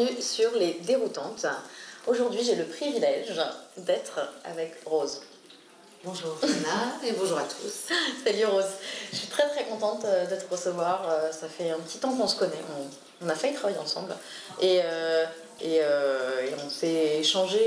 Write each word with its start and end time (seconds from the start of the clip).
bienvenue 0.00 0.22
sur 0.22 0.54
Les 0.54 0.74
Déroutantes. 0.86 1.44
Aujourd'hui, 2.06 2.42
j'ai 2.42 2.54
le 2.54 2.64
privilège 2.64 3.38
d'être 3.76 4.20
avec 4.44 4.80
Rose. 4.86 5.20
Bonjour 6.04 6.38
Anna 6.42 7.06
et 7.06 7.12
bonjour 7.12 7.36
à 7.36 7.42
tous. 7.42 7.94
Salut 8.24 8.46
Rose. 8.46 8.64
Je 9.12 9.16
suis 9.16 9.28
très 9.28 9.46
très 9.50 9.64
contente 9.64 10.04
euh, 10.06 10.24
de 10.24 10.36
te 10.36 10.50
recevoir. 10.50 11.06
Euh, 11.10 11.30
Ça 11.32 11.48
fait 11.48 11.70
un 11.70 11.78
petit 11.80 11.98
temps 11.98 12.16
qu'on 12.16 12.26
se 12.26 12.36
connaît. 12.36 12.62
On, 13.20 13.28
a 13.28 13.34
failli 13.34 13.52
travailler 13.54 13.78
ensemble. 13.78 14.16
Et, 14.62 14.80
euh, 14.82 15.26
et, 15.60 15.80
euh, 15.82 16.46
et 16.46 16.54
on 16.64 16.70
s'est 16.70 17.18
échangé 17.18 17.60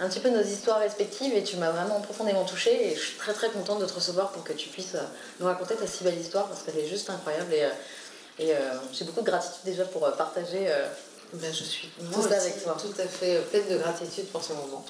un 0.00 0.08
petit 0.08 0.18
peu 0.18 0.30
nos 0.30 0.42
histoires 0.42 0.80
respectives 0.80 1.36
et 1.36 1.44
tu 1.44 1.56
m'as 1.56 1.70
vraiment 1.70 2.00
profondément 2.00 2.44
touchée. 2.44 2.88
Et 2.88 2.96
je 2.96 3.00
suis 3.00 3.18
très 3.18 3.32
très 3.32 3.50
contente 3.50 3.78
de 3.78 3.86
te 3.86 3.94
recevoir 3.94 4.32
pour 4.32 4.42
que 4.42 4.54
tu 4.54 4.70
puisses 4.70 4.96
nous 5.38 5.46
raconter 5.46 5.76
ta 5.76 5.86
si 5.86 6.02
belle 6.02 6.18
histoire 6.18 6.48
parce 6.48 6.62
qu'elle 6.62 6.78
est 6.78 6.88
juste 6.88 7.10
incroyable. 7.10 7.54
Et, 7.54 7.68
et 8.40 8.52
euh, 8.52 8.72
j'ai 8.92 9.04
beaucoup 9.04 9.20
de 9.20 9.26
gratitude 9.26 9.64
déjà 9.64 9.84
pour 9.84 10.00
partager 10.16 10.66
Ben, 11.32 11.52
je 11.52 11.64
suis 11.64 11.88
Tout 11.88 12.04
moi 12.04 12.18
aussi 12.24 12.34
avec 12.34 12.62
toi. 12.62 12.76
tout 12.80 13.00
à 13.00 13.06
fait 13.06 13.38
pleine 13.50 13.66
de 13.68 13.76
gratitude 13.78 14.26
pour 14.26 14.42
ce 14.44 14.52
moment. 14.52 14.84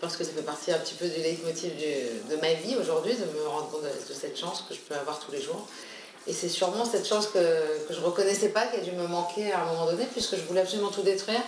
Parce 0.00 0.16
que 0.16 0.24
ça 0.24 0.30
fait 0.32 0.42
partie 0.42 0.72
un 0.72 0.78
petit 0.78 0.94
peu 0.94 1.06
du 1.08 1.20
leitmotiv 1.20 1.74
du- 1.76 2.28
de 2.34 2.40
ma 2.40 2.52
vie 2.54 2.76
aujourd'hui, 2.76 3.14
de 3.14 3.24
me 3.24 3.46
rendre 3.48 3.70
compte 3.70 3.82
de, 3.82 3.88
de 3.88 4.18
cette 4.18 4.38
chance 4.38 4.64
que 4.68 4.74
je 4.74 4.80
peux 4.80 4.94
avoir 4.94 5.18
tous 5.20 5.32
les 5.32 5.40
jours. 5.40 5.66
Et 6.26 6.32
c'est 6.32 6.48
sûrement 6.48 6.84
cette 6.84 7.06
chance 7.06 7.28
que, 7.28 7.38
que 7.86 7.94
je 7.94 8.00
ne 8.00 8.04
reconnaissais 8.04 8.48
pas, 8.48 8.66
qui 8.66 8.76
a 8.76 8.80
dû 8.80 8.90
me 8.92 9.06
manquer 9.06 9.52
à 9.52 9.62
un 9.62 9.66
moment 9.66 9.86
donné, 9.86 10.06
puisque 10.12 10.36
je 10.36 10.42
voulais 10.42 10.60
absolument 10.62 10.90
tout 10.90 11.02
détruire. 11.02 11.40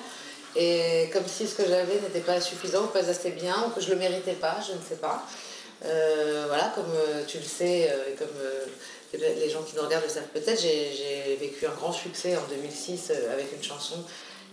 Et 0.56 1.10
comme 1.12 1.26
si 1.26 1.46
ce 1.46 1.56
que 1.56 1.64
j'avais 1.66 1.94
n'était 2.00 2.20
pas 2.20 2.40
suffisant 2.40 2.84
ou 2.84 2.86
pas 2.86 3.06
assez 3.08 3.30
bien, 3.30 3.54
ou 3.66 3.70
que 3.70 3.80
je 3.80 3.88
ne 3.88 3.94
le 3.94 3.98
méritais 3.98 4.32
pas, 4.34 4.56
je 4.66 4.72
ne 4.72 4.78
sais 4.88 4.96
pas. 4.96 5.22
Euh, 5.84 6.44
voilà, 6.48 6.72
comme 6.74 6.90
euh, 6.94 7.24
tu 7.26 7.38
le 7.38 7.44
sais, 7.44 7.90
euh, 7.90 8.12
et 8.12 8.14
comme 8.14 8.28
euh, 8.40 8.64
les 9.14 9.48
gens 9.50 9.62
qui 9.62 9.74
nous 9.76 9.82
regardent 9.82 10.04
le 10.04 10.10
savent 10.10 10.28
peut-être, 10.34 10.60
j'ai 10.60 11.36
vécu 11.40 11.66
un 11.66 11.70
grand 11.74 11.92
succès 11.92 12.36
en 12.36 12.42
2006 12.50 13.10
euh, 13.10 13.32
avec 13.32 13.52
une 13.56 13.62
chanson 13.62 13.96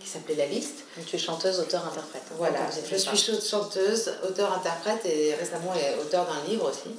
qui 0.00 0.08
s'appelait 0.08 0.36
La 0.36 0.46
Liste. 0.46 0.84
Tu 1.06 1.16
es 1.16 1.18
chanteuse, 1.18 1.58
auteur, 1.60 1.84
interprète. 1.86 2.22
Voilà, 2.36 2.58
Comme 2.58 2.66
vous 2.68 2.98
je 2.98 3.16
suis 3.16 3.40
chanteuse, 3.50 4.12
auteur-interprète 4.26 5.04
et 5.04 5.34
récemment 5.34 5.72
auteur 6.00 6.26
d'un 6.26 6.48
livre 6.50 6.70
aussi. 6.70 6.94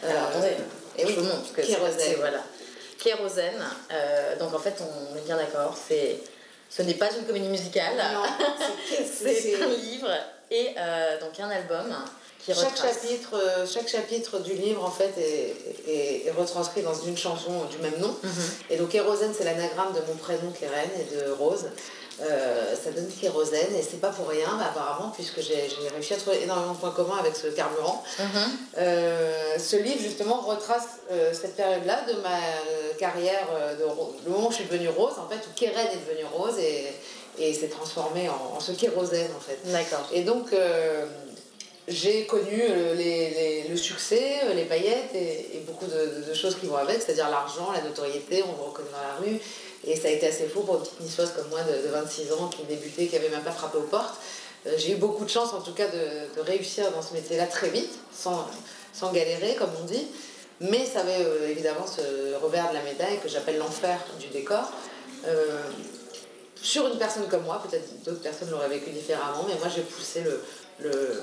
pas. 0.00 0.08
Alors 0.08 0.22
Euh, 0.24 0.28
attendez, 0.30 0.52
et 0.98 1.02
je 1.02 1.06
oui, 1.08 1.14
vous 1.16 1.24
montre 1.24 1.52
que 1.52 1.62
c'est 1.62 2.14
voilà. 2.16 2.42
Kérosène. 2.98 3.62
euh, 3.92 4.36
donc 4.36 4.54
en 4.54 4.58
fait, 4.58 4.74
on 4.80 5.16
est 5.16 5.22
bien 5.22 5.36
d'accord. 5.36 5.76
C'est, 5.88 6.18
ce 6.70 6.82
n'est 6.82 6.94
pas 6.94 7.08
une 7.14 7.24
comédie 7.26 7.48
musicale. 7.48 7.94
C'est- 9.18 9.62
un 9.62 9.66
livre 9.68 10.10
et 10.50 10.70
euh, 10.78 11.20
donc 11.20 11.38
un 11.40 11.50
album 11.50 11.94
qui 12.46 12.54
chaque 12.54 12.70
retrace. 12.70 12.94
chapitre, 13.02 13.34
euh, 13.34 13.66
chaque 13.66 13.88
chapitre 13.88 14.38
du 14.38 14.54
livre 14.54 14.84
en 14.84 14.90
fait 14.90 15.12
est, 15.18 15.56
est- 15.88 16.26
est 16.26 16.30
retranscrit 16.30 16.82
dans 16.82 16.94
une 16.94 17.16
chanson 17.16 17.64
du 17.70 17.78
même 17.78 17.98
nom. 18.00 18.14
Mhm. 18.22 18.30
Et 18.70 18.76
donc 18.76 18.88
kérosène 18.90 19.32
c'est 19.36 19.44
l'anagramme 19.44 19.92
de 19.92 20.00
mon 20.08 20.16
prénom 20.16 20.50
Kérène 20.58 20.90
et 21.00 21.14
de 21.14 21.30
Rose. 21.32 21.66
Euh, 22.22 22.74
ça 22.82 22.90
donne 22.92 23.08
kérosène 23.20 23.74
et 23.78 23.82
c'est 23.82 24.00
pas 24.00 24.08
pour 24.08 24.28
rien 24.28 24.48
bah, 24.58 24.68
apparemment 24.70 25.10
puisque 25.14 25.38
j'ai 25.42 25.68
réussi 25.94 26.14
à 26.14 26.16
trouver 26.16 26.44
énormément 26.44 26.72
de 26.72 26.78
points 26.78 26.92
communs 26.92 27.18
avec 27.18 27.36
ce 27.36 27.48
carburant. 27.48 28.02
Mhm. 28.18 28.26
Euh, 28.78 29.58
ce 29.58 29.76
livre 29.76 30.00
justement 30.00 30.40
retrace 30.40 30.86
euh, 31.12 31.32
cette 31.34 31.56
période-là 31.56 32.04
de 32.08 32.14
ma 32.22 32.38
carrière, 32.98 33.46
de, 33.78 33.84
le 34.24 34.30
moment 34.30 34.48
où 34.48 34.50
je 34.50 34.56
suis 34.56 34.64
devenue 34.64 34.88
rose 34.88 35.12
en 35.18 35.28
fait, 35.28 35.36
où 35.46 35.52
Kérène 35.54 35.88
est 35.92 36.08
devenue 36.10 36.24
rose 36.32 36.58
et, 36.58 36.86
et 37.38 37.52
s'est 37.52 37.68
transformée 37.68 38.30
en, 38.30 38.56
en 38.56 38.60
ce 38.60 38.72
kérosène 38.72 39.28
en 39.36 39.40
fait. 39.40 39.58
D'accord. 39.70 40.08
Et 40.10 40.22
donc, 40.22 40.54
j'ai 41.88 42.26
connu 42.26 42.62
euh, 42.68 42.94
les, 42.94 43.30
les- 43.30 43.68
le 43.68 43.76
succès, 43.76 44.40
euh, 44.44 44.54
les 44.54 44.64
paillettes 44.64 45.14
et, 45.14 45.62
beaucoup 45.66 45.86
de, 45.86 46.34
choses 46.34 46.56
qui 46.56 46.66
vont 46.66 46.76
avec, 46.76 47.00
c'est-à-dire 47.00 47.30
l'argent, 47.30 47.70
la 47.72 47.80
notoriété, 47.82 48.42
on 48.42 48.60
me 48.60 48.68
reconnaît 48.68 48.88
dans 48.90 48.98
la 48.98 49.14
rue. 49.24 49.40
Et 49.84 49.96
ça 49.96 50.08
a 50.08 50.10
été 50.10 50.26
assez 50.26 50.46
faux 50.46 50.60
pour 50.60 50.76
une 50.76 50.80
petite 50.82 51.00
niçoise 51.00 51.32
comme 51.34 51.48
moi 51.48 51.60
de, 51.62 51.86
de 51.86 51.92
26 51.92 52.32
ans 52.32 52.48
qui 52.48 52.64
débutait, 52.64 53.06
qui 53.06 53.14
n'avait 53.14 53.28
même 53.28 53.42
pas 53.42 53.52
frappé 53.52 53.78
aux 53.78 53.82
portes. 53.82 54.16
Euh, 54.66 54.72
j'ai 54.78 54.92
eu 54.92 54.96
beaucoup 54.96 55.24
de 55.24 55.30
chance 55.30 55.52
en 55.52 55.60
tout 55.60 55.72
cas 55.74 55.86
de, 55.88 56.40
réussir 56.42 56.90
dans 56.90 57.02
ce 57.02 57.14
métier-là 57.14 57.46
très 57.46 57.68
vite, 57.68 57.92
sans, 58.12 58.46
sans 58.92 59.12
galérer 59.12 59.54
comme 59.54 59.70
on 59.80 59.84
dit. 59.84 60.08
Mais 60.60 60.84
ça 60.86 61.00
avait 61.00 61.50
évidemment 61.50 61.86
ce 61.86 62.34
revers 62.42 62.70
de 62.70 62.74
la 62.74 62.82
médaille 62.82 63.20
que 63.22 63.28
j'appelle 63.28 63.58
l'enfer 63.58 63.98
du 64.18 64.28
décor. 64.28 64.72
Sur 66.62 66.86
une 66.88 66.98
personne 66.98 67.28
comme 67.28 67.44
moi, 67.44 67.62
peut-être 67.68 68.02
d'autres 68.04 68.22
personnes 68.22 68.50
l'auraient 68.50 68.70
vécu 68.70 68.88
différemment, 68.90 69.44
mais 69.46 69.54
moi 69.58 69.68
j'ai 69.68 69.82
poussé 69.82 70.22
le, 70.80 71.22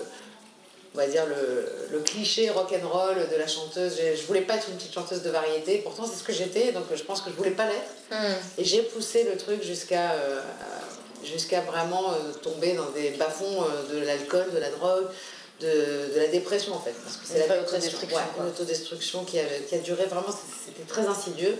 on 0.94 0.98
va 0.98 1.08
dire 1.08 1.26
le, 1.26 1.66
le 1.92 2.00
cliché 2.02 2.50
rock'n'roll 2.50 3.28
de 3.32 3.36
la 3.36 3.48
chanteuse. 3.48 3.96
J'ai- 3.98 4.16
Je 4.16 4.26
voulais 4.28 4.42
pas 4.42 4.56
être 4.56 4.70
une 4.70 4.76
petite 4.76 4.94
chanteuse 4.94 5.22
de 5.24 5.30
variété, 5.30 5.80
pourtant 5.80 6.06
c'est 6.06 6.18
ce 6.18 6.24
que 6.24 6.34
j'étais, 6.34 6.72
donc 6.72 6.84
je 6.94 7.04
pense 7.04 7.22
que 7.22 7.30
je 7.32 7.36
voulais 7.36 7.52
pas 7.52 7.66
l'être. 7.66 7.92
Mhm. 8.12 8.36
Et 8.60 8.64
j'ai 8.64 8.84
poussé 8.84 9.24
le 9.24 9.36
truc 9.38 9.64
jusqu'à 9.64 10.12
euh, 10.14 10.40
jusqu'à 11.24 11.62
vraiment 11.62 12.12
euh, 12.12 12.34
tomber 12.42 12.74
dans 12.74 12.90
des 12.92 13.12
bas-fonds 13.12 13.64
euh, 13.64 13.94
de 14.00 14.06
l'alcool, 14.06 14.52
de 14.54 14.60
la 14.60 14.70
drogue, 14.70 15.06
de, 15.62 15.68
de 16.14 16.20
la 16.20 16.28
dépression 16.28 16.74
en 16.74 16.80
fait. 16.80 16.94
Parce 17.04 17.18
que 17.18 17.26
c'est 17.28 17.48
la 17.48 17.60
autodestruction, 17.62 18.18
ouais, 18.18 18.48
autodestruction 18.48 19.24
qui 19.24 19.40
a, 19.40 19.44
qui 19.68 19.76
a 19.76 19.80
duré 19.80 20.06
vraiment, 20.06 20.28
c'était 20.66 20.84
très 20.88 21.06
insidieux. 21.08 21.58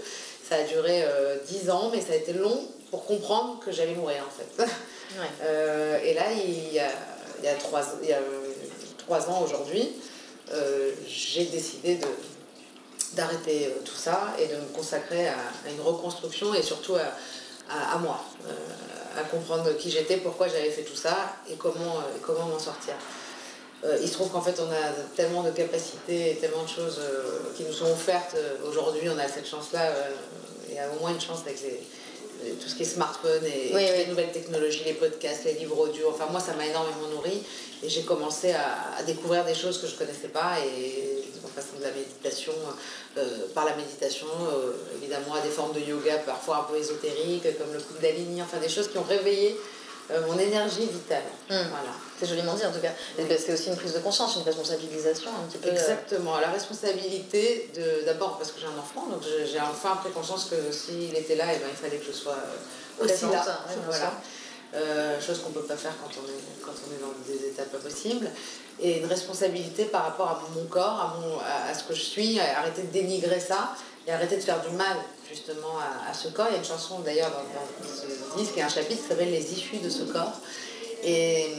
Ça 0.48 0.56
a 0.58 0.64
duré 0.64 1.04
euh, 1.06 1.38
10 1.48 1.70
ans, 1.70 1.90
mais 1.94 2.02
ça 2.02 2.12
a 2.14 2.16
été 2.18 2.34
long 2.34 2.68
pour 2.92 3.06
comprendre 3.06 3.60
que 3.66 3.72
j'allais 3.72 3.96
mourir 3.96 4.24
en 4.28 4.32
fait. 4.32 4.62
Ouais. 4.64 4.70
Euh, 5.44 6.00
et 6.04 6.16
là, 6.16 6.24
il 6.32 6.74
y 6.74 6.80
a, 6.80 6.90
il 7.38 7.46
y 7.46 7.48
a, 7.48 7.54
trois, 7.54 7.82
il 8.02 8.10
y 8.10 8.14
a 8.14 8.18
euh, 8.18 8.22
trois 9.06 9.30
ans 9.30 9.42
aujourd'hui, 9.44 9.90
euh, 10.52 10.92
j'ai 11.08 11.46
décidé 11.46 11.96
de, 11.96 12.08
d'arrêter 13.14 13.68
euh, 13.68 13.80
tout 13.86 13.96
ça 13.96 14.34
et 14.40 14.48
de 14.48 14.56
me 14.56 14.66
consacrer 14.74 15.28
à, 15.28 15.36
une 15.70 15.82
reconstruction 15.82 16.54
et 16.54 16.62
surtout 16.62 16.96
à, 16.96 17.94
à, 17.94 17.98
moi, 17.98 18.20
euh, 18.48 19.20
à 19.20 19.24
comprendre 19.24 19.72
qui 19.78 19.90
j'étais, 19.90 20.18
pourquoi 20.18 20.48
j'avais 20.48 20.72
fait 20.72 20.84
tout 20.84 20.96
ça 20.96 21.16
et 21.50 21.56
comment, 21.56 22.02
comment 22.22 22.46
m'en 22.46 22.60
sortir. 22.60 22.94
Il 24.02 24.08
se 24.08 24.14
trouve 24.14 24.30
qu'en 24.32 24.42
fait, 24.42 24.58
on 24.62 24.72
a 24.72 24.92
tellement 25.14 25.44
de 25.44 25.52
capacités 25.52 26.32
et 26.32 26.36
tellement 26.38 26.64
de 26.64 26.70
choses 26.70 27.02
qui 27.58 27.64
nous 27.64 27.74
sont 27.74 27.92
offertes. 27.92 28.34
Aujourd'hui, 28.66 29.10
on 29.10 29.18
a 29.20 29.28
cette 29.28 29.46
chance-là. 29.46 29.92
Il 30.70 30.76
y 30.76 30.80
a 30.80 30.88
au 30.90 31.02
moins 31.02 31.12
une 31.12 31.20
chance 31.20 31.40
avec 31.46 31.62
les- 31.62 31.84
tout 32.62 32.68
ce 32.68 32.76
qui 32.76 32.84
est 32.84 32.86
smartphone 32.86 33.44
et, 33.46 33.72
Oui, 33.74 33.82
toutes 33.86 33.92
oui. 33.92 33.98
les 33.98 34.06
nouvelles 34.08 34.32
technologies, 34.32 34.84
les 34.86 34.94
podcasts, 34.94 35.46
les 35.46 35.54
livres 35.54 35.78
audio. 35.80 36.10
Enfin, 36.10 36.28
moi, 36.32 36.40
ça 36.40 36.54
m'a 36.54 36.66
énormément 36.66 37.08
nourri 37.14 37.42
et 37.84 37.90
j'ai 37.90 38.04
commencé 38.04 38.52
à, 38.52 38.96
à 38.98 39.04
découvrir 39.04 39.44
des 39.46 39.56
choses 39.56 39.80
que 39.82 39.88
je 39.88 39.96
connaissais 39.96 40.30
pas 40.30 40.58
et 40.60 41.24
en 41.46 41.50
passant 41.50 41.78
de 41.78 41.84
la 41.84 41.92
méditation, 41.92 42.54
euh, 43.18 43.48
par 43.54 43.66
la 43.66 43.76
méditation, 43.76 44.28
euh, 44.52 44.72
évidemment, 44.98 45.36
à 45.36 45.42
des 45.42 45.50
formes 45.50 45.74
de 45.74 45.80
yoga 45.82 46.18
parfois 46.20 46.58
un 46.60 46.72
peu 46.72 46.78
ésotériques, 46.78 47.44
comme 47.58 47.74
le 47.74 47.80
Kundalini, 47.80 48.42
enfin 48.42 48.58
des 48.58 48.70
choses 48.70 48.90
qui 48.90 48.98
ont 48.98 49.04
réveillé 49.04 49.58
euh, 50.12 50.26
mon 50.28 50.38
énergie 50.38 50.86
vitale. 50.86 51.24
Mm. 51.50 51.70
Voilà. 51.70 51.94
C'est 52.24 52.30
joliment 52.30 52.54
dit 52.54 52.66
en 52.66 52.72
tout 52.72 52.80
cas. 52.80 52.92
Et 53.18 53.38
c'est 53.38 53.54
aussi 53.54 53.68
une 53.70 53.76
prise 53.76 53.94
de 53.94 54.00
conscience, 54.00 54.36
une 54.38 54.44
responsabilisation 54.44 55.30
un 55.30 55.48
petit 55.48 55.58
peu. 55.58 55.70
euh, 55.70 55.72
Exactement, 55.74 56.40
la 56.40 56.50
responsabilité 56.50 57.70
de 57.76 58.06
d'abord 58.06 58.38
parce 58.38 58.52
que 58.52 58.60
j'ai 58.60 58.68
un 58.68 58.78
enfant, 58.80 59.08
donc 59.08 59.22
j'ai 59.24 59.60
enfin 59.60 59.96
pris 59.98 60.12
conscience 60.12 60.46
que 60.46 60.72
s'il 60.72 61.16
était 61.16 61.36
là, 61.36 61.54
et 61.54 61.58
ben, 61.58 61.68
il 61.70 61.76
fallait 61.76 61.98
que 61.98 62.06
je 62.06 62.12
sois 62.12 62.34
euh, 63.02 63.06
aussi 63.06 63.26
là. 63.26 63.42
ouais, 63.68 63.76
voilà. 63.86 64.14
Euh, 64.76 65.22
chose 65.22 65.40
qu'on 65.42 65.50
ne 65.50 65.54
peut 65.54 65.66
pas 65.68 65.76
faire 65.78 65.94
quand 66.02 66.10
on, 66.20 66.28
est, 66.28 66.66
quand 66.66 66.72
on 66.88 66.92
est 66.96 67.00
dans 67.00 67.14
des 67.28 67.48
étapes 67.50 67.72
pas 67.72 67.78
possibles. 67.78 68.28
Et 68.80 68.98
une 69.00 69.06
responsabilité 69.06 69.86
par 69.86 70.04
rapport 70.06 70.30
à 70.30 70.42
mon 70.56 70.66
corps, 70.66 71.00
à, 71.00 71.20
mon, 71.22 71.38
à, 71.40 71.70
à 71.70 71.74
ce 71.76 71.84
que 71.84 71.94
je 71.94 72.02
suis, 72.02 72.40
arrêter 72.40 72.82
de 72.82 72.88
dénigrer 72.88 73.40
ça 73.40 73.76
et 74.08 74.12
arrêter 74.12 74.36
de 74.38 74.42
faire 74.42 74.62
du 74.62 74.70
mal 74.76 74.98
justement 75.30 75.78
à, 75.78 76.10
à 76.10 76.14
ce 76.16 76.30
corps. 76.30 76.48
Il 76.50 76.54
y 76.54 76.56
a 76.56 76.58
une 76.60 76.66
chanson 76.66 77.00
d'ailleurs 77.02 77.30
dans, 77.30 77.38
dans 77.38 77.96
ce 77.96 78.38
disque, 78.40 78.54
il 78.56 78.60
y 78.60 78.62
a 78.64 78.66
un 78.66 78.70
chapitre 78.70 79.04
qui 79.04 79.08
s'appelle 79.10 79.30
Les 79.32 79.54
issues 79.54 79.78
de 79.78 79.90
ce 79.92 80.04
corps. 80.04 80.34
Et 81.04 81.52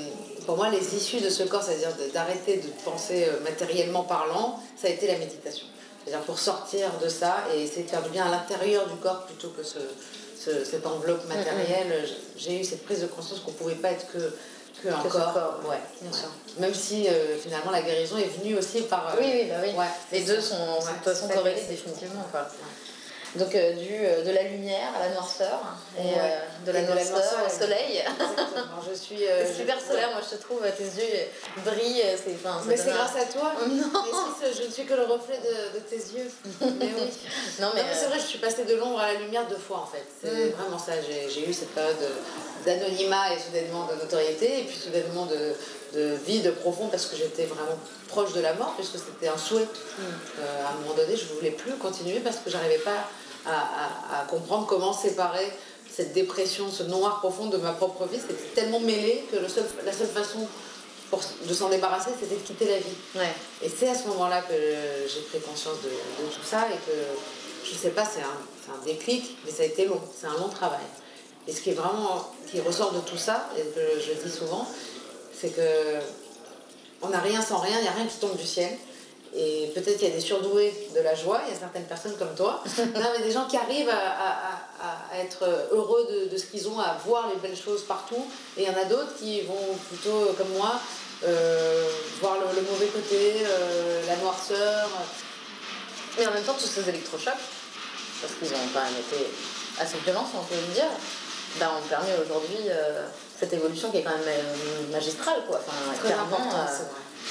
pour 0.47 0.57
moi, 0.57 0.69
les 0.71 0.95
issues 0.95 1.21
de 1.21 1.31
ce 1.31 1.43
corps, 1.45 1.63
c'est-à-dire 1.63 1.91
d'arrêter 2.13 2.59
de 2.59 2.69
penser 2.85 3.27
euh, 3.29 3.41
matériellement 3.43 4.03
parlant, 4.03 4.61
ça 4.81 4.89
a 4.89 4.91
été 4.91 5.07
la 5.07 5.19
méditation. 5.19 5.67
C'est-à-dire 6.05 6.25
pour 6.25 6.39
sortir 6.39 6.91
de 7.03 7.09
ça 7.09 7.37
et 7.55 7.63
essayer 7.63 7.85
de 7.85 7.91
faire 7.91 8.03
du 8.03 8.11
bien 8.11 8.27
à 8.27 8.31
l'intérieur 8.31 8.87
du 8.89 8.97
corps 8.97 9.25
plutôt 9.27 9.49
que 9.49 9.63
ce, 9.63 9.79
ce- 10.39 10.65
cette 10.65 10.87
enveloppe 10.87 11.27
matérielle. 11.29 12.07
J'ai 12.37 12.61
eu 12.61 12.65
cette 12.65 12.85
prise 12.85 13.01
de 13.01 13.07
conscience 13.07 13.41
qu'on 13.41 13.53
ne 13.53 13.57
pouvait 13.57 13.75
pas 13.77 13.93
être 13.93 14.07
que, 14.13 14.19
que 14.83 14.89
un 14.89 14.99
Que 15.03 15.09
corps. 15.09 15.33
corps, 15.33 15.61
ouais, 15.71 15.79
bien 16.03 16.11
ouais. 16.11 16.17
sûr. 16.19 16.29
Même 16.59 16.75
si 16.75 17.09
euh, 17.09 17.39
finalement 17.39 17.71
la 17.71 17.81
guérison 17.83 18.19
est 18.19 18.39
venue 18.39 18.57
aussi 18.59 18.83
par. 18.83 19.09
euh, 19.15 19.19
Oui, 19.21 19.27
oui, 19.33 19.47
bah 19.49 19.57
oui. 19.63 19.71
ouais, 19.79 19.87
Les 20.13 20.21
deux 20.25 20.41
sont 20.41 20.57
de 20.57 20.95
toute 20.95 21.05
façon 21.15 21.29
corrélés 21.29 21.63
définitivement. 21.69 22.27
Quoi. 22.31 22.47
Donc 23.37 23.53
euh, 23.55 23.73
du, 23.73 23.89
euh, 23.93 24.23
de 24.25 24.31
la 24.31 24.45
lumière 24.45 24.91
à 24.97 25.09
la 25.09 25.15
noirceur 25.15 25.61
et 25.99 26.03
Ouais. 26.03 26.15
euh, 26.19 26.67
de 26.67 26.71
la 26.73 26.79
Et 26.81 26.83
de 26.83 26.89
la 26.89 26.95
noirceur 27.05 27.41
au 27.47 27.51
soleil. 27.51 27.99
Exactement. 27.99 28.81
Je 28.89 28.95
suis. 28.95 29.19
super 29.57 29.81
solaire, 29.81 30.11
moi 30.13 30.21
je 30.29 30.37
te 30.37 30.43
trouve, 30.43 30.61
tes 30.77 30.85
yeux 30.85 31.27
brillent, 31.65 32.03
c'est 32.17 32.35
enfin, 32.35 32.61
Mais 32.67 32.77
c'est 32.77 32.91
grâce 32.91 33.17
à 33.17 33.25
toi. 33.25 33.53
Non. 33.69 34.03
Mais 34.05 34.53
si, 34.53 34.63
je 34.63 34.67
ne 34.69 34.71
suis 34.73 34.85
que 34.85 34.95
le 34.95 35.05
reflet 35.05 35.39
de, 35.39 35.79
de 35.79 35.83
tes 35.85 35.97
yeux. 36.17 36.31
Mais 36.61 36.93
oui. 36.97 37.11
Non 37.61 37.71
mais, 37.75 37.83
c'est 37.93 38.07
vrai, 38.07 38.19
je 38.21 38.27
suis 38.27 38.39
passée 38.39 38.65
de 38.65 38.75
l'ombre 38.77 39.01
à 39.01 39.13
la 39.13 39.19
lumière 39.21 39.47
deux 39.49 39.57
fois 39.59 39.79
en 39.79 39.87
fait. 39.87 40.05
C'est 40.23 40.31
Mm. 40.31 40.51
vraiment 40.53 40.79
ça. 40.79 40.93
J'ai 41.03 41.49
eu 41.49 41.53
cette 41.53 41.75
période 41.75 41.97
de- 41.99 42.65
d'anonymat 42.65 43.35
et 43.35 43.39
soudainement 43.39 43.87
de 43.87 43.95
notoriété, 43.97 44.61
et 44.61 44.65
puis 44.65 44.77
soudainement 44.77 45.27
de, 45.27 45.53
de 45.95 46.15
vide 46.27 46.51
profond 46.55 46.87
parce 46.89 47.07
que 47.07 47.17
j'étais 47.17 47.45
vraiment 47.45 47.79
proche 48.09 48.33
de 48.33 48.41
la 48.41 48.55
mort, 48.55 48.75
puisque 48.77 48.97
c'était 48.97 49.29
un 49.29 49.37
souhait. 49.37 49.67
Euh, 50.01 50.65
à 50.67 50.71
un 50.71 50.75
moment 50.81 50.95
donné, 50.95 51.15
je 51.17 51.25
ne 51.25 51.37
voulais 51.39 51.51
plus 51.51 51.73
continuer 51.75 52.21
parce 52.21 52.37
que 52.37 52.49
j'arrivais 52.51 52.79
pas 52.79 53.09
à, 53.47 53.51
à- 54.19 54.23
à 54.23 54.25
comprendre 54.27 54.67
comment 54.67 54.93
séparer 54.93 55.53
cette 55.95 56.13
dépression, 56.13 56.71
ce 56.71 56.83
noir 56.83 57.21
profond 57.21 57.47
de 57.47 57.57
ma 57.57 57.73
propre 57.73 58.07
vie, 58.07 58.19
c'était 58.19 58.35
tellement 58.55 58.81
mêlé 58.81 59.25
que 59.31 59.37
le 59.37 59.49
seul, 59.49 59.65
la 59.85 59.93
seule 59.93 60.09
façon 60.09 60.41
pour, 61.11 61.21
de 61.47 61.55
s'en 61.55 61.69
débarrasser, 61.69 62.11
c'était 62.21 62.35
de 62.35 62.41
quitter 62.41 62.65
la 62.67 62.79
vie. 62.79 62.97
Ouais. 63.15 63.33
Et 63.63 63.69
c'est 63.69 63.89
à 63.89 63.95
ce 63.95 64.09
moment-là 64.09 64.43
que 64.43 64.55
j'ai 64.55 65.21
pris 65.21 65.39
conscience 65.41 65.77
de, 65.85 65.89
de, 65.91 66.31
tout 66.31 66.43
ça 66.45 66.67
et 66.69 66.77
que, 66.91 66.97
je 67.65 67.75
sais 67.77 67.91
pas, 67.91 68.05
c'est 68.05 68.23
un, 68.23 68.75
un, 68.75 68.85
déclic, 68.85 69.37
mais 69.45 69.53
ça 69.53 69.63
a 69.63 69.67
été 69.67 69.87
long, 69.87 70.01
c'est 70.21 70.27
un 70.27 70.35
long 70.35 70.49
travail. 70.49 70.85
Et 71.47 71.53
ce 71.53 71.61
qui 71.61 71.71
est 71.71 71.75
vraiment, 71.75 72.33
qui 72.51 72.61
ressort 72.61 72.93
de 72.93 73.01
tout 73.01 73.19
ça, 73.19 73.49
et 73.57 73.63
que 73.63 74.01
je 74.01 74.27
dis 74.27 74.35
souvent, 74.35 74.67
c'est 75.39 75.51
que 75.51 76.01
on 77.03 77.09
n'a 77.11 77.21
rien 77.21 77.41
sans 77.43 77.59
rien, 77.59 77.77
il 77.79 77.83
n'y 77.83 77.89
a 77.89 77.93
rien 77.93 78.07
qui 78.07 78.17
tombe 78.17 78.37
du 78.37 78.47
ciel. 78.47 78.71
Et 79.37 79.73
peut-être 79.75 79.99
qu'il 79.99 80.09
y 80.09 80.13
a 80.13 80.15
des 80.15 80.21
surdoués 80.21 80.73
de 80.95 81.01
la 81.01 81.15
joie, 81.15 81.41
il 81.47 81.53
y 81.53 81.57
a 81.57 81.59
certaines 81.59 81.85
personnes 81.85 82.17
comme 82.17 82.35
toi, 82.37 82.63
non, 82.79 83.09
mais 83.17 83.25
des 83.25 83.33
gens 83.33 83.47
qui 83.47 83.57
arrivent 83.57 83.91
à, 83.91 83.95
à, 83.95 85.13
à 85.13 85.19
être 85.19 85.45
heureux 85.73 86.07
de, 86.09 86.33
de 86.33 86.37
ce 86.37 86.47
qu'ils 86.47 86.69
ont, 86.69 86.79
à 86.79 86.97
voir 87.05 87.29
les 87.29 87.41
belles 87.41 87.59
choses 87.59 87.83
partout. 87.83 88.27
Et 88.57 88.63
il 88.63 88.69
y 88.69 88.71
en 88.71 88.81
a 88.81 88.85
d'autres 88.85 89.17
qui 89.19 89.41
vont 89.43 89.77
plutôt, 89.89 90.33
comme 90.39 90.51
moi, 90.57 90.79
euh, 91.25 91.89
voir 92.21 92.37
le, 92.39 92.61
le, 92.61 92.67
mauvais 92.69 92.87
côté, 92.87 93.45
euh, 93.45 94.07
la 94.07 94.17
noirceur. 94.17 94.89
Mais 96.19 96.27
en 96.27 96.33
même 96.33 96.45
temps, 96.45 96.55
tous 96.55 96.67
ces 96.67 96.89
électrochocs, 96.89 97.35
parce 98.21 98.35
qu'ils 98.35 98.49
ont 98.55 98.69
quand 98.73 98.85
même 98.85 99.01
été 99.01 99.27
assez 99.81 99.99
violents, 100.05 100.27
on 100.35 100.45
peut 100.45 100.55
le 100.55 100.75
dire, 100.75 100.91
ben, 101.59 101.69
ont 101.69 101.89
permis 101.89 102.11
aujourd'hui 102.25 102.69
euh, 102.69 103.07
cette 103.39 103.53
évolution 103.53 103.91
qui 103.91 103.99
est 103.99 104.03
quand 104.03 104.11
même 104.11 104.21
euh, 104.27 104.93
magistrale. 104.93 105.43
Quoi. 105.49 105.61
Enfin, 105.61 105.93
Très 105.99 106.09
clairement, 106.09 106.37
important, 106.37 106.67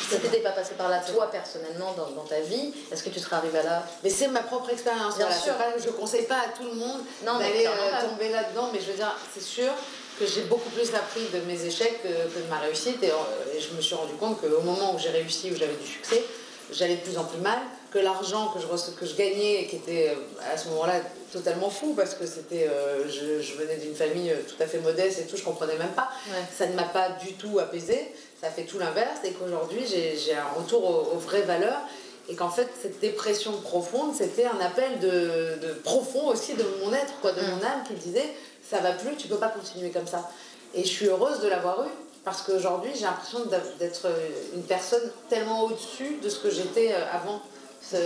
tu 0.10 0.16
n'étais 0.16 0.40
pas 0.40 0.51
passé 0.51 0.74
par 0.75 0.90
là, 0.90 1.00
toi, 1.00 1.30
personnellement, 1.30 1.94
dans, 1.98 2.10
dans 2.12 2.24
ta 2.24 2.40
vie, 2.42 2.74
est-ce 2.92 3.04
que 3.04 3.10
tu 3.10 3.19
serais 3.19 3.36
arrivé 3.38 3.62
là? 3.63 3.86
Mais 4.04 4.10
c'est 4.10 4.28
ma 4.28 4.42
propre 4.42 4.69
expérience. 4.72 5.18
Bien 5.18 5.28
voilà. 5.28 5.42
sûr. 5.42 5.54
Je 5.78 5.88
ne 5.88 5.94
conseille 5.94 6.25
pas 6.25 6.38
à 6.38 6.50
tout 6.57 6.63
le 6.63 6.74
monde 6.74 7.01
d'aller 7.24 7.68
euh, 7.68 8.10
tomber 8.10 8.30
là-dedans, 8.30 8.69
mais 8.74 8.80
je 8.80 8.92
veux 8.92 8.98
dire, 8.98 9.16
c'est 9.34 9.44
sûr 9.44 9.72
que 10.19 10.25
j'ai 10.28 10.44
beaucoup 10.44 10.69
plus 10.69 10.94
appris 10.94 11.28
de 11.34 11.40
mes 11.42 11.66
échecs 11.66 12.01
que, 12.04 12.07
que 12.07 12.40
de 12.40 12.50
ma 12.50 12.60
réussite. 12.60 13.01
Et, 13.04 13.10
euh, 13.10 13.56
et, 13.56 13.60
je 13.60 13.74
me 13.75 13.81
suis 13.81 13.95
rendu 13.95 14.13
compte 14.13 14.40
qu'au 14.42 14.62
moment 14.62 14.94
où 14.95 15.00
j'ai 15.00 15.10
réussi, 15.10 15.51
où 15.51 15.56
j'avais 15.56 15.75
du 15.75 15.88
succès, 15.88 16.24
j'allais 16.72 16.98
de 16.98 17.01
plus 17.01 17.18
en 17.18 17.25
plus 17.25 17.40
mal, 17.40 17.60
que 17.94 18.00
l'argent 18.00 18.48
que 18.48 18.60
je, 18.60 18.92
que 19.00 19.06
je 19.06 19.16
gagnais, 19.16 19.68
qui 19.69 19.75
était 19.75 20.10
euh, 20.10 20.51
à 20.51 20.57
ce 20.57 20.68
moment-là 20.69 20.95
totalement 21.31 21.69
fou, 21.69 21.94
parce 21.95 22.16
que 22.16 22.25
c'était, 22.25 22.68
euh, 22.68 23.07
je, 23.07 23.40
je, 23.40 23.54
venais 23.56 23.78
d'une 23.78 23.94
famille 23.94 24.31
euh, 24.31 24.42
tout 24.48 24.62
à 24.62 24.66
fait 24.66 24.80
modeste 24.80 25.19
et 25.19 25.25
tout, 25.25 25.38
je 25.38 25.44
comprenais 25.44 25.78
même 25.78 25.92
pas. 25.92 26.10
Ouais. 26.28 26.42
Ça 26.57 26.66
ne 26.66 26.74
m'a 26.74 26.86
pas 26.86 27.10
du 27.24 27.34
tout 27.34 27.60
apaisé, 27.60 28.12
ça 28.42 28.50
fait 28.50 28.63
tout 28.63 28.80
l'inverse, 28.80 29.19
et 29.24 29.31
qu'aujourd'hui 29.31 29.84
j'ai 29.86 30.34
un 30.34 30.60
retour 30.60 30.84
aux, 30.84 31.16
aux, 31.16 31.19
vraies 31.19 31.44
valeurs, 31.44 31.81
et 32.30 32.36
qu'en 32.36 32.50
fait 32.50 32.68
cette 32.81 33.00
dépression 33.00 33.51
profonde, 33.62 34.16
c'était 34.16 34.45
un 34.45 34.60
appel 34.60 35.00
de, 35.00 35.68
de, 35.68 35.74
profond 35.84 36.30
aussi 36.30 36.56
de 36.56 36.66
mon 36.84 36.92
être, 36.94 37.19
quoi, 37.22 37.31
de 37.31 37.42
mmh. 37.42 37.51
mon 37.51 37.63
âme, 37.63 37.84
qui 37.88 37.94
disait, 37.94 38.34
ça 38.68 38.80
va 38.80 38.94
plus, 38.94 39.16
tu 39.18 39.28
peux 39.28 39.38
pas 39.38 39.50
continuer 39.50 39.92
comme 39.92 40.07
ça. 40.07 40.28
Et 40.74 40.81
je 40.81 40.90
suis 40.90 41.06
heureuse 41.06 41.42
de 41.42 41.48
l'avoir 41.48 41.84
eu, 41.84 41.92
parce 42.25 42.42
qu'aujourd'hui 42.42 42.90
j'ai 42.95 43.04
l'impression 43.04 43.45
d'être 43.45 44.07
une 44.56 44.63
personne 44.63 45.12
tellement 45.30 45.66
au-dessus 45.66 46.18
de 46.24 46.30
ce 46.30 46.40
que 46.40 46.50
j'étais 46.50 46.94
avant 47.12 47.42
ce, 47.91 47.97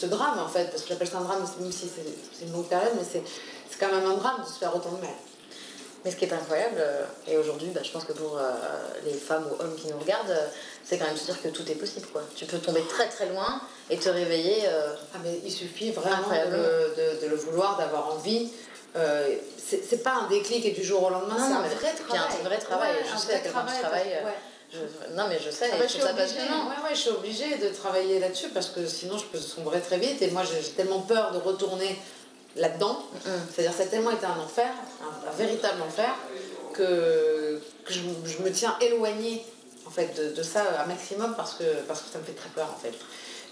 ce, 0.00 0.06
drame 0.06 0.38
en 0.38 0.48
fait, 0.48 0.70
parce 0.70 0.82
que 0.82 0.88
j'appelle 0.88 1.08
ça 1.08 1.18
un 1.18 1.22
drame, 1.22 1.44
même 1.60 1.72
si 1.72 1.88
c'est 1.88 2.44
une 2.44 2.52
longue 2.52 2.68
période, 2.68 2.92
mais 2.96 3.04
c'est 3.04 3.22
quand 3.78 3.92
même 3.92 4.06
un 4.06 4.14
drame 4.14 4.42
de 4.42 4.46
se 4.46 4.58
faire 4.58 4.74
autant 4.74 4.92
de 4.92 5.00
mal. 5.00 5.14
Mais 6.04 6.10
ce 6.10 6.16
qui 6.16 6.24
est 6.24 6.32
incroyable, 6.32 6.78
euh, 6.78 7.04
et 7.28 7.36
aujourd'hui, 7.36 7.68
bah, 7.68 7.80
je 7.84 7.90
pense 7.90 8.04
que 8.04 8.12
pour 8.12 8.36
euh, 8.36 8.42
les 9.04 9.12
femmes 9.12 9.46
ou 9.50 9.62
hommes 9.62 9.76
qui 9.76 9.86
nous 9.86 9.98
regardent, 9.98 10.30
euh, 10.30 10.48
c'est 10.82 10.98
quand 10.98 11.06
même 11.06 11.16
se 11.16 11.26
dire 11.26 11.40
que 11.40 11.48
tout 11.48 11.70
est 11.70 11.76
possible. 11.76 12.08
Quoi. 12.12 12.22
Tu 12.34 12.44
peux 12.44 12.58
tomber 12.58 12.82
très 12.88 13.08
très 13.08 13.28
loin 13.28 13.60
et 13.88 13.96
te 13.96 14.08
réveiller. 14.08 14.66
Euh, 14.66 14.94
ah, 15.14 15.18
mais 15.22 15.40
il 15.44 15.52
suffit 15.52 15.92
vraiment 15.92 16.28
de 16.28 16.50
le, 16.50 16.94
de, 16.96 17.22
de 17.24 17.26
le, 17.28 17.36
vouloir, 17.36 17.78
d'avoir 17.78 18.14
envie. 18.14 18.50
Euh, 18.96 19.36
c'est 19.56 20.02
pas 20.02 20.12
un 20.24 20.28
déclic 20.28 20.66
et 20.66 20.72
du 20.72 20.84
jour 20.84 21.02
au 21.02 21.08
lendemain, 21.08 21.36
c'est 21.38 21.54
un, 21.54 21.62
vrai 21.62 21.94
travail. 21.94 22.20
un 22.40 22.44
vrai 22.44 22.58
travail. 22.58 22.92
Ouais, 22.92 23.04
je 23.10 23.18
sais 23.18 23.34
à 23.34 23.38
quel 23.38 23.52
point 23.52 23.64
tu 23.64 23.80
travailles. 23.80 24.20
Ouais. 24.24 24.34
Je... 24.72 25.14
Non, 25.14 25.28
mais 25.28 25.38
je 25.38 25.50
sais, 25.50 25.68
ah 25.72 25.76
bah, 25.78 25.86
je 25.86 25.98
ça. 25.98 26.12
Ouais, 26.14 26.82
ouais, 26.84 26.94
je 26.94 27.00
suis 27.00 27.10
obligée 27.10 27.58
de 27.58 27.68
travailler 27.68 28.18
là-dessus 28.18 28.48
parce 28.48 28.70
que 28.70 28.86
sinon 28.86 29.18
je 29.18 29.24
peux 29.24 29.38
sombrer 29.38 29.80
très 29.80 29.98
vite. 29.98 30.22
Et 30.22 30.30
moi, 30.30 30.42
j'ai 30.44 30.66
tellement 30.70 31.00
peur 31.00 31.32
de 31.32 31.38
retourner 31.38 31.98
là-dedans. 32.56 33.02
Mm. 33.12 33.30
C'est-à-dire, 33.52 33.74
ça 33.76 33.82
a 33.82 33.86
tellement 33.86 34.10
été 34.10 34.24
un 34.24 34.38
enfer, 34.38 34.70
un, 35.02 35.28
un 35.28 35.32
véritable 35.32 35.82
enfer, 35.82 36.14
que, 36.72 37.60
que 37.84 37.92
je, 37.92 38.00
je, 38.24 38.42
me 38.42 38.50
tiens 38.50 38.76
éloignée 38.80 39.44
en 39.86 39.90
fait, 39.90 40.16
de, 40.16 40.34
de, 40.34 40.42
ça 40.42 40.64
un 40.82 40.86
maximum 40.86 41.34
parce 41.36 41.54
que, 41.54 41.64
parce 41.86 42.00
que 42.00 42.10
ça 42.10 42.18
me 42.18 42.24
fait 42.24 42.32
très 42.32 42.48
peur 42.50 42.68
en 42.74 42.80
fait. 42.80 42.94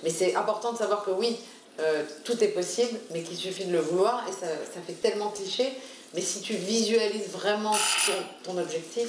Mais 0.02 0.10
c'est 0.10 0.34
important 0.34 0.72
de 0.72 0.78
savoir 0.78 1.04
que 1.04 1.10
oui, 1.10 1.38
euh, 1.80 2.02
tout 2.24 2.42
est 2.42 2.48
possible, 2.48 2.98
mais 3.10 3.22
qu'il 3.22 3.36
suffit 3.36 3.66
de 3.66 3.72
le 3.72 3.80
vouloir 3.80 4.24
et 4.28 4.32
ça, 4.32 4.46
ça 4.46 4.80
fait 4.86 4.94
tellement 4.94 5.30
cliché. 5.30 5.70
Mais 6.14 6.22
si 6.22 6.40
tu 6.40 6.54
visualises 6.54 7.28
vraiment 7.28 7.76
ton, 8.06 8.52
ton 8.52 8.58
objectif, 8.58 9.08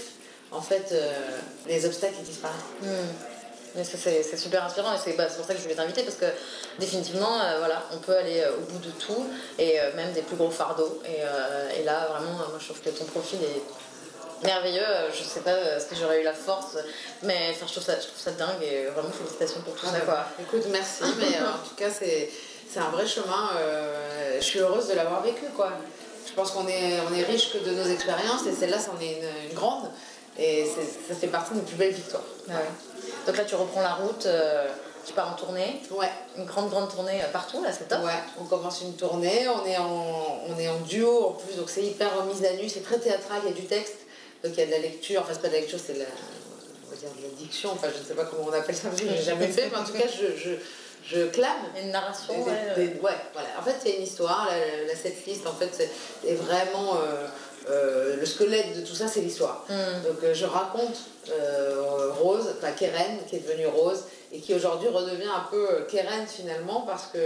en 0.51 0.61
fait, 0.61 0.89
euh, 0.91 1.11
les 1.67 1.85
obstacles 1.85 2.15
ils 2.19 2.25
disparaissent. 2.25 2.57
Mmh. 2.81 2.87
C'est 3.83 4.37
super 4.37 4.65
inspirant 4.65 4.93
et 4.93 4.97
c'est 5.01 5.13
bah, 5.13 5.25
pour 5.25 5.45
ça 5.45 5.53
que 5.53 5.59
je 5.59 5.63
voulais 5.63 5.75
t'inviter 5.75 6.03
parce 6.03 6.17
que 6.17 6.25
définitivement, 6.77 7.39
euh, 7.39 7.59
voilà, 7.59 7.83
on 7.93 7.97
peut 7.99 8.15
aller 8.15 8.41
euh, 8.41 8.57
au 8.57 8.71
bout 8.71 8.79
de 8.79 8.91
tout 8.91 9.25
et 9.57 9.79
euh, 9.79 9.95
même 9.95 10.11
des 10.11 10.21
plus 10.21 10.35
gros 10.35 10.51
fardeaux. 10.51 11.01
Et, 11.05 11.21
euh, 11.21 11.79
et 11.79 11.83
là, 11.83 12.07
vraiment, 12.09 12.33
moi 12.33 12.59
je 12.59 12.65
trouve 12.65 12.81
que 12.81 12.89
ton 12.89 13.05
profil 13.05 13.39
est 13.41 14.45
merveilleux. 14.45 14.83
Je 15.13 15.23
sais 15.23 15.39
pas 15.39 15.79
si 15.79 15.95
j'aurais 15.99 16.21
eu 16.21 16.23
la 16.25 16.33
force, 16.33 16.77
mais 17.23 17.51
enfin, 17.51 17.65
je, 17.65 17.71
trouve 17.71 17.83
ça, 17.83 17.95
je 17.97 18.07
trouve 18.07 18.19
ça 18.19 18.31
dingue 18.31 18.61
et 18.61 18.87
vraiment 18.87 19.11
félicitations 19.11 19.61
pour 19.61 19.75
tout 19.75 19.85
ah 19.87 19.93
ça. 19.93 19.99
Quoi. 20.01 20.25
Écoute, 20.41 20.67
merci, 20.69 21.03
mais 21.19 21.37
en 21.37 21.65
tout 21.65 21.75
cas, 21.77 21.89
c'est 21.89 22.29
un 22.79 22.89
vrai 22.89 23.07
chemin. 23.07 23.51
je 24.35 24.43
suis 24.43 24.59
heureuse 24.59 24.89
de 24.89 24.95
l'avoir 24.95 25.23
vécu. 25.23 25.45
quoi. 25.55 25.71
Je 26.27 26.33
pense 26.33 26.51
qu'on 26.51 26.67
est, 26.67 26.99
on 27.09 27.13
est 27.15 27.23
riche 27.23 27.53
que 27.53 27.57
de 27.57 27.71
nos 27.71 27.85
expériences 27.85 28.45
et 28.47 28.53
celle-là, 28.53 28.79
c'en 28.79 28.99
est 28.99 29.13
une, 29.13 29.49
une 29.49 29.55
grande. 29.55 29.89
Et 30.39 30.65
ça 30.65 31.13
fait 31.13 31.27
partie 31.27 31.51
de 31.51 31.57
nos 31.57 31.63
plus 31.63 31.75
belles 31.75 31.93
victoires. 31.93 32.23
Ah 32.49 32.53
ouais. 32.53 32.59
Donc 33.27 33.37
là, 33.37 33.43
tu 33.43 33.55
reprends 33.55 33.81
la 33.81 33.95
route, 33.95 34.25
euh, 34.25 34.67
tu 35.05 35.13
pars 35.13 35.29
en 35.29 35.35
tournée. 35.35 35.81
Ouais. 35.91 36.09
Une 36.37 36.45
grande, 36.45 36.69
grande 36.69 36.89
tournée 36.89 37.21
partout, 37.33 37.61
là, 37.61 37.69
c'est 37.71 37.87
top. 37.87 38.03
Ouais, 38.03 38.13
on 38.39 38.45
commence 38.45 38.81
une 38.81 38.95
tournée, 38.95 39.47
on 39.49 39.65
est 39.65 39.77
en, 39.77 40.41
on 40.47 40.57
est 40.57 40.69
en 40.69 40.79
duo 40.79 41.25
en 41.27 41.31
plus, 41.33 41.57
donc 41.57 41.69
c'est 41.69 41.83
hyper 41.83 42.17
remise 42.17 42.43
à 42.45 42.53
nu, 42.53 42.69
c'est 42.69 42.83
très 42.83 42.97
théâtral, 42.97 43.41
il 43.43 43.49
y 43.49 43.51
a 43.51 43.55
du 43.55 43.65
texte, 43.65 43.97
donc 44.43 44.53
il 44.55 44.59
y 44.59 44.63
a 44.63 44.65
de 44.67 44.71
la 44.71 44.79
lecture, 44.79 45.21
enfin, 45.21 45.33
c'est 45.33 45.41
pas 45.41 45.49
de 45.49 45.53
la 45.53 45.59
lecture, 45.59 45.79
c'est 45.85 45.93
de 45.93 45.99
la, 45.99 46.05
on 46.87 46.89
va 46.91 46.95
dire 46.95 47.09
de 47.17 47.23
la 47.23 47.35
diction, 47.37 47.71
enfin, 47.73 47.87
je 47.93 48.01
ne 48.01 48.05
sais 48.05 48.13
pas 48.13 48.25
comment 48.25 48.47
on 48.47 48.53
appelle 48.53 48.75
ça, 48.75 48.87
je 48.97 49.03
l'ai 49.03 49.21
jamais 49.21 49.47
fait, 49.47 49.69
mais 49.69 49.77
en 49.77 49.83
tout 49.83 49.93
cas, 49.93 50.07
je, 50.07 50.37
je, 50.37 50.51
je 51.03 51.25
clame. 51.27 51.61
Une 51.79 51.91
narration, 51.91 52.33
des, 52.33 52.49
ouais. 52.49 52.73
Des, 52.75 52.99
ouais, 53.01 53.17
voilà. 53.33 53.49
En 53.59 53.63
fait, 53.63 53.75
il 53.83 53.91
y 53.91 53.93
a 53.93 53.97
une 53.97 54.03
histoire, 54.03 54.47
la, 54.49 54.87
la 54.87 54.95
setlist, 54.95 55.45
en 55.45 55.53
fait, 55.53 55.77
est, 55.79 56.29
est 56.31 56.35
vraiment. 56.35 56.95
Euh, 56.95 57.27
euh, 57.69 58.15
le 58.17 58.25
squelette 58.25 58.79
de 58.79 58.85
tout 58.85 58.95
ça, 58.95 59.07
c'est 59.07 59.21
l'histoire. 59.21 59.65
Mm. 59.69 60.07
Donc 60.07 60.23
euh, 60.23 60.33
je 60.33 60.45
raconte 60.45 60.95
euh, 61.29 62.09
Rose, 62.19 62.47
enfin 62.57 62.71
Keren, 62.71 63.19
qui 63.29 63.35
est 63.35 63.47
devenue 63.47 63.67
Rose, 63.67 64.03
et 64.31 64.39
qui 64.39 64.53
aujourd'hui 64.53 64.87
redevient 64.87 65.29
un 65.29 65.45
peu 65.51 65.67
Keren 65.89 66.25
finalement, 66.27 66.81
parce 66.81 67.07
que 67.13 67.19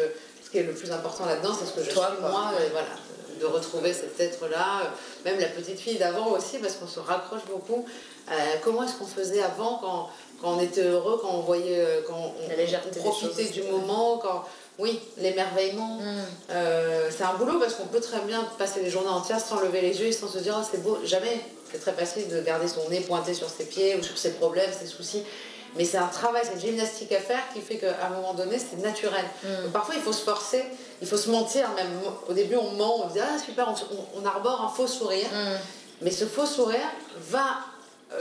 ce 0.44 0.50
qui 0.50 0.58
est 0.58 0.64
le 0.64 0.74
plus 0.74 0.92
important 0.92 1.26
là-dedans, 1.26 1.56
c'est 1.58 1.66
ce 1.66 1.74
que 1.74 1.84
je 1.84 1.92
Toi, 1.96 2.12
suis 2.14 2.22
moi, 2.22 2.52
ouais. 2.58 2.70
voilà, 2.72 2.88
de 3.40 3.46
retrouver 3.46 3.94
cet 3.94 4.20
être-là, 4.20 4.92
même 5.24 5.40
la 5.40 5.48
petite 5.48 5.80
fille 5.80 5.98
d'avant 5.98 6.32
aussi, 6.32 6.58
parce 6.58 6.76
qu'on 6.76 6.88
se 6.88 7.00
raccroche 7.00 7.46
beaucoup. 7.50 7.86
comment 8.64 8.84
est-ce 8.84 8.96
qu'on 8.96 9.06
faisait 9.06 9.42
avant 9.42 9.78
quand, 9.78 10.10
quand 10.42 10.58
on 10.58 10.60
était 10.60 10.84
heureux, 10.84 11.20
quand 11.22 11.32
on 11.34 11.42
voyait, 11.42 12.04
quand 12.08 12.18
on, 12.18 13.00
on 13.00 13.02
profitait 13.02 13.52
du 13.52 13.64
moment, 13.64 14.18
quand 14.18 14.44
oui, 14.78 15.00
l'émerveillement. 15.18 16.00
Mm. 16.00 16.04
Euh, 16.52 17.10
c'est 17.16 17.24
un 17.24 17.34
boulot 17.34 17.60
parce 17.60 17.76
qu'on 17.76 17.86
peut 17.88 18.02
très 18.02 18.20
bien 18.22 18.44
passer 18.58 18.82
les 18.82 18.90
journées 18.90 19.10
entières 19.10 19.40
sans 19.40 19.60
lever 19.60 19.82
les 19.82 20.00
yeux 20.00 20.08
et 20.08 20.12
sans 20.12 20.28
se 20.28 20.40
dire 20.40 20.56
oh, 20.60 20.66
c'est 20.70 20.84
beau. 20.84 20.98
Jamais. 21.04 21.42
C'est 21.72 21.80
très 21.80 21.94
facile 21.94 22.28
de 22.30 22.42
garder 22.42 22.68
son 22.68 22.90
nez 22.90 23.02
pointé 23.02 23.34
sur 23.34 23.50
ses 23.50 23.66
pieds 23.66 23.96
ou 23.96 24.04
sur 24.04 24.18
ses 24.18 24.34
problèmes, 24.34 24.70
ses 24.72 24.88
soucis. 24.88 25.24
Mais 25.78 25.84
c'est 25.84 25.98
un 25.98 26.08
travail, 26.08 26.44
c'est 26.46 26.54
une 26.54 26.60
gymnastique 26.60 27.12
à 27.12 27.20
faire 27.20 27.42
qui 27.54 27.60
fait 27.60 27.78
qu'à 27.78 28.06
un 28.06 28.10
moment 28.10 28.34
donné, 28.34 28.58
c'est 28.60 28.82
naturel. 28.82 29.26
Mm. 29.44 29.72
Parfois, 29.74 29.96
il 29.96 30.02
faut 30.02 30.14
se 30.14 30.24
forcer, 30.24 30.64
il 31.02 31.08
faut 31.08 31.18
se 31.18 31.30
mentir. 31.30 31.70
Même 31.76 31.90
au 32.30 32.34
début, 32.34 32.56
on 32.56 32.72
ment, 32.72 33.06
on 33.06 33.08
dit 33.08 33.20
ah 33.20 33.38
super, 33.44 33.68
on, 33.70 34.22
on 34.22 34.26
arbore 34.26 34.62
un 34.62 34.70
faux 34.70 34.88
sourire. 34.88 35.28
Mm. 35.34 35.58
Mais 36.02 36.12
ce 36.12 36.26
faux 36.26 36.46
sourire 36.46 36.90
va 37.30 37.60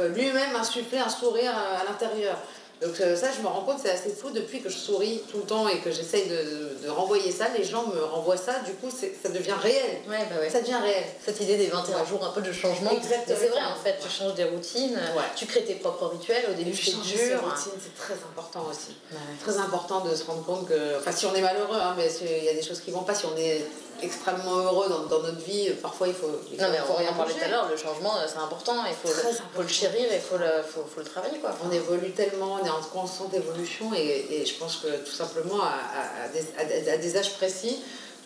euh, 0.00 0.08
lui-même 0.08 0.54
insuffler 0.56 0.98
un 0.98 1.08
sourire 1.08 1.52
à, 1.52 1.80
à 1.80 1.84
l'intérieur. 1.84 2.36
Donc 2.82 3.00
euh, 3.00 3.16
ça, 3.16 3.28
je 3.34 3.40
me 3.40 3.46
rends 3.46 3.62
compte, 3.62 3.78
c'est 3.82 3.90
assez 3.90 4.10
fou 4.10 4.30
depuis 4.30 4.60
que 4.60 4.68
je 4.68 4.76
souris 4.76 5.22
tout 5.30 5.38
le 5.38 5.44
temps 5.44 5.68
et 5.68 5.78
que 5.78 5.90
j'essaye 5.90 6.28
de, 6.28 6.84
de, 6.84 6.90
renvoyer 6.90 7.30
ça. 7.30 7.46
Les 7.56 7.64
gens 7.64 7.86
me 7.86 8.02
renvoient 8.02 8.36
ça, 8.36 8.60
du 8.60 8.72
coup, 8.72 8.88
ça 8.90 9.28
devient 9.28 9.54
réel. 9.60 10.00
Ouais, 10.08 10.26
bah 10.28 10.40
ouais. 10.40 10.50
Ça 10.50 10.60
devient 10.60 10.78
réel. 10.82 11.04
Cette 11.24 11.40
idée 11.40 11.56
des 11.56 11.66
21 11.66 12.00
ouais. 12.00 12.06
jours, 12.06 12.24
un 12.24 12.32
peu 12.32 12.42
de 12.42 12.52
changement. 12.52 12.90
Exactement. 12.90 13.38
C'est 13.40 13.48
vrai, 13.48 13.60
en 13.60 13.82
fait, 13.82 13.96
tu 14.02 14.08
changes 14.08 14.34
des 14.34 14.44
routines, 14.44 14.98
tu 15.36 15.46
crées 15.46 15.64
tes 15.64 15.74
propres 15.74 16.06
rituels. 16.06 16.44
Au 16.50 16.54
début, 16.54 16.74
c'est 16.74 17.00
dur. 17.00 17.42
routines, 17.42 17.80
c'est 17.80 17.96
très 17.96 18.14
important 18.14 18.66
aussi. 18.70 18.96
Très 19.40 19.58
important 19.58 20.00
de 20.00 20.14
se 20.14 20.24
rendre 20.24 20.44
compte 20.44 20.68
que, 20.68 20.98
enfin, 20.98 21.12
si 21.12 21.26
on 21.26 21.34
est 21.34 21.42
malheureux, 21.42 21.78
hein, 21.80 21.94
mais 21.96 22.08
il 22.22 22.44
y 22.44 22.48
a 22.48 22.54
des 22.54 22.62
choses 22.62 22.80
qui 22.80 22.90
vont 22.90 23.02
pas. 23.02 23.14
Si 23.14 23.26
on 23.26 23.36
est 23.36 23.64
extrêmement 24.04 24.56
heureux 24.58 24.88
dans, 24.88 25.06
dans 25.06 25.22
notre 25.22 25.40
vie, 25.40 25.70
parfois 25.82 26.08
il 26.08 26.14
faut. 26.14 26.30
Il 26.52 26.60
non, 26.60 26.68
mais 26.70 26.78
faut 26.78 26.94
on 26.98 27.12
en 27.12 27.14
parlait 27.14 27.34
tout 27.34 27.44
à 27.44 27.48
l'heure, 27.48 27.68
le 27.68 27.76
changement, 27.76 28.12
c'est 28.26 28.38
important. 28.38 28.76
Il 28.86 28.94
faut, 28.94 29.08
le, 29.08 29.32
faut 29.54 29.62
le 29.62 29.68
chérir 29.68 30.12
et 30.12 30.16
il 30.16 30.20
faut 30.20 30.38
le, 30.38 30.62
faut, 30.62 30.84
faut 30.84 31.00
le 31.00 31.06
travailler. 31.06 31.38
Quoi. 31.38 31.50
On 31.66 31.72
évolue 31.72 32.12
tellement, 32.12 32.58
on 32.62 32.66
est 32.66 32.70
en 32.70 32.80
constante 32.82 33.34
évolution 33.34 33.92
et, 33.94 34.26
et 34.30 34.46
je 34.46 34.54
pense 34.58 34.76
que 34.76 34.88
tout 35.04 35.12
simplement 35.12 35.60
à, 35.62 35.66
à, 35.66 36.24
à, 36.24 36.64
des, 36.64 36.88
à, 36.88 36.96
des, 36.96 37.16
âges 37.16 37.34
précis, 37.34 37.78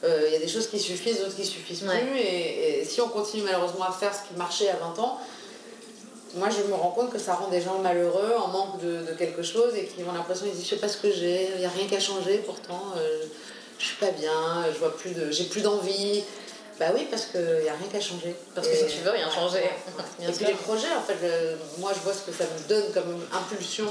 euh, 0.04 0.24
il 0.26 0.32
y 0.32 0.36
a 0.36 0.38
des 0.38 0.48
choses 0.48 0.68
qui 0.68 0.78
suffisent, 0.78 1.18
d'autres 1.18 1.36
qui 1.36 1.44
suffisent 1.44 1.82
plus. 1.82 2.18
Et, 2.18 2.84
si 2.84 3.00
on 3.00 3.08
continue 3.08 3.42
malheureusement 3.42 3.84
à 3.84 3.92
faire 3.92 4.14
ce 4.14 4.28
qui 4.28 4.34
marchait 4.36 4.68
à 4.68 4.76
20 4.76 4.98
ans, 5.00 5.18
moi 6.36 6.48
je 6.50 6.62
me 6.68 6.74
rends 6.74 6.90
compte 6.90 7.10
que 7.10 7.18
ça 7.18 7.34
rend 7.34 7.48
des 7.48 7.60
gens 7.60 7.78
malheureux, 7.78 8.34
en 8.36 8.48
manque 8.48 8.80
de, 8.80 9.14
quelque 9.18 9.42
chose 9.42 9.74
et 9.74 9.86
qui 9.86 10.02
ont 10.04 10.12
l'impression 10.12 10.46
qu'ils 10.46 10.54
disent 10.54 10.64
je 10.64 10.70
sais 10.70 10.80
pas 10.80 10.88
ce 10.88 10.98
que 10.98 11.10
j'ai, 11.10 11.50
il 11.54 11.60
n'y 11.60 11.66
a 11.66 11.70
rien 11.70 11.86
qu'à 11.86 12.00
changer 12.00 12.38
pourtant, 12.38 12.92
euh, 12.96 13.24
je 13.78 13.84
suis 13.84 13.96
pas 13.96 14.10
bien, 14.10 14.64
je 14.72 14.78
vois 14.78 14.96
plus 14.96 15.10
de, 15.10 15.30
j'ai 15.30 15.44
plus 15.44 15.62
d'envie. 15.62 16.24
Bah 16.78 16.86
oui, 16.94 17.08
parce 17.10 17.26
qu'il 17.26 17.40
n'y 17.40 17.68
a 17.68 17.74
rien 17.74 17.88
qu'à 17.90 18.00
changer. 18.00 18.36
Parce 18.54 18.68
que 18.68 18.76
si 18.76 18.86
tu 18.86 19.02
veux 19.02 19.10
rien 19.10 19.28
changer. 19.28 19.68
et 20.22 20.30
puis 20.30 20.46
les 20.46 20.54
projets, 20.54 20.94
en 20.96 21.02
fait, 21.02 21.18
moi 21.78 21.90
je 21.92 22.00
vois 22.00 22.12
ce 22.12 22.22
que 22.22 22.32
ça 22.32 22.44
me 22.44 22.68
donne 22.68 22.92
comme 22.92 23.20
impulsion 23.32 23.86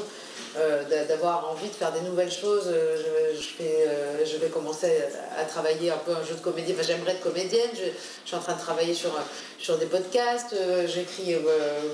euh, 0.58 1.06
d'avoir 1.08 1.51
envie 1.51 1.67
de 1.67 1.74
faire 1.74 1.91
des 1.91 2.01
nouvelles 2.01 2.32
choses. 2.32 2.65
Euh, 2.67 3.36
je, 3.36 3.63
euh, 3.63 4.25
je 4.25 4.38
vais 4.38 4.48
commencer 4.48 4.91
à 5.38 5.44
travailler 5.44 5.91
un 5.91 5.98
peu 5.98 6.12
un 6.12 6.25
jeu 6.25 6.34
de 6.34 6.39
comédie. 6.39 6.74
Enfin, 6.74 6.82
j'aimerais 6.82 7.12
être 7.12 7.22
comédienne. 7.22 7.70
Je, 7.75 7.91
suis 8.25 8.36
en 8.36 8.39
train 8.39 8.53
de 8.53 8.60
travailler 8.60 8.94
sur, 8.94 9.12
sur 9.60 9.77
des 9.77 9.86
podcasts. 9.86 10.56
J'écris 10.88 11.36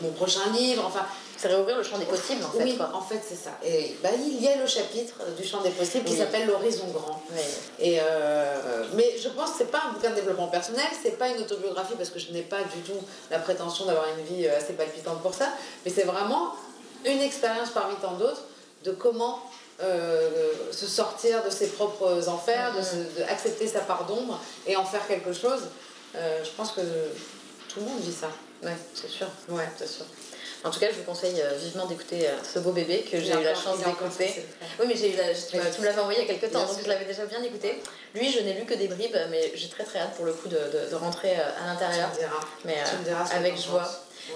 mon 0.02 0.12
prochain 0.12 0.50
livre. 0.54 0.86
Enfin, 0.86 1.06
c'est 1.44 1.50
réouvrir 1.50 1.78
le 1.78 1.84
champ 1.84 1.98
des 1.98 2.06
possibles 2.06 2.44
en 2.44 2.50
fait. 2.50 2.64
Oui, 2.64 2.80
en 2.94 3.02
fait 3.02 3.22
c'est 3.28 3.36
ça. 3.36 3.52
Et 3.64 3.98
bah, 4.02 4.10
il 4.18 4.42
y 4.42 4.48
a 4.48 4.56
le 4.56 4.66
chapitre 4.66 5.16
du 5.38 5.44
champ 5.44 5.62
des 5.62 5.72
possibles 5.72 6.06
qui 6.06 6.16
s'appelle 6.16 6.48
l'horizon 6.48 6.88
grand. 6.88 7.22
Et 7.80 8.00
mais 8.96 9.16
je 9.22 9.30
pense 9.30 9.52
que 9.52 9.58
c'est 9.60 9.72
pas 9.72 9.84
un 9.90 9.94
bouquin 9.94 10.12
de 10.12 10.16
développement 10.16 10.48
personnel, 10.48 10.86
c'est 11.02 11.18
pas 11.18 11.28
une 11.30 11.42
autobiographie 11.42 11.96
parce 11.98 12.10
que 12.10 12.20
je 12.20 12.32
n'ai 12.32 12.44
pas 12.44 12.64
du 12.64 12.82
tout 12.82 13.00
la 13.30 13.40
prétention 13.40 13.86
d'avoir 13.86 14.06
une 14.18 14.24
vie 14.26 14.48
assez 14.48 14.74
palpitante 14.74 15.22
pour 15.22 15.34
ça, 15.34 15.50
mais 15.86 15.92
c'est 15.92 16.06
vraiment 16.06 16.54
une 17.06 17.22
expérience 17.22 17.70
parmi 17.72 17.96
tant 17.96 18.14
d'autres 18.14 18.44
de 18.84 18.92
comment 18.92 19.42
euh, 19.82 20.54
se 20.72 20.86
sortir 20.86 21.44
de 21.44 21.50
ses 21.50 21.68
propres 21.68 22.30
enfers, 22.30 22.74
d'accepter 23.18 23.68
sa 23.68 23.80
part 23.80 24.06
d'ombre 24.06 24.40
et 24.68 24.76
en 24.76 24.86
faire 24.86 25.06
quelque 25.08 25.34
chose. 25.34 25.62
Euh, 26.16 26.44
je 26.44 26.50
pense 26.52 26.72
que 26.72 26.82
tout 27.68 27.80
le 27.80 27.88
monde 27.88 28.00
vit 28.00 28.14
ça. 28.14 28.30
Ouais, 28.62 28.78
c'est 28.94 29.10
sûr. 29.10 29.28
Ouais, 29.50 29.68
c'est 29.78 29.88
sûr. 29.88 30.06
En 30.64 30.72
tout 30.72 30.80
cas, 30.80 30.88
je 30.92 30.98
vous 30.98 31.04
conseille 31.04 31.42
euh, 31.42 31.58
vivement 31.58 31.86
d'écouter 31.86 32.28
ce 32.44 32.60
beau 32.60 32.72
bébé 32.72 33.06
que 33.10 33.20
j'ai 33.20 33.34
eu 33.34 33.44
la 33.44 33.54
chance 33.54 33.80
d'écouter. 33.80 34.46
Oui, 34.80 34.86
mais 34.88 34.96
j'ai 34.96 35.14
eu 35.14 35.18
la, 35.18 35.34
tu, 35.34 35.82
me 35.82 35.86
l'avais 35.86 36.00
envoyé 36.00 36.22
il 36.22 36.28
y 36.28 36.30
a 36.30 36.34
quelques 36.34 36.54
temps, 36.54 36.66
donc 36.66 36.78
je 36.82 36.88
l'avais 36.88 37.06
déjà 37.06 37.26
bien 37.26 37.42
écouté. 37.44 37.82
Lui, 38.16 38.32
je 38.32 38.40
n'ai 38.40 38.54
lu 38.54 38.66
que 38.66 38.74
des 38.74 38.88
bribes, 38.88 39.18
mais 39.30 39.52
j'ai 39.56 39.68
très 39.68 39.84
très 39.84 40.00
hâte 40.00 40.16
pour 40.16 40.26
le 40.26 40.34
coup 40.34 40.48
de, 40.48 40.58
de, 40.90 40.96
rentrer 40.96 41.36
à 41.36 41.68
l'intérieur. 41.68 42.10
Mais 42.66 42.78
avec 43.34 43.58
joie. 43.58 43.90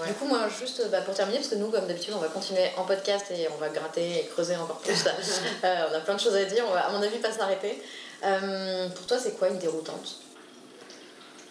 Du 0.05 0.13
coup, 0.13 0.25
moi, 0.25 0.47
juste 0.59 0.89
bah, 0.89 1.01
pour 1.01 1.13
terminer, 1.13 1.39
parce 1.39 1.49
que 1.49 1.55
nous, 1.55 1.69
comme 1.69 1.87
d'habitude, 1.87 2.13
on 2.15 2.19
va 2.19 2.27
continuer 2.27 2.69
en 2.77 2.83
podcast 2.83 3.25
et 3.31 3.47
on 3.55 3.57
va 3.57 3.69
gratter 3.69 4.19
et 4.19 4.25
creuser 4.25 4.55
encore 4.55 4.79
plus. 4.79 5.05
Euh, 5.63 5.87
on 5.91 5.95
a 5.95 5.99
plein 5.99 6.13
de 6.15 6.19
choses 6.19 6.35
à 6.35 6.45
dire, 6.45 6.63
on 6.67 6.73
va, 6.73 6.81
à 6.81 6.91
mon 6.91 7.01
avis, 7.01 7.17
pas 7.17 7.31
s'arrêter. 7.31 7.81
Euh, 8.23 8.89
pour 8.89 9.05
toi, 9.07 9.17
c'est 9.17 9.37
quoi 9.37 9.49
une 9.49 9.57
déroutante? 9.57 10.19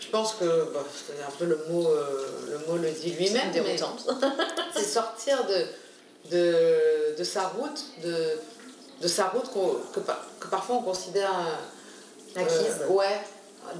Je 0.06 0.10
pense 0.12 0.34
que 0.34 0.70
bah, 0.72 0.84
c'est 0.94 1.20
un 1.22 1.30
peu 1.36 1.46
le 1.46 1.58
mot, 1.68 1.88
euh, 1.88 2.28
le 2.50 2.58
mot 2.66 2.76
le 2.78 2.90
dit 2.90 3.10
lui-même. 3.10 3.50
Déroutante. 3.50 4.08
c'est 4.74 4.84
sortir 4.84 5.44
de, 5.46 5.66
de, 6.30 7.16
de, 7.18 7.24
sa 7.24 7.48
route, 7.48 7.84
de, 8.04 8.38
de 9.02 9.08
sa 9.08 9.28
route 9.28 9.50
que, 9.92 10.00
que, 10.40 10.46
parfois 10.48 10.76
on 10.76 10.82
considère. 10.82 11.32
acquise. 12.36 12.86
ouais, 12.88 13.20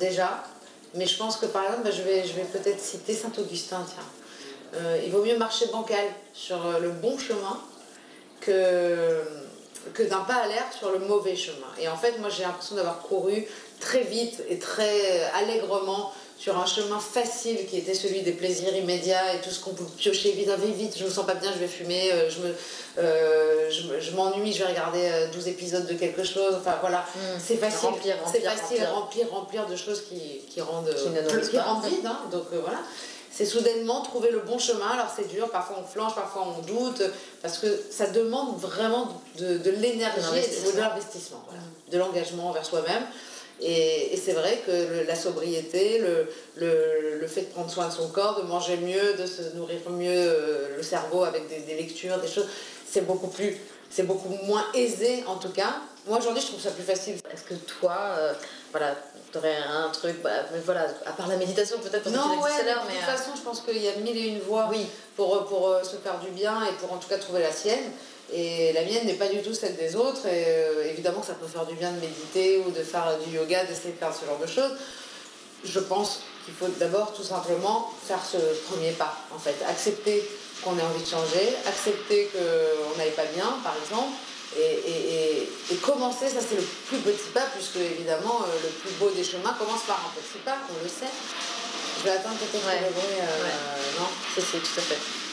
déjà. 0.01 0.43
Mais 0.95 1.07
je 1.07 1.17
pense 1.17 1.37
que 1.37 1.47
par 1.47 1.63
exemple, 1.65 1.85
bah, 1.85 1.91
je 1.93 2.03
vais, 2.03 2.27
je 2.27 2.33
vais 2.33 2.45
peut-être 2.45 2.81
citer 2.81 3.15
Saint-Augustin, 3.15 3.85
tiens. 3.87 4.05
Euh, 4.75 5.01
il 5.05 5.13
vaut 5.13 5.23
mieux 5.23 5.39
marcher 5.39 5.67
bancal 5.67 6.05
sur 6.33 6.65
euh, 6.67 6.81
le 6.81 6.91
bon 6.91 7.17
chemin 7.19 7.61
que, 8.41 9.23
que 9.95 10.03
d'un 10.03 10.21
pas 10.21 10.35
à 10.35 10.49
l'air 10.49 10.65
sur 10.77 10.91
le 10.91 10.99
mauvais 10.99 11.37
chemin. 11.37 11.69
Et 11.79 11.89
en 11.89 11.97
fait, 11.97 12.19
moi, 12.19 12.31
j'ai 12.31 12.43
l'impression 12.43 12.75
d'avoir 12.75 12.99
couru 12.99 13.47
très 13.81 14.03
vite 14.03 14.43
et 14.49 14.59
très 14.59 15.23
allègrement 15.35 16.13
sur 16.39 16.59
un 16.59 16.67
chemin 16.67 16.99
facile 16.99 17.67
qui 17.67 17.79
était 17.79 17.95
celui 17.95 18.21
des 18.21 18.33
plaisirs 18.33 18.77
immédiats 18.77 19.35
et 19.35 19.41
tout 19.41 19.51
ce 19.51 19.61
qu'on 19.61 19.73
peut 19.73 19.85
piocher 19.97 20.33
vite, 20.33 20.51
vite, 20.51 20.77
vite, 20.77 20.99
je 20.99 21.05
me 21.05 21.11
sens 21.11 21.25
pas 21.25 21.35
bien, 21.35 21.51
je 21.53 21.59
vais 21.59 21.67
fumer, 21.67 22.13
euh, 22.13 22.29
je, 22.29 22.41
me, 23.89 24.01
je, 24.01 24.11
m'ennuie, 24.15 24.53
je 24.53 24.59
vais 24.59 24.71
regarder 24.71 25.29
12 25.33 25.49
épisodes 25.49 25.87
de 25.87 25.95
quelque 25.95 26.25
chose, 26.25 26.55
enfin 26.59 26.77
voilà, 26.81 26.99
mmh. 26.99 27.19
c'est 27.43 27.57
facile, 27.57 27.89
c'est 28.31 28.41
facile, 28.41 28.85
remplir, 28.93 29.31
remplir 29.31 29.67
de 29.67 29.77
choses 29.77 30.03
qui, 30.09 30.43
qui 30.51 30.61
rendent, 30.61 30.95
qui, 30.95 31.51
qui 31.51 31.59
rendent 31.59 31.85
vide, 31.87 32.07
hein. 32.07 32.21
donc 32.31 32.45
voilà. 32.53 32.79
C'est 33.37 33.45
soudainement 33.45 34.01
trouver 34.01 34.31
le 34.31 34.39
bon 34.39 34.59
chemin. 34.59 34.89
Alors 34.95 35.13
c'est 35.15 35.29
dur, 35.29 35.51
parfois 35.51 35.77
on 35.79 35.87
flanche, 35.87 36.15
parfois 36.15 36.49
on 36.57 36.63
doute, 36.63 37.03
parce 37.43 37.59
que 37.59 37.67
ça 37.91 38.07
demande 38.07 38.59
vraiment 38.59 39.21
de, 39.39 39.59
de 39.59 39.71
l'énergie 39.73 40.39
et 40.39 40.73
de 40.73 40.81
l'investissement, 40.81 41.45
de 41.93 41.99
l'engagement 41.99 42.49
envers 42.49 42.65
soi-même. 42.65 43.03
Et, 43.63 44.21
c'est 44.23 44.33
vrai 44.33 44.63
que 44.67 45.07
la 45.07 45.15
sobriété, 45.15 45.99
le, 45.99 46.29
le, 46.57 47.21
le, 47.21 47.27
fait 47.27 47.43
de 47.43 47.47
prendre 47.47 47.71
soin 47.71 47.89
de 47.89 47.93
son 47.93 48.09
corps, 48.09 48.41
de 48.41 48.47
manger 48.47 48.77
mieux, 48.77 49.15
de 49.19 49.27
se 49.27 49.57
nourrir 49.57 49.79
mieux 49.91 50.11
euh, 50.11 50.77
le 50.77 50.83
cerveau 50.83 51.25
avec 51.25 51.49
des, 51.49 51.61
des 51.61 51.77
lectures, 51.77 52.19
des 52.19 52.29
choses, 52.29 52.49
c'est 52.89 53.07
beaucoup 53.07 53.29
plus, 53.29 53.57
c'est 53.91 54.03
beaucoup 54.03 54.29
moins 54.45 54.65
aisé 54.75 55.25
en 55.27 55.37
tout 55.37 55.51
cas. 55.51 55.77
Moi 56.07 56.19
aujourd'hui 56.19 56.43
je 56.43 56.49
trouve 56.49 56.61
ça 56.61 56.71
plus 56.71 56.85
facile. 56.85 57.17
Est-ce 57.33 57.45
que 57.45 57.55
toi, 57.55 57.97
euh, 58.19 58.33
voilà, 58.73 58.95
aurais 59.37 59.57
un 59.57 59.89
truc, 59.91 60.23
bah, 60.23 60.31
voilà, 60.65 60.87
à 61.05 61.13
part 61.13 61.29
la 61.29 61.37
méditation 61.37 61.79
peut-être 61.79 62.11
Non, 62.11 62.41
ouais, 62.43 62.51
de 62.51 62.71
toute 62.71 62.91
euh, 62.91 63.17
façon, 63.17 63.31
je 63.37 63.43
pense 63.43 63.61
qu'il 63.61 63.79
y 63.79 63.89
a 63.89 63.97
mille 63.97 64.17
et 64.17 64.29
une 64.29 64.41
voies 64.41 64.69
oui. 64.71 64.87
pour, 65.17 65.45
pour 65.47 65.69
euh, 65.69 65.83
se 65.83 65.97
faire 65.97 66.19
du 66.21 66.31
bien 66.31 66.65
et 66.65 66.73
pour 66.81 66.93
en 66.93 66.97
tout 66.97 67.09
cas 67.09 67.19
trouver 67.19 67.43
la 67.43 67.53
sienne. 67.53 67.93
Et 68.33 68.73
la 68.73 68.83
mienne 68.83 69.07
n'est 69.07 69.15
pas 69.15 69.29
du 69.29 69.41
tout 69.43 69.55
celle 69.55 69.77
des 69.77 69.97
autres. 69.97 70.27
Et 70.27 70.45
euh, 70.47 70.91
évidemment 70.91 71.21
que 71.21 71.27
ça 71.27 71.35
peut 71.35 71.47
faire 71.47 71.67
du 71.67 71.75
bien 71.75 71.93
de 71.93 72.01
méditer 72.01 72.63
ou 72.67 72.71
de 72.71 72.83
faire 72.83 73.19
du 73.25 73.37
yoga, 73.37 73.65
d'essayer 73.65 73.93
de 73.93 73.99
faire 73.99 74.15
ce 74.15 74.27
genre 74.27 74.39
de 74.39 74.47
choses. 74.47 74.73
Je 75.65 75.81
pense 75.81 76.23
qu'il 76.45 76.55
faut 76.55 76.69
d'abord 76.79 77.13
tout 77.13 77.23
simplement 77.23 77.93
faire 78.07 78.21
ce 78.25 78.37
premier 78.71 78.93
pas, 78.93 79.17
en 79.35 79.39
fait. 79.39 79.57
Accepter 79.69 80.23
qu'on 80.63 80.79
ait 80.79 80.83
envie 80.83 81.03
de 81.03 81.09
changer, 81.09 81.57
accepter 81.67 82.31
qu'on 82.33 82.99
n'aille 82.99 83.13
pas 83.13 83.27
bien, 83.35 83.59
par 83.63 83.75
exemple, 83.83 84.13
et, 84.59 85.49
et, 85.71 85.77
commencer, 85.77 86.29
ça 86.29 86.41
c'est 86.41 86.57
le 86.57 86.63
plus 86.89 86.99
petit 86.99 87.31
pas, 87.35 87.45
puisque 87.55 87.77
évidemment 87.77 88.41
euh, 88.43 88.55
le 88.63 88.69
plus 88.69 88.93
beau 88.95 89.11
des 89.11 89.25
chemins 89.25 89.55
commence 89.59 89.83
par 89.87 90.01
un 90.01 90.21
petit 90.21 90.39
pas, 90.45 90.57
on 90.71 90.83
le 90.83 90.89
sait. 90.89 91.13
Je 91.99 92.05
vais 92.05 92.17
attendre 92.17 92.37
peut-être 92.37 92.67
ouais. 92.67 92.81
le 92.87 92.93
bruit. 92.93 93.21
Euh, 93.21 94.01
Non? 94.01 94.09
C'est 94.35 94.43
tout 94.43 94.79
à 94.79 94.83
fait. 94.83 95.26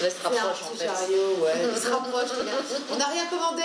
Je 0.00 0.04
laisse 0.04 0.16
rapproche 0.24 0.62
en 0.62 0.76
fait. 0.76 0.86
chariot, 0.86 1.36
ouais. 1.42 1.52
Il 1.74 1.80
se 1.80 1.88
rapproche. 1.88 2.30
on 2.90 2.96
n'a 2.96 3.06
rien 3.06 3.26
commandé. 3.26 3.62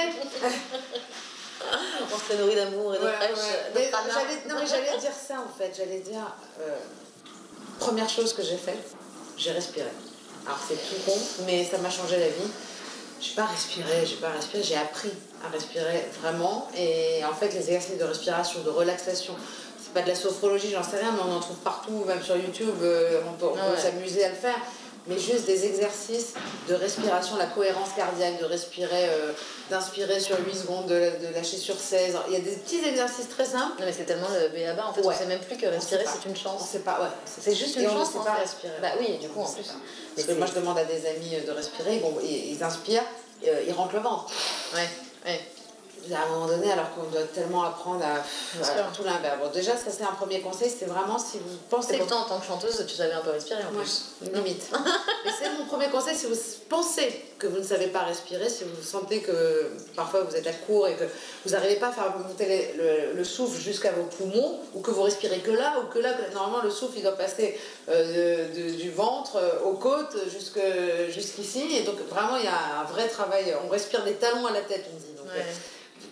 on 2.13 2.33
se 2.33 2.37
nourrit 2.37 2.55
d'amour 2.55 2.93
et 2.93 2.99
de 2.99 3.03
ouais, 3.05 3.13
fraîche. 3.13 4.45
non, 4.47 4.55
mais 4.59 4.67
j'allais 4.67 4.97
dire 4.99 5.13
ça 5.13 5.35
en 5.35 5.57
fait. 5.57 5.73
J'allais 5.77 5.99
dire, 5.99 6.35
euh, 6.59 6.75
première 7.79 8.09
chose 8.09 8.33
que 8.33 8.43
j'ai 8.43 8.57
faite, 8.57 8.91
j'ai 9.37 9.51
respiré. 9.51 9.89
Alors 10.45 10.59
c'est 10.67 10.75
tout 10.75 11.01
con, 11.05 11.17
mais 11.45 11.65
ça 11.65 11.77
m'a 11.77 11.89
changé 11.89 12.19
la 12.19 12.27
vie 12.27 12.51
j'ai 13.21 13.33
pas 13.33 13.45
respiré, 13.45 14.05
j'ai 14.05 14.17
pas 14.17 14.29
respiré, 14.29 14.63
j'ai 14.63 14.75
appris 14.75 15.11
à 15.45 15.49
respirer 15.49 16.05
vraiment. 16.21 16.67
Et 16.77 17.23
en 17.25 17.33
fait, 17.33 17.49
les 17.53 17.59
exercices 17.59 17.97
de 17.97 18.03
respiration, 18.03 18.61
de 18.61 18.69
relaxation, 18.69 19.33
c'est 19.81 19.93
pas 19.93 20.01
de 20.01 20.09
la 20.09 20.15
sophrologie, 20.15 20.71
j'en 20.71 20.83
sais 20.83 20.97
rien, 20.97 21.11
mais 21.11 21.21
on 21.25 21.35
en 21.35 21.39
trouve 21.39 21.57
partout, 21.57 22.03
même 22.05 22.21
sur 22.21 22.35
YouTube, 22.35 22.75
euh, 22.81 23.21
on 23.27 23.33
peut, 23.33 23.47
ah 23.57 23.77
s'amuser 23.79 24.25
à 24.25 24.29
le 24.29 24.35
faire. 24.35 24.57
Mais 25.07 25.19
juste 25.19 25.45
des 25.45 25.65
exercices 25.65 26.33
de 26.67 26.73
respiration, 26.73 27.37
la 27.37 27.45
cohérence 27.45 27.89
cardiaque, 27.95 28.39
de 28.39 28.45
respirer, 28.45 29.09
euh, 29.09 29.31
d'inspirer 29.69 30.19
sur 30.19 30.37
8 30.39 30.55
secondes, 30.55 30.87
de, 30.87 31.11
lâcher 31.33 31.57
sur 31.57 31.75
16. 31.75 32.17
Il 32.27 32.33
y 32.33 32.37
a 32.37 32.39
des 32.39 32.55
petits 32.55 32.83
exercices 32.83 33.29
très 33.29 33.45
simples. 33.45 33.79
Non, 33.79 33.85
mais 33.85 33.93
c'est 33.93 34.05
tellement 34.05 34.27
le 34.29 34.49
béaba, 34.49 34.87
en 34.87 34.93
fait, 34.93 35.05
on 35.05 35.11
sait 35.11 35.27
même 35.27 35.41
plus 35.41 35.57
que 35.57 35.67
respirer, 35.67 36.05
c'est 36.05 36.27
une 36.27 36.35
chance. 36.35 36.71
On 36.73 36.79
pas, 36.79 37.01
ouais. 37.01 37.09
C'est 37.25 37.53
juste 37.53 37.75
une 37.75 37.89
chance. 37.89 38.09
On 38.15 38.19
sait 38.19 38.25
pas 38.25 38.33
respirer. 38.35 38.73
Bah 38.81 38.93
oui, 38.99 39.17
du 39.19 39.29
coup, 39.29 39.41
en 39.41 39.51
plus. 39.51 39.73
Parce 40.15 40.27
que 40.27 40.33
moi, 40.33 40.47
je 40.47 40.59
demande 40.59 40.77
à 40.77 40.85
des 40.85 41.05
amis 41.05 41.45
de 41.45 41.51
respirer, 41.51 41.99
bon, 41.99 42.17
ils, 42.23 42.63
inspirent, 42.63 43.03
euh, 43.47 43.63
ils 43.67 43.73
rentrent 43.73 43.95
le 43.95 44.01
ventre. 44.01 44.31
Ouais, 44.73 44.89
ouais 45.25 45.39
à 46.13 46.23
un 46.23 46.29
moment 46.29 46.47
donné, 46.47 46.71
alors 46.71 46.93
qu'on 46.93 47.03
doit 47.03 47.23
tellement 47.33 47.63
apprendre 47.63 48.03
à, 48.03 48.21
tout 48.95 49.03
l'inverse. 49.03 49.37
Bon, 49.41 49.49
déjà, 49.51 49.75
ça 49.77 49.91
c'est 49.91 50.03
un 50.03 50.13
premier 50.13 50.41
conseil, 50.41 50.69
c'est 50.69 50.85
vraiment 50.85 51.17
si 51.17 51.39
vous 51.39 51.57
pensez. 51.69 51.95
Et 51.95 51.97
pourtant, 51.97 52.21
en 52.21 52.25
tant 52.25 52.39
que 52.39 52.45
chanteuse, 52.45 52.85
tu 52.87 52.95
savais 52.95 53.13
un 53.13 53.21
peu 53.21 53.31
respirer 53.31 53.63
en 53.63 53.75
plus. 53.75 54.05
Limite. 54.21 54.69
Mais 55.25 55.31
c'est 55.37 55.49
mon 55.57 55.65
premier 55.65 55.87
conseil, 55.87 56.15
si 56.15 56.25
vous 56.25 56.35
pensez 56.69 57.23
que 57.37 57.47
vous 57.47 57.57
ne 57.57 57.63
savez 57.63 57.87
pas 57.87 58.01
respirer, 58.01 58.49
si 58.49 58.63
vous 58.63 58.81
sentez 58.81 59.21
que 59.21 59.71
parfois 59.95 60.21
vous 60.23 60.35
êtes 60.35 60.47
à 60.47 60.53
court 60.53 60.87
et 60.87 60.95
que 60.95 61.03
vous 61.45 61.51
n'arrivez 61.51 61.75
pas 61.75 61.87
à 61.87 61.91
faire 61.91 62.17
monter 62.17 62.73
le, 62.77 63.13
le, 63.13 63.23
souffle 63.23 63.59
jusqu'à 63.59 63.91
vos 63.91 64.03
poumons, 64.03 64.59
ou 64.73 64.81
que 64.81 64.91
vous 64.91 65.01
respirez 65.01 65.39
que 65.39 65.51
là, 65.51 65.75
ou 65.81 65.93
que 65.93 65.99
là, 65.99 66.11
normalement 66.33 66.63
le 66.63 66.69
souffle 66.69 66.93
il 66.97 67.03
doit 67.03 67.17
passer 67.17 67.59
euh, 67.89 68.47
du 68.77 68.89
ventre 68.91 69.37
euh, 69.37 69.65
aux 69.65 69.73
côtes 69.73 70.15
jusqu'ici. 70.29 71.75
Et 71.75 71.83
donc 71.83 71.99
vraiment, 72.09 72.37
il 72.37 72.45
y 72.45 72.47
a 72.47 72.81
un 72.81 72.83
vrai 72.85 73.07
travail. 73.07 73.53
On 73.65 73.69
respire 73.69 74.03
des 74.03 74.13
talons 74.13 74.45
à 74.45 74.51
la 74.51 74.61
tête, 74.61 74.85
on 74.93 74.97
dit. 74.97 75.13
Donc, 75.17 75.27
euh, 75.35 75.41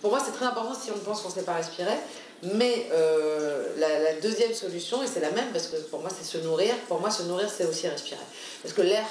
pour 0.04 0.12
moi, 0.12 0.22
c'est 0.22 0.32
très 0.32 0.44
important 0.44 0.74
si 0.74 0.90
on 0.90 0.98
pense 0.98 1.22
qu'on 1.22 1.30
ne 1.30 1.34
sait 1.34 1.44
pas 1.44 1.54
respirer. 1.54 1.96
Mais 2.42 2.88
euh, 2.92 3.68
la, 3.78 4.20
deuxième 4.20 4.52
solution, 4.52 5.02
et 5.02 5.06
c'est 5.06 5.20
la 5.20 5.30
même, 5.30 5.50
parce 5.50 5.68
que 5.68 5.76
pour 5.76 6.00
moi, 6.00 6.10
c'est 6.14 6.26
se 6.26 6.36
nourrir. 6.44 6.74
Pour 6.88 7.00
moi, 7.00 7.10
se 7.10 7.22
nourrir, 7.22 7.48
c'est 7.48 7.64
aussi 7.64 7.88
respirer. 7.88 8.20
Parce 8.62 8.74
que 8.74 8.82
l'air, 8.82 9.06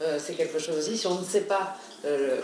euh, 0.00 0.18
c'est 0.24 0.32
quelque 0.32 0.58
chose 0.58 0.78
aussi. 0.78 0.96
Si 0.96 1.06
on 1.06 1.16
ne 1.16 1.24
sait 1.24 1.42
pas 1.42 1.76
euh, 2.06 2.40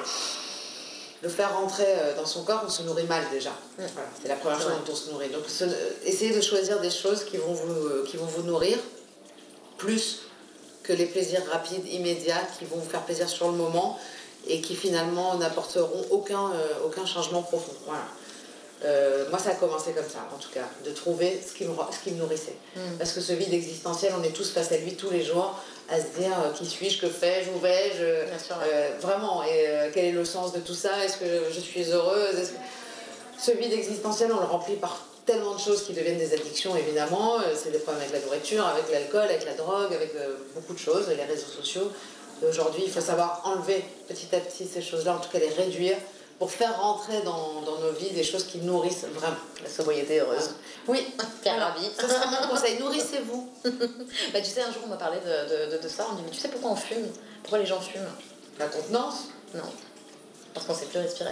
le 1.23 1.29
faire 1.31 1.59
rentrer 1.59 1.87
dans 2.19 2.27
son 2.27 2.45
corps, 2.45 2.63
on 2.67 2.69
se 2.69 2.83
nourrit 2.83 3.05
mal 3.07 3.25
déjà. 3.33 3.53
Voilà, 3.79 4.09
c'est 4.21 4.29
la 4.29 4.37
première 4.37 4.61
chose 4.61 4.73
dont 4.85 4.93
on 4.93 4.97
se 4.97 5.11
nourrit. 5.11 5.31
Donc 5.31 5.49
se- 5.49 5.65
essayez 6.05 6.37
de 6.37 6.43
choisir 6.43 6.81
des 6.81 6.91
choses 6.91 7.25
qui 7.25 7.39
vont, 7.39 7.55
vous, 7.55 8.05
qui 8.05 8.19
vont 8.19 8.27
vous 8.27 8.43
nourrir 8.43 8.77
plus 9.79 10.19
que 10.83 10.93
les 10.93 11.07
plaisirs 11.07 11.43
rapides, 11.51 11.87
immédiats, 11.91 12.47
qui 12.59 12.67
vont 12.67 12.77
vous 12.77 12.91
faire 12.91 13.01
plaisir 13.01 13.31
sur 13.31 13.51
le 13.51 13.57
moment 13.57 13.99
et 14.47 14.61
qui 14.61 14.75
finalement 14.77 15.37
n'apporteront 15.37 16.05
aucun, 16.11 16.51
euh, 16.53 16.85
aucun 16.87 17.07
changement 17.07 17.43
profond. 17.43 17.73
Voilà. 17.87 18.03
Euh, 18.85 19.25
moi, 19.31 19.39
ça 19.39 19.51
a 19.51 19.55
commencé 19.55 19.93
comme 19.93 20.09
ça, 20.09 20.29
en 20.35 20.39
tout 20.39 20.51
cas, 20.53 20.69
de 20.85 20.91
trouver 20.91 21.41
ce 21.47 21.55
qui 21.55 21.65
me, 21.65 21.71
ce 21.91 21.99
qui 22.05 22.11
me 22.15 22.19
nourrissait. 22.19 22.57
Parce 22.99 23.13
que 23.13 23.21
ce 23.23 23.33
vide 23.33 23.55
existentiel, 23.55 24.13
on 24.19 24.23
est 24.23 24.33
tous 24.33 24.51
face 24.51 24.73
à 24.73 24.77
lui 24.77 24.95
tous 24.95 25.09
les 25.11 25.25
jours, 25.25 25.59
à 25.89 25.97
se 25.99 26.19
dire 26.21 26.33
euh, 26.45 26.53
qui 26.53 26.67
suis-je, 26.67 27.01
que 27.01 27.09
fais-je, 27.09 27.51
où 27.51 27.59
vais-je, 27.61 29.01
vraiment, 29.01 29.43
et 29.45 29.91
quel 29.95 30.05
est 30.07 30.13
le 30.13 30.25
sens 30.27 30.53
de 30.53 30.61
tout 30.61 30.75
ça, 30.75 31.03
est-ce 31.05 31.17
que 31.17 31.51
je 31.55 31.61
suis 31.61 31.85
heureuse? 31.91 32.35
Que- 32.37 33.41
Ce 33.43 33.51
vide 33.53 33.73
existentiel, 33.73 34.31
on 34.33 34.41
le 34.41 34.47
remplit 34.47 34.77
par 34.77 35.07
tellement 35.27 35.55
de 35.55 35.61
choses 35.61 35.85
qui 35.87 35.95
deviennent 35.95 36.19
des 36.19 36.35
addictions, 36.35 36.77
évidemment. 36.77 37.39
C'est 37.57 37.71
des 37.71 37.79
problèmes 37.79 38.03
avec 38.09 38.21
la 38.21 38.27
nourriture, 38.27 38.67
avec 38.67 38.91
l'alcool, 38.93 39.23
avec 39.23 39.45
la 39.47 39.55
drogue, 39.55 39.93
avec 39.95 40.13
beaucoup 40.55 40.75
de 40.75 40.79
choses, 40.79 41.09
les 41.09 41.25
réseaux 41.25 41.47
sociaux. 41.61 41.91
Et 42.43 42.47
aujourd'hui, 42.47 42.83
il 42.87 42.91
faut 42.91 43.01
savoir 43.01 43.43
enlever 43.45 43.85
petit 44.09 44.35
à 44.35 44.41
petit 44.41 44.67
ces 44.67 44.83
choses-là, 44.83 45.17
en 45.17 45.19
tout 45.19 45.31
cas 45.31 45.39
les 45.39 45.51
réduire, 45.51 45.97
pour 46.39 46.51
faire 46.51 46.81
rentrer 46.81 47.23
dans, 47.23 47.63
dans 47.63 47.79
nos 47.79 47.93
vies 47.93 48.11
des 48.11 48.25
choses 48.25 48.45
qui 48.45 48.59
nourrissent 48.59 49.07
vraiment. 49.15 49.37
La 49.63 49.69
sobriété 49.71 50.21
heureuse. 50.21 50.51
Oui, 50.89 51.07
Pierre 51.43 51.55
voilà. 51.55 51.67
Rabhi. 51.67 51.89
Ce 51.99 52.09
sera 52.09 52.27
mon 52.31 52.49
conseil. 52.49 52.79
Nourrissez-vous. 52.79 53.49
Bah, 54.33 54.41
tu 54.41 54.51
sais, 54.51 54.63
un 54.63 54.73
jour, 54.73 54.83
on 54.85 54.89
m'a 54.89 54.97
parlé 54.97 55.19
de, 55.21 55.71
de, 55.71 55.77
de, 55.77 55.83
de 55.83 55.89
ça. 55.89 56.07
On 56.11 56.15
dit, 56.17 56.23
mais 56.25 56.31
tu 56.31 56.41
sais 56.41 56.49
pourquoi 56.49 56.73
on 56.73 56.77
fume? 56.77 57.07
Pourquoi 57.43 57.59
les 57.59 57.67
gens 57.67 57.81
fument? 57.81 58.11
La 58.59 58.67
contenance. 58.67 59.29
Non. 59.55 59.63
Parce 60.53 60.67
qu'on 60.67 60.75
sait 60.75 60.87
plus 60.87 60.99
respirer. 60.99 61.31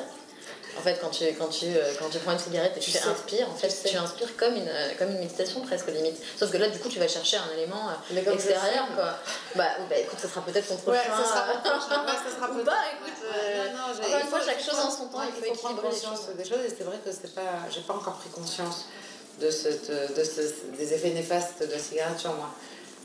En 0.78 0.80
fait, 0.80 0.98
quand 1.00 1.10
tu, 1.10 1.24
quand 1.38 1.48
tu, 1.48 1.66
euh, 1.66 1.92
quand 1.98 2.08
tu 2.08 2.18
prends 2.18 2.32
une 2.32 2.38
cigarette 2.38 2.72
et 2.76 2.80
que 2.80 2.84
Tu 2.84 2.92
tu, 2.92 2.98
inspires, 2.98 3.48
en 3.50 3.54
fait, 3.54 3.68
Tu 3.68 3.90
tu 3.90 3.96
inspires 3.96 4.34
comme 4.36 4.54
une, 4.56 4.68
euh, 4.68 4.88
comme 4.98 5.10
une 5.10 5.18
méditation 5.18 5.60
presque 5.60 5.88
limite. 5.88 6.16
Sauf 6.38 6.50
que 6.50 6.56
là, 6.56 6.68
du 6.68 6.78
coup, 6.78 6.88
tu 6.88 6.98
vas 6.98 7.08
chercher 7.08 7.36
un 7.36 7.52
élément 7.56 7.90
euh, 7.90 8.32
extérieur, 8.32 8.86
quoi. 8.96 9.18
Bah, 9.54 9.64
bah, 9.90 9.96
écoute, 9.98 10.18
ça 10.18 10.28
sera 10.28 10.40
peut-être 10.40 10.66
ton 10.68 10.76
prochain. 10.76 10.98
Ouais, 10.98 11.04
ça 11.04 11.24
sera 11.28 11.46
mon 11.46 11.60
prochain. 11.60 12.04
Ouais, 12.04 12.12
ça 12.24 12.36
sera 12.36 12.50
Ou 12.50 12.54
peut-être- 12.54 12.64
pas, 12.64 12.82
écoute. 12.98 13.18
Euh, 13.22 13.66
non, 13.66 13.72
non, 13.72 13.92
encore 14.06 14.20
une 14.20 14.26
fois, 14.28 14.40
faut- 14.40 14.46
chaque 14.46 14.60
chose 14.60 14.74
faut- 14.80 14.86
en 14.86 14.90
son 14.90 15.06
temps, 15.08 15.22
il 15.22 15.32
faut 15.32 15.40
prendre 15.54 15.54
équilibrer 15.54 15.88
les 15.88 15.94
conscience 15.94 16.20
des 16.36 16.44
choses. 16.44 16.64
Et 16.66 16.74
c'est 16.76 16.84
vrai 16.84 16.96
que 17.04 17.12
c'est 17.12 17.34
pas, 17.34 17.68
j'ai 17.70 17.80
pas 17.82 17.94
encore 17.94 18.14
pris 18.14 18.30
conscience 18.30 18.86
de, 19.40 19.50
cette, 19.50 19.90
de 19.90 20.24
ce- 20.24 20.76
des 20.78 20.94
effets 20.94 21.10
néfastes 21.10 21.60
de 21.66 21.70
la 21.72 21.78
cigarette 21.78 22.18
sur 22.18 22.32
moi. 22.32 22.48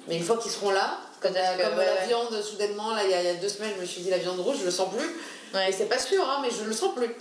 Mais 0.08 0.16
une 0.16 0.24
fois 0.24 0.38
qu'ils 0.38 0.52
seront 0.52 0.72
là, 0.72 1.00
comme, 1.20 1.34
la, 1.34 1.42
Peut-être 1.52 1.58
que- 1.58 1.64
comme 1.70 1.80
ouais, 1.80 1.86
la 1.86 2.02
ouais. 2.02 2.08
viande, 2.08 2.42
soudainement, 2.42 2.96
là, 2.96 3.04
il 3.04 3.10
y, 3.12 3.14
a, 3.14 3.22
il 3.22 3.26
y 3.28 3.30
a 3.30 3.34
deux 3.34 3.50
semaines, 3.50 3.74
je 3.76 3.82
me 3.82 3.86
suis 3.86 4.02
dit 4.02 4.10
la 4.10 4.20
viande 4.20 4.40
rouge, 4.40 4.58
je 4.62 4.66
le 4.66 4.72
sens 4.72 4.88
plus. 4.96 5.10
Ouais. 5.54 5.70
Et 5.70 5.74
c'est 5.74 5.86
pas 5.86 6.00
sûr, 6.00 6.24
hein, 6.30 6.40
mais 6.42 6.50
je 6.50 6.64
le 6.64 6.74
sens 6.74 6.96
plus. 6.96 7.14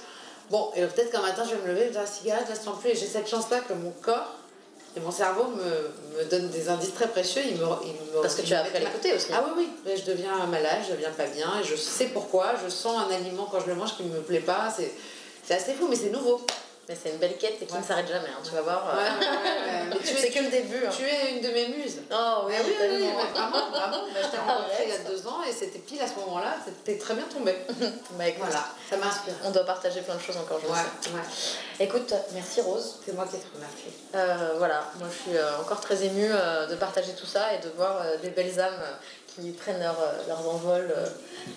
Bon, 0.51 0.71
et 0.77 0.83
peut-être 0.83 1.11
qu'un 1.11 1.23
matin, 1.23 1.43
je 1.45 1.57
vais 1.57 1.63
me 1.63 1.69
lever 1.75 1.91
la 1.93 2.07
cigarette, 2.07 2.45
je 2.47 2.55
la 2.55 2.61
sens 2.61 2.79
plus. 2.81 2.91
Et 2.91 2.95
j'ai 2.95 3.07
cette 3.07 3.29
chance-là 3.29 3.61
que 3.61 3.73
mon 3.73 3.91
corps 4.03 4.35
et 4.97 5.01
mon 5.01 5.11
cerveau 5.11 5.45
me, 5.49 6.19
me 6.19 6.25
donnent 6.31 6.49
des 6.51 6.69
indices 6.69 6.95
très 6.95 7.09
précieux. 7.09 7.43
Ils 7.45 7.57
me, 7.57 7.65
ils 7.85 7.93
me- 8.17 8.23
Parce 8.23 8.35
que 8.37 8.43
tu 8.43 8.55
as 8.55 8.61
appris 8.61 8.77
à 8.77 8.81
l'écouter 8.81 9.13
aussi. 9.15 9.27
ah 9.35 9.45
oui, 9.47 9.53
oui, 9.59 9.69
Mais 9.85 9.97
je 9.97 10.05
deviens 10.05 10.47
malade, 10.47 10.79
je 10.89 10.93
deviens 10.95 11.11
pas 11.11 11.27
bien, 11.27 11.49
et 11.61 11.65
je 11.65 11.75
sais 11.77 12.07
pourquoi, 12.07 12.55
je 12.65 12.71
sens 12.71 12.97
un 13.09 13.15
aliment 13.15 13.49
quand 13.51 13.61
je 13.61 13.67
le 13.67 13.75
mange 13.75 13.97
qui 13.97 14.05
ne 14.05 14.15
me 14.15 14.21
plaît 14.21 14.41
pas, 14.41 14.73
c'est 14.77 15.55
assez 15.55 15.75
fou, 15.75 15.87
mais 15.89 15.97
c'est 15.97 16.11
nouveau. 16.11 16.41
Mais 16.89 16.95
c'est 17.01 17.11
une 17.11 17.17
belle 17.17 17.37
quête 17.37 17.57
et 17.61 17.67
qui 17.67 17.73
Ouais. 17.73 17.81
ne 17.81 17.85
s'arrête 17.85 18.07
jamais, 18.07 18.29
hein, 18.29 18.41
tu 18.45 18.53
vas 18.53 18.63
voir. 18.63 18.95
Ouais, 18.95 19.03
ouais, 19.03 19.97
tu 20.05 20.15
c'est 20.15 20.29
es, 20.29 20.31
que 20.31 20.39
le 20.39 20.51
début. 20.51 20.87
hein. 20.87 20.91
tu 20.97 21.03
es 21.05 21.33
une 21.33 21.41
de 21.41 21.49
mes 21.49 21.67
muses. 21.69 21.99
Oh 22.13 22.43
oui, 22.47 22.55
Ah 22.57 22.63
oui, 22.65 22.73
oui, 22.81 22.87
oui, 23.03 23.09
vraiment, 23.35 23.71
vraiment. 23.71 24.05
Bah, 24.15 24.21
je 24.23 24.29
t'ai 24.31 24.37
rencontré 24.47 24.85
il 24.85 24.89
y 24.91 24.93
a 24.93 24.99
deux 24.99 25.27
ans 25.27 25.43
et 25.43 25.53
c'était 25.53 25.81
pile 25.81 26.01
à 26.01 26.07
ce 26.07 26.15
moment-là, 26.21 26.55
c'était 26.65 26.97
très 26.97 27.15
bien 27.15 27.25
tombé. 27.25 27.57
Bah, 28.13 28.29
écoute, 28.29 28.45
Voilà, 28.47 28.65
ça 28.89 28.97
m'inspire. 28.99 29.35
On 29.45 29.51
doit 29.51 29.65
partager 29.65 30.01
plein 30.03 30.15
de 30.15 30.21
choses 30.21 30.37
encore, 30.37 30.61
je 30.63 30.67
sais. 31.09 31.15
Écoute, 31.85 32.15
merci 32.33 32.61
Rose. 32.61 33.01
C'est 33.05 33.13
moi 33.15 33.25
qui 33.25 33.37
te 33.39 33.47
remercie. 33.55 33.93
Euh, 34.15 34.55
voilà, 34.57 34.85
moi 35.01 35.09
je 35.11 35.29
suis 35.31 35.37
euh, 35.37 35.59
encore 35.61 35.81
très 35.81 36.05
émue 36.05 36.29
euh, 36.31 36.67
de 36.67 36.77
partager 36.77 37.13
tout 37.15 37.27
ça 37.27 37.53
et 37.53 37.59
de 37.59 37.69
voir 37.77 38.01
euh, 38.01 38.17
des 38.19 38.31
belles 38.31 38.59
âmes 38.61 38.81
euh, 38.81 38.93
qui 39.37 39.51
prennent 39.51 39.81
leur, 39.81 39.99
euh, 40.01 40.27
leurs 40.29 40.49
envols 40.49 40.93
euh, 40.97 41.07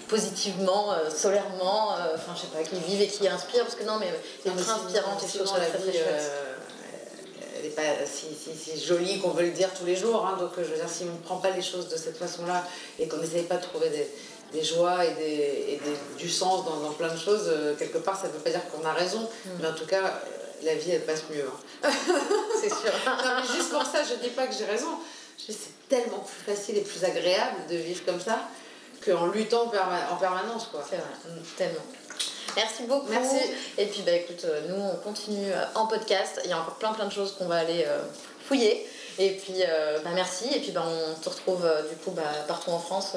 positivement, 0.07 0.91
euh, 0.93 1.09
solairement, 1.09 1.89
enfin 2.15 2.33
je 2.35 2.41
sais 2.41 2.47
pas, 2.47 2.63
qui 2.63 2.75
vivent 2.75 3.01
et 3.01 3.07
qui 3.07 3.27
inspirent, 3.27 3.63
parce 3.63 3.75
que 3.75 3.83
non 3.83 3.97
mais 3.99 4.11
c'est 4.43 4.49
sinon- 4.49 4.61
inspirant 4.85 5.15
trouve 5.15 5.47
ça 5.47 5.59
la 5.59 5.65
très 5.67 5.77
très 5.79 5.91
vie, 5.91 5.97
elle 7.57 7.63
n'est 7.65 7.69
pas 7.71 8.05
si, 8.05 8.27
si, 8.35 8.57
si 8.57 8.79
jolie 8.85 9.19
qu'on 9.19 9.31
veut 9.31 9.43
le 9.43 9.51
dire 9.51 9.69
tous 9.77 9.85
les 9.85 9.95
jours. 9.95 10.25
hein. 10.25 10.37
donc, 10.39 10.51
je 10.57 10.63
veux 10.63 10.75
dire, 10.75 10.87
si 10.89 11.03
on 11.03 11.13
ne 11.13 11.23
prend 11.23 11.37
pas 11.37 11.49
les 11.51 11.61
choses 11.61 11.89
de 11.89 11.97
cette 11.97 12.17
façon-là 12.17 12.63
et 12.99 13.07
qu'on 13.07 13.17
n'essaye 13.17 13.43
pas 13.43 13.57
de 13.57 13.63
trouver 13.63 13.89
des, 13.89 14.09
des 14.53 14.63
joies 14.63 15.03
et, 15.05 15.13
des, 15.15 15.65
et 15.73 15.81
des- 15.83 16.17
du 16.17 16.29
sens 16.29 16.63
dans, 16.65 16.77
dans 16.77 16.91
plein 16.93 17.13
de 17.13 17.19
choses, 17.19 17.51
quelque 17.77 17.97
part, 17.97 18.19
ça 18.19 18.27
ne 18.27 18.33
veut 18.33 18.39
pas 18.39 18.49
dire 18.51 18.61
qu'on 18.71 18.85
a 18.87 18.93
raison. 18.93 19.19
Mm. 19.21 19.49
Mais 19.61 19.67
en 19.67 19.73
tout 19.73 19.85
cas, 19.85 20.21
la 20.63 20.75
vie, 20.75 20.91
elle 20.91 21.05
passe 21.05 21.23
mieux. 21.29 21.45
hein. 21.83 21.89
C'est 22.61 22.69
sûr. 22.69 22.91
non, 23.05 23.13
mais 23.41 23.53
juste 23.55 23.71
pour 23.71 23.83
ça, 23.83 23.99
je 24.07 24.13
ne 24.15 24.19
dis 24.19 24.29
pas 24.29 24.47
que 24.47 24.53
j'ai 24.57 24.65
raison. 24.65 24.87
C'est 25.47 25.87
tellement 25.87 26.19
plus 26.19 26.53
facile 26.55 26.77
et 26.77 26.81
plus 26.81 27.03
agréable 27.03 27.55
de 27.69 27.75
vivre 27.77 28.03
comme 28.05 28.19
ça 28.19 28.39
qu'en 29.05 29.27
luttant 29.27 29.63
en 29.63 30.15
permanence. 30.17 30.67
Quoi. 30.71 30.83
C'est 30.87 30.97
vrai, 30.97 31.41
tellement. 31.57 31.81
Merci 32.55 32.83
beaucoup. 32.83 33.07
Merci. 33.09 33.37
Et 33.77 33.85
puis 33.85 34.01
bah 34.01 34.11
écoute, 34.11 34.43
euh, 34.45 34.61
nous 34.67 34.75
on 34.75 34.95
continue 34.97 35.51
euh, 35.51 35.63
en 35.75 35.85
podcast. 35.87 36.41
Il 36.43 36.49
y 36.49 36.53
a 36.53 36.59
encore 36.59 36.75
plein 36.75 36.91
plein 36.93 37.05
de 37.05 37.11
choses 37.11 37.35
qu'on 37.37 37.45
va 37.45 37.57
aller 37.57 37.85
euh, 37.87 38.01
fouiller. 38.47 38.85
Et 39.19 39.31
puis 39.31 39.55
euh, 39.65 39.99
bah 40.03 40.09
merci. 40.13 40.47
Et 40.53 40.59
puis 40.59 40.71
bah 40.71 40.83
on 40.85 41.13
te 41.21 41.29
retrouve 41.29 41.63
euh, 41.65 41.83
du 41.87 41.95
coup 41.97 42.11
bah, 42.11 42.23
partout 42.47 42.71
en 42.71 42.79
France. 42.79 43.13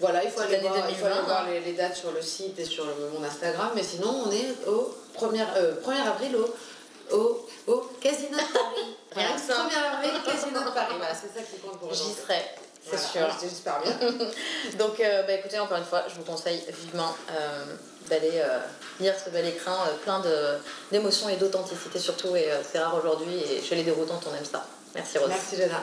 Voilà, 0.00 0.22
il 0.24 0.30
faut 0.30 0.40
aller 0.40 0.58
voir, 0.58 0.74
il 0.88 0.94
faut 0.94 1.06
aller 1.06 1.14
2020, 1.14 1.22
voir 1.26 1.42
hein. 1.42 1.46
les, 1.50 1.60
les 1.60 1.72
dates 1.72 1.96
sur 1.96 2.12
le 2.12 2.20
site 2.22 2.58
et 2.58 2.64
sur 2.64 2.84
le- 2.84 3.10
mon 3.18 3.24
Instagram. 3.24 3.70
Mais 3.74 3.82
sinon, 3.82 4.24
on 4.26 4.30
est 4.30 4.68
au 4.68 4.94
1er, 5.18 5.44
euh, 5.56 5.74
1er 5.84 6.06
avril 6.08 6.36
au, 6.36 7.16
au, 7.16 7.46
au 7.66 7.80
Casino 8.00 8.30
de 8.36 8.52
Paris. 8.52 8.96
Rien 9.16 9.32
que 9.34 9.40
ça. 9.40 9.54
1er 9.54 9.94
avril, 9.94 10.10
Casino 10.24 10.60
de 10.60 10.70
Paris. 10.74 10.94
Voilà, 10.98 11.14
c'est 11.14 11.38
ça 11.38 11.44
qui 11.44 11.58
compte 11.60 11.78
pour 11.78 11.92
J'y 11.92 12.12
serai, 12.12 12.42
c'est 12.82 12.96
Voilà, 13.18 13.32
sûr. 13.38 13.48
J'espère 13.48 13.80
bien. 13.82 13.92
Donc 14.78 15.00
euh, 15.00 15.22
bah 15.24 15.32
écoutez, 15.34 15.58
encore 15.58 15.78
une 15.78 15.84
fois, 15.84 16.04
je 16.08 16.14
vous 16.16 16.22
conseille 16.24 16.62
vivement 16.84 17.14
euh, 17.30 17.64
d'aller 18.08 18.32
euh, 18.34 18.58
lire 19.00 19.14
ce 19.22 19.30
bel 19.30 19.46
écrin 19.46 19.72
euh, 19.88 19.96
plein 20.04 20.20
de- 20.20 20.58
d'émotions 20.92 21.28
et 21.28 21.36
d'authenticité 21.36 21.98
surtout. 21.98 22.36
Et 22.36 22.50
euh, 22.50 22.62
c'est 22.70 22.78
rare 22.78 22.94
aujourd'hui. 22.96 23.34
Et 23.50 23.62
chez 23.62 23.74
les 23.74 23.82
déroutantes, 23.82 24.24
on 24.30 24.34
aime 24.36 24.44
ça. 24.44 24.64
Merci 24.94 25.18
Rose. 25.18 25.28
Merci, 25.28 25.56
Jenna. 25.56 25.80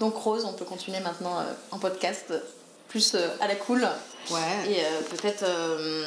Donc 0.00 0.14
Rose, 0.16 0.44
on 0.44 0.52
peut 0.52 0.64
continuer 0.64 1.00
maintenant 1.00 1.40
euh, 1.40 1.44
en 1.70 1.78
podcast 1.78 2.32
plus 2.88 3.14
euh, 3.14 3.28
à 3.40 3.48
la 3.48 3.54
cool. 3.56 3.86
Ouais. 4.30 4.38
Et 4.70 4.80
euh, 4.84 5.00
peut-être, 5.10 5.42
euh, 5.44 6.06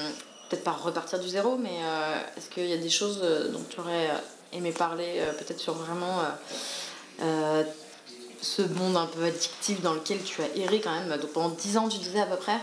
peut-être 0.49 0.63
pas 0.63 0.71
repartir 0.71 1.19
du 1.19 1.27
zéro, 1.27 1.57
mais 1.57 1.79
euh, 1.83 2.15
est-ce 2.37 2.49
qu'il 2.49 2.67
y 2.67 2.73
a 2.73 2.77
des 2.77 2.89
choses 2.89 3.19
euh, 3.23 3.49
dont 3.49 3.61
tu 3.69 3.79
aurais 3.79 4.09
aimé 4.53 4.71
parler, 4.71 5.15
euh, 5.17 5.31
peut-être 5.33 5.59
sur 5.59 5.73
vraiment 5.73 6.19
euh, 6.19 6.23
euh, 7.23 7.63
ce 8.41 8.61
monde 8.61 8.97
un 8.97 9.05
peu 9.05 9.23
addictif 9.23 9.81
dans 9.81 9.93
lequel 9.93 10.21
tu 10.23 10.41
as 10.41 10.55
erré 10.57 10.81
quand 10.81 10.91
même 10.91 11.09
donc 11.19 11.31
pendant 11.31 11.49
10 11.49 11.77
ans, 11.77 11.87
tu 11.89 11.97
disais 11.99 12.21
à 12.21 12.25
peu 12.25 12.37
près? 12.37 12.57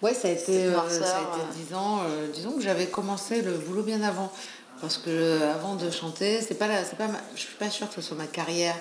Ouais, 0.00 0.14
ça 0.14 0.28
a 0.28 0.30
été, 0.32 0.64
noirceur, 0.68 1.06
ça 1.06 1.18
a 1.18 1.20
été 1.20 1.40
euh. 1.40 1.64
10 1.68 1.74
ans. 1.74 2.00
disons 2.32 2.52
que 2.52 2.62
j'avais 2.62 2.86
commencé 2.86 3.42
le 3.42 3.52
boulot 3.52 3.82
bien 3.82 4.02
avant. 4.02 4.32
Parce 4.80 4.98
que 4.98 5.40
avant 5.54 5.76
de 5.76 5.88
chanter, 5.92 6.40
c'est 6.40 6.56
pas 6.56 6.66
la, 6.66 6.84
c'est 6.84 6.96
pas 6.96 7.06
ma- 7.06 7.20
je 7.36 7.40
suis 7.40 7.54
pas 7.54 7.70
sûre 7.70 7.88
que 7.88 7.94
ce 7.94 8.00
soit 8.02 8.16
ma 8.16 8.26
carrière 8.26 8.74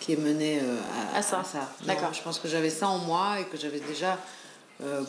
qui 0.00 0.12
est 0.14 0.16
menée 0.16 0.60
à, 1.14 1.18
À 1.18 1.22
ça. 1.22 1.44
D'accord. 1.86 2.12
Je 2.12 2.20
pense 2.22 2.40
que 2.40 2.48
j'avais 2.48 2.70
ça 2.70 2.88
en 2.88 2.98
moi 2.98 3.38
et 3.38 3.44
que 3.44 3.56
j'avais 3.56 3.78
déjà 3.78 4.18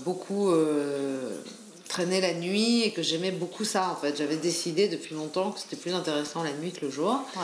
beaucoup 0.04 0.52
euh, 0.52 1.42
traîné 1.88 2.20
la 2.22 2.34
nuit 2.34 2.84
et 2.84 2.92
que 2.92 3.02
j'aimais 3.04 3.32
beaucoup 3.32 3.64
ça 3.66 3.90
en 3.92 3.96
fait. 3.96 4.18
J'avais 4.18 4.38
décidé 4.38 4.88
depuis 4.88 5.16
longtemps 5.16 5.52
que 5.52 5.60
c'était 5.60 5.76
plus 5.76 5.94
intéressant 5.94 6.44
la 6.44 6.52
nuit 6.54 6.72
que 6.72 6.86
le 6.86 6.92
jour. 6.92 7.20
Ouais. 7.38 7.42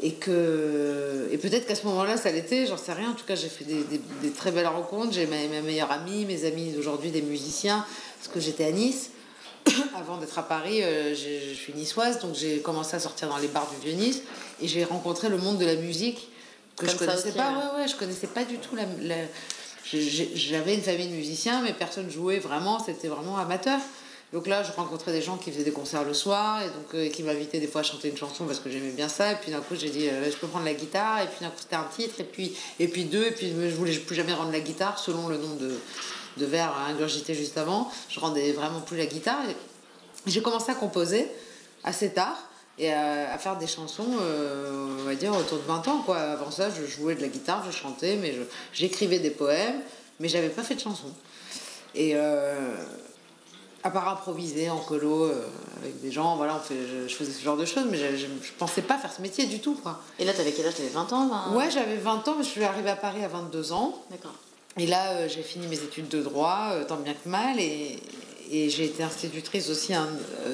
Et 0.00 0.12
que 0.14 1.28
et 1.32 1.38
peut-être 1.38 1.66
qu'à 1.66 1.74
ce 1.74 1.84
moment-là, 1.86 2.16
ça 2.16 2.30
l'était, 2.30 2.66
j'en 2.66 2.76
sais 2.76 2.92
rien. 2.92 3.10
En 3.10 3.14
tout 3.14 3.24
cas, 3.24 3.34
j'ai 3.34 3.48
fait 3.48 3.64
des, 3.64 3.82
des- 3.84 4.00
des 4.22 4.30
très 4.30 4.52
belles 4.52 4.66
rencontres. 4.68 5.12
J'ai 5.12 5.26
ma, 5.26 5.36
ma 5.48 5.60
meilleure 5.60 5.90
amie, 5.90 6.24
mes 6.24 6.44
amis 6.44 6.70
d'aujourd'hui, 6.72 7.10
des 7.10 7.22
musiciens, 7.22 7.84
parce 8.18 8.32
que 8.32 8.38
j'étais 8.40 8.64
à 8.64 8.70
Nice. 8.70 9.10
Avant 9.96 10.18
d'être 10.18 10.38
à 10.38 10.44
Paris, 10.44 10.82
euh, 10.84 11.14
je 11.16 11.52
suis 11.54 11.72
niçoise, 11.74 12.20
donc 12.20 12.34
j'ai 12.36 12.58
commencé 12.60 12.94
à 12.94 13.00
sortir 13.00 13.28
dans 13.28 13.38
les 13.38 13.48
bars 13.48 13.68
du 13.70 13.84
Vieux-Nice 13.88 14.22
et 14.62 14.68
j'ai 14.68 14.84
rencontré 14.84 15.28
le 15.28 15.36
monde 15.38 15.58
de 15.58 15.66
la 15.66 15.74
musique 15.74 16.28
que 16.76 16.86
Comme 16.86 16.94
je 16.94 16.98
connaissais 16.98 17.28
aussi, 17.30 17.36
pas. 17.36 17.50
ouais. 17.50 17.80
Ouais, 17.82 17.88
je 17.88 17.96
connaissais 17.96 18.28
pas 18.28 18.44
du 18.44 18.58
tout 18.58 18.76
la. 18.76 18.84
la- 19.02 19.24
J'avais 19.92 20.74
une 20.74 20.82
famille 20.82 21.08
de 21.08 21.14
musiciens, 21.14 21.62
mais 21.62 21.72
personne 21.72 22.10
jouait 22.10 22.38
vraiment, 22.38 22.78
c'était 22.78 23.08
vraiment 23.08 23.38
amateur. 23.38 23.80
Donc 24.32 24.46
là, 24.46 24.62
je 24.62 24.72
rencontrais 24.72 25.12
des 25.12 25.22
gens 25.22 25.38
qui 25.38 25.50
faisaient 25.50 25.64
des 25.64 25.72
concerts 25.72 26.04
le 26.04 26.12
soir 26.12 26.60
et 26.60 26.66
donc 26.66 26.94
euh, 26.94 27.08
qui 27.08 27.22
m'invitaient 27.22 27.60
des 27.60 27.66
fois 27.66 27.80
à 27.80 27.84
chanter 27.84 28.10
une 28.10 28.16
chanson 28.16 28.44
parce 28.44 28.60
que 28.60 28.68
j'aimais 28.68 28.90
bien 28.90 29.08
ça. 29.08 29.32
Et 29.32 29.36
puis 29.36 29.50
d'un 29.50 29.60
coup, 29.60 29.74
j'ai 29.74 29.88
dit, 29.88 30.06
euh, 30.06 30.30
je 30.30 30.36
peux 30.36 30.46
prendre 30.46 30.66
la 30.66 30.74
guitare. 30.74 31.22
Et 31.22 31.26
puis 31.26 31.38
d'un 31.40 31.48
coup, 31.48 31.56
c'était 31.60 31.76
un 31.76 31.88
titre. 31.96 32.20
Et 32.20 32.24
puis, 32.24 32.54
et 32.78 32.88
puis 32.88 33.04
deux. 33.04 33.24
Et 33.24 33.30
puis 33.30 33.48
je 33.50 33.74
voulais 33.74 33.96
plus 33.96 34.14
jamais 34.14 34.34
rendre 34.34 34.52
la 34.52 34.60
guitare 34.60 34.98
selon 34.98 35.28
le 35.28 35.38
nom 35.38 35.54
de, 35.54 35.72
de 36.36 36.44
vers 36.44 36.76
ingurgité 36.88 37.34
juste 37.34 37.56
avant. 37.56 37.90
Je 38.10 38.20
rendais 38.20 38.52
vraiment 38.52 38.82
plus 38.82 38.98
la 38.98 39.06
guitare. 39.06 39.40
J'ai 40.26 40.42
commencé 40.42 40.72
à 40.72 40.74
composer 40.74 41.26
assez 41.82 42.12
tard 42.12 42.47
et 42.78 42.92
à, 42.92 43.32
à 43.32 43.38
faire 43.38 43.56
des 43.56 43.66
chansons, 43.66 44.06
euh, 44.20 44.98
on 45.00 45.04
va 45.04 45.14
dire, 45.14 45.34
autour 45.36 45.58
de 45.58 45.64
20 45.64 45.88
ans. 45.88 46.02
Quoi. 46.04 46.16
Avant 46.16 46.50
ça, 46.50 46.68
je 46.70 46.86
jouais 46.86 47.14
de 47.14 47.20
la 47.20 47.28
guitare, 47.28 47.64
je 47.68 47.76
chantais, 47.76 48.16
mais 48.16 48.34
j'écrivais 48.72 49.18
des 49.18 49.30
poèmes, 49.30 49.80
mais 50.20 50.28
j'avais 50.28 50.48
pas 50.48 50.62
fait 50.62 50.76
de 50.76 50.80
chansons. 50.80 51.12
Et, 51.94 52.12
euh, 52.14 52.76
À 53.82 53.90
part 53.90 54.08
improviser 54.08 54.70
en 54.70 54.78
colo 54.78 55.24
euh, 55.24 55.46
avec 55.80 56.00
des 56.00 56.10
gens, 56.10 56.36
voilà, 56.36 56.56
on 56.56 56.60
fait, 56.60 56.76
je, 57.08 57.14
faisais 57.14 57.32
ce 57.32 57.42
genre 57.42 57.56
de 57.56 57.64
choses, 57.64 57.86
mais 57.90 57.96
je, 57.96 58.16
je, 58.16 58.52
pensais 58.58 58.82
pas 58.82 58.98
faire 58.98 59.12
ce 59.12 59.22
métier 59.22 59.46
du 59.46 59.60
tout. 59.60 59.74
Quoi. 59.74 60.00
Et 60.18 60.24
là, 60.24 60.32
t'avais 60.32 60.52
quel 60.52 60.66
âge? 60.66 60.74
T'avais 60.74 60.88
20 60.88 61.12
ans 61.12 61.54
Ouais, 61.54 61.70
j'avais 61.70 61.96
20 61.96 62.28
ans, 62.28 62.34
mais 62.38 62.44
je 62.44 62.48
suis 62.48 62.64
arrivée 62.64 62.90
à 62.90 62.96
Paris 62.96 63.24
à 63.24 63.28
22 63.28 63.72
ans. 63.72 64.02
D'accord. 64.10 64.34
Et 64.76 64.86
là, 64.86 65.26
j'ai 65.26 65.42
fini 65.42 65.66
mes 65.66 65.80
études 65.82 66.08
de 66.08 66.22
droit, 66.22 66.72
tant 66.86 66.96
bien 66.96 67.14
que 67.14 67.28
mal, 67.28 67.58
et, 67.58 68.00
et 68.50 68.70
j'ai 68.70 68.84
été 68.84 69.02
institutrice 69.02 69.68
aussi 69.70 69.92
un, 69.94 70.08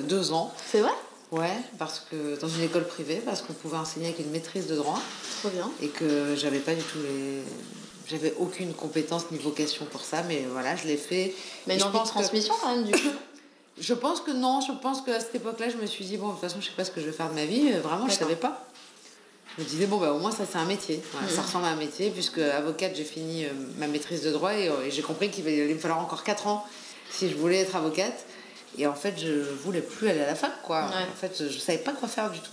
deux 0.09 0.33
ans. 0.33 0.53
C'est 0.71 0.81
vrai? 0.81 0.93
Ouais, 1.35 1.57
parce 1.79 2.07
que 2.09 2.39
dans 2.41 2.49
une 2.49 2.63
école 2.63 2.87
privée, 2.87 3.21
parce 3.25 3.43
qu'on 3.43 3.55
pouvait 3.55 3.77
enseigner 3.77 4.07
avec 4.07 4.21
une 4.21 4.31
maîtrise 4.31 4.69
de 4.69 4.77
droit. 4.77 5.01
Trop 5.41 5.49
bien. 5.49 5.69
Et 5.83 5.89
que 5.89 6.37
j'avais 6.37 6.61
pas 6.61 6.75
du 6.75 6.83
tout 6.83 6.99
les. 7.03 7.43
J'avais 8.07 8.35
aucune 8.39 8.73
compétence 8.73 9.25
ni 9.33 9.39
vocation 9.39 9.85
pour 9.87 10.03
ça, 10.03 10.23
mais 10.29 10.45
voilà, 10.53 10.77
je 10.77 10.87
l'ai 10.87 10.97
fait. 10.97 11.35
Mais 11.67 11.77
une 11.77 11.83
envie 11.83 11.99
de 11.99 12.05
transmission 12.05 12.55
quand 12.61 12.77
même, 12.77 12.85
du 12.85 12.93
coup 12.93 13.09
Je 13.81 13.95
pense 13.95 14.21
que 14.21 14.31
non, 14.31 14.61
je 14.61 14.73
pense 14.81 15.03
qu'à 15.03 15.19
cette 15.19 15.35
époque-là, 15.35 15.71
je 15.71 15.77
me 15.77 15.87
suis 15.87 16.05
dit, 16.05 16.17
bon, 16.17 16.29
de 16.29 16.33
toute 16.33 16.43
façon, 16.43 16.61
je 16.61 16.67
sais 16.67 16.77
pas 16.77 16.85
ce 16.85 16.93
que 16.93 17.01
je 17.01 17.07
vais 17.07 17.13
faire 17.13 17.29
de 17.29 17.35
ma 17.35 17.47
vie, 17.47 17.73
vraiment, 17.73 18.07
je 18.09 18.15
savais 18.15 18.37
pas. 18.37 18.69
Je 19.57 19.65
me 19.65 19.69
disais, 19.69 19.87
bon, 19.87 19.97
bah, 19.97 20.13
au 20.13 20.19
moins, 20.19 20.31
ça, 20.31 20.45
c'est 20.49 20.59
un 20.59 20.65
métier. 20.65 21.03
Ça 21.13 21.19
mhm. 21.19 21.47
ressemble 21.47 21.65
à 21.65 21.69
un 21.69 21.77
métier, 21.77 22.11
puisque 22.11 22.39
avocate, 22.39 22.95
j'ai 22.95 23.05
fini 23.05 23.47
euh, 23.47 23.49
ma 23.79 23.89
maîtrise 23.89 24.23
de 24.23 24.31
droit 24.31 24.55
et, 24.55 24.69
euh, 24.69 24.85
et 24.87 24.93
j'ai 24.93 25.03
compris 25.03 25.31
qu'il 25.31 25.49
allait 25.49 25.75
me 25.75 25.79
falloir 25.81 25.99
encore 25.99 26.23
4 26.23 26.47
ans 26.47 26.65
si 27.11 27.29
je 27.29 27.35
voulais 27.35 27.63
être 27.63 27.75
avocate. 27.75 28.25
Et 28.79 28.87
en 28.87 28.95
fait, 28.95 29.15
je 29.19 29.43
voulais 29.63 29.81
plus 29.81 30.09
aller 30.09 30.21
à 30.21 30.27
la 30.27 30.35
fac, 30.35 30.63
quoi. 30.63 30.85
En 30.85 31.17
fait, 31.17 31.45
je 31.49 31.59
savais 31.59 31.79
pas 31.79 31.93
quoi 31.93 32.09
faire 32.09 32.31
du 32.31 32.41
tout. 32.41 32.51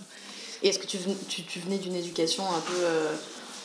Et 0.64 0.70
est-ce 0.70 0.80
que 0.80 0.86
tu, 0.86 0.98
tu, 1.28 1.44
tu 1.44 1.60
venais 1.60 1.78
d'une 1.78 1.96
éducation 1.96 2.44
un 2.44 2.60
peu 2.60 2.74
euh, 2.84 3.14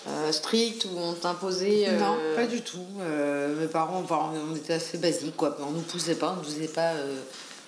euh, 0.08 0.32
stricte 0.32 0.86
où 0.86 0.98
on 0.98 1.12
t'imposait 1.12 1.88
euh... 1.88 1.98
Non, 1.98 2.16
pas 2.34 2.46
du 2.46 2.62
tout. 2.62 2.86
Euh, 3.00 3.54
mes 3.60 3.66
parents, 3.66 4.00
enfin, 4.02 4.32
on 4.50 4.56
était 4.56 4.74
assez 4.74 4.96
basiques, 4.96 5.36
quoi. 5.36 5.56
On 5.60 5.72
nous 5.72 5.82
poussait 5.82 6.14
pas, 6.14 6.32
on 6.32 6.42
nous 6.42 6.48
disait 6.48 6.68
pas. 6.68 6.92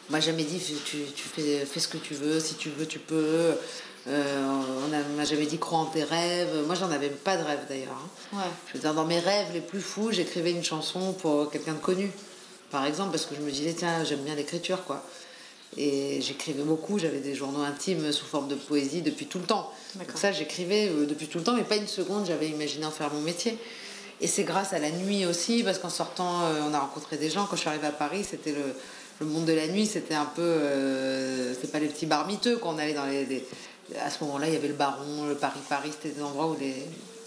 on 0.09 0.13
m'a 0.13 0.21
jamais 0.21 0.45
dit 0.45 0.59
tu, 0.59 0.99
tu 1.15 1.29
fais, 1.29 1.67
fais 1.67 1.81
ce 1.81 1.89
que 1.89 1.99
tu 1.99 2.15
veux, 2.15 2.41
si 2.41 2.55
tu 2.55 2.71
veux, 2.71 2.87
tu 2.87 2.99
peux. 2.99 3.53
on 4.07 5.17
m'a 5.17 5.25
jamais 5.25 5.45
dit 5.45 5.59
crois 5.59 5.81
en 5.81 5.87
tes 5.87 6.05
rêves. 6.05 6.65
Moi, 6.65 6.75
j'en 6.75 6.91
avais 6.91 7.11
pas 7.11 7.37
de 7.37 7.43
rêve 7.43 7.61
d'ailleurs. 7.69 7.99
Hein. 8.33 8.39
Ouais. 8.39 8.51
Je 8.69 8.75
veux 8.75 8.81
dire, 8.81 8.95
dans 8.95 9.05
mes 9.05 9.21
rêves 9.21 9.49
les 9.53 9.61
plus 9.61 9.83
fous, 9.83 10.11
j'écrivais 10.11 10.53
une 10.53 10.65
chanson 10.65 11.13
pour 11.13 11.51
quelqu'un 11.51 11.75
de 11.75 11.81
connu 11.81 12.11
par 12.71 12.85
exemple, 12.85 13.11
parce 13.11 13.27
que 13.27 13.35
je 13.35 13.41
me 13.41 13.51
disais, 13.51 13.73
tiens, 13.73 14.05
j'aime 14.05 14.21
bien 14.21 14.35
l'écriture, 14.35 14.85
quoi. 14.85 15.03
Et 15.77 16.21
j'écrivais 16.23 16.63
beaucoup, 16.63 16.99
j'avais 16.99 17.21
des 17.21 17.35
journaux 17.35 17.61
intimes 17.61 18.11
sous 18.13 18.25
forme 18.25 18.49
de 18.49 18.55
poésie 18.55 19.03
depuis 19.03 19.27
tout 19.27 19.39
le 19.39 19.45
temps. 19.45 19.71
Donc 19.97 20.09
ça, 20.15 20.33
j'écrivais 20.33 20.89
euh, 20.89 21.07
depuis 21.07 21.29
tout 21.29 21.39
le 21.39 21.45
temps, 21.45 21.55
mais 21.55 21.65
pas 21.65 21.77
une 21.77 21.87
seconde, 21.87 22.27
j'avais 22.27 22.49
imaginé 22.49 22.87
en 22.87 22.91
faire 22.91 23.13
mon 23.13 23.21
métier. 23.21 23.59
Et 24.21 24.27
c'est 24.27 24.45
grâce 24.45 24.73
à 24.73 24.79
la 24.79 24.91
nuit 24.91 25.27
aussi, 25.27 25.63
parce 25.63 25.79
qu'en 25.79 25.91
sortant, 25.91 26.43
euh, 26.43 26.63
on 26.69 26.75
a 26.75 26.81
rencontré 26.81 27.17
des 27.17 27.31
gens. 27.31 27.47
Quand 27.47 27.57
je 27.57 27.61
suis 27.61 27.69
arrivée 27.69 27.87
à 27.87 27.93
Paris, 27.93 28.25
c'était 28.29 28.53
le, 28.53 28.75
le 29.21 29.27
monde 29.27 29.45
de 29.45 29.53
la 29.53 29.69
nuit, 29.69 29.87
c'était 29.87 30.15
un 30.15 30.25
peu. 30.25 30.43
Euh, 30.43 31.55
c'est 31.61 31.71
pas 31.71 31.79
les 31.79 31.89
petits 31.89 32.07
bars 32.07 32.27
miteux 32.27 32.57
qu'on 32.57 32.79
allait 32.79 32.95
dans 32.95 33.07
les, 33.07 33.45
À 34.01 34.11
ce 34.11 34.25
moment-là, 34.25 34.49
il 34.49 34.55
y 34.55 34.57
avait 34.57 34.69
le 34.69 34.75
Baron, 34.75 35.27
le 35.29 35.35
Paris-Paris, 35.35 35.91
c'était 35.93 36.15
des 36.15 36.23
endroits 36.23 36.49
où 36.49 36.57
les, 36.59 36.75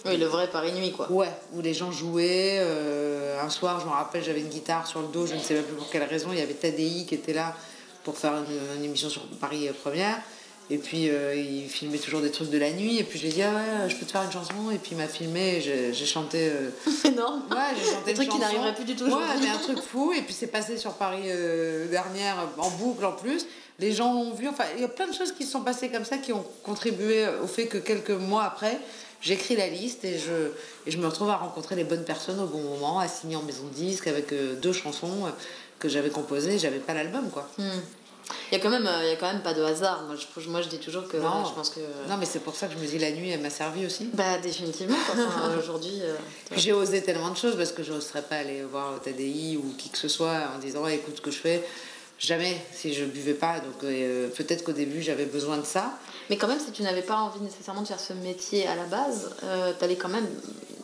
oui, 0.06 0.18
le 0.18 0.26
vrai 0.26 0.50
Paris 0.50 0.72
Nuit, 0.74 0.92
quoi. 0.92 1.12
Ouais, 1.12 1.32
où 1.54 1.62
les 1.62 1.74
gens 1.74 1.92
jouaient. 1.92 2.58
Euh, 2.60 3.42
un 3.42 3.50
soir, 3.50 3.80
je 3.80 3.86
me 3.86 3.92
rappelle, 3.92 4.24
j'avais 4.24 4.42
une 4.42 4.50
guitare 4.50 4.88
sur 4.88 5.02
le 5.02 5.08
dos, 5.08 5.28
je 5.28 5.36
ne 5.36 5.40
sais 5.40 5.56
pas 5.56 5.64
plus 5.64 5.76
pour 5.76 5.90
quelle 5.90 6.04
raison. 6.04 6.30
Il 6.32 6.40
y 6.40 6.42
avait 6.42 6.54
Tadei 6.54 7.06
qui 7.08 7.16
était 7.16 7.34
là 7.34 7.56
pour 8.04 8.18
faire 8.18 8.34
une, 8.78 8.84
émission 8.84 9.10
sur 9.10 9.24
Paris 9.40 9.70
Première. 9.84 10.20
Et 10.70 10.78
puis, 10.78 11.10
euh, 11.10 11.36
il 11.36 11.68
filmait 11.68 11.98
toujours 11.98 12.22
des 12.22 12.32
trucs 12.32 12.50
de 12.50 12.58
la 12.58 12.72
nuit. 12.72 12.98
Et 12.98 13.04
puis, 13.04 13.20
j'ai 13.20 13.28
dit, 13.28 13.44
ah 13.44 13.52
ouais, 13.52 13.90
je 13.90 13.96
peux 13.98 14.06
te 14.06 14.12
faire 14.12 14.24
une 14.24 14.32
chanson. 14.32 14.72
Et 14.74 14.78
puis, 14.78 14.92
il 14.94 14.98
m'a 14.98 15.08
filmé. 15.08 15.60
J'ai 15.60 16.06
chanté. 16.06 16.50
Euh... 16.50 16.70
énorme. 17.06 17.44
Ouais, 17.52 17.76
j'ai 17.78 17.92
chanté 17.92 18.12
un 18.12 18.14
truc 18.14 18.30
qui 18.30 18.40
n'arriverait 18.40 18.74
plus 18.74 18.86
du 18.86 18.96
tout. 18.96 19.04
Ouais, 19.04 19.26
mais 19.42 19.50
un 19.50 19.58
truc 19.58 19.80
fou. 19.92 20.14
Et 20.14 20.22
puis, 20.22 20.34
c'est 20.34 20.48
passé 20.48 20.78
sur 20.78 20.94
Paris 20.94 21.24
euh, 21.26 21.88
dernière, 21.90 22.38
en 22.58 22.70
boucle 22.70 23.04
en 23.04 23.12
plus. 23.12 23.46
Les 23.80 23.92
gens 23.92 24.14
l'ont 24.14 24.34
vu. 24.34 24.48
Enfin, 24.48 24.64
il 24.76 24.82
y 24.82 24.86
a 24.86 24.88
plein 24.88 25.08
de 25.08 25.14
choses 25.14 25.34
qui 25.34 25.44
se 25.44 25.52
sont 25.52 25.62
passées 25.62 25.90
comme 25.90 26.06
ça 26.06 26.18
qui 26.18 26.32
ont 26.32 26.46
contribué 26.64 27.28
au 27.44 27.48
fait 27.48 27.68
que 27.68 27.78
quelques 27.78 28.12
mois 28.12 28.44
après, 28.44 28.80
j'écris 29.22 29.56
la 29.56 29.68
liste 29.68 30.04
et 30.04 30.18
je, 30.18 30.52
et 30.86 30.92
je 30.92 30.98
me 30.98 31.08
retrouve 31.08 31.30
à 31.30 31.38
rencontrer 31.38 31.76
les 31.76 31.84
bonnes 31.84 32.04
personnes 32.04 32.40
au 32.40 32.48
bon 32.48 32.62
moment, 32.62 33.00
à 33.00 33.08
signer 33.08 33.36
en 33.36 33.44
maison 33.44 33.64
de 33.64 33.74
disque 33.74 34.08
avec 34.08 34.34
euh, 34.34 34.56
deux 34.56 34.74
chansons 34.74 35.26
euh, 35.26 35.30
que 35.80 35.88
j'avais 35.88 36.10
composées, 36.10 36.60
j'avais 36.60 36.80
pas 36.80 36.94
l'album 36.94 37.30
quoi. 37.30 37.48
Hmm. 37.58 37.80
Il 38.50 38.58
y 38.58 38.62
a 38.62 38.64
quand 38.64 38.70
même, 38.70 38.88
euh, 38.88 39.04
il 39.04 39.10
y 39.10 39.12
a 39.12 39.18
quand 39.18 39.32
même 39.32 39.42
pas 39.42 39.54
de 39.54 39.62
hasard. 39.62 40.04
Moi, 40.04 40.16
je, 40.16 40.50
moi, 40.50 40.62
je 40.62 40.70
dis 40.70 40.78
toujours 40.78 41.06
que 41.06 41.18
non, 41.18 41.44
je 41.44 41.54
pense 41.54 41.70
que. 41.70 41.82
Non, 42.08 42.16
mais 42.18 42.26
c'est 42.26 42.40
pour 42.40 42.56
ça 42.56 42.68
que 42.68 42.74
je 42.74 42.78
me 42.78 42.86
dis 42.86 42.98
la 42.98 43.12
nuit, 43.12 43.30
elle 43.30 43.42
m'a 43.42 43.50
servi 43.50 43.86
aussi. 43.86 44.10
Bah 44.14 44.38
définitivement. 44.38 44.96
Aujourd'hui. 45.60 46.02
J'ai 46.56 46.72
osé 46.72 47.02
tellement 47.02 47.32
de 47.32 47.36
choses 47.36 47.58
parce 47.58 47.74
que 47.74 47.84
je 47.84 47.92
n'oserais 47.92 48.22
pas 48.22 48.38
aller 48.38 48.64
voir 48.64 49.02
TDI 49.02 49.58
ou 49.58 49.74
qui 49.78 49.90
que 49.90 49.98
ce 49.98 50.08
soit 50.08 50.44
en 50.56 50.60
disant 50.60 50.88
écoute 50.88 51.18
ce 51.18 51.22
que 51.22 51.32
je 51.32 51.40
fais. 51.40 51.64
Jamais 52.20 52.56
si 52.72 52.94
je 52.94 53.04
buvais 53.04 53.34
pas. 53.34 53.60
Donc 53.60 53.80
peut-être 53.80 54.64
qu'au 54.64 54.72
début 54.72 55.02
j'avais 55.02 55.26
besoin 55.26 55.58
de 55.58 55.66
ça. 55.66 55.92
Mais 56.32 56.38
quand 56.38 56.48
même, 56.48 56.62
si 56.62 56.72
tu 56.72 56.82
n'avais 56.82 57.02
pas 57.02 57.18
envie 57.18 57.42
nécessairement 57.42 57.82
de 57.82 57.88
faire 57.88 58.00
ce 58.00 58.14
métier 58.14 58.66
à 58.66 58.74
la 58.74 58.86
base, 58.86 59.32
euh, 59.44 59.74
tu 59.78 59.84
allais 59.84 59.98
quand 59.98 60.08
même 60.08 60.26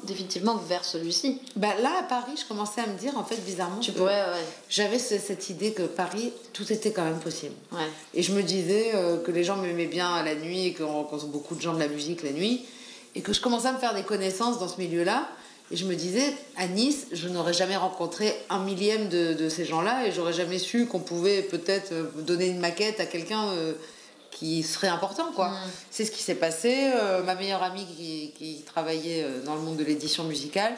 définitivement 0.04 0.58
vers 0.58 0.84
celui-ci. 0.84 1.40
Bah 1.56 1.70
là, 1.82 2.00
à 2.02 2.04
Paris, 2.04 2.34
je 2.38 2.46
commençais 2.46 2.82
à 2.82 2.88
me 2.88 2.98
dire, 2.98 3.18
en 3.18 3.24
fait, 3.24 3.38
bizarrement, 3.46 3.80
tu 3.80 3.94
pourrais, 3.94 4.26
j'avais 4.70 5.00
cette 5.00 5.50
idée 5.50 5.72
que 5.72 5.84
Paris, 5.84 6.34
tout 6.52 6.70
était 6.74 6.92
quand 6.92 7.06
même 7.06 7.20
possible. 7.20 7.54
Ouais. 7.72 7.88
Et 8.14 8.24
je 8.24 8.34
me 8.34 8.44
disais 8.44 8.92
euh, 8.94 9.24
que 9.24 9.32
les 9.32 9.46
gens 9.46 9.56
m'aimaient 9.56 9.86
bien 9.86 10.22
la 10.22 10.36
nuit 10.36 10.66
et 10.66 10.74
qu'on 10.74 10.92
rencontre 10.92 11.28
beaucoup 11.28 11.56
de 11.56 11.62
gens 11.62 11.74
de 11.74 11.80
la 11.80 11.88
musique 11.88 12.24
la 12.24 12.32
nuit. 12.32 12.66
Et 13.16 13.22
que 13.22 13.32
je 13.32 13.40
commençais 13.40 13.70
à 13.70 13.72
me 13.72 13.80
faire 13.80 13.96
des 13.96 14.04
connaissances 14.04 14.60
dans 14.60 14.68
ce 14.68 14.82
milieu-là. 14.82 15.30
Et 15.72 15.78
je 15.78 15.86
me 15.86 15.96
disais, 15.96 16.34
à 16.58 16.68
Nice, 16.68 17.08
je 17.14 17.30
n'aurais 17.30 17.54
jamais 17.54 17.78
rencontré 17.78 18.36
un 18.50 18.60
millième 18.60 19.08
de, 19.08 19.34
de 19.34 19.48
ces 19.48 19.64
gens-là 19.64 20.08
et 20.08 20.12
j'aurais 20.12 20.34
jamais 20.34 20.60
su 20.60 20.88
qu'on 20.88 21.00
pouvait 21.00 21.42
peut-être 21.42 21.94
euh, 21.94 22.04
donner 22.18 22.48
une 22.48 22.60
maquette 22.60 23.00
à 23.00 23.06
quelqu'un 23.06 23.48
qui 24.38 24.64
serait 24.64 24.88
important 24.88 25.32
quoi. 25.36 25.50
Mm. 25.50 25.58
C'est 25.92 26.06
ce 26.06 26.12
qui 26.12 26.22
s'est 26.22 26.36
passé. 26.36 26.92
Euh, 26.96 27.24
ma 27.24 27.36
meilleure 27.36 27.64
amie 27.64 27.86
qui, 27.86 28.34
qui, 28.38 28.62
travaillait 28.64 29.24
euh, 29.24 29.44
dans 29.44 29.56
le 29.56 29.62
monde 29.62 29.78
de 29.78 29.84
l'édition 29.84 30.24
musicale 30.24 30.74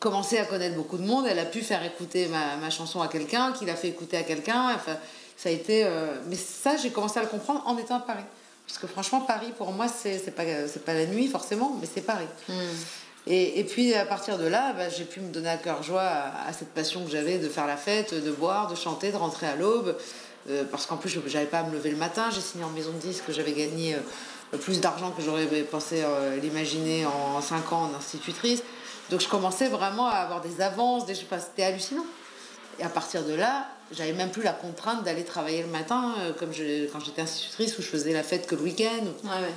commençait 0.00 0.38
à 0.38 0.46
connaître 0.46 0.74
beaucoup 0.74 0.96
de 0.96 1.04
monde. 1.04 1.26
Elle 1.28 1.38
a 1.38 1.44
pu 1.44 1.60
faire 1.60 1.84
écouter 1.84 2.26
ma, 2.28 2.56
ma 2.56 2.70
chanson 2.70 3.00
à 3.02 3.08
quelqu'un, 3.08 3.52
qui 3.52 3.66
l'a 3.66 3.76
fait 3.76 3.88
écouter 3.88 4.16
à 4.16 4.22
quelqu'un. 4.22 4.74
Enfin, 4.74 4.96
ça 5.36 5.50
a 5.50 5.52
été. 5.52 5.84
Euh, 5.84 6.16
mais 6.26 6.36
ça, 6.36 6.76
j'ai 6.76 6.90
commencé 6.90 7.18
à 7.18 7.22
le 7.22 7.28
comprendre 7.28 7.62
en 7.66 7.76
étant 7.76 7.96
à 7.96 8.00
Paris. 8.00 8.24
Parce 8.66 8.78
que 8.78 8.86
franchement, 8.86 9.20
Paris 9.20 9.52
pour 9.56 9.72
moi, 9.72 9.86
c'est 9.88 10.34
pas 10.34 10.44
c'est 10.66 10.84
pas 10.84 10.94
la 10.94 11.06
nuit 11.06 11.28
forcément, 11.28 11.76
mais 11.80 11.88
c'est 11.92 12.00
Paris. 12.00 12.28
Mm. 12.48 12.52
Et, 13.26 13.60
et, 13.60 13.64
puis 13.64 13.94
à 13.94 14.06
partir 14.06 14.38
de 14.38 14.46
là, 14.46 14.72
bah, 14.72 14.88
j'ai 14.88 15.04
pu 15.04 15.20
me 15.20 15.30
donner 15.30 15.50
à 15.50 15.58
cœur 15.58 15.82
joie 15.82 16.02
à, 16.02 16.48
à 16.48 16.52
cette 16.54 16.70
passion 16.70 17.04
que 17.04 17.10
j'avais 17.10 17.38
de 17.38 17.48
faire 17.50 17.66
la 17.66 17.76
fête, 17.76 18.14
de 18.14 18.30
boire, 18.30 18.68
de 18.68 18.74
chanter, 18.74 19.12
de 19.12 19.16
rentrer 19.16 19.46
à 19.46 19.56
l'aube. 19.56 19.94
Euh, 20.48 20.64
parce 20.70 20.86
qu'en 20.86 20.96
plus, 20.96 21.08
je 21.10 21.20
n'avais 21.20 21.46
pas 21.46 21.58
à 21.58 21.62
me 21.64 21.72
lever 21.72 21.90
le 21.90 21.96
matin. 21.96 22.30
J'ai 22.32 22.40
signé 22.40 22.64
en 22.64 22.70
maison 22.70 22.92
de 22.92 22.98
disque, 22.98 23.24
j'avais 23.28 23.52
gagné 23.52 23.94
euh, 23.94 24.58
plus 24.58 24.80
d'argent 24.80 25.10
que 25.10 25.22
j'aurais 25.22 25.46
pensé 25.62 26.02
euh, 26.02 26.36
l'imaginer 26.36 27.04
en 27.06 27.40
5 27.40 27.72
ans 27.72 27.90
en 27.92 27.96
institutrice. 27.96 28.62
Donc 29.10 29.20
je 29.20 29.28
commençais 29.28 29.68
vraiment 29.68 30.06
à 30.06 30.16
avoir 30.16 30.40
des 30.40 30.60
avances, 30.60 31.04
des... 31.04 31.14
c'était 31.14 31.64
hallucinant. 31.64 32.06
Et 32.78 32.82
à 32.82 32.88
partir 32.88 33.24
de 33.24 33.34
là, 33.34 33.66
j'avais 33.92 34.12
même 34.12 34.30
plus 34.30 34.42
la 34.42 34.52
contrainte 34.52 35.04
d'aller 35.04 35.24
travailler 35.24 35.62
le 35.62 35.68
matin, 35.68 36.14
comme 36.38 36.52
je, 36.52 36.86
quand 36.86 37.00
j'étais 37.00 37.20
institutrice, 37.20 37.76
où 37.78 37.82
je 37.82 37.88
faisais 37.88 38.12
la 38.12 38.22
fête 38.22 38.46
que 38.46 38.54
le 38.54 38.62
week-end. 38.62 39.04
Ouais, 39.24 39.30
ouais. 39.30 39.54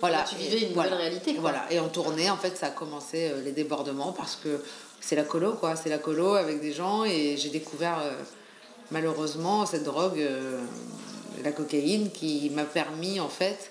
Voilà. 0.00 0.24
tu 0.28 0.34
vivais 0.34 0.62
une 0.62 0.74
nouvelle 0.74 0.94
réalité. 0.94 1.36
Voilà. 1.38 1.70
Et 1.70 1.78
en 1.78 1.88
tournée, 1.88 2.30
en 2.30 2.38
fait, 2.38 2.56
ça 2.56 2.66
a 2.66 2.70
commencé 2.70 3.30
les 3.44 3.52
débordements 3.52 4.12
parce 4.12 4.34
que 4.34 4.64
c'est 5.00 5.14
la 5.14 5.24
colo, 5.24 5.52
quoi. 5.52 5.76
C'est 5.76 5.90
la 5.90 5.98
colo 5.98 6.34
avec 6.34 6.60
des 6.60 6.72
gens 6.72 7.04
et 7.04 7.36
j'ai 7.36 7.50
découvert 7.50 8.02
malheureusement, 8.90 9.66
cette 9.66 9.84
drogue, 9.84 10.20
euh, 10.20 10.62
la 11.42 11.52
cocaïne, 11.52 12.10
qui 12.10 12.50
m'a 12.50 12.64
permis 12.64 13.20
en 13.20 13.28
fait 13.28 13.70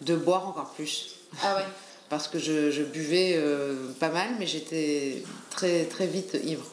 de 0.00 0.16
boire 0.16 0.48
encore 0.48 0.70
plus. 0.70 1.16
Ah 1.42 1.56
ouais 1.56 1.64
Parce 2.10 2.28
que 2.28 2.38
je, 2.38 2.82
buvais 2.82 3.32
euh, 3.34 3.88
pas 3.98 4.10
mal, 4.10 4.28
mais 4.38 4.46
j'étais 4.46 5.22
très, 5.50 5.84
très 5.84 6.06
vite 6.06 6.36
ivre. 6.44 6.66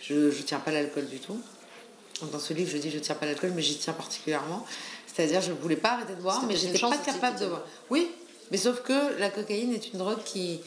Je 0.00 0.14
ne 0.14 0.30
tiens 0.30 0.58
pas 0.58 0.72
l'alcool 0.72 1.06
du 1.06 1.18
tout. 1.18 1.40
Dans 2.32 2.38
ce 2.38 2.52
livre, 2.52 2.70
je 2.70 2.78
dis 2.78 2.90
je 2.90 2.98
tiens 2.98 3.14
pas 3.14 3.26
l'alcool, 3.26 3.52
mais 3.54 3.62
j'y 3.62 3.76
tiens 3.76 3.92
particulièrement. 3.92 4.66
C'est-à-dire, 5.06 5.40
je 5.40 5.52
ne 5.52 5.56
voulais 5.56 5.76
pas 5.76 5.92
arrêter 5.92 6.14
de 6.14 6.20
boire, 6.20 6.44
mais 6.46 6.56
j'étais 6.56 6.78
pas 6.78 6.96
capable 6.98 7.38
de 7.38 7.46
boire. 7.46 7.64
Oui, 7.90 8.10
mais 8.50 8.56
sauf 8.56 8.82
que 8.82 9.18
la 9.18 9.30
cocaïne 9.30 9.72
est 9.72 9.92
une 9.92 9.98
drogue 9.98 10.22
qui, 10.24 10.60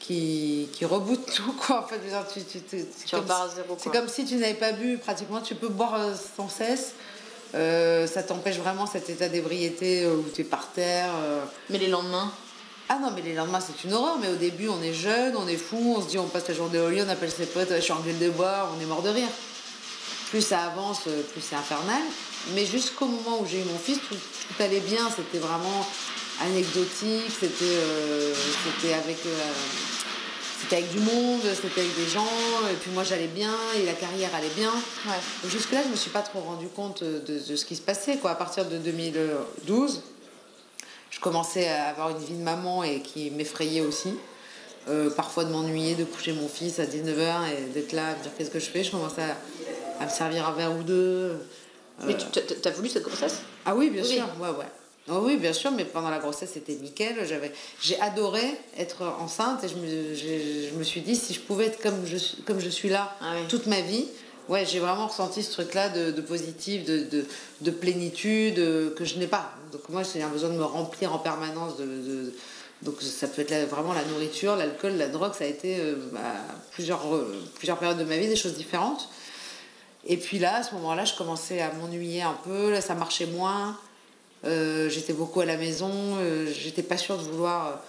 qui, 0.00 0.68
qui 0.72 0.84
reboot 0.84 1.24
tout 1.32 1.52
quoi 1.52 1.84
en 1.84 1.86
fait 1.86 2.00
tu, 2.32 2.42
tu, 2.42 2.60
tu, 2.62 2.84
c'est 2.96 3.10
comme, 3.10 3.78
si, 3.78 3.90
comme 3.90 4.08
si 4.08 4.24
tu 4.24 4.36
n'avais 4.36 4.54
pas 4.54 4.72
bu 4.72 4.98
pratiquement 4.98 5.40
tu 5.40 5.54
peux 5.54 5.68
boire 5.68 5.94
euh, 5.94 6.14
sans 6.36 6.48
cesse. 6.48 6.94
Euh, 7.54 8.06
ça 8.06 8.22
t'empêche 8.22 8.58
vraiment 8.58 8.86
cet 8.86 9.10
état 9.10 9.28
d'ébriété 9.28 10.04
euh, 10.04 10.14
où 10.14 10.24
tu 10.34 10.40
es 10.40 10.44
par 10.44 10.68
terre 10.68 11.12
mais 11.68 11.78
les 11.78 11.88
lendemains? 11.88 12.32
Ah 12.88 12.98
non 13.00 13.10
mais 13.14 13.22
les 13.22 13.34
lendemains 13.34 13.60
c'est 13.60 13.86
une 13.86 13.92
horreur 13.92 14.18
mais 14.20 14.28
au 14.28 14.36
début 14.36 14.68
on 14.68 14.82
est 14.82 14.94
jeune 14.94 15.36
on 15.36 15.46
est 15.46 15.56
fou 15.56 15.94
on 15.98 16.02
se 16.02 16.08
dit 16.08 16.18
on 16.18 16.26
passe 16.26 16.48
la 16.48 16.54
journée 16.54 16.80
au 16.80 16.88
lit 16.88 17.02
on 17.02 17.08
appelle 17.08 17.30
ses 17.30 17.46
potes 17.46 17.72
je 17.76 17.80
suis 17.80 17.92
en 17.92 18.00
gueule 18.00 18.18
de 18.18 18.30
bois 18.30 18.70
on 18.76 18.80
est 18.80 18.86
mort 18.86 19.02
de 19.02 19.10
rire. 19.10 19.28
Plus 20.30 20.42
ça 20.42 20.60
avance 20.62 21.00
plus 21.02 21.42
c'est 21.42 21.56
infernal. 21.56 22.02
Mais 22.54 22.64
jusqu'au 22.64 23.04
moment 23.06 23.40
où 23.40 23.46
j'ai 23.46 23.60
eu 23.60 23.64
mon 23.64 23.78
fils 23.78 23.98
tout, 24.08 24.14
tout 24.14 24.62
allait 24.62 24.80
bien 24.80 25.10
c'était 25.14 25.38
vraiment 25.38 25.86
anecdotique, 26.40 27.30
c'était 27.38 27.64
euh, 27.64 28.34
c'était 28.34 28.94
avec. 28.94 29.18
Euh, 29.26 29.50
c'était 30.60 30.76
avec 30.76 30.90
du 30.92 30.98
monde, 30.98 31.40
c'était 31.54 31.80
avec 31.80 31.96
des 31.96 32.06
gens, 32.06 32.28
et 32.70 32.74
puis 32.74 32.90
moi 32.90 33.02
j'allais 33.02 33.28
bien, 33.28 33.54
et 33.78 33.86
la 33.86 33.94
carrière 33.94 34.28
allait 34.34 34.50
bien. 34.54 34.70
Jusque-là, 35.48 35.80
je 35.82 35.88
me 35.88 35.96
suis 35.96 36.10
pas 36.10 36.20
trop 36.20 36.40
rendu 36.40 36.68
compte 36.68 37.02
de, 37.02 37.22
de, 37.26 37.56
ce 37.56 37.64
qui 37.64 37.76
se 37.76 37.80
passait. 37.80 38.18
Quoi. 38.18 38.32
À 38.32 38.34
partir 38.34 38.66
de 38.66 38.76
2012, 38.76 40.02
je 41.10 41.18
commençais 41.18 41.66
à 41.66 41.86
avoir 41.86 42.10
une 42.10 42.18
vie 42.18 42.34
de 42.34 42.42
maman 42.42 42.84
et 42.84 43.00
qui 43.00 43.30
m'effrayait 43.30 43.80
aussi. 43.80 44.12
Euh, 44.88 45.10
parfois 45.10 45.44
de 45.44 45.50
m'ennuyer, 45.50 45.94
de 45.94 46.04
coucher 46.04 46.32
mon 46.32 46.48
fils 46.48 46.78
à 46.78 46.84
19h 46.84 47.52
et 47.52 47.72
d'être 47.72 47.92
là, 47.92 48.08
à 48.08 48.16
me 48.16 48.22
dire 48.22 48.32
qu'est-ce 48.36 48.50
que 48.50 48.58
je 48.58 48.70
fais? 48.70 48.82
Je 48.82 48.90
commençais 48.90 49.22
à, 50.00 50.04
me 50.04 50.10
servir 50.10 50.48
un 50.48 50.52
verre 50.52 50.74
ou 50.74 50.82
deux. 50.82 51.38
Mais 52.06 52.16
tu 52.16 52.68
as 52.68 52.70
voulu 52.70 52.88
cette 52.88 53.04
grossesse? 53.04 53.40
Ah 53.66 53.74
oui, 53.74 53.90
bien 53.90 54.02
sûr, 54.02 54.26
ouais, 54.40 54.48
ouais. 54.48 54.66
Oh 55.08 55.22
oui, 55.22 55.36
bien 55.36 55.52
sûr, 55.52 55.70
mais 55.70 55.84
pendant 55.84 56.10
la 56.10 56.18
grossesse, 56.18 56.50
c'était 56.54 56.74
nickel. 56.74 57.26
J'avais, 57.26 57.52
j'ai 57.80 57.98
adoré 58.00 58.42
être 58.78 59.02
enceinte 59.20 59.64
et 59.64 59.68
je 59.68 59.76
me, 59.76 60.14
je, 60.14 60.74
me, 60.76 60.84
suis 60.84 61.00
dit, 61.00 61.16
si 61.16 61.34
je 61.34 61.40
pouvais 61.40 61.66
être 61.66 61.82
comme 61.82 62.04
je, 62.04 62.16
comme 62.44 62.60
je 62.60 62.68
suis 62.68 62.88
là 62.88 63.16
ah 63.20 63.34
toute 63.48 63.66
ma 63.66 63.80
vie, 63.80 64.06
ouais, 64.48 64.66
j'ai 64.66 64.78
vraiment 64.78 65.06
ressenti 65.06 65.42
ce 65.42 65.52
truc-là 65.52 65.88
de, 65.88 66.10
de 66.10 66.20
positif, 66.20 66.84
de, 66.84 67.04
de, 67.04 67.24
de, 67.62 67.70
plénitude 67.70 68.58
euh, 68.58 68.94
que 68.94 69.04
je 69.04 69.18
n'ai 69.18 69.26
pas. 69.26 69.52
Donc 69.72 69.88
moi, 69.88 70.02
j'ai 70.02 70.22
un 70.22 70.28
besoin 70.28 70.50
de 70.50 70.56
me 70.56 70.64
remplir 70.64 71.14
en 71.14 71.18
permanence 71.18 71.76
de, 71.78 72.32
donc 72.82 73.02
ça 73.02 73.28
peut 73.28 73.44
être 73.46 73.68
vraiment 73.68 73.92
la 73.92 74.04
nourriture, 74.04 74.56
l'alcool, 74.56 74.92
la 74.92 75.08
drogue, 75.08 75.34
ça 75.34 75.44
a 75.44 75.46
été 75.46 75.78
euh, 75.80 75.96
bah, 76.12 76.20
plusieurs, 76.72 77.14
euh, 77.14 77.42
plusieurs 77.56 77.78
périodes 77.78 77.98
de 77.98 78.04
ma 78.04 78.16
vie, 78.16 78.26
des 78.26 78.36
choses 78.36 78.54
différentes. 78.54 79.08
Et 80.06 80.16
puis 80.16 80.38
là, 80.38 80.56
à 80.56 80.62
ce 80.62 80.74
moment-là, 80.76 81.04
je 81.04 81.14
commençais 81.14 81.60
à 81.60 81.72
m'ennuyer 81.72 82.22
un 82.22 82.36
peu, 82.44 82.70
là, 82.70 82.80
ça 82.80 82.94
marchait 82.94 83.26
moins. 83.26 83.78
Euh, 84.44 84.88
j'étais 84.88 85.12
beaucoup 85.12 85.40
à 85.40 85.44
la 85.44 85.56
maison, 85.56 85.90
j'étais 86.52 86.82
pas 86.82 86.96
sûre 86.96 87.18
de 87.18 87.22
vouloir 87.22 87.80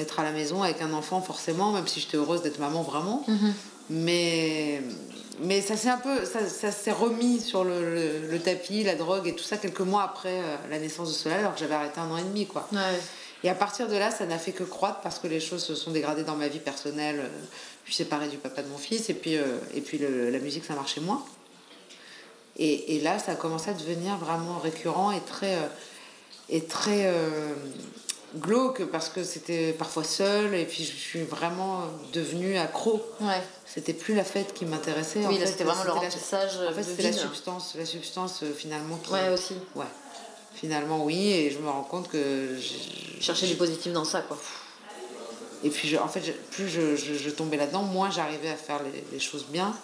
être 0.00 0.18
à 0.18 0.24
la 0.24 0.32
maison 0.32 0.62
avec 0.62 0.82
un 0.82 0.92
enfant 0.92 1.20
forcément, 1.20 1.72
même 1.72 1.86
si 1.86 2.00
j'étais 2.00 2.16
heureuse 2.16 2.42
d'être 2.42 2.58
maman 2.58 2.82
vraiment. 2.82 3.24
Mhm. 3.28 3.54
Mais, 3.88 4.82
mais 5.40 5.60
ça 5.60 5.76
s'est 5.76 5.90
un 5.90 5.98
peu, 5.98 6.24
ça, 6.24 6.44
ça 6.48 6.72
s'est 6.72 6.90
remis 6.90 7.40
sur 7.40 7.62
le, 7.62 8.26
le, 8.28 8.38
tapis, 8.40 8.82
la 8.82 8.96
drogue 8.96 9.28
et 9.28 9.34
tout 9.34 9.44
ça 9.44 9.58
quelques 9.58 9.80
mois 9.80 10.02
après 10.02 10.40
la 10.68 10.80
naissance 10.80 11.08
de 11.08 11.14
cela, 11.14 11.36
alors 11.36 11.54
que 11.54 11.60
j'avais 11.60 11.74
arrêté 11.74 12.00
un 12.00 12.10
an 12.10 12.16
et 12.16 12.24
demi, 12.24 12.46
quoi. 12.46 12.68
Ouais. 12.72 12.78
Et 13.44 13.48
à 13.48 13.54
partir 13.54 13.86
de 13.86 13.94
là, 13.94 14.10
ça 14.10 14.26
n'a 14.26 14.38
fait 14.38 14.52
que 14.52 14.64
croître 14.64 15.00
parce 15.02 15.20
que 15.20 15.28
les 15.28 15.38
choses 15.38 15.62
se 15.62 15.74
sont 15.74 15.92
dégradées 15.92 16.24
dans 16.24 16.36
ma 16.36 16.48
vie 16.48 16.58
personnelle. 16.58 17.20
Euh, 17.20 17.28
je 17.84 17.92
suis 17.92 18.02
séparée 18.02 18.28
du 18.28 18.38
papa 18.38 18.62
de 18.62 18.68
mon 18.68 18.78
fils 18.78 19.08
et 19.10 19.14
puis, 19.14 19.36
euh, 19.36 19.58
et 19.72 19.80
puis 19.80 19.98
la 19.98 20.38
musique, 20.40 20.64
ça 20.64 20.74
marchait 20.74 21.00
moins. 21.00 21.24
Et, 22.58 22.96
et, 22.96 23.00
là, 23.00 23.18
ça 23.18 23.32
a 23.32 23.34
commencé 23.34 23.70
à 23.70 23.74
devenir 23.74 24.16
vraiment 24.16 24.58
récurrent 24.58 25.10
et 25.10 25.20
très, 25.20 25.56
euh, 25.56 25.68
et 26.48 26.64
très 26.64 27.12
glauque 28.36 28.84
parce 28.86 29.08
que 29.08 29.24
c'était 29.24 29.72
parfois 29.72 30.04
seul 30.04 30.54
et 30.54 30.64
puis 30.64 30.84
je 30.84 30.92
suis 30.92 31.22
vraiment 31.22 31.82
devenue 32.12 32.56
accro. 32.56 33.02
Ouais. 33.20 33.42
C'était 33.64 33.92
plus 33.92 34.14
la 34.14 34.24
fête 34.24 34.54
qui 34.54 34.64
m'intéressait. 34.64 35.26
Oui, 35.26 35.38
là 35.38 35.46
c'était 35.46 35.64
vraiment 35.64 35.84
le 35.84 35.92
remplissage. 35.92 36.52
En 36.68 36.72
fait, 36.72 36.82
c'était 36.82 37.10
la 37.10 37.12
substance, 37.12 37.74
la 37.76 37.84
substance 37.84 38.44
finalement 38.56 38.96
qui. 38.96 39.12
Ouais, 39.12 39.28
aussi. 39.30 39.54
Ouais. 39.74 39.84
Finalement, 40.54 41.04
oui, 41.04 41.32
et 41.32 41.50
je 41.50 41.58
me 41.58 41.68
rends 41.68 41.82
compte 41.82 42.08
que. 42.08 42.56
Chercher 43.20 43.46
du 43.46 43.56
positif 43.56 43.92
dans 43.92 44.04
ça, 44.04 44.22
quoi. 44.22 44.38
Et 45.64 45.70
puis, 45.70 45.96
en 45.98 46.08
fait, 46.08 46.20
plus 46.50 46.68
je, 46.68 46.96
je, 46.96 47.30
tombais 47.30 47.56
là-dedans, 47.56 47.82
moins 47.82 48.10
j'arrivais 48.10 48.50
à 48.50 48.56
faire 48.56 48.80
les, 49.12 49.18
choses 49.18 49.46
bien. 49.50 49.74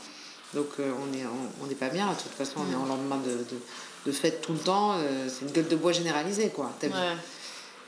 Donc, 0.55 0.69
euh, 0.81 0.93
on 1.03 1.07
n'est 1.07 1.25
on, 1.25 1.65
on 1.65 1.75
pas 1.75 1.89
bien. 1.89 2.11
De 2.11 2.15
toute 2.15 2.33
façon, 2.33 2.61
on 2.69 2.73
est 2.73 2.77
en 2.77 2.87
lendemain 2.87 3.19
de, 3.19 3.31
de, 3.31 3.61
de, 4.07 4.13
fête 4.13 4.41
tout 4.43 4.53
le 4.53 4.59
temps. 4.59 4.95
Euh, 4.99 5.29
c'est 5.29 5.47
une 5.47 5.53
gueule 5.53 5.69
de 5.69 5.77
bois 5.77 5.93
généralisée, 5.93 6.51
quoi. 6.51 6.71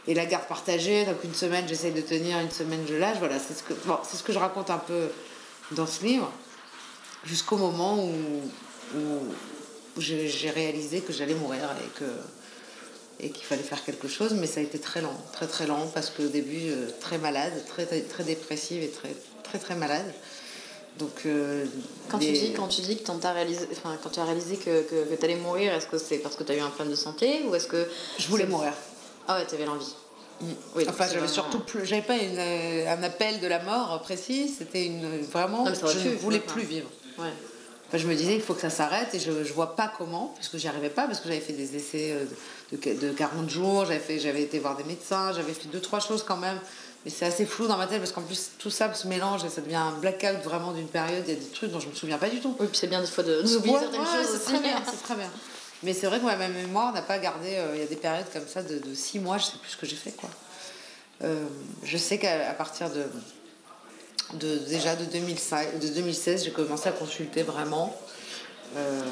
Et 0.06 0.12
la 0.12 0.26
garde 0.26 0.46
partagée, 0.46 1.06
donc 1.06 1.24
une 1.24 1.34
semaine 1.34 1.66
j'essaye 1.66 1.92
de 1.92 2.02
tenir, 2.02 2.38
une 2.38 2.50
semaine 2.50 2.84
je 2.86 2.94
lâche. 2.94 3.16
Voilà, 3.18 3.38
c'est 3.38 3.54
ce, 3.54 3.62
que, 3.62 3.72
bon, 3.86 3.96
ce 4.04 4.22
que 4.22 4.34
je 4.34 4.38
raconte 4.38 4.68
un 4.68 4.78
peu 4.78 5.08
dans 5.70 5.86
ce 5.86 6.04
livre. 6.04 6.30
Jusqu'au 7.24 7.56
moment 7.56 8.04
où, 8.04 8.12
où 8.98 10.00
j'ai 10.00 10.50
réalisé 10.50 11.00
que 11.00 11.12
j'allais 11.14 11.34
mourir 11.34 11.70
et 11.82 11.98
que 11.98 12.04
et 13.20 13.30
qu'il 13.30 13.44
fallait 13.44 13.62
faire 13.62 13.84
quelque 13.84 14.08
chose, 14.08 14.34
mais 14.34 14.46
ça 14.46 14.60
a 14.60 14.62
été 14.62 14.78
très 14.78 15.00
lent, 15.00 15.16
très 15.32 15.46
très 15.46 15.66
lent, 15.66 15.86
parce 15.94 16.10
qu'au 16.10 16.26
début, 16.26 16.70
euh, 16.70 16.88
très 17.00 17.18
malade, 17.18 17.52
très, 17.66 17.86
très, 17.86 18.24
dépressive 18.24 18.82
et 18.82 18.88
très 18.88 19.14
très 19.42 19.58
très 19.58 19.74
malade. 19.74 20.04
Donc, 20.98 21.22
euh, 21.26 21.64
quand, 22.08 22.18
tu 22.18 22.30
dis, 22.30 22.52
quand 22.52 22.68
tu 22.68 22.80
dis 22.82 22.96
que 22.96 23.26
as 23.26 23.32
réalisé, 23.32 23.66
enfin, 23.72 23.96
quand 24.02 24.10
tu 24.10 24.20
as 24.20 24.24
réalisé 24.24 24.56
que, 24.56 24.82
que, 24.82 25.10
que 25.10 25.14
tu 25.14 25.24
allais 25.24 25.36
mourir, 25.36 25.72
est-ce 25.74 25.88
que 25.88 25.98
c'est 25.98 26.18
parce 26.18 26.36
que 26.36 26.44
tu 26.44 26.52
as 26.52 26.56
eu 26.56 26.60
un 26.60 26.68
problème 26.68 26.90
de 26.90 26.96
santé 26.96 27.42
ou 27.48 27.54
est-ce 27.54 27.66
que... 27.66 27.88
Je 28.18 28.28
voulais 28.28 28.46
mourir. 28.46 28.72
Ah 29.26 29.38
ouais, 29.38 29.46
tu 29.46 29.56
avais 29.56 29.64
l'envie. 29.64 29.92
Mm. 30.40 30.46
Oui, 30.76 30.86
enfin, 30.88 31.06
j'avais 31.12 31.26
surtout 31.26 31.60
plus, 31.60 31.84
j'avais 31.84 32.02
pas 32.02 32.16
une, 32.16 32.38
un 32.38 33.02
appel 33.02 33.40
de 33.40 33.46
la 33.48 33.62
mort 33.62 34.02
précis, 34.02 34.48
c'était 34.48 34.86
une 34.86 35.22
vraiment, 35.22 35.64
je 35.66 36.08
ne 36.10 36.14
voulais 36.14 36.40
plus 36.40 36.62
vivre. 36.62 36.88
Ouais 37.18 37.32
je 37.98 38.06
me 38.06 38.14
disais, 38.14 38.34
il 38.34 38.40
faut 38.40 38.54
que 38.54 38.60
ça 38.60 38.70
s'arrête 38.70 39.14
et 39.14 39.18
je 39.18 39.30
ne 39.30 39.44
vois 39.44 39.76
pas 39.76 39.92
comment, 39.96 40.32
parce 40.34 40.48
que 40.48 40.58
j'y 40.58 40.68
arrivais 40.68 40.90
pas, 40.90 41.06
parce 41.06 41.20
que 41.20 41.28
j'avais 41.28 41.40
fait 41.40 41.52
des 41.52 41.76
essais 41.76 42.12
euh, 42.12 42.24
de, 42.72 43.08
de 43.08 43.12
40 43.12 43.48
jours, 43.48 43.84
j'avais 43.86 44.42
été 44.42 44.58
voir 44.58 44.76
des 44.76 44.84
médecins, 44.84 45.32
j'avais 45.32 45.52
fait 45.52 45.68
deux, 45.68 45.80
trois 45.80 46.00
choses 46.00 46.22
quand 46.22 46.36
même. 46.36 46.58
Mais 47.04 47.10
c'est 47.10 47.26
assez 47.26 47.44
flou 47.44 47.66
dans 47.66 47.76
ma 47.76 47.86
tête 47.86 47.98
parce 47.98 48.12
qu'en 48.12 48.22
plus 48.22 48.52
tout 48.58 48.70
ça 48.70 48.92
se 48.94 49.06
mélange 49.06 49.44
et 49.44 49.48
ça 49.50 49.60
devient 49.60 49.74
un 49.76 49.92
blackout 49.92 50.42
vraiment 50.42 50.72
d'une 50.72 50.88
période. 50.88 51.24
Il 51.26 51.34
y 51.34 51.36
a 51.36 51.40
des 51.40 51.46
trucs 51.46 51.70
dont 51.70 51.80
je 51.80 51.88
me 51.88 51.94
souviens 51.94 52.18
pas 52.18 52.30
du 52.30 52.40
tout. 52.40 52.56
Oui, 52.58 52.66
puis 52.66 52.78
c'est 52.78 52.86
bien 52.86 53.00
des 53.00 53.06
fois 53.06 53.24
de 53.24 53.42
d'oublier 53.42 53.78
certaines 53.78 54.06
choses. 54.06 54.26
C'est 54.32 54.52
très 54.52 54.60
bien, 54.60 54.82
c'est 54.90 55.02
très 55.02 55.14
bien. 55.14 55.30
Mais 55.82 55.92
c'est 55.92 56.06
vrai 56.06 56.18
que 56.18 56.24
ma 56.24 56.36
mémoire 56.48 56.94
n'a 56.94 57.02
pas 57.02 57.18
gardé. 57.18 57.56
Euh, 57.56 57.72
il 57.74 57.80
y 57.80 57.84
a 57.84 57.86
des 57.86 57.96
périodes 57.96 58.30
comme 58.32 58.46
ça 58.48 58.62
de, 58.62 58.78
de 58.78 58.94
six 58.94 59.18
mois, 59.18 59.36
je 59.36 59.44
sais 59.44 59.58
plus 59.60 59.70
ce 59.70 59.76
que 59.76 59.86
j'ai 59.86 59.96
fait 59.96 60.12
quoi. 60.12 60.30
Euh, 61.22 61.44
je 61.84 61.96
sais 61.96 62.18
qu'à 62.18 62.52
partir 62.54 62.90
de 62.90 63.04
de, 64.32 64.58
déjà 64.58 64.96
de, 64.96 65.04
2005, 65.04 65.78
de 65.78 65.88
2016, 65.88 66.44
j'ai 66.44 66.50
commencé 66.50 66.88
à 66.88 66.92
consulter 66.92 67.42
vraiment 67.42 67.94
euh, 68.76 69.02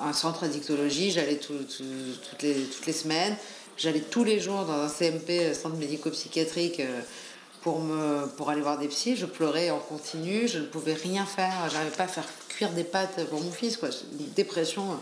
un 0.00 0.12
centre 0.12 0.42
d'addictologie. 0.42 1.10
J'allais 1.10 1.36
toutes, 1.36 1.80
les, 2.42 2.64
toutes 2.64 2.86
les 2.86 2.92
semaines. 2.92 3.36
J'allais 3.76 4.00
tous 4.00 4.24
les 4.24 4.40
jours 4.40 4.64
dans 4.64 4.82
un 4.82 4.88
CMP, 4.88 5.54
centre 5.54 5.76
médico-psychiatrique, 5.76 6.80
euh, 6.80 7.00
pour, 7.62 7.80
me, 7.80 8.26
pour 8.36 8.50
aller 8.50 8.60
voir 8.60 8.78
des 8.78 8.88
psys. 8.88 9.16
Je 9.16 9.26
pleurais 9.26 9.70
en 9.70 9.78
continu. 9.78 10.48
Je 10.48 10.58
ne 10.58 10.64
pouvais 10.64 10.94
rien 10.94 11.24
faire. 11.24 11.52
J'arrivais 11.70 11.96
pas 11.96 12.04
à 12.04 12.08
faire 12.08 12.26
cuire 12.48 12.70
des 12.70 12.84
pâtes 12.84 13.24
pour 13.28 13.40
mon 13.40 13.52
fils. 13.52 13.76
Quoi. 13.76 13.90
Une 14.18 14.30
dépression 14.32 15.00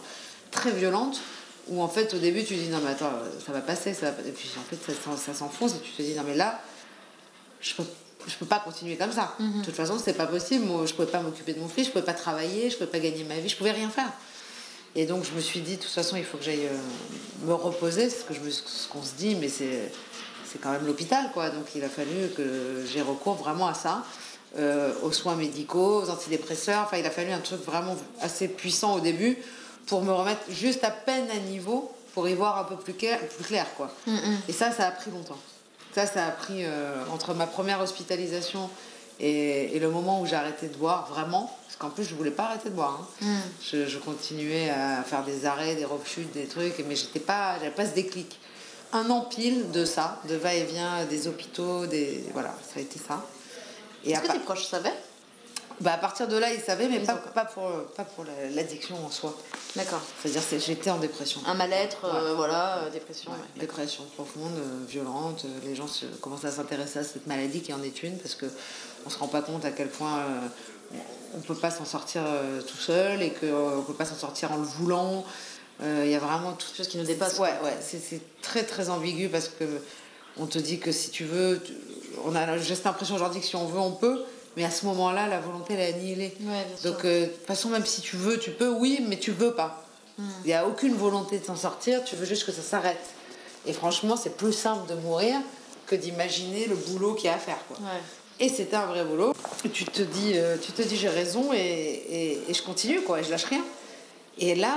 très 0.50 0.72
violente 0.72 1.20
où 1.68 1.80
en 1.83 1.88
fait 1.88 2.12
au 2.14 2.18
début 2.18 2.42
tu 2.42 2.54
dis 2.54 2.68
non 2.68 2.78
mais 2.83 2.90
attends 2.90 3.12
ça 3.46 3.52
va 3.52 3.61
passer 3.61 3.94
ça 3.94 4.09
et 4.26 4.33
puis 4.33 4.50
en 4.59 4.62
fait 4.62 4.92
ça, 4.92 5.16
ça 5.16 5.35
s'enfonce 5.35 5.74
et 5.74 5.78
tu 5.78 5.92
te 5.92 6.02
dis 6.02 6.14
non 6.14 6.24
mais 6.26 6.35
là 6.35 6.61
je 7.61 7.74
peux 7.74 7.85
je 8.26 8.37
peux 8.37 8.46
pas 8.46 8.59
continuer 8.59 8.96
comme 8.96 9.12
ça. 9.12 9.35
Mhm. 9.38 9.61
De 9.61 9.64
toute 9.64 9.74
façon, 9.74 9.98
c'est 9.98 10.14
pas 10.14 10.26
possible. 10.26 10.66
Moi, 10.66 10.85
je 10.87 10.92
pouvais 10.92 11.11
pas 11.11 11.20
m'occuper 11.20 11.54
de 11.54 11.61
mon 11.61 11.68
fils, 11.68 11.87
je 11.87 11.92
pouvais 11.92 12.04
pas 12.04 12.12
travailler, 12.12 12.70
je 12.70 12.76
pouvais 12.76 12.90
pas 12.90 12.98
gagner 12.98 13.24
ma 13.24 13.37
vie, 13.37 13.48
je 13.48 13.56
pouvais 13.56 13.72
rien 13.72 13.88
faire. 13.88 14.12
Et 14.96 15.07
donc, 15.07 15.24
je 15.24 15.33
me 15.33 15.40
suis 15.40 15.61
dit, 15.61 15.76
de 15.76 15.83
toute 15.83 15.90
façon, 15.90 16.16
il 16.16 16.24
faut 16.24 16.37
que 16.37 16.44
j'aille 16.44 16.66
euh, 16.66 17.46
me 17.46 17.55
reposer, 17.55 18.11
ce 18.11 18.24
que 18.24 18.35
je 18.35 18.40
ce 18.50 18.88
qu'on 18.88 19.03
se 19.03 19.14
dit, 19.14 19.37
mais 19.37 19.48
c'est 19.48 19.92
c'est 20.50 20.59
quand 20.61 20.72
même 20.72 20.85
l'hôpital, 20.85 21.31
quoi. 21.33 21.50
Donc, 21.50 21.66
il 21.76 21.85
a 21.85 21.88
fallu 21.88 22.29
que 22.37 22.85
j'ai 22.92 23.03
recours 23.03 23.35
vraiment 23.35 23.68
à 23.68 23.74
ça, 23.74 24.05
euh, 24.59 24.92
aux 25.03 25.12
soins 25.12 25.37
médicaux, 25.37 26.03
aux 26.03 26.11
antidépresseurs. 26.11 26.83
Enfin, 26.87 26.96
il 26.96 27.07
a 27.07 27.11
fallu 27.11 27.31
un 27.31 27.38
truc 27.38 27.64
vraiment 27.64 27.96
assez 28.20 28.48
puissant 28.48 28.94
au 28.94 29.00
début 29.00 29.38
pour 29.87 30.03
me 30.03 30.12
remettre 30.12 30.42
juste 30.50 30.83
à 30.83 30.90
peine 30.90 31.26
à 31.31 31.37
niveau 31.37 31.92
pour 32.14 32.29
y 32.29 32.35
voir 32.35 32.59
un 32.59 32.64
peu 32.64 32.76
plus 32.76 32.94
clair, 32.94 33.20
plus 33.20 33.44
clair 33.44 33.66
quoi. 33.76 33.92
Mm. 34.07 34.18
Et 34.48 34.53
ça, 34.53 34.72
ça 34.72 34.88
a 34.88 34.90
pris 34.90 35.11
longtemps. 35.11 35.38
Ça, 35.94 36.07
ça 36.07 36.26
a 36.26 36.31
pris 36.31 36.64
euh, 36.64 37.03
entre 37.12 37.35
ma 37.35 37.46
première 37.46 37.81
hospitalisation 37.81 38.68
et, 39.20 39.78
le 39.78 39.90
moment 39.90 40.20
où 40.20 40.26
j'ai 40.26 40.37
arrêté 40.37 40.68
de 40.68 40.76
boire, 40.76 41.06
vraiment, 41.09 41.54
parce 41.66 41.76
qu'en 41.76 41.90
plus, 41.90 42.04
je 42.04 42.14
voulais 42.14 42.30
pas 42.30 42.44
arrêter 42.44 42.70
de 42.70 42.74
boire. 42.74 43.09
Hein. 43.22 43.26
Mm. 43.26 43.87
Je, 43.87 43.98
continuais 43.98 44.70
à 44.70 45.02
faire 45.02 45.24
des 45.24 45.46
arrêts, 45.46 45.74
des 45.74 45.85
rechutes, 45.85 46.33
des 46.33 46.46
trucs, 46.46 46.83
mais 46.88 46.96
j'étais 46.96 47.20
pas, 47.20 47.59
j'avais 47.59 47.70
pas 47.70 47.87
ce 47.87 47.94
déclic. 47.94 48.38
Un 48.92 49.09
an 49.11 49.20
pile 49.20 49.70
de 49.70 49.85
ça, 49.85 50.20
de 50.28 50.35
va-et-vient 50.35 51.04
des 51.04 51.28
hôpitaux, 51.28 51.87
des 51.87 52.24
voilà, 52.33 52.54
ça 52.62 52.80
a 52.80 52.83
été 52.83 52.98
ça. 52.98 53.24
Est-ce 54.04 54.20
que 54.20 54.33
tes 54.33 54.38
proches 54.40 54.64
savaient? 54.64 54.94
Bah, 55.80 55.94
à 55.94 55.98
partir 55.98 56.28
de 56.28 56.37
là, 56.37 56.52
ils 56.52 56.61
savaient, 56.61 56.88
mais 56.88 57.00
pas, 57.00 57.14
pas, 57.14 57.46
pour, 57.46 57.70
pas 57.96 58.04
pour 58.04 58.26
l'addiction 58.54 58.96
en 59.04 59.11
soi. 59.11 59.35
D'accord. 59.76 60.02
C'est-à-dire 60.20 60.46
que 60.46 60.59
j'étais 60.59 60.90
en 60.90 60.98
dépression. 60.98 61.40
Un 61.46 61.54
mal-être, 61.54 62.04
euh, 62.04 62.35
voilà, 62.35 62.78
euh, 62.78 62.90
dépression. 62.90 63.30
Dépression 63.56 64.04
profonde, 64.14 64.52
euh, 64.59 64.85
violente. 64.87 65.46
Les 65.64 65.74
gens 65.74 65.87
se, 65.87 66.04
commencent 66.20 66.44
à 66.44 66.50
s'intéresser 66.50 66.98
à 66.98 67.04
cette 67.04 67.26
maladie 67.26 67.62
qui 67.62 67.72
en 67.72 67.83
est 67.83 68.02
une 68.02 68.18
parce 68.18 68.35
qu'on 68.35 68.48
ne 69.08 69.10
se 69.10 69.18
rend 69.18 69.28
pas 69.28 69.42
compte 69.42 69.64
à 69.64 69.70
quel 69.70 69.88
point 69.88 70.24
on 71.34 71.38
ne 71.38 71.42
peut 71.42 71.54
pas 71.54 71.70
s'en 71.70 71.84
sortir 71.84 72.22
tout 72.66 72.76
seul 72.76 73.22
et 73.22 73.30
qu'on 73.30 73.76
ne 73.78 73.82
peut 73.82 73.94
pas 73.94 74.04
s'en 74.04 74.16
sortir 74.16 74.52
en 74.52 74.56
le 74.56 74.64
voulant. 74.64 75.24
Il 75.82 76.08
y 76.08 76.14
a 76.14 76.18
vraiment 76.18 76.52
toute 76.52 76.76
chose 76.76 76.88
qui 76.88 76.98
nous 76.98 77.04
dépasse. 77.04 77.38
Ouais, 77.38 77.54
ouais. 77.64 77.76
C'est 77.80 78.20
très 78.42 78.64
très 78.64 78.90
ambigu 78.90 79.28
parce 79.28 79.48
que 79.48 79.64
on 80.36 80.46
te 80.46 80.58
dit 80.58 80.78
que 80.78 80.92
si 80.92 81.10
tu 81.10 81.24
veux, 81.24 81.60
on 82.24 82.34
a 82.34 82.58
juste 82.58 82.84
l'impression 82.84 83.14
aujourd'hui 83.14 83.40
que 83.40 83.46
si 83.46 83.56
on 83.56 83.66
veut, 83.66 83.80
on 83.80 83.92
peut. 83.92 84.22
Mais 84.56 84.64
à 84.64 84.70
ce 84.70 84.84
moment-là, 84.86 85.28
la 85.28 85.40
volonté, 85.40 85.74
elle 85.74 85.80
est 85.80 85.94
annihilée. 85.94 86.36
Donc, 86.82 87.04
euh, 87.04 87.22
de 87.22 87.26
toute 87.26 87.46
façon, 87.46 87.68
même 87.68 87.86
si 87.86 88.00
tu 88.00 88.16
veux, 88.16 88.38
tu 88.38 88.50
peux, 88.50 88.68
oui, 88.68 89.04
mais 89.06 89.18
tu 89.18 89.30
veux 89.30 89.54
pas. 89.54 89.84
Hmm. 90.18 90.24
Il 90.44 90.48
n'y 90.48 90.54
a 90.54 90.66
aucune 90.66 90.94
volonté 90.94 91.38
de 91.38 91.44
s'en 91.44 91.56
sortir, 91.56 92.02
tu 92.04 92.16
veux 92.16 92.26
juste 92.26 92.44
que 92.44 92.52
ça 92.52 92.62
s'arrête. 92.62 92.98
Et 93.66 93.72
franchement, 93.72 94.16
c'est 94.16 94.36
plus 94.36 94.52
simple 94.52 94.88
de 94.88 94.94
mourir 95.00 95.36
que 95.86 95.94
d'imaginer 95.94 96.66
le 96.66 96.74
boulot 96.74 97.14
qu'il 97.14 97.26
y 97.26 97.28
a 97.28 97.34
à 97.34 97.38
faire. 97.38 97.58
Quoi. 97.68 97.76
Et 98.40 98.48
c'était 98.48 98.76
un 98.76 98.87
vrai 98.87 99.05
boulot. 99.05 99.35
Tu 99.70 99.85
te 99.85 100.00
dis, 100.00 100.33
euh, 100.35 100.57
tu 100.61 100.72
te 100.72 100.81
dis 100.81 100.96
j'ai 100.96 101.11
raison 101.11 101.53
et, 101.53 102.38
et, 102.48 102.55
je 102.55 102.62
continue, 102.62 103.03
quoi, 103.03 103.20
et 103.20 103.24
je 103.24 103.31
lâche 103.31 103.44
rien. 103.44 103.62
Et 104.38 104.55
là, 104.55 104.74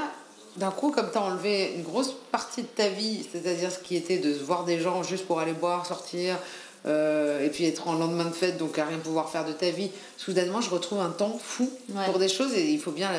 d'un 0.58 0.69
coup, 0.69 0.91
comme 0.91 1.10
tu 1.10 1.17
as 1.17 1.21
enlevé 1.21 1.73
une 1.78 1.84
grosse 1.84 2.13
partie 2.30 2.63
de 2.63 2.67
ta 2.67 2.89
vie, 2.89 3.26
c'est-à-dire 3.32 3.71
ce 3.71 3.80
qui 3.80 3.95
était 3.95 4.17
de 4.17 4.34
voir 4.34 4.65
des 4.65 4.82
gens 4.82 5.02
juste 5.02 5.26
pour 5.26 5.39
aller 5.39 5.54
boire, 5.54 5.86
sortir, 5.86 6.38
euh, 6.86 7.45
et 7.45 7.49
puis 7.49 7.63
être 7.63 7.88
en 7.88 7.93
lendemain 7.93 8.26
de 8.26 8.34
fête, 8.34 8.58
donc 8.58 8.78
à 8.78 8.84
rien 8.84 8.97
pouvoir 8.97 9.30
faire 9.30 9.45
de 9.45 9.54
ta 9.54 9.69
vie, 9.69 9.89
soudainement, 10.17 10.60
je 10.60 10.69
retrouve 10.69 10.99
un 10.99 11.12
temps 11.12 11.39
fou 11.41 11.71
pour 12.06 12.19
des 12.19 12.28
choses 12.28 12.54
et 12.54 12.69
il 12.69 12.80
faut 12.80 12.91
bien, 12.91 13.10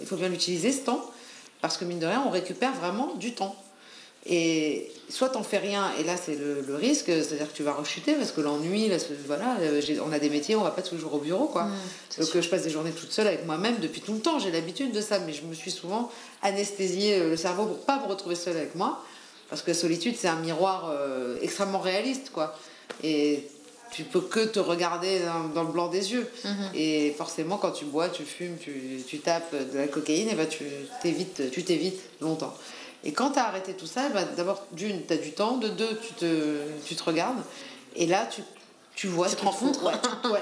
il 0.00 0.06
faut 0.06 0.16
bien 0.16 0.28
l'utiliser 0.28 0.72
ce 0.72 0.80
temps, 0.80 1.08
parce 1.60 1.76
que 1.76 1.84
mine 1.84 2.00
de 2.00 2.06
rien, 2.06 2.24
on 2.26 2.30
récupère 2.30 2.74
vraiment 2.74 3.14
du 3.14 3.32
temps. 3.32 3.54
Et 4.26 4.90
soit 5.10 5.28
t'en 5.28 5.42
fais 5.42 5.58
rien, 5.58 5.92
et 6.00 6.02
là 6.02 6.16
c'est 6.16 6.36
le, 6.36 6.74
risque, 6.76 7.06
c'est-à-dire 7.06 7.50
que 7.50 7.56
tu 7.56 7.62
vas 7.62 7.72
rechuter 7.72 8.14
parce 8.14 8.32
que 8.32 8.40
l'ennui, 8.40 8.90
voilà, 9.26 9.58
euh, 9.60 9.82
on 10.04 10.12
a 10.12 10.18
des 10.18 10.30
métiers, 10.30 10.56
on 10.56 10.62
va 10.62 10.70
pas 10.70 10.82
toujours 10.82 11.14
au 11.14 11.18
bureau, 11.18 11.46
quoi. 11.46 11.68
Donc 12.18 12.40
je 12.40 12.48
passe 12.48 12.62
des 12.62 12.70
journées 12.70 12.92
toute 12.92 13.12
seule 13.12 13.26
avec 13.26 13.44
moi-même 13.44 13.76
depuis 13.80 14.00
tout 14.00 14.14
le 14.14 14.20
temps, 14.20 14.38
j'ai 14.38 14.50
l'habitude 14.50 14.92
de 14.92 15.00
ça, 15.02 15.18
mais 15.18 15.34
je 15.34 15.42
me 15.42 15.54
suis 15.54 15.70
souvent 15.70 16.10
anesthésié 16.42 17.20
euh, 17.20 17.30
le 17.30 17.36
cerveau 17.36 17.66
pour 17.66 17.78
pas 17.80 18.00
me 18.00 18.06
retrouver 18.06 18.34
seule 18.34 18.56
avec 18.56 18.74
moi, 18.74 19.02
parce 19.50 19.60
que 19.60 19.72
la 19.72 19.76
solitude 19.76 20.14
c'est 20.18 20.28
un 20.28 20.40
miroir 20.40 20.90
euh, 20.90 21.36
extrêmement 21.42 21.80
réaliste, 21.80 22.30
quoi. 22.32 22.56
Et 23.02 23.46
tu 23.90 24.04
peux 24.04 24.22
que 24.22 24.40
te 24.40 24.58
regarder 24.58 25.20
dans, 25.54 25.62
le 25.62 25.70
blanc 25.70 25.88
des 25.88 26.12
yeux. 26.12 26.26
Mhm. 26.44 26.70
Et 26.74 27.14
forcément, 27.16 27.58
quand 27.58 27.70
tu 27.70 27.84
bois, 27.84 28.08
tu 28.08 28.24
fumes, 28.24 28.56
tu, 28.58 29.00
tu 29.06 29.18
tapes 29.18 29.54
de 29.72 29.78
la 29.78 29.86
cocaïne, 29.86 30.30
et 30.30 30.34
ben 30.34 30.48
tu 30.48 30.64
t'évites, 31.02 31.50
tu 31.50 31.62
t'évites 31.62 32.00
longtemps. 32.20 32.54
Et 33.04 33.12
quand 33.12 33.32
tu 33.32 33.38
as 33.38 33.46
arrêté 33.46 33.74
tout 33.74 33.86
ça, 33.86 34.08
bah, 34.08 34.24
d'abord, 34.24 34.66
d'une, 34.72 35.04
tu 35.04 35.12
as 35.12 35.18
du 35.18 35.32
temps, 35.32 35.58
de 35.58 35.68
deux, 35.68 35.98
tu 35.98 36.14
te, 36.14 36.56
tu 36.84 36.96
te 36.96 37.04
regardes, 37.04 37.42
et 37.96 38.06
là, 38.06 38.26
tu, 38.26 38.42
tu 38.94 39.08
vois 39.08 39.28
tu 39.28 39.36
te, 39.36 39.44
rends 39.44 39.52
compte. 39.52 39.80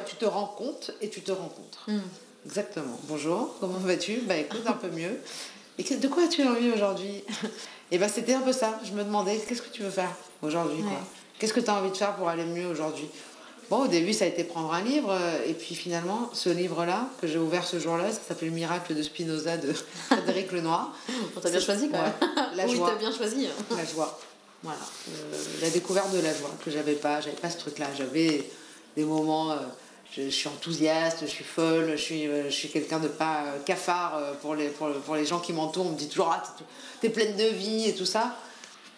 tu 0.06 0.16
te 0.16 0.24
rends 0.24 0.46
compte 0.46 0.92
et 1.00 1.10
tu 1.10 1.20
te 1.22 1.32
rencontres. 1.32 1.84
Hmm. 1.88 2.00
Exactement. 2.46 2.98
Bonjour, 3.04 3.54
comment 3.60 3.78
vas-tu? 3.78 4.22
Bah 4.22 4.36
écoute, 4.36 4.62
un 4.66 4.72
peu 4.72 4.88
mieux. 4.88 5.20
Et 5.78 5.96
de 5.96 6.08
quoi 6.08 6.24
as-tu 6.24 6.42
envie 6.46 6.70
aujourd'hui? 6.70 7.24
Et 7.90 7.98
bah 7.98 8.08
c'était 8.08 8.34
un 8.34 8.40
peu 8.40 8.52
ça. 8.52 8.78
Je 8.84 8.92
me 8.92 9.04
demandais, 9.04 9.38
qu'est-ce 9.38 9.62
que 9.62 9.70
tu 9.70 9.82
veux 9.82 9.90
faire 9.90 10.14
aujourd'hui 10.42 10.82
Qu'est-ce 11.38 11.52
que 11.52 11.60
tu 11.60 11.70
as 11.70 11.74
envie 11.74 11.90
de 11.90 11.96
faire 11.96 12.14
pour 12.16 12.28
aller 12.28 12.44
mieux 12.44 12.66
aujourd'hui? 12.66 13.08
Bon, 13.72 13.84
au 13.84 13.88
début, 13.88 14.12
ça 14.12 14.26
a 14.26 14.28
été 14.28 14.44
prendre 14.44 14.70
un 14.74 14.82
livre, 14.82 15.10
euh, 15.10 15.46
et 15.46 15.54
puis 15.54 15.74
finalement, 15.74 16.28
ce 16.34 16.50
livre-là, 16.50 17.08
que 17.22 17.26
j'ai 17.26 17.38
ouvert 17.38 17.64
ce 17.64 17.78
jour-là, 17.78 18.12
ça 18.12 18.20
s'appelle 18.28 18.50
Le 18.50 18.54
miracle 18.54 18.94
de 18.94 19.02
Spinoza 19.02 19.56
de 19.56 19.72
Frédéric 20.10 20.52
Lenoir. 20.52 20.94
On 21.34 21.40
t'a 21.40 21.48
bien 21.48 21.58
choisi 21.58 21.88
quand 21.88 22.02
même. 22.02 22.12
La 22.54 22.66
oui, 22.66 22.78
t'as 22.84 22.96
bien 22.96 23.10
choisi. 23.10 23.48
La 23.70 23.86
joie. 23.86 24.20
Voilà. 24.62 24.78
Euh, 25.08 25.36
la 25.62 25.70
découverte 25.70 26.12
de 26.12 26.20
la 26.20 26.34
joie, 26.34 26.50
que 26.62 26.70
j'avais 26.70 26.96
pas. 26.96 27.22
J'avais 27.22 27.34
pas 27.34 27.48
ce 27.48 27.56
truc-là. 27.60 27.86
J'avais 27.96 28.46
des 28.94 29.04
moments. 29.04 29.52
Euh, 29.52 29.56
je, 30.14 30.28
suis 30.28 30.48
enthousiaste, 30.48 31.20
je 31.22 31.30
suis 31.30 31.42
folle, 31.42 31.92
je 31.92 32.02
suis, 32.02 32.26
je 32.26 32.50
suis 32.50 32.68
quelqu'un 32.68 32.98
de 32.98 33.08
pas 33.08 33.44
cafard 33.64 34.20
pour 34.42 34.54
les, 34.54 34.68
pour, 34.68 34.90
pour, 35.06 35.16
les 35.16 35.24
gens 35.24 35.40
qui 35.40 35.54
m'entourent. 35.54 35.86
On 35.86 35.92
me 35.92 35.96
dit 35.96 36.08
toujours, 36.08 36.30
ah, 36.30 36.42
t'es 37.00 37.08
pleine 37.08 37.34
de 37.36 37.44
vie 37.44 37.88
et 37.88 37.94
tout 37.94 38.04
ça 38.04 38.36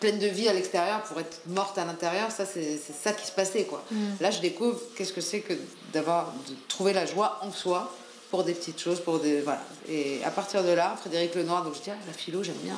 pleine 0.04 0.18
de 0.18 0.26
vie 0.26 0.48
à 0.48 0.52
l'extérieur 0.52 1.02
pour 1.04 1.18
être 1.18 1.40
morte 1.46 1.78
à 1.78 1.86
l'intérieur, 1.86 2.30
ça 2.30 2.44
c'est 2.44 2.78
ça 2.78 3.14
qui 3.14 3.26
se 3.26 3.32
passait 3.32 3.64
quoi. 3.64 3.82
Mm. 3.90 3.96
Là 4.20 4.30
je 4.30 4.40
découvre 4.40 4.78
qu'est-ce 4.94 5.14
que 5.14 5.22
c'est 5.22 5.40
que 5.40 5.54
d'avoir 5.94 6.34
de 6.46 6.54
trouver 6.68 6.92
la 6.92 7.06
joie 7.06 7.38
en 7.40 7.50
soi 7.50 7.90
pour 8.30 8.44
des 8.44 8.52
petites 8.52 8.78
choses, 8.78 9.00
pour 9.00 9.18
des 9.18 9.40
voilà. 9.40 9.62
Et 9.88 10.22
à 10.22 10.30
partir 10.30 10.62
de 10.62 10.72
là, 10.72 10.94
Frédéric 11.00 11.34
Lenoir, 11.34 11.64
donc 11.64 11.74
je 11.74 11.80
dis 11.80 11.90
ah, 11.90 11.96
la 12.06 12.12
philo 12.12 12.42
j'aime 12.42 12.60
bien. 12.62 12.76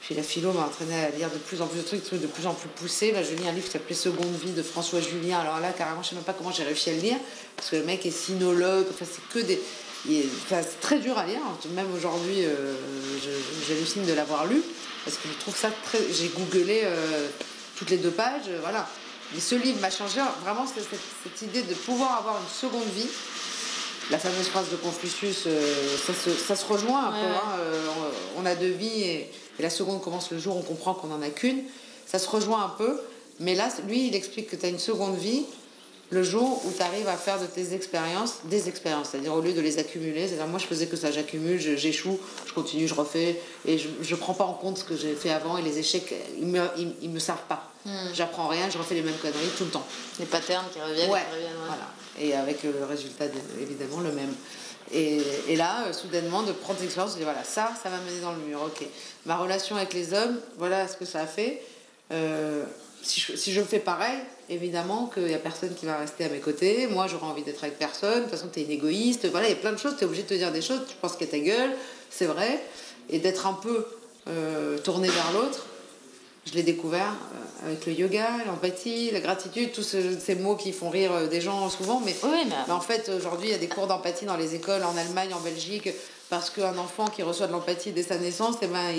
Puis 0.00 0.14
la 0.14 0.22
philo 0.22 0.50
m'a 0.52 0.62
entraîné 0.62 0.94
à 0.94 1.10
lire 1.10 1.30
de 1.30 1.36
plus 1.36 1.60
en 1.60 1.66
plus 1.66 1.80
de 1.80 1.84
trucs, 1.84 2.04
trucs 2.04 2.22
de 2.22 2.26
plus 2.26 2.46
en 2.46 2.54
plus 2.54 2.68
poussés. 2.68 3.10
Là, 3.12 3.22
je 3.22 3.34
lis 3.34 3.48
un 3.48 3.52
livre 3.52 3.64
qui 3.64 3.72
s'appelait 3.72 3.94
Seconde 3.94 4.34
vie 4.34 4.52
de 4.52 4.62
François 4.62 5.00
Julien. 5.00 5.38
Alors 5.38 5.60
là, 5.60 5.72
carrément, 5.72 6.02
je 6.02 6.10
sais 6.10 6.14
même 6.14 6.24
pas 6.24 6.34
comment 6.34 6.52
j'ai 6.52 6.62
réussi 6.62 6.90
à 6.90 6.92
le 6.92 7.00
lire, 7.00 7.16
parce 7.56 7.70
que 7.70 7.76
le 7.76 7.84
mec 7.84 8.04
est 8.04 8.10
sinologue. 8.10 8.84
Enfin, 8.90 9.06
c'est 9.10 9.26
que 9.32 9.46
des. 9.46 9.58
C'est 10.06 10.80
très 10.80 10.98
dur 10.98 11.16
à 11.18 11.26
lire. 11.26 11.40
Même 11.74 11.92
aujourd'hui, 11.94 12.44
euh, 12.44 12.74
j'hallucine 13.66 14.04
de 14.04 14.12
l'avoir 14.12 14.46
lu 14.46 14.62
parce 15.04 15.16
que 15.16 15.28
je 15.28 15.38
trouve 15.38 15.56
ça 15.56 15.70
très. 15.84 15.98
J'ai 16.12 16.28
googlé 16.28 16.82
euh, 16.84 17.28
toutes 17.76 17.90
les 17.90 17.98
deux 17.98 18.10
pages, 18.10 18.48
euh, 18.48 18.58
voilà. 18.62 18.88
Mais 19.32 19.40
ce 19.40 19.54
livre 19.54 19.80
m'a 19.80 19.90
changé 19.90 20.20
vraiment 20.42 20.66
cette, 20.66 20.88
cette, 20.88 21.42
idée 21.42 21.62
de 21.62 21.74
pouvoir 21.74 22.18
avoir 22.18 22.36
une 22.36 22.48
seconde 22.48 22.88
vie. 22.94 23.08
La 24.10 24.18
fameuse 24.18 24.48
phrase 24.48 24.70
de 24.70 24.76
Confucius, 24.76 25.44
euh, 25.46 25.96
ça, 26.06 26.12
se, 26.12 26.30
ça, 26.30 26.56
se, 26.56 26.66
rejoint 26.66 27.08
un 27.08 27.10
peu. 27.10 27.26
Hein, 27.26 28.10
on 28.36 28.44
a 28.44 28.54
deux 28.54 28.70
vies 28.70 29.02
et, 29.02 29.30
la 29.60 29.70
seconde 29.70 30.02
commence 30.02 30.30
le 30.32 30.38
jour 30.38 30.56
où 30.56 30.58
on 30.58 30.62
comprend 30.62 30.94
qu'on 30.94 31.06
n'en 31.06 31.22
a 31.22 31.30
qu'une. 31.30 31.62
Ça 32.06 32.18
se 32.18 32.28
rejoint 32.28 32.64
un 32.64 32.68
peu. 32.70 33.00
Mais 33.40 33.54
là, 33.54 33.68
lui, 33.86 34.08
il 34.08 34.14
explique 34.14 34.50
que 34.50 34.56
tu 34.56 34.66
as 34.66 34.68
une 34.68 34.80
seconde 34.80 35.16
vie 35.16 35.44
le 36.10 36.22
jour 36.22 36.62
où 36.64 36.72
tu 36.72 36.82
arrives 36.82 37.08
à 37.08 37.16
faire 37.16 37.40
de 37.40 37.46
tes 37.46 37.74
expériences 37.74 38.38
des 38.44 38.68
expériences, 38.68 39.08
c'est-à-dire 39.10 39.34
au 39.34 39.40
lieu 39.40 39.52
de 39.52 39.60
les 39.60 39.78
accumuler, 39.78 40.26
c'est-à-dire 40.26 40.46
moi 40.46 40.58
je 40.58 40.66
faisais 40.66 40.86
que 40.86 40.96
ça, 40.96 41.10
j'accumule, 41.10 41.58
j'échoue, 41.58 42.18
je 42.46 42.52
continue, 42.52 42.86
je 42.86 42.94
refais, 42.94 43.40
et 43.66 43.78
je 43.78 43.88
ne 43.88 44.16
prends 44.16 44.34
pas 44.34 44.44
en 44.44 44.52
compte 44.52 44.78
ce 44.78 44.84
que 44.84 44.96
j'ai 44.96 45.14
fait 45.14 45.30
avant, 45.30 45.56
et 45.58 45.62
les 45.62 45.78
échecs, 45.78 46.14
ils 46.38 46.46
me, 46.46 46.60
ils, 47.02 47.10
me 47.10 47.18
servent 47.18 47.46
pas. 47.48 47.70
Hmm. 47.84 48.08
J'apprends 48.14 48.48
rien, 48.48 48.70
je 48.70 48.78
refais 48.78 48.94
les 48.94 49.02
mêmes 49.02 49.16
conneries 49.16 49.50
tout 49.56 49.64
le 49.64 49.70
temps. 49.70 49.86
Les 50.18 50.26
patterns 50.26 50.64
qui 50.72 50.80
reviennent, 50.80 51.10
ouais, 51.10 51.20
qui 51.28 51.34
reviennent 51.36 51.56
voilà. 51.66 51.90
Et 52.18 52.34
avec 52.34 52.64
euh, 52.64 52.72
le 52.80 52.86
résultat, 52.86 53.24
évidemment, 53.60 54.00
le 54.00 54.12
même. 54.12 54.32
Et, 54.92 55.20
et 55.48 55.56
là, 55.56 55.86
euh, 55.86 55.92
soudainement, 55.92 56.42
de 56.42 56.52
prendre 56.52 56.78
des 56.78 56.86
expériences, 56.86 57.14
je 57.14 57.18
dis 57.18 57.24
voilà, 57.24 57.44
ça, 57.44 57.72
ça 57.82 57.88
va 57.88 57.98
mener 57.98 58.20
dans 58.20 58.32
le 58.32 58.38
mur, 58.38 58.62
ok. 58.62 58.86
Ma 59.26 59.36
relation 59.36 59.76
avec 59.76 59.92
les 59.92 60.12
hommes, 60.12 60.38
voilà 60.58 60.86
ce 60.86 60.96
que 60.96 61.04
ça 61.04 61.20
a 61.20 61.26
fait. 61.26 61.62
Euh, 62.12 62.64
si 63.02 63.20
je, 63.20 63.36
si 63.36 63.52
je 63.52 63.62
fais 63.62 63.78
pareil, 63.78 64.18
évidemment 64.48 65.10
qu'il 65.12 65.24
n'y 65.24 65.34
a 65.34 65.38
personne 65.38 65.74
qui 65.74 65.86
va 65.86 65.96
rester 65.96 66.24
à 66.24 66.28
mes 66.28 66.38
côtés. 66.38 66.86
Moi, 66.86 67.06
j'aurais 67.06 67.26
envie 67.26 67.42
d'être 67.42 67.62
avec 67.64 67.78
personne. 67.78 68.18
De 68.18 68.20
toute 68.22 68.30
façon, 68.30 68.48
tu 68.52 68.60
es 68.60 68.64
une 68.64 68.70
égoïste. 68.70 69.28
Voilà, 69.30 69.48
il 69.48 69.50
y 69.50 69.54
a 69.54 69.56
plein 69.56 69.72
de 69.72 69.78
choses. 69.78 69.96
Tu 69.96 70.04
es 70.04 70.06
obligé 70.06 70.22
de 70.22 70.28
te 70.28 70.34
dire 70.34 70.52
des 70.52 70.62
choses. 70.62 70.82
Tu 70.88 70.94
penses 70.96 71.16
qu'à 71.16 71.26
ta 71.26 71.38
gueule, 71.38 71.70
c'est 72.10 72.26
vrai. 72.26 72.60
Et 73.10 73.18
d'être 73.18 73.46
un 73.46 73.54
peu 73.54 73.86
euh, 74.28 74.78
tourné 74.78 75.08
vers 75.08 75.32
l'autre. 75.32 75.66
Je 76.46 76.52
l'ai 76.52 76.62
découvert 76.62 77.12
euh, 77.64 77.68
avec 77.68 77.86
le 77.86 77.92
yoga, 77.92 78.28
l'empathie, 78.46 79.10
la 79.10 79.20
gratitude, 79.20 79.72
tous 79.72 79.82
ces 79.82 80.34
mots 80.34 80.56
qui 80.56 80.72
font 80.72 80.90
rire 80.90 81.12
euh, 81.12 81.26
des 81.26 81.40
gens 81.40 81.70
souvent. 81.70 82.02
Mais, 82.04 82.14
oui, 82.22 82.46
mais... 82.46 82.72
en 82.72 82.80
fait, 82.80 83.10
aujourd'hui, 83.16 83.48
il 83.48 83.52
y 83.52 83.54
a 83.54 83.58
des 83.58 83.68
cours 83.68 83.86
d'empathie 83.86 84.26
dans 84.26 84.36
les 84.36 84.54
écoles 84.54 84.82
en 84.84 84.96
Allemagne, 84.96 85.32
en 85.32 85.40
Belgique 85.40 85.88
parce 86.30 86.50
qu'un 86.50 86.76
enfant 86.78 87.06
qui 87.06 87.22
reçoit 87.22 87.46
de 87.46 87.52
l'empathie 87.52 87.92
dès 87.92 88.02
sa 88.02 88.16
naissance, 88.18 88.56
eh 88.62 88.66
ben, 88.66 88.92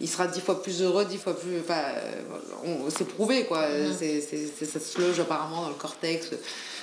il, 0.00 0.08
sera 0.08 0.26
dix 0.26 0.40
fois 0.40 0.62
plus 0.62 0.82
heureux, 0.82 1.04
dix 1.04 1.18
fois 1.18 1.38
plus. 1.38 1.60
Enfin, 1.60 1.82
c'est 2.94 3.08
prouvé, 3.08 3.44
quoi. 3.44 3.66
Mhm. 3.68 3.94
c'est 3.98 4.66
ça 4.66 4.80
se 4.80 5.00
loge 5.00 5.18
apparemment 5.20 5.62
dans 5.62 5.70
le 5.70 5.74
cortex. 5.74 6.30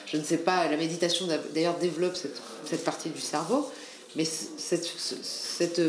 Je 0.06 0.18
ne 0.18 0.24
sais 0.24 0.38
pas, 0.38 0.68
la 0.68 0.78
méditation 0.78 1.28
d'ailleurs 1.54 1.78
développe 1.78 2.16
cette, 2.16 2.40
cette, 2.66 2.84
partie 2.84 3.10
du 3.10 3.22
cerveau, 3.22 3.70
mais 4.16 4.26
cette, 4.26 4.86
cette, 4.86 5.82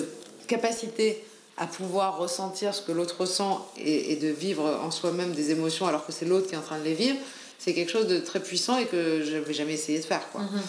capacité 0.47 1.25
à 1.57 1.67
pouvoir 1.67 2.19
ressentir 2.19 2.75
ce 2.75 2.83
que 2.83 2.93
l'autre 2.93 3.17
ressent 3.21 3.67
et, 3.77 4.17
de 4.17 4.29
vivre 4.29 4.81
en 4.83 4.91
soi-même 4.91 5.33
des 5.33 5.51
émotions 5.51 5.87
alors 5.87 6.05
que 6.07 6.13
c'est 6.13 6.27
l'autre 6.27 6.49
qui 6.49 6.55
est 6.55 6.59
en 6.59 6.63
train 6.63 6.79
de 6.79 6.85
les 6.85 6.95
vivre, 6.95 7.17
c'est 7.59 7.73
quelque 7.73 7.91
chose 7.91 8.07
de 8.07 8.19
très 8.19 8.41
puissant 8.41 8.77
et 8.77 8.85
que 8.85 9.23
je 9.25 9.33
n'avais 9.33 9.55
jamais 9.55 9.73
essayé 9.75 9.99
de 9.99 10.05
faire. 10.05 10.29
Quoi. 10.33 10.43
Mhm. 10.43 10.63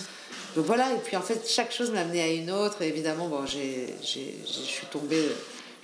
Donc 0.56 0.66
voilà, 0.66 0.94
et 0.94 0.98
puis 0.98 1.18
en 1.18 1.22
fait, 1.22 1.48
chaque 1.48 1.72
chose 1.72 1.92
m'a 1.92 2.02
amené 2.02 2.22
à 2.22 2.32
une 2.32 2.50
autre. 2.50 2.82
Et 2.82 2.88
évidemment, 2.88 3.28
bon, 3.28 3.46
j'ai, 3.46 3.94
j'ai, 4.02 4.36
je 4.46 4.52
suis 4.52 4.88
tombée 4.88 5.28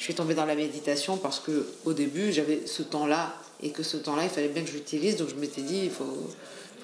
je 0.01 0.05
suis 0.05 0.15
tombée 0.15 0.33
dans 0.33 0.47
la 0.47 0.55
méditation 0.55 1.15
parce 1.15 1.39
que 1.39 1.67
au 1.85 1.93
début 1.93 2.33
j'avais 2.33 2.65
ce 2.65 2.81
temps-là 2.81 3.35
et 3.61 3.69
que 3.69 3.83
ce 3.83 3.97
temps-là 3.97 4.23
il 4.23 4.31
fallait 4.31 4.47
bien 4.47 4.63
que 4.63 4.69
je 4.69 4.73
l'utilise 4.73 5.15
donc 5.15 5.29
je 5.29 5.35
m'étais 5.35 5.61
dit 5.61 5.81
il 5.83 5.91
faut, 5.91 6.05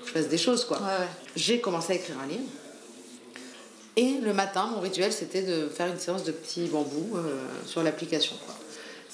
que 0.01 0.07
je 0.07 0.11
fasse 0.11 0.27
des 0.27 0.37
choses 0.37 0.65
quoi. 0.65 0.79
J'ai 1.35 1.59
commencé 1.59 1.93
à 1.93 1.95
écrire 1.95 2.15
un 2.23 2.27
livre 2.27 2.43
et 3.95 4.19
le 4.21 4.33
matin 4.33 4.67
mon 4.67 4.81
rituel 4.81 5.11
c'était 5.11 5.41
de 5.41 5.67
faire 5.67 5.87
une 5.87 5.97
séance 5.97 6.25
de 6.25 6.31
petits 6.31 6.67
bambous 6.67 7.17
euh, 7.17 7.47
sur 7.65 7.81
l'application 7.81 8.35
quoi 8.45 8.53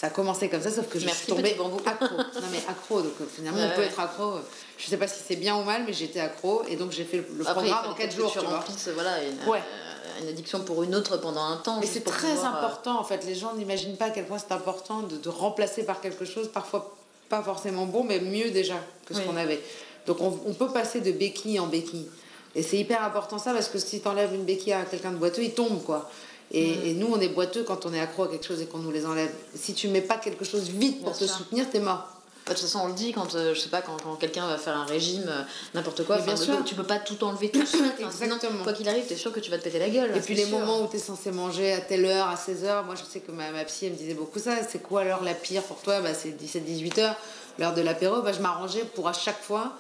ça 0.03 0.07
a 0.07 0.09
commencé 0.09 0.49
comme 0.49 0.61
ça, 0.61 0.69
sauf 0.69 0.89
que 0.89 0.99
je 0.99 1.07
suis 1.07 1.27
tombée 1.27 1.51
accro. 1.85 2.17
non 2.17 2.47
mais 2.51 2.61
accro, 2.67 3.01
donc 3.01 3.13
euh, 3.21 3.25
finalement 3.33 3.61
on 3.71 3.73
peut 3.73 3.83
être 3.83 3.97
accro. 4.01 4.33
Je 4.77 4.87
sais 4.87 4.97
pas 4.97 5.07
si 5.07 5.21
c'est 5.25 5.37
bien 5.37 5.55
ou 5.55 5.63
mal, 5.63 5.83
mais 5.87 5.93
j'étais 5.93 6.19
accro 6.19 6.61
et 6.67 6.75
donc 6.75 6.91
j'ai 6.91 7.05
fait 7.05 7.25
le, 7.37 7.45
programme 7.45 7.85
en 7.89 7.93
4 7.93 8.13
jours. 8.13 8.29
tu, 8.29 8.39
remplisses 8.39 8.89
voilà, 8.93 9.23
une, 9.23 9.49
ouais. 9.49 9.59
Euh, 9.59 10.21
une, 10.23 10.27
addiction 10.27 10.59
pour 10.59 10.83
une 10.83 10.93
autre 10.93 11.15
pendant 11.15 11.45
un 11.45 11.55
temps. 11.55 11.79
Et 11.79 11.85
c'est 11.85 12.03
très 12.03 12.37
euh, 12.37 12.43
important 12.43 12.99
en 12.99 13.05
fait. 13.05 13.25
Les 13.25 13.33
gens 13.33 13.53
n'imaginent 13.53 13.95
pas 13.95 14.07
à 14.07 14.09
quel 14.09 14.25
point 14.25 14.39
c'est 14.39 14.51
important 14.51 15.03
de, 15.03 15.15
de, 15.15 15.29
remplacer 15.29 15.85
par 15.85 16.01
quelque 16.01 16.25
chose, 16.25 16.49
parfois 16.49 16.97
pas 17.29 17.41
forcément 17.41 17.85
bon, 17.85 18.03
mais 18.03 18.19
mieux 18.19 18.51
déjà 18.51 18.75
que 19.05 19.13
ce 19.13 19.21
qu'on 19.21 19.37
avait. 19.37 19.61
Donc 20.05 20.19
on, 20.19 20.37
on, 20.45 20.53
peut 20.53 20.67
passer 20.67 20.99
de 20.99 21.13
béquille 21.13 21.61
en 21.61 21.67
béquille. 21.67 22.09
Et 22.55 22.61
c'est 22.61 22.77
hyper 22.77 23.05
important 23.05 23.39
ça 23.39 23.53
parce 23.53 23.69
que 23.69 23.79
si 23.79 24.01
tu 24.01 24.07
enlèves 24.09 24.33
une 24.33 24.43
béquille 24.43 24.73
à 24.73 24.83
quelqu'un 24.83 25.11
de 25.11 25.17
boiteux, 25.17 25.43
il 25.43 25.53
tombe 25.53 25.81
quoi. 25.81 26.09
Et, 26.53 26.93
nous, 26.93 27.07
on 27.11 27.19
est 27.19 27.29
boiteux 27.29 27.63
quand 27.63 27.85
on 27.85 27.93
est 27.93 27.99
accro 27.99 28.23
à 28.23 28.27
quelque 28.27 28.45
chose 28.45 28.61
et 28.61 28.67
qu'on 28.67 28.77
nous 28.77 28.91
les 28.91 29.05
enlève. 29.05 29.31
Si 29.55 29.73
tu 29.73 29.87
mets 29.87 30.01
pas 30.01 30.17
quelque 30.17 30.45
chose 30.45 30.69
vite 30.69 31.03
pour 31.03 31.17
te 31.17 31.25
soutenir, 31.25 31.69
t'es 31.69 31.79
mort. 31.79 32.07
De 32.45 32.51
toute 32.51 32.59
façon, 32.59 32.81
on 32.83 32.87
le 32.87 32.93
dit 32.93 33.13
quand, 33.13 33.35
euh, 33.35 33.53
je 33.53 33.59
sais 33.61 33.69
pas, 33.69 33.81
quand, 33.81 33.95
quand 34.03 34.15
quelqu'un 34.15 34.45
va 34.45 34.57
faire 34.57 34.75
un 34.75 34.83
régime, 34.83 35.23
euh, 35.29 35.43
n'importe 35.73 36.05
quoi, 36.05 36.17
bien 36.19 36.35
sûr. 36.35 36.61
tu 36.65 36.75
peux 36.75 36.83
pas 36.83 36.99
tout 36.99 37.23
enlever 37.23 37.49
tout 37.49 37.61
de 37.61 37.65
suite. 37.65 37.81
Exactement. 37.99 38.63
quoi 38.63 38.73
qu'il 38.73 38.87
arrive, 38.89 39.07
tu 39.07 39.13
es 39.13 39.15
sûr 39.15 39.31
que 39.31 39.39
tu 39.39 39.49
vas 39.49 39.57
te 39.57 39.63
péter 39.63 39.79
la 39.79 39.89
gueule. 39.89 40.11
Et 40.15 40.19
puis 40.19 40.35
les 40.35 40.47
moments 40.47 40.81
où 40.81 40.87
tu 40.89 40.97
es 40.97 40.99
censé 40.99 41.31
manger 41.31 41.71
à 41.71 41.79
telle 41.79 42.03
heure, 42.03 42.27
à 42.27 42.35
16 42.35 42.65
heures, 42.65 42.83
moi 42.83 42.95
je 42.95 43.03
sais 43.09 43.21
que 43.21 43.31
ma, 43.31 43.51
ma 43.51 43.63
psy 43.63 43.85
elle 43.85 43.93
me 43.93 43.97
disait 43.97 44.13
beaucoup 44.13 44.39
ça. 44.39 44.57
C'est 44.69 44.83
quoi 44.83 45.05
l'heure 45.05 45.23
la 45.23 45.33
pire 45.33 45.63
pour 45.63 45.77
toi? 45.77 46.01
Bah, 46.01 46.13
C'est 46.13 46.31
17-18 46.31 46.99
heures, 46.99 47.15
l'heure 47.59 47.73
de 47.73 47.81
l'apéro. 47.81 48.21
Bah, 48.21 48.33
je 48.33 48.41
m'arrangeais 48.41 48.83
pour 48.93 49.07
à 49.07 49.13
chaque 49.13 49.41
fois 49.41 49.77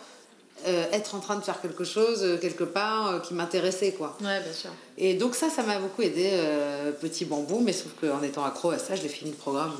euh, 0.65 0.85
être 0.91 1.15
en 1.15 1.19
train 1.19 1.35
de 1.35 1.43
faire 1.43 1.59
quelque 1.61 1.83
chose 1.83 2.19
euh, 2.23 2.37
quelque 2.37 2.63
part 2.63 3.07
euh, 3.07 3.19
qui 3.19 3.33
m'intéressait 3.33 3.91
quoi. 3.91 4.17
Ouais, 4.21 4.39
bien 4.41 4.53
sûr. 4.53 4.69
Et 4.97 5.13
donc 5.15 5.35
ça, 5.35 5.49
ça 5.49 5.63
m'a 5.63 5.79
beaucoup 5.79 6.01
aidé, 6.01 6.31
petit 7.01 7.25
bambou, 7.25 7.59
mais 7.59 7.73
sauf 7.73 7.91
qu'en 7.99 8.21
étant 8.21 8.45
accro 8.45 8.71
à 8.71 8.77
ça, 8.77 8.95
je 8.95 9.01
l'ai 9.01 9.09
fini 9.09 9.31
le 9.31 9.37
programme 9.37 9.73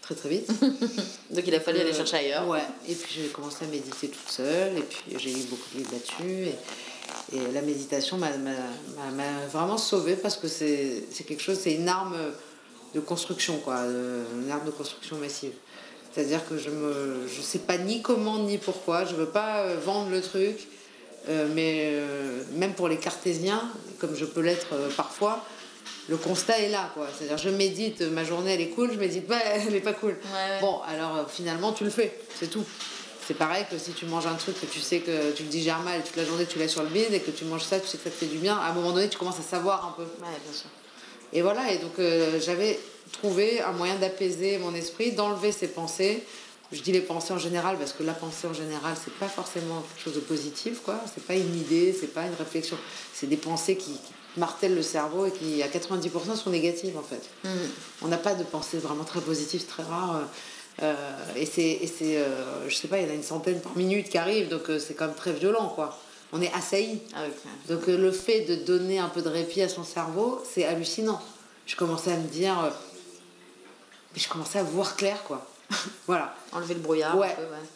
très 0.00 0.14
très 0.14 0.28
vite. 0.28 0.48
Donc 1.30 1.44
il 1.46 1.54
a 1.54 1.60
fallu 1.60 1.78
aller 1.78 1.92
chercher 1.92 2.16
ailleurs. 2.16 2.48
Ouais, 2.48 2.62
et 2.88 2.94
puis 2.94 3.22
j'ai 3.22 3.28
commencé 3.28 3.64
à 3.64 3.68
méditer 3.68 4.08
toute 4.08 4.28
seule, 4.28 4.76
et 4.76 4.82
puis 4.82 5.16
j'ai 5.16 5.30
eu 5.30 5.44
beaucoup 5.44 5.68
de 5.72 5.78
livres 5.78 5.92
là-dessus. 5.92 6.48
Et, 7.32 7.36
et 7.36 7.52
la 7.52 7.62
méditation 7.62 8.18
m'a 8.18 8.30
vraiment 9.52 9.78
sauvée 9.78 10.16
parce 10.16 10.36
que 10.36 10.48
c'est 10.48 11.24
quelque 11.26 11.42
chose, 11.42 11.58
c'est 11.60 11.74
une 11.74 11.88
arme 11.88 12.16
de 12.94 13.00
construction, 13.00 13.58
quoi, 13.58 13.76
une 13.76 14.50
arme 14.50 14.66
de 14.66 14.72
construction 14.72 15.16
massive. 15.16 15.52
C'est-à-dire 16.14 16.46
que 16.46 16.58
je 16.58 16.70
me 16.70 17.26
je 17.26 17.40
sais 17.40 17.60
pas 17.60 17.78
ni 17.78 18.02
comment 18.02 18.38
ni 18.38 18.58
pourquoi, 18.58 19.04
je 19.04 19.14
veux 19.14 19.26
pas 19.26 19.60
euh, 19.60 19.76
vendre 19.82 20.10
le 20.10 20.20
truc, 20.20 20.68
euh, 21.28 21.46
mais 21.54 21.92
euh, 21.92 22.42
même 22.54 22.74
pour 22.74 22.88
les 22.88 22.96
cartésiens, 22.96 23.62
comme 23.98 24.16
je 24.16 24.24
peux 24.24 24.40
l'être 24.40 24.72
euh, 24.72 24.88
parfois, 24.96 25.44
le 26.08 26.16
constat 26.16 26.58
est 26.58 26.68
là, 26.68 26.90
quoi. 26.94 27.06
C'est-à-dire, 27.16 27.38
je 27.38 27.48
médite, 27.48 28.02
ma 28.02 28.24
journée 28.24 28.54
elle 28.54 28.60
est 28.60 28.70
cool, 28.70 28.92
je 28.92 28.98
médite 28.98 29.28
pas, 29.28 29.38
elle 29.66 29.74
est 29.74 29.80
pas 29.80 29.92
cool. 29.92 30.10
ouais. 30.10 30.60
Bon, 30.60 30.80
alors 30.88 31.30
finalement, 31.30 31.72
tu 31.72 31.84
le 31.84 31.90
fais, 31.90 32.18
c'est 32.38 32.48
tout. 32.50 32.64
C'est 33.24 33.34
pareil 33.34 33.64
que 33.70 33.78
si 33.78 33.92
tu 33.92 34.04
manges 34.06 34.26
un 34.26 34.34
truc 34.34 34.60
que 34.60 34.66
tu 34.66 34.80
sais 34.80 34.98
que 34.98 35.30
tu 35.30 35.44
le 35.44 35.48
digères 35.48 35.78
mal 35.80 36.02
toute 36.02 36.16
la 36.16 36.24
journée, 36.24 36.44
tu 36.44 36.58
l'as 36.58 36.66
sur 36.66 36.82
le 36.82 36.88
bide 36.88 37.14
et 37.14 37.20
que 37.20 37.30
tu 37.30 37.44
manges 37.44 37.62
ça, 37.62 37.78
tu 37.78 37.86
sais 37.86 37.96
que 37.96 38.02
ça 38.04 38.10
te 38.10 38.16
fait 38.16 38.26
du 38.26 38.38
bien, 38.38 38.56
à 38.56 38.70
un 38.70 38.72
moment 38.72 38.90
donné, 38.90 39.08
tu 39.08 39.16
commences 39.16 39.38
à 39.38 39.42
savoir 39.48 39.86
un 39.86 39.92
peu. 39.92 40.02
Ouais, 40.02 40.38
bien 40.44 40.52
sûr. 40.52 40.68
Et 41.32 41.40
voilà, 41.40 41.72
et 41.72 41.78
donc 41.78 41.92
j'avais 42.44 42.80
trouvé 43.12 43.60
un 43.60 43.72
moyen 43.72 43.96
d'apaiser 43.96 44.58
mon 44.58 44.74
esprit, 44.74 45.12
d'enlever 45.12 45.52
ces 45.52 45.68
pensées. 45.68 46.24
Je 46.72 46.80
dis 46.80 46.92
les 46.92 47.02
pensées 47.02 47.32
en 47.34 47.38
général 47.38 47.76
parce 47.78 47.92
que 47.92 48.02
la 48.02 48.14
pensée 48.14 48.46
en 48.46 48.54
général, 48.54 48.94
c'est 49.02 49.12
pas 49.14 49.28
forcément 49.28 49.82
quelque 49.82 50.04
chose 50.04 50.14
de 50.14 50.20
positif, 50.20 50.80
quoi. 50.82 50.98
C'est 51.12 51.24
pas 51.24 51.34
une 51.34 51.54
idée, 51.54 51.94
c'est 51.98 52.06
pas 52.14 52.22
une 52.22 52.34
réflexion. 52.34 52.78
C'est 53.12 53.26
des 53.26 53.36
pensées 53.36 53.76
qui, 53.76 53.92
qui 53.92 54.12
martèlent 54.38 54.74
le 54.74 54.82
cerveau 54.82 55.26
et 55.26 55.30
qui, 55.32 55.62
à 55.62 55.68
90%, 55.68 56.34
sont 56.36 56.50
négatives, 56.50 56.96
en 56.96 57.02
fait. 57.02 57.22
Mhm. 57.44 57.68
On 58.02 58.08
n'a 58.08 58.16
pas 58.16 58.34
de 58.34 58.42
pensées 58.44 58.78
vraiment 58.78 59.04
très 59.04 59.20
positives, 59.20 59.66
très 59.66 59.82
rare. 59.82 60.16
euh, 60.16 60.24
euh, 60.82 60.94
et 61.36 61.44
c'est, 61.44 61.60
et 61.82 61.86
c'est 61.86 62.16
euh, 62.16 62.66
je 62.70 62.74
sais 62.74 62.88
pas, 62.88 62.98
il 62.98 63.04
y 63.04 63.06
en 63.06 63.10
a 63.10 63.14
une 63.14 63.22
centaine 63.22 63.60
par 63.60 63.76
minute 63.76 64.08
qui 64.08 64.16
arrivent, 64.16 64.48
donc 64.48 64.70
euh, 64.70 64.78
c'est 64.78 64.94
quand 64.94 65.06
même 65.06 65.14
très 65.14 65.34
violent, 65.34 65.68
quoi. 65.74 65.98
On 66.32 66.40
est 66.40 66.50
assailli. 66.54 67.00
Ah. 67.14 67.24
Donc 67.68 67.86
euh, 67.90 67.98
le 67.98 68.10
fait 68.10 68.40
de 68.46 68.54
donner 68.54 68.98
un 68.98 69.10
peu 69.10 69.20
de 69.20 69.28
répit 69.28 69.60
à 69.60 69.68
son 69.68 69.84
cerveau, 69.84 70.42
c'est 70.50 70.64
hallucinant. 70.64 71.20
Je 71.66 71.76
commençais 71.76 72.12
à 72.12 72.16
me 72.16 72.26
dire, 72.26 72.72
mais 74.14 74.20
je 74.20 74.28
commençais 74.28 74.58
à 74.58 74.62
voir 74.62 74.96
clair, 74.96 75.22
quoi. 75.24 75.46
voilà. 76.06 76.34
Enlever 76.52 76.74
le 76.74 76.80
brouillard. 76.80 77.16
Ouais. 77.18 77.28
un 77.32 77.34
peu, 77.34 77.42
ouais. 77.42 77.68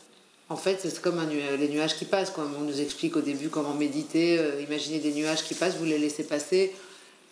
En 0.48 0.56
fait, 0.56 0.78
c'est 0.80 1.00
comme 1.00 1.18
un 1.18 1.24
nu- 1.26 1.40
les 1.58 1.68
nuages 1.68 1.96
qui 1.96 2.04
passent. 2.04 2.30
Quoi. 2.30 2.46
On 2.56 2.62
nous 2.62 2.80
explique 2.80 3.16
au 3.16 3.20
début 3.20 3.48
comment 3.48 3.74
méditer, 3.74 4.38
euh, 4.38 4.60
imaginer 4.62 4.98
des 5.00 5.12
nuages 5.12 5.42
qui 5.42 5.54
passent, 5.54 5.74
vous 5.76 5.84
les 5.84 5.98
laissez 5.98 6.22
passer. 6.24 6.74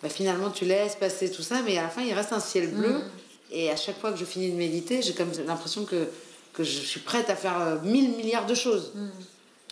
Bah, 0.03 0.09
finalement, 0.09 0.49
tu 0.49 0.65
laisses 0.65 0.95
passer 0.95 1.31
tout 1.31 1.41
ça, 1.43 1.61
mais 1.65 1.77
à 1.77 1.83
la 1.83 1.89
fin, 1.89 2.01
il 2.01 2.13
reste 2.13 2.33
un 2.33 2.39
ciel 2.41 2.69
bleu. 2.71 2.89
Mm. 2.89 3.03
Et 3.51 3.69
à 3.71 3.75
chaque 3.77 3.99
fois 4.01 4.11
que 4.11 4.17
je 4.17 4.25
finis 4.25 4.51
de 4.51 4.57
méditer, 4.57 5.01
j'ai 5.01 5.13
comme 5.13 5.31
l'impression 5.47 5.85
que, 5.85 6.07
que 6.53 6.63
je 6.65 6.79
suis 6.79 6.99
prête 6.99 7.29
à 7.29 7.35
faire 7.37 7.59
euh, 7.61 7.75
mille 7.83 8.09
milliards 8.17 8.47
de 8.47 8.55
choses. 8.55 8.91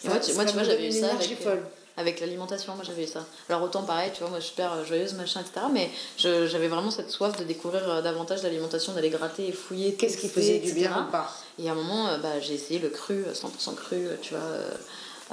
Moi, 0.05 0.17
tu, 0.19 0.27
Ça- 0.31 0.34
moi, 0.36 0.45
tu 0.45 0.53
vois, 0.53 0.61
me 0.63 0.67
j'avais 0.69 0.88
eu 0.88 0.91
ça 0.91 1.11
avec, 1.11 1.41
folle. 1.41 1.63
Avec 1.97 2.19
l'alimentation. 2.19 2.75
Moi, 2.75 2.83
j'avais 2.85 3.07
ça. 3.07 3.25
Alors, 3.49 3.61
autant 3.63 3.83
pareil, 3.83 4.11
tu 4.13 4.21
vois, 4.21 4.29
moi, 4.29 4.39
je 4.39 4.45
suis 4.45 4.51
super 4.51 4.73
euh, 4.73 4.85
joyeuse, 4.85 5.13
machin, 5.13 5.41
etc. 5.41 5.67
Mais 5.71 5.89
j'avais 6.17 6.67
vraiment 6.67 6.91
cette 6.91 7.09
soif 7.09 7.37
de 7.37 7.43
découvrir 7.43 7.87
euh, 7.89 8.01
davantage 8.01 8.43
l'alimentation, 8.43 8.93
d'aller 8.93 9.09
gratter 9.09 9.47
et 9.47 9.51
fouiller. 9.51 9.93
Qu'est-ce 9.93 10.17
qui 10.17 10.29
faisait 10.29 10.59
du 10.59 10.73
bien 10.73 11.07
ou 11.07 11.11
pas? 11.11 11.31
Et 11.59 11.69
à 11.69 11.73
un 11.73 11.75
moment, 11.75 12.07
euh, 12.07 12.17
bah, 12.17 12.39
j'ai 12.39 12.53
essayé 12.55 12.79
le 12.79 12.89
cru, 12.89 13.23
euh, 13.25 13.33
100% 13.33 13.75
cru, 13.75 14.07
tu 14.21 14.33
vois, 14.33 14.43
euh, 14.43 14.71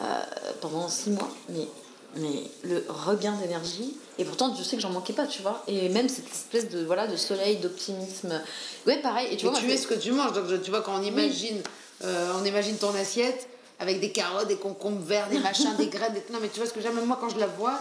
euh, 0.01 0.03
pendant 0.61 0.89
six 0.89 1.11
mois. 1.11 1.31
Mais, 1.49 1.67
mais 2.17 2.43
le 2.63 2.85
regain 2.89 3.33
d'énergie, 3.41 3.97
et 4.19 4.25
pourtant, 4.25 4.55
je 4.55 4.63
sais 4.63 4.77
que 4.77 4.83
j'en 4.83 4.91
manquais 4.91 5.15
pas, 5.15 5.27
tu 5.27 5.41
vois. 5.41 5.63
Et 5.67 5.89
même 5.89 6.11
cette 6.11 6.31
espèce 6.31 6.69
de, 6.69 6.85
voilà, 6.85 7.07
de 7.07 7.17
soleil, 7.17 7.57
d'optimisme. 7.57 8.39
Ouais, 8.87 8.99
pareil. 8.99 9.33
Et 9.33 9.37
tu 9.39 9.47
vois, 9.47 9.59
es 9.59 9.77
ce 9.79 9.87
que 9.87 9.95
tu 9.95 10.13
manges. 10.13 10.35
Donc, 10.35 10.63
tu 10.63 10.71
vois, 10.71 10.83
quand 10.83 10.99
on 10.99 11.03
imagine, 11.03 11.63
euh, 12.05 12.33
on 12.39 12.45
imagine 12.45 12.77
ton 12.77 12.95
assiette 12.95 13.49
avec 13.81 13.99
des 13.99 14.13
carottes, 14.13 14.47
des 14.49 14.57
concombres 14.57 15.03
verts, 15.03 15.29
des 15.31 15.39
machins, 15.39 15.75
des 15.77 15.87
graines. 15.89 16.13
des- 16.13 16.23
Non, 16.33 16.39
mais 16.41 16.49
tu 16.49 16.61
vois 16.61 16.69
ce 16.69 16.73
que 16.75 16.81
j'aime, 16.81 16.95
même 16.95 17.07
moi, 17.07 17.17
quand 17.21 17.31
je 17.31 17.39
la 17.39 17.47
vois, 17.47 17.79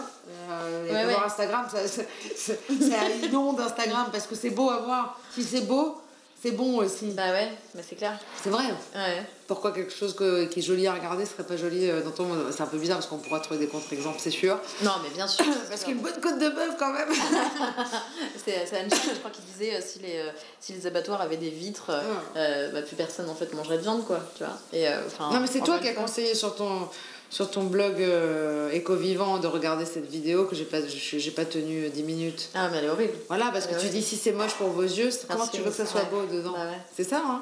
euh, 0.50 0.86
et 0.86 0.90
Ouais, 0.92 1.00
faut 1.02 1.06
ouais. 1.08 1.12
voir 1.12 1.26
Instagram, 1.26 1.66
ça, 1.70 1.86
ça, 1.86 2.02
ça, 2.36 2.52
ça 2.66 3.26
inonde 3.26 3.60
Instagram 3.60 4.06
parce 4.10 4.26
que 4.26 4.34
c'est 4.34 4.50
beau 4.50 4.70
à 4.70 4.78
voir. 4.78 5.20
Si 5.34 5.42
c'est 5.44 5.60
beau, 5.66 6.00
c'est 6.42 6.52
bon 6.52 6.78
aussi. 6.78 7.06
Bah 7.12 7.30
ouais, 7.32 7.48
mais 7.74 7.82
c'est 7.86 7.96
clair. 7.96 8.18
C'est 8.42 8.50
vrai. 8.50 8.64
Ouais. 8.94 9.22
Pourquoi 9.46 9.72
quelque 9.72 9.92
chose 9.92 10.14
que- 10.14 10.44
qui 10.46 10.60
est 10.60 10.62
joli 10.62 10.86
à 10.86 10.94
regarder 10.94 11.26
serait 11.26 11.42
pas 11.42 11.56
joli 11.56 11.90
euh, 11.90 12.02
dans 12.02 12.12
ton 12.12 12.24
monde 12.24 12.46
C'est 12.54 12.62
un 12.62 12.66
peu 12.66 12.78
bizarre 12.78 12.98
parce 12.98 13.08
qu'on 13.08 13.18
pourra 13.18 13.40
trouver 13.40 13.58
des 13.60 13.66
contre-exemples, 13.66 14.18
c'est 14.20 14.30
sûr. 14.30 14.58
Non, 14.82 14.92
mais 15.02 15.10
bien 15.10 15.26
sûr. 15.26 15.44
Parce 15.68 15.84
qu'une 15.84 15.98
bonne 15.98 16.20
côte 16.20 16.38
de 16.38 16.48
bœuf, 16.48 16.76
quand 16.78 16.92
même. 16.92 17.08
C'est 18.44 18.52
Einstein, 18.52 18.88
je 18.90 19.18
crois, 19.18 19.30
qui 19.30 19.42
disait 19.42 19.74
euh, 19.76 19.80
si, 19.84 19.98
les, 20.00 20.18
euh, 20.18 20.30
si 20.60 20.72
les 20.72 20.86
abattoirs 20.86 21.20
avaient 21.20 21.36
des 21.36 21.50
vitres, 21.50 21.90
euh, 21.90 22.00
euh, 22.36 22.72
bah, 22.72 22.82
plus 22.82 22.96
personne 22.96 23.28
en 23.28 23.34
fait 23.34 23.52
mangerait 23.54 23.76
de 23.78 23.82
viande, 23.82 24.04
quoi. 24.06 24.20
Tu 24.36 24.44
vois. 24.44 24.56
Et, 24.72 24.88
euh, 24.88 25.00
enfin, 25.06 25.30
Non, 25.32 25.40
mais 25.40 25.46
c'est 25.46 25.60
toi 25.60 25.78
qui 25.78 25.88
as 25.88 25.94
conseillé 25.94 26.34
sur 26.34 26.54
ton, 26.54 26.88
sur 27.30 27.50
ton 27.50 27.64
blog 27.64 27.94
euh, 28.00 28.70
Éco-Vivant 28.72 29.38
de 29.38 29.46
regarder 29.46 29.84
cette 29.84 30.10
vidéo 30.10 30.44
que 30.44 30.56
j'ai 30.56 30.64
pas, 30.64 30.78
j'ai 30.86 31.30
pas 31.30 31.44
tenu 31.44 31.88
10 31.88 32.02
minutes. 32.02 32.50
Ah, 32.54 32.68
mais 32.70 32.78
elle 32.78 32.84
est 32.86 32.90
horrible. 32.90 33.14
Voilà, 33.28 33.50
parce 33.52 33.66
que 33.68 33.80
tu 33.80 33.88
dis 33.88 34.02
si 34.02 34.16
c'est 34.16 34.32
moche 34.32 34.54
pour 34.54 34.68
vos 34.68 34.82
yeux, 34.82 35.10
comment 35.28 35.46
tu 35.46 35.60
veux 35.60 35.70
que 35.70 35.76
ça 35.76 35.86
soit 35.86 36.04
beau 36.10 36.26
dedans 36.26 36.52
Bah 36.52 36.66
ouais. 36.66 36.78
C'est 36.94 37.04
ça, 37.04 37.22
hein 37.24 37.40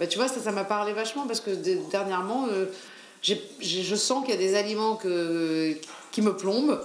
bah, 0.00 0.06
Tu 0.06 0.16
vois, 0.18 0.28
ça 0.28 0.40
ça 0.40 0.52
m'a 0.52 0.64
parlé 0.64 0.94
vachement 0.94 1.26
parce 1.26 1.40
que 1.40 1.50
dernièrement, 1.90 2.48
euh, 2.50 2.66
je 3.22 3.94
sens 3.94 4.24
qu'il 4.24 4.34
y 4.34 4.38
a 4.38 4.40
des 4.40 4.54
aliments 4.54 4.96
que, 4.96 5.74
qui 6.12 6.22
me 6.22 6.34
plombent. 6.34 6.80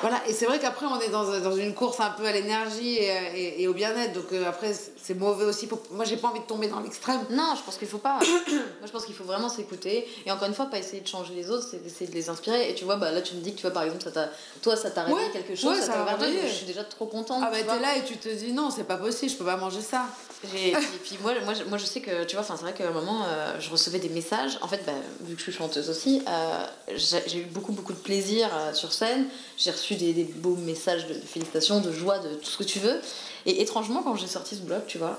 Voilà, 0.00 0.20
et 0.28 0.32
c'est 0.32 0.46
vrai 0.46 0.58
qu'après, 0.60 0.86
on 0.86 1.00
est 1.00 1.08
dans, 1.08 1.24
dans 1.40 1.56
une 1.56 1.74
course 1.74 1.98
un 1.98 2.10
peu 2.10 2.24
à 2.24 2.30
l'énergie 2.32 2.94
et, 2.98 3.08
et- 3.34 3.62
et 3.62 3.68
au 3.68 3.72
bien-être, 3.74 4.12
donc 4.12 4.26
euh, 4.32 4.48
après, 4.48 4.72
c'est 5.02 5.14
mauvais 5.14 5.44
aussi. 5.44 5.66
Faut- 5.66 5.82
moi, 5.90 6.04
j'ai 6.04 6.16
pas 6.16 6.28
envie 6.28 6.38
de 6.40 6.44
tomber 6.44 6.68
dans 6.68 6.78
l'extrême. 6.80 7.20
Non, 7.30 7.54
je 7.56 7.62
pense 7.62 7.76
qu'il 7.78 7.88
faut 7.88 7.98
pas. 7.98 8.18
Moi, 8.48 8.86
je 8.86 8.92
pense 8.92 9.04
qu'il 9.06 9.14
faut 9.14 9.24
vraiment 9.24 9.48
s'écouter. 9.48 10.06
Et 10.24 10.30
encore 10.30 10.46
une 10.46 10.54
fois, 10.54 10.66
pas 10.66 10.78
essayer 10.78 11.00
de 11.00 11.08
changer 11.08 11.34
les 11.34 11.50
autres, 11.50 11.66
c'est 11.68 11.82
d'essayer 11.82 12.06
de 12.08 12.14
les 12.14 12.28
inspirer. 12.28 12.70
Et 12.70 12.74
tu 12.74 12.84
vois, 12.84 12.96
bah, 12.96 13.10
là, 13.10 13.22
tu 13.22 13.34
me 13.34 13.40
dis 13.40 13.52
que 13.52 13.56
tu 13.56 13.62
vois, 13.62 13.72
par 13.72 13.82
exemple, 13.82 14.02
ça 14.14 14.28
toi, 14.62 14.76
ça 14.76 14.90
t'a 14.90 15.02
réveillé 15.04 15.26
Ouais, 15.26 15.32
quelque 15.32 15.56
chose, 15.56 15.70
ouais, 15.72 15.80
ça 15.80 15.86
ça 15.86 15.92
t'a 15.94 16.04
réveillé. 16.04 16.42
Je 16.46 16.52
suis 16.54 16.66
déjà 16.66 16.84
trop 16.84 17.06
contente. 17.06 17.42
Ah 17.44 17.50
bah 17.50 17.56
t'es 17.58 17.80
là 17.80 17.96
et 17.96 18.04
tu 18.04 18.16
te 18.18 18.28
dis 18.28 18.52
non, 18.52 18.70
c'est 18.70 18.84
pas 18.84 18.98
possible, 18.98 19.32
je 19.32 19.36
peux 19.36 19.44
pas 19.44 19.56
manger 19.56 19.80
ça. 19.80 20.04
Et 20.44 20.72
puis 21.02 21.18
moi, 21.20 21.32
moi, 21.44 21.54
moi, 21.68 21.78
je 21.78 21.84
sais 21.84 22.00
que, 22.00 22.24
tu 22.24 22.36
vois, 22.36 22.44
c'est 22.44 22.52
vrai 22.54 22.72
qu'à 22.72 22.88
un 22.88 22.92
moment, 22.92 23.24
euh, 23.26 23.58
je 23.58 23.70
recevais 23.70 23.98
des 23.98 24.08
messages. 24.08 24.58
En 24.62 24.68
fait, 24.68 24.82
bah, 24.86 24.92
vu 25.22 25.34
que 25.34 25.38
je 25.40 25.50
suis 25.50 25.52
chanteuse 25.52 25.90
aussi, 25.90 26.22
euh, 26.28 26.64
j'ai 26.96 27.38
eu 27.38 27.44
beaucoup, 27.44 27.72
beaucoup 27.72 27.92
de 27.92 27.98
plaisir 27.98 28.48
euh, 28.52 28.72
sur 28.72 28.92
scène. 28.92 29.26
J'ai 29.56 29.72
reçu 29.72 29.96
des, 29.96 30.12
beaux 30.36 30.54
messages 30.54 31.08
de, 31.08 31.14
félicitations, 31.14 31.80
de 31.80 31.90
joie, 31.90 32.20
de 32.20 32.34
tout 32.36 32.50
ce 32.50 32.58
que 32.58 32.64
tu 32.64 32.78
veux. 32.78 33.00
Et 33.46 33.62
étrangement, 33.62 34.02
quand 34.02 34.14
j'ai 34.14 34.28
sorti 34.28 34.54
ce 34.54 34.60
blog, 34.60 34.82
tu 34.86 34.98
vois, 34.98 35.18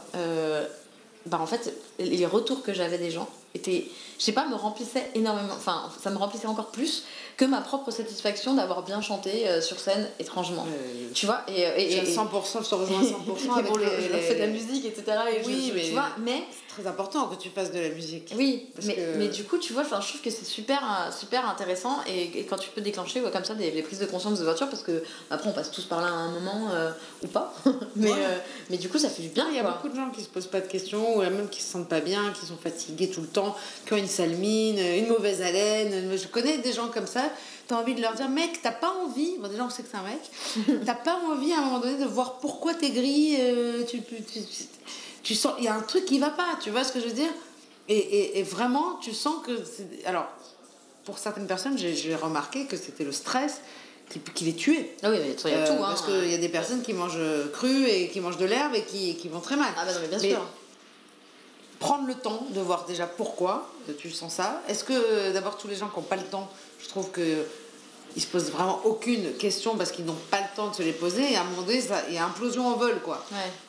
bah, 1.26 1.40
en 1.42 1.48
fait, 1.48 1.74
les 2.00 2.26
retours 2.26 2.64
que 2.64 2.74
j'avais 2.74 2.98
des 2.98 3.12
gens 3.12 3.30
étaient, 3.54 3.88
je 4.20 4.26
sais 4.26 4.32
pas, 4.34 4.46
me 4.48 4.56
remplissaient 4.56 5.10
énormément. 5.16 5.54
Enfin, 5.56 5.90
ça 6.04 6.10
me 6.12 6.18
remplissait 6.18 6.46
encore 6.48 6.68
plus 6.72 7.04
que 7.38 7.46
ma 7.46 7.62
propre 7.62 7.90
satisfaction 7.90 8.54
d'avoir 8.54 8.84
bien 8.84 9.00
chanté 9.02 9.48
euh, 9.48 9.62
sur 9.62 9.80
scène, 9.80 10.10
étrangement. 10.20 10.68
Tu 11.14 11.26
vois, 11.26 11.42
et, 11.48 11.62
et, 11.62 11.94
et- 11.94 11.98
et- 12.10 12.16
100%, 12.16 12.64
je 12.66 12.70
te 12.70 12.76
rejoins 12.76 13.00
à 13.00 13.04
100% 13.04 13.56
et 13.56 13.60
avec 13.60 13.72
bon, 13.72 13.78
les- 13.78 14.10
les- 14.10 14.20
fais 14.20 14.36
de 14.36 14.40
la 14.42 14.48
musique, 14.48 14.84
etc. 14.86 15.04
Et 15.32 15.46
Oui, 15.48 15.68
je- 15.70 15.74
mais- 15.74 15.84
tu 15.86 15.92
vois, 15.92 16.10
mais 16.20 16.44
C'est 16.52 16.82
très 16.84 16.90
important 16.90 17.28
que 17.28 17.36
tu 17.36 17.50
fasses 17.50 17.72
de 17.72 17.80
la 17.80 17.90
musique. 17.90 18.34
oui, 18.38 18.68
mais, 18.86 18.94
que- 18.96 19.18
mais 19.18 19.28
du 19.30 19.46
coup, 19.46 19.58
tu 19.58 19.72
vois, 19.72 19.84
je 19.84 19.90
trouve 19.90 20.22
que 20.22 20.30
c'est 20.30 20.44
super, 20.46 20.82
euh, 20.84 21.12
super 21.18 21.48
intéressant 21.50 21.96
et, 22.08 22.40
et 22.40 22.46
quand 22.46 22.58
tu 22.58 22.70
peux 22.72 22.82
déclencher 22.82 23.22
ouais, 23.22 23.32
comme 23.32 23.46
ça 23.46 23.56
des, 23.56 23.72
des 23.72 23.82
prises 23.84 24.00
de 24.00 24.06
conscience 24.06 24.38
de 24.40 24.44
voiture, 24.44 24.70
parce 24.70 24.84
que 24.84 25.02
après 25.32 25.50
on 25.50 25.54
passe 25.54 25.72
tous 25.72 25.86
par 25.86 26.02
là 26.02 26.08
à 26.08 26.12
un 26.12 26.32
moment 26.32 26.68
euh, 26.74 26.92
ou 27.24 27.28
pas, 27.28 27.54
mais, 27.96 28.12
Ouais. 28.12 28.18
euh, 28.20 28.38
mais 28.70 28.78
du 28.78 28.90
coup 28.90 28.98
ça 28.98 29.10
fait 29.10 29.22
du 29.22 29.30
bien. 29.30 29.48
Il 29.50 29.56
y 29.56 29.60
a 29.60 29.64
beaucoup 29.64 29.88
de 29.88 29.96
gens 29.96 30.10
qui 30.10 30.22
se 30.22 30.28
posent 30.28 30.48
pas 30.48 30.60
de 30.60 30.68
questions, 30.68 31.16
ou 31.16 31.20
même 31.22 31.48
qui 31.50 31.62
se 31.62 31.72
sentent 31.72 31.88
pas 31.90 32.02
bien, 32.02 32.34
qui 32.38 32.46
sont 32.46 32.58
fatigués 32.58 33.10
tout 33.10 33.22
le 33.22 33.28
temps, 33.28 33.56
qui 33.86 33.94
ont 33.94 33.98
une 33.98 34.08
sale 34.10 34.36
mine, 34.36 34.80
une 34.80 35.08
mauvaise 35.08 35.42
haleine. 35.42 36.18
Je 36.18 36.28
connais 36.28 36.58
des 36.58 36.74
gens 36.74 36.88
comme 36.90 37.08
ça, 37.08 37.24
tu 37.68 37.74
as 37.74 37.78
envie 37.78 37.96
de 37.96 38.02
leur 38.02 38.14
dire, 38.16 38.28
mec, 38.30 38.60
t'as 38.62 38.72
pas 38.72 38.92
envie, 39.06 39.38
bon 39.40 39.48
déjà 39.48 39.64
on 39.64 39.70
sait 39.70 39.84
que 39.84 39.90
c'est 39.92 39.98
un 39.98 40.04
mec, 40.04 40.80
t'as 40.86 40.96
pas 40.96 41.20
envie 41.32 41.54
à 41.54 41.60
un 41.60 41.66
moment 41.66 41.80
donné 41.80 41.98
de 41.98 42.06
voir 42.06 42.40
pourquoi 42.40 42.74
t'es 42.74 42.90
gris, 42.90 43.36
euh, 43.40 43.84
tu, 43.86 44.02
tu, 44.02 44.22
tu, 44.24 44.40
tu 45.24 45.36
sens, 45.36 45.54
il 45.60 45.66
y 45.66 45.68
a 45.68 45.74
un 45.76 45.82
truc 45.82 46.06
qui 46.06 46.20
va 46.20 46.30
pas, 46.30 46.58
tu 46.62 46.70
vois 46.72 46.84
ce 46.84 46.92
que 46.92 47.00
je 47.00 47.06
veux 47.06 47.14
dire? 47.14 47.30
Et, 47.88 47.98
et, 47.98 48.40
et 48.40 48.44
vraiment, 48.44 48.98
tu 49.02 49.14
sens 49.14 49.36
que. 49.46 49.52
Alors, 50.06 50.28
pour 51.06 51.18
certaines 51.18 51.48
personnes, 51.48 51.76
j'ai 51.78 52.14
remarqué 52.16 52.66
que 52.66 52.78
c'était 52.78 53.04
le 53.04 53.12
stress 53.12 53.62
qui, 54.12 54.20
qui 54.36 54.46
les 54.46 54.54
tuait. 54.56 54.96
Ah 55.02 55.10
oui, 55.10 55.18
il 55.20 55.52
y 55.52 55.54
a 55.54 55.58
Euh, 55.58 55.66
tout. 55.68 55.74
Hein. 55.84 55.88
Parce 55.88 56.04
qu'il 56.04 56.30
y 56.30 56.36
a 56.36 56.38
des 56.38 56.50
personnes 56.50 56.84
qui 56.84 56.94
mangent 56.94 57.18
cru 57.52 57.88
et 57.88 58.08
qui 58.10 58.20
mangent 58.22 58.38
de 58.38 58.46
l'herbe 58.46 58.76
et 58.76 58.84
qui, 58.84 59.16
qui 59.16 59.28
vont 59.28 59.40
très 59.40 59.56
mal. 59.56 59.74
Ah 59.76 59.86
bah 59.86 59.94
non, 59.94 60.00
mais 60.02 60.08
bien 60.08 60.20
Mais 60.22 60.30
sûr. 60.30 60.46
Prendre 61.80 62.08
le 62.08 62.16
temps 62.16 62.46
de 62.50 62.60
voir 62.60 62.86
déjà 62.86 63.08
pourquoi 63.08 63.72
tu 63.98 64.12
sens 64.12 64.34
ça. 64.34 64.62
Est-ce 64.68 64.84
que 64.84 65.32
d'abord 65.32 65.58
tous 65.58 65.68
les 65.68 65.76
gens 65.76 65.88
qui 65.88 65.96
n'ont 65.96 66.06
pas 66.06 66.18
le 66.18 66.24
temps, 66.24 66.50
je 66.82 66.90
trouve 66.90 67.10
que 67.10 67.46
ils 68.16 68.22
se 68.22 68.28
posent 68.28 68.52
vraiment 68.52 68.82
aucune 68.86 69.34
question 69.34 69.76
parce 69.76 69.92
qu'ils 69.92 70.06
n'ont 70.06 70.18
pas 70.32 70.40
le 70.40 70.56
temps 70.56 70.70
de 70.70 70.76
se 70.76 70.82
les 70.82 70.92
poser. 70.92 71.34
Et 71.34 71.36
à 71.36 71.42
un 71.42 71.44
moment 71.46 71.62
donné, 71.62 71.82
il 72.08 72.14
y 72.16 72.18
a 72.18 72.26
implosion 72.26 72.68
en 72.68 72.76
vol, 72.76 73.00
quoi. 73.04 73.24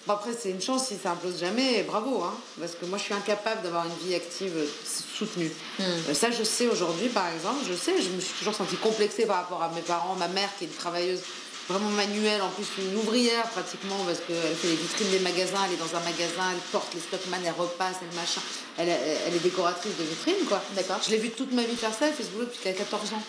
Bon, 0.07 0.15
après, 0.15 0.31
c'est 0.39 0.51
une 0.51 0.61
chance 0.61 0.89
si 0.89 0.97
ça 0.97 1.13
implose 1.13 1.39
jamais, 1.41 1.83
bravo, 1.83 2.23
hein, 2.23 2.35
parce 2.59 2.73
que 2.75 2.87
moi, 2.87 2.99
je 2.99 3.05
suis 3.05 3.15
incapable 3.15 3.63
d'avoir 3.63 3.85
une 3.87 4.09
vie 4.09 4.15
active 4.15 4.55
soutenue. 4.85 5.51
Hmm. 5.79 5.83
Euh, 5.83 6.15
ça, 6.15 6.31
je 6.31 6.43
sais 6.43 6.67
aujourd'hui, 6.69 7.09
par 7.09 7.29
exemple, 7.29 7.65
je 7.69 7.75
sais, 7.75 8.01
je 8.01 8.09
me 8.11 8.21
suis 8.21 8.35
toujours 8.39 8.55
sentie 8.55 8.77
complexée 8.77 9.27
par 9.27 9.37
rapport 9.37 9.63
à 9.63 9.69
mes 9.71 9.83
parents, 9.83 10.15
ma 10.17 10.29
mère 10.29 10.49
qui 10.59 10.65
est 10.65 10.69
une 10.69 10.75
travailleuse 10.75 11.21
vraiment 11.69 11.91
manuelle, 11.91 12.43
en 12.43 12.49
plus 12.49 12.67
une 12.79 12.97
ouvrière 12.97 13.45
pratiquement, 13.51 13.97
parce 14.07 14.21
qu'elle 14.21 14.57
fait 14.57 14.69
les 14.69 14.77
vitrines 14.77 15.11
des 15.11 15.21
magasins, 15.21 15.59
elle 15.67 15.75
est 15.75 15.77
dans 15.77 15.97
un 15.97 16.03
magasin, 16.03 16.51
elle 16.53 16.61
porte 16.73 16.95
les 16.95 17.01
stockman, 17.01 17.39
elle 17.45 17.53
repasse, 17.53 17.97
elle 18.03 18.17
machin. 18.17 18.41
Elle, 18.79 18.89
elle, 18.89 19.35
est 19.35 19.43
décoratrice 19.43 19.93
de 19.99 20.05
vitrines, 20.05 20.47
quoi. 20.49 20.63
D'accord. 20.75 21.01
Je 21.05 21.11
l'ai 21.11 21.19
vue 21.19 21.31
toute 21.31 21.53
ma 21.53 21.63
vie 21.63 21.77
faire 21.77 21.95
ça, 21.95 22.09
elle 22.09 22.15
fait 22.15 22.25
ce 22.25 22.31
boulot 22.31 22.47
depuis 22.47 22.59
qu'elle 22.61 22.75
a 22.75 22.79
14 22.79 23.13
ans. 23.13 23.23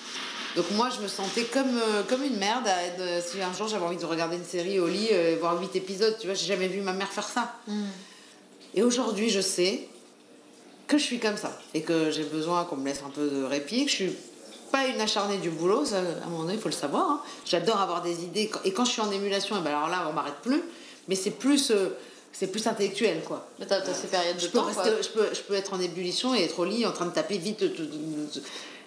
Donc 0.55 0.65
moi, 0.71 0.89
je 0.95 1.01
me 1.01 1.07
sentais 1.07 1.43
comme, 1.43 1.77
euh, 1.77 2.03
comme 2.03 2.23
une 2.23 2.37
merde. 2.37 2.67
si 3.25 3.41
un 3.41 3.53
jour 3.53 3.67
j'avais 3.67 3.85
envie 3.85 3.97
de 3.97 4.05
regarder 4.05 4.35
une 4.35 4.45
série 4.45 4.79
au 4.79 4.87
lit, 4.87 5.07
euh, 5.11 5.37
voir 5.39 5.59
huit 5.59 5.75
épisodes, 5.75 6.17
tu 6.19 6.27
vois, 6.27 6.35
j'ai 6.35 6.47
jamais 6.47 6.67
vu 6.67 6.81
ma 6.81 6.93
mère 6.93 7.09
faire 7.09 7.27
ça. 7.27 7.55
Hmm. 7.67 7.85
Et 8.73 8.83
aujourd'hui, 8.83 9.29
je 9.29 9.41
sais 9.41 9.87
que 10.87 10.97
je 10.97 11.03
suis 11.03 11.19
comme 11.19 11.37
ça 11.37 11.57
et 11.73 11.81
que 11.81 12.11
j'ai 12.11 12.23
besoin 12.23 12.65
qu'on 12.65 12.75
me 12.75 12.85
laisse 12.85 13.01
un 13.05 13.09
peu 13.09 13.29
de 13.29 13.43
répit, 13.43 13.85
que 13.85 13.91
je 13.91 13.95
suis 13.95 14.15
pas 14.71 14.87
une 14.87 14.99
acharnée 14.99 15.37
du 15.37 15.49
boulot, 15.49 15.85
ça, 15.85 15.97
à 15.97 16.25
un 16.25 16.29
moment 16.29 16.43
donné, 16.43 16.55
il 16.55 16.59
faut 16.59 16.69
le 16.69 16.73
savoir. 16.73 17.09
Hein. 17.09 17.21
J'adore 17.45 17.79
avoir 17.79 18.01
des 18.01 18.23
idées. 18.23 18.49
Et 18.65 18.71
quand 18.71 18.85
je 18.85 18.91
suis 18.91 19.01
en 19.01 19.11
émulation, 19.11 19.55
et 19.55 19.59
eh 19.59 19.63
ben 19.63 19.71
alors 19.71 19.89
là, 19.89 20.07
on 20.09 20.13
m'arrête 20.13 20.39
plus. 20.41 20.61
Mais 21.07 21.15
c'est 21.15 21.31
plus, 21.31 21.71
euh, 21.71 21.97
c'est 22.31 22.47
plus 22.47 22.65
intellectuel, 22.67 23.21
quoi. 23.25 23.47
Mais 23.59 23.65
t'as, 23.65 23.81
ces 23.93 24.07
périodes 24.07 24.37
de 24.37 24.47
temps, 24.47 24.67
Je, 24.69 25.09
peux, 25.09 25.29
je 25.33 25.41
peux 25.41 25.53
être 25.53 25.73
en 25.73 25.79
ébullition 25.79 26.33
et 26.35 26.43
être 26.43 26.59
au 26.59 26.65
lit 26.65 26.85
en 26.85 26.91
train 26.91 27.05
de 27.05 27.13
taper 27.13 27.37
vite. 27.37 27.63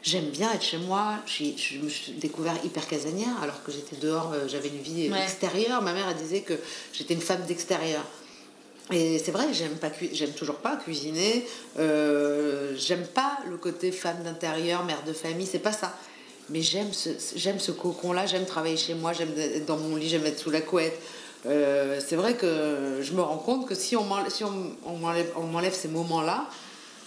J'aime 0.03 0.31
bien 0.31 0.53
être 0.53 0.63
chez 0.63 0.79
moi. 0.79 1.15
Je, 1.27 1.79
me 1.79 1.89
suis 1.89 2.13
découvert 2.13 2.55
hyper 2.65 2.87
casanière 2.87 3.43
alors 3.43 3.63
que 3.63 3.73
j'étais 3.73 3.97
dehors, 3.97 4.33
euh, 4.33 4.47
j'avais 4.49 4.69
une 4.69 4.83
vie 4.83 5.11
extérieure. 5.15 5.83
Ma 5.83 5.93
mère, 5.93 6.07
elle 6.09 6.17
disait 6.17 6.41
que 6.41 6.55
j'étais 6.93 7.15
une 7.15 7.21
femme 7.21 7.45
d'extérieur. 7.47 8.05
Et 8.93 9.19
c'est 9.19 9.31
vrai, 9.31 9.53
j'aime 9.53 9.77
pas 9.77 9.89
j'aime 10.13 10.33
toujours 10.33 10.57
pas 10.57 10.77
cuisiner. 10.77 11.47
Euh, 11.79 12.75
j'aime 12.77 13.07
pas 13.07 13.39
le 13.49 13.57
côté 13.57 13.91
femme 13.93 14.23
d'intérieur, 14.23 14.85
mère 14.85 15.03
de 15.07 15.13
famille, 15.13 15.47
c'est 15.47 15.59
pas 15.59 15.73
ça. 15.73 15.95
Mais 16.51 16.61
j'aime 16.61 16.93
ce, 16.93 17.11
j'aime 17.37 17.59
ce 17.59 17.73
cocon-là, 17.73 18.27
j'aime 18.27 18.45
travailler 18.45 18.77
chez 18.77 18.95
moi, 18.95 19.15
j'aime 19.15 19.33
être 19.39 19.65
dans 19.65 19.79
mon 19.79 19.97
lit, 19.97 20.09
j'aime 20.09 20.27
être 20.27 20.39
sous 20.39 20.51
la 20.51 20.61
couette. 20.61 21.01
Euh, 21.47 21.99
c'est 22.07 22.17
vrai 22.17 22.35
que 22.35 23.01
je 23.01 23.13
me 23.15 23.23
rends 23.23 23.39
compte 23.39 23.67
que 23.67 23.75
si 23.75 23.97
on 23.97 24.05
m'enlève, 24.05 24.31
si 24.31 24.45
on, 24.45 24.97
m'enlève, 24.99 25.31
on 25.37 25.45
m'enlève 25.45 25.75
ces 25.75 25.89
moments-là, 25.89 26.47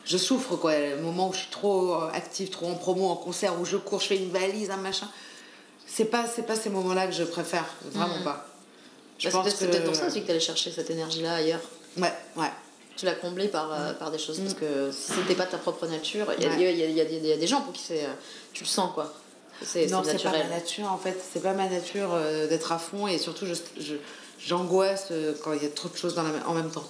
je 0.04 0.18
souffre 0.18 0.56
quoi. 0.56 0.76
Le 0.80 1.02
moment 1.02 1.30
où 1.30 1.34
je 1.34 1.40
suis 1.40 1.52
trop 1.52 1.94
active, 2.12 2.50
trop 2.50 2.68
en 2.68 2.76
promo, 2.76 3.08
en 3.10 3.16
concert, 3.18 3.60
où 3.60 3.66
je 3.66 3.78
cours, 3.78 4.02
je 4.02 4.08
fais 4.08 4.18
une 4.18 4.32
valise, 4.32 4.72
un 4.72 4.78
machin. 4.78 5.08
C'est 5.86 6.06
pas, 6.06 6.26
c'est 6.26 6.46
pas 6.46 6.56
ces 6.56 6.72
moments-là 6.72 7.06
que 7.06 7.14
je 7.14 7.24
préfère, 7.24 7.66
vraiment 7.92 8.20
mmh. 8.20 8.24
pas. 8.24 8.48
Je 9.18 9.30
pense 9.30 9.46
que 9.46 9.52
c'est 9.52 9.68
peut-être 9.68 9.86
pour 9.86 9.96
ça 9.96 10.08
aussi 10.08 10.22
que 10.22 10.26
tu 10.26 10.32
allais 10.32 10.40
chercher 10.40 10.72
cette 10.72 10.90
énergie-là 10.90 11.36
ailleurs. 11.36 11.62
Ouais, 11.98 12.14
ouais. 12.36 12.52
Tu 12.96 13.06
l'as 13.06 13.16
comblée 13.16 13.48
par, 13.48 13.72
euh, 13.72 13.94
par 13.94 14.12
des 14.12 14.18
choses. 14.18 14.40
Parce 14.40 14.54
mmh. 14.54 14.60
que 14.60 14.92
si 14.92 15.12
c'était 15.14 15.36
pas 15.36 15.46
ta 15.46 15.58
propre 15.58 15.86
nature, 15.88 16.26
il 16.38 16.44
y, 16.44 16.48
a, 16.48 16.72
y, 16.72 16.84
a, 16.84 17.06
y, 17.06 17.32
a, 17.32 17.38
des 17.38 17.48
gens 17.48 17.62
pour 17.62 17.74
qui 17.74 17.84
c'est. 17.84 18.06
Euh, 18.06 18.14
tu 18.54 18.64
le 18.64 18.70
sens 18.70 18.92
quoi. 18.94 19.14
C'est, 19.62 19.88
non, 19.88 20.04
c'est 20.04 20.22
pas 20.22 20.32
ma 20.32 20.44
nature 20.44 20.92
en 20.92 20.98
fait. 20.98 21.18
C'est 21.34 21.42
pas 21.42 21.54
ma 21.54 21.68
nature 21.68 22.10
euh, 22.14 22.48
d'être 22.48 22.72
à 22.72 22.80
fond 22.80 23.08
et 23.08 23.18
surtout 23.18 23.46
je, 23.46 23.96
j'angoisse 24.40 25.12
quand 25.44 25.54
il 25.54 25.64
y 25.64 25.66
a 25.66 25.70
trop 25.70 25.90
de 25.90 25.98
choses 25.98 26.16
dans 26.16 26.24
la, 26.24 26.30
en 26.48 26.54
même 26.54 26.70
temps. 26.70 26.86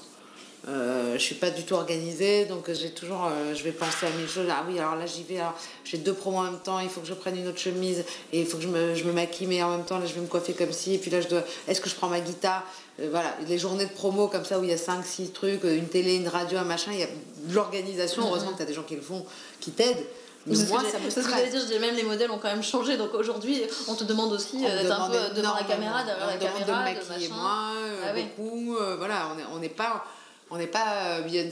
Euh, 0.67 1.13
je 1.13 1.19
suis 1.19 1.35
pas 1.35 1.49
du 1.49 1.63
tout 1.63 1.75
organisée, 1.75 2.43
donc 2.43 2.69
j'ai 2.73 2.89
toujours, 2.89 3.25
euh, 3.25 3.55
je 3.55 3.63
vais 3.63 3.71
penser 3.71 4.05
à 4.05 4.09
mille 4.09 4.27
choses. 4.27 4.47
Ah 4.51 4.65
oui, 4.67 4.77
alors 4.77 4.95
là 4.95 5.05
j'y 5.05 5.23
vais, 5.23 5.39
alors 5.39 5.53
j'ai 5.85 5.97
deux 5.97 6.13
promos 6.13 6.39
en 6.39 6.43
même 6.43 6.59
temps, 6.59 6.79
il 6.79 6.89
faut 6.89 6.99
que 6.99 7.07
je 7.07 7.13
prenne 7.13 7.37
une 7.37 7.47
autre 7.47 7.59
chemise 7.59 8.03
et 8.33 8.41
il 8.41 8.45
faut 8.45 8.57
que 8.57 8.63
je 8.63 8.67
me, 8.67 8.93
je 8.93 9.05
me 9.05 9.13
maquille, 9.13 9.47
mais 9.47 9.63
en 9.63 9.69
même 9.69 9.85
temps 9.85 9.97
là 9.97 10.05
je 10.05 10.13
vais 10.13 10.19
me 10.19 10.27
coiffer 10.27 10.51
comme 10.51 10.73
ci, 10.73 10.95
et 10.95 10.97
puis 10.97 11.09
là 11.09 11.21
je 11.21 11.29
dois, 11.29 11.43
est-ce 11.69 11.79
que 11.79 11.89
je 11.89 11.95
prends 11.95 12.09
ma 12.09 12.19
guitare? 12.19 12.65
Euh, 12.99 13.07
Voilà, 13.09 13.33
les 13.47 13.57
journées 13.57 13.85
de 13.85 13.91
promo 13.91 14.27
comme 14.27 14.43
ça 14.43 14.59
où 14.59 14.63
il 14.65 14.69
y 14.69 14.73
a 14.73 14.77
5, 14.77 15.05
6 15.05 15.31
trucs, 15.31 15.63
une 15.63 15.87
télé, 15.87 16.15
une 16.15 16.27
radio, 16.27 16.57
un 16.57 16.65
machin, 16.65 16.91
il 16.91 16.99
y 16.99 17.03
a 17.03 17.07
de 17.07 17.55
l'organisation. 17.55 18.23
Mm-hmm. 18.23 18.27
Heureusement 18.27 18.51
que 18.51 18.57
tu 18.57 18.63
as 18.63 18.65
des 18.65 18.73
gens 18.73 18.83
qui 18.83 18.95
le 18.95 19.01
font, 19.01 19.25
qui 19.61 19.71
t'aident. 19.71 20.05
Mais 20.47 20.55
moi, 20.69 20.81
ça 20.89 20.99
me 20.99 21.09
ce 21.09 21.19
que 21.19 21.29
j'allais 21.29 21.49
dire, 21.49 21.61
je 21.61 21.73
dis, 21.73 21.79
même 21.79 21.95
les 21.95 22.03
modèles 22.03 22.31
ont 22.31 22.39
quand 22.39 22.47
même 22.47 22.63
changé. 22.63 22.95
Donc 22.95 23.13
aujourd'hui, 23.13 23.63
on 23.87 23.95
te 23.95 24.05
demande 24.05 24.31
aussi 24.31 24.57
d'être 24.61 24.91
un 24.91 25.09
peu 25.09 25.35
devant 25.35 25.55
la 25.55 25.63
caméra, 25.63 26.03
derrière 26.03 26.27
la 26.27 26.37
caméra. 26.37 26.59
De 26.59 26.71
me 26.71 26.95
maquiller 26.95 27.29
moi, 27.29 27.73
ah 28.05 28.13
beaucoup. 28.13 28.77
voilà, 28.97 29.29
on 29.53 29.59
n'est 29.59 29.69
pas 29.69 30.05
on 30.49 30.57
n'est 30.57 30.67
pas 30.67 31.17
euh, 31.17 31.21
bien. 31.21 31.45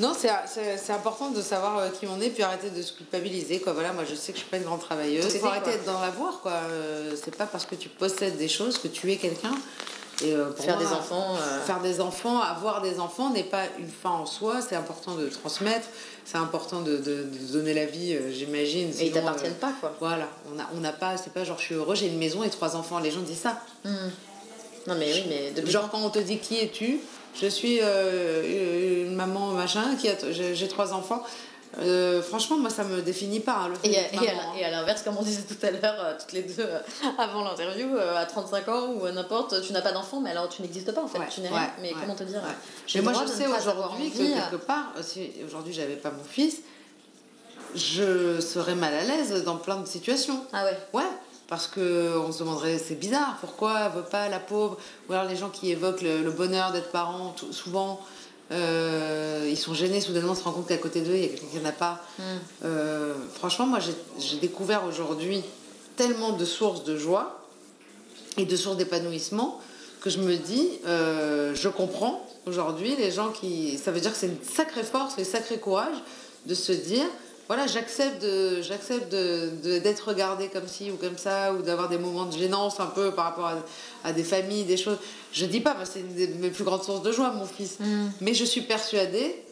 Non, 0.00 0.12
c'est 0.14 0.92
important 0.92 1.30
de 1.30 1.42
savoir 1.42 1.78
euh, 1.78 1.88
qui 1.88 2.06
on 2.06 2.20
est, 2.20 2.30
puis 2.30 2.44
arrêter 2.44 2.70
de 2.70 2.82
se 2.82 2.92
culpabiliser. 2.92 3.58
Quoi. 3.58 3.72
Voilà, 3.72 3.92
moi, 3.92 4.04
je 4.08 4.14
sais 4.14 4.32
que 4.32 4.38
je 4.38 4.42
suis 4.42 4.50
pas 4.50 4.58
une 4.58 4.62
grande 4.62 4.80
travailleuse. 4.80 5.28
Il 5.34 5.40
faut 5.40 5.46
arrêter 5.46 5.72
d'être 5.72 5.86
dans 5.86 6.00
la 6.00 6.10
voie. 6.10 6.38
Quoi. 6.40 6.52
Euh, 6.52 7.14
c'est 7.22 7.34
pas 7.34 7.46
parce 7.46 7.66
que 7.66 7.74
tu 7.74 7.88
possèdes 7.88 8.36
des 8.36 8.48
choses 8.48 8.78
que 8.78 8.86
tu 8.86 9.10
es 9.10 9.16
quelqu'un. 9.16 9.54
Et 10.20 10.34
faire 10.60 10.78
des 10.78 10.86
enfants. 10.86 11.36
Faire 11.64 11.80
des 11.80 12.00
enfants, 12.00 12.40
avoir 12.40 12.82
des 12.82 12.98
enfants 12.98 13.30
n'est 13.30 13.44
pas 13.44 13.62
une 13.78 13.88
fin 13.88 14.10
en 14.10 14.26
soi. 14.26 14.60
C'est 14.60 14.74
important 14.74 15.14
de 15.14 15.28
transmettre. 15.28 15.86
C'est 16.24 16.38
important 16.38 16.80
de, 16.80 16.96
de, 16.96 17.24
donner 17.52 17.72
la 17.72 17.86
vie, 17.86 18.18
j'imagine. 18.32 18.90
Et 18.98 19.06
ils 19.06 19.12
t'appartiennent 19.12 19.54
pas, 19.54 19.72
quoi. 19.78 19.94
Voilà. 20.00 20.28
On 20.50 20.56
n'a 20.56 20.68
on 20.74 20.98
pas. 20.98 21.16
C'est 21.18 21.32
pas 21.32 21.44
genre 21.44 21.58
je 21.58 21.66
suis 21.66 21.74
heureux, 21.76 21.94
j'ai 21.94 22.08
une 22.08 22.18
maison 22.18 22.42
et 22.42 22.50
trois 22.50 22.74
enfants. 22.74 22.98
Les 22.98 23.12
gens 23.12 23.20
disent 23.20 23.38
ça. 23.38 23.60
Hmm. 23.84 24.08
Non, 24.88 24.96
mais 24.96 25.12
oui, 25.12 25.24
mais. 25.28 25.50
De... 25.52 25.64
Genre 25.70 25.88
quand 25.88 26.00
on 26.00 26.10
te 26.10 26.18
dit 26.18 26.38
qui 26.38 26.58
es-tu 26.58 26.98
je 27.40 27.46
suis 27.46 27.78
euh, 27.80 29.06
une 29.06 29.14
maman 29.14 29.52
machin, 29.52 29.96
qui 29.96 30.08
a, 30.08 30.14
j'ai 30.30 30.68
trois 30.68 30.92
enfants. 30.92 31.22
Euh, 31.78 32.22
franchement, 32.22 32.56
moi, 32.56 32.70
ça 32.70 32.82
me 32.82 33.02
définit 33.02 33.40
pas. 33.40 33.68
Hein, 33.68 33.72
et, 33.84 33.98
à, 34.64 34.70
l'inverse, 34.70 35.02
comme 35.02 35.16
on 35.18 35.22
disait 35.22 35.42
tout 35.42 35.66
à 35.66 35.70
l'heure, 35.70 35.96
euh, 35.98 36.14
toutes 36.18 36.32
les 36.32 36.42
deux 36.42 36.66
avant 37.18 37.44
l'interview, 37.44 37.96
à 37.96 38.24
35 38.24 38.68
ans 38.68 38.86
ou 38.88 39.08
n'importe, 39.08 39.62
tu 39.62 39.72
n'as 39.72 39.82
pas 39.82 39.92
d'enfant, 39.92 40.20
mais 40.20 40.30
alors 40.30 40.48
tu 40.48 40.62
n'existes 40.62 40.92
pas 40.92 41.02
en 41.02 41.08
fait, 41.08 41.20
tu 41.30 41.40
n'es 41.40 41.48
rien. 41.48 41.70
Mais 41.80 41.92
comment 41.92 42.14
te 42.14 42.24
dire 42.24 42.40
Mais 42.94 43.00
moi, 43.02 43.12
je 43.22 43.30
sais 43.30 43.46
aujourd'hui 43.46 44.10
que 44.10 44.18
quelque 44.18 44.56
part, 44.56 44.92
si 45.02 45.30
aujourd'hui 45.46 45.72
j'avais 45.72 45.96
pas 45.96 46.10
mon 46.10 46.24
fils, 46.24 46.62
je 47.74 48.40
serais 48.40 48.74
mal 48.74 48.94
à 48.94 49.04
l'aise 49.04 49.44
dans 49.44 49.56
plein 49.56 49.76
de 49.76 49.86
situations. 49.86 50.42
Ah 50.52 50.64
ouais 50.64 50.78
Ouais, 50.94 51.08
parce 51.48 51.66
qu'on 51.66 52.30
se 52.30 52.38
demanderait, 52.40 52.78
c'est 52.78 52.94
bizarre, 52.94 53.38
pourquoi 53.40 53.80
elle 53.86 53.92
veut 53.92 54.08
pas 54.08 54.28
la 54.28 54.38
pauvre 54.38 54.76
Ou 55.08 55.14
alors 55.14 55.24
les 55.24 55.36
gens 55.36 55.48
qui 55.48 55.70
évoquent 55.70 56.02
le, 56.02 56.30
bonheur 56.30 56.72
d'être 56.72 56.90
parent, 56.90 57.34
souvent, 57.50 58.00
euh, 58.52 59.48
ils 59.48 59.56
sont 59.56 59.72
gênés, 59.72 60.02
soudainement, 60.02 60.34
se 60.34 60.44
rendent 60.44 60.56
compte 60.56 60.68
qu'à 60.68 60.76
côté 60.76 61.00
d'eux, 61.00 61.14
il 61.14 61.22
y 61.22 61.24
a 61.24 61.28
quelqu'un 61.28 61.46
qui 61.46 61.56
n'en 61.56 61.68
a 61.68 61.72
pas. 61.72 62.02
Hmm. 62.18 62.22
Euh, 62.64 63.14
franchement, 63.34 63.66
moi, 63.66 63.78
j'ai 64.18 64.36
découvert 64.36 64.84
aujourd'hui 64.84 65.42
tellement 65.96 66.32
de 66.32 66.44
sources 66.44 66.84
de 66.84 66.98
joie 66.98 67.40
et 68.36 68.44
de 68.44 68.56
sources 68.56 68.76
d'épanouissement 68.76 69.58
que 70.02 70.10
je 70.10 70.18
me 70.18 70.36
dis, 70.36 70.68
euh, 70.86 71.54
je 71.54 71.68
comprends 71.68 72.26
aujourd'hui 72.46 72.94
les 72.96 73.10
gens 73.10 73.30
qui... 73.30 73.78
Ça 73.78 73.90
veut 73.90 74.00
dire 74.00 74.12
que 74.12 74.18
c'est 74.18 74.28
une 74.28 74.42
sacrée 74.42 74.84
force 74.84 75.18
et 75.18 75.22
un 75.22 75.24
sacré 75.24 75.58
courage 75.58 75.96
de 76.46 76.54
se 76.54 76.72
dire 76.72 77.06
voilà, 77.48 77.66
j'accepte 77.66 78.22
de, 78.22 78.60
j'accepte 78.60 79.10
de, 79.10 79.78
d'être 79.78 80.08
regardée 80.08 80.48
comme 80.48 80.68
ci 80.68 80.90
ou 80.90 80.96
comme 80.96 81.16
ça, 81.16 81.54
ou 81.54 81.62
d'avoir 81.62 81.88
des 81.88 81.96
moments 81.96 82.26
de 82.26 82.36
gênance 82.36 82.78
un 82.78 82.86
peu 82.86 83.10
par 83.10 83.24
rapport 83.24 83.50
à, 84.04 84.12
des 84.12 84.22
familles, 84.22 84.64
des 84.64 84.76
choses. 84.76 84.98
Je 85.32 85.46
dis 85.46 85.60
pas, 85.60 85.74
c'est 85.84 86.00
une 86.00 86.14
de 86.14 86.40
mes 86.40 86.50
plus 86.50 86.64
grandes 86.64 86.84
sources 86.84 87.02
de 87.02 87.10
joie, 87.10 87.30
mon 87.30 87.46
fils. 87.46 87.80
Mm. 87.80 88.10
Mais 88.20 88.34
je 88.34 88.44
suis 88.44 88.60
persuadée 88.60 89.42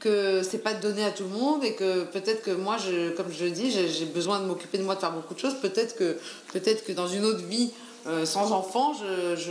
que 0.00 0.42
c'est 0.42 0.58
pas 0.58 0.74
donné 0.74 1.02
à 1.02 1.10
tout 1.10 1.22
le 1.22 1.30
monde 1.30 1.64
et 1.64 1.72
que 1.72 2.04
peut-être 2.04 2.42
que 2.42 2.50
moi, 2.50 2.76
je, 2.76 3.10
comme 3.12 3.32
je 3.32 3.44
le 3.44 3.50
dis, 3.50 3.70
j'ai, 3.70 4.04
besoin 4.04 4.40
de 4.40 4.44
m'occuper 4.44 4.76
de 4.76 4.82
moi, 4.82 4.94
de 4.94 5.00
faire 5.00 5.12
beaucoup 5.12 5.32
de 5.32 5.40
choses. 5.40 5.54
Peut-être 5.54 5.96
que, 5.96 6.18
peut-être 6.52 6.84
que 6.84 6.92
dans 6.92 7.08
une 7.08 7.24
autre 7.24 7.42
vie, 7.42 7.70
euh, 8.06 8.26
sans 8.26 8.52
enfant, 8.52 8.92
je, 8.92 9.46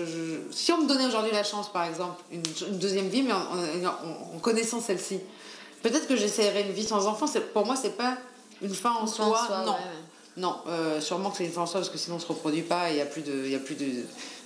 si 0.51 0.71
on 0.71 0.83
me 0.83 0.87
donnait 0.87 1.07
aujourd'hui 1.07 1.31
la 1.31 1.43
chance, 1.43 1.73
par 1.73 1.85
exemple, 1.85 2.21
une, 2.31 2.43
deuxième 2.77 3.07
vie, 3.07 3.23
mais 3.23 3.33
en 3.33 4.37
connaissant 4.43 4.79
celle-ci, 4.79 5.21
Peut-être 5.85 6.07
que 6.07 6.15
j'essaierai 6.15 6.63
une 6.63 6.71
vie 6.71 6.83
sans 6.83 7.05
enfant. 7.05 7.27
Pour 7.53 7.63
moi, 7.63 7.75
c'est 7.75 7.95
pas 7.95 8.17
une 8.59 8.73
fin 8.73 8.93
en 8.93 9.05
soi. 9.05 9.63
non. 9.67 9.75
Non, 10.37 10.57
euh, 10.67 10.99
sûrement 10.99 11.29
que 11.29 11.37
c'est 11.37 11.45
une 11.45 11.51
fin 11.51 11.61
en 11.61 11.65
soi 11.67 11.79
parce 11.79 11.91
que 11.91 11.97
sinon 11.99 12.15
on 12.15 12.19
se 12.19 12.25
reproduit 12.25 12.63
pas 12.63 12.89
et 12.89 12.93
il 12.93 12.95
n'y 12.95 13.55
a 13.55 13.59
plus 13.59 13.75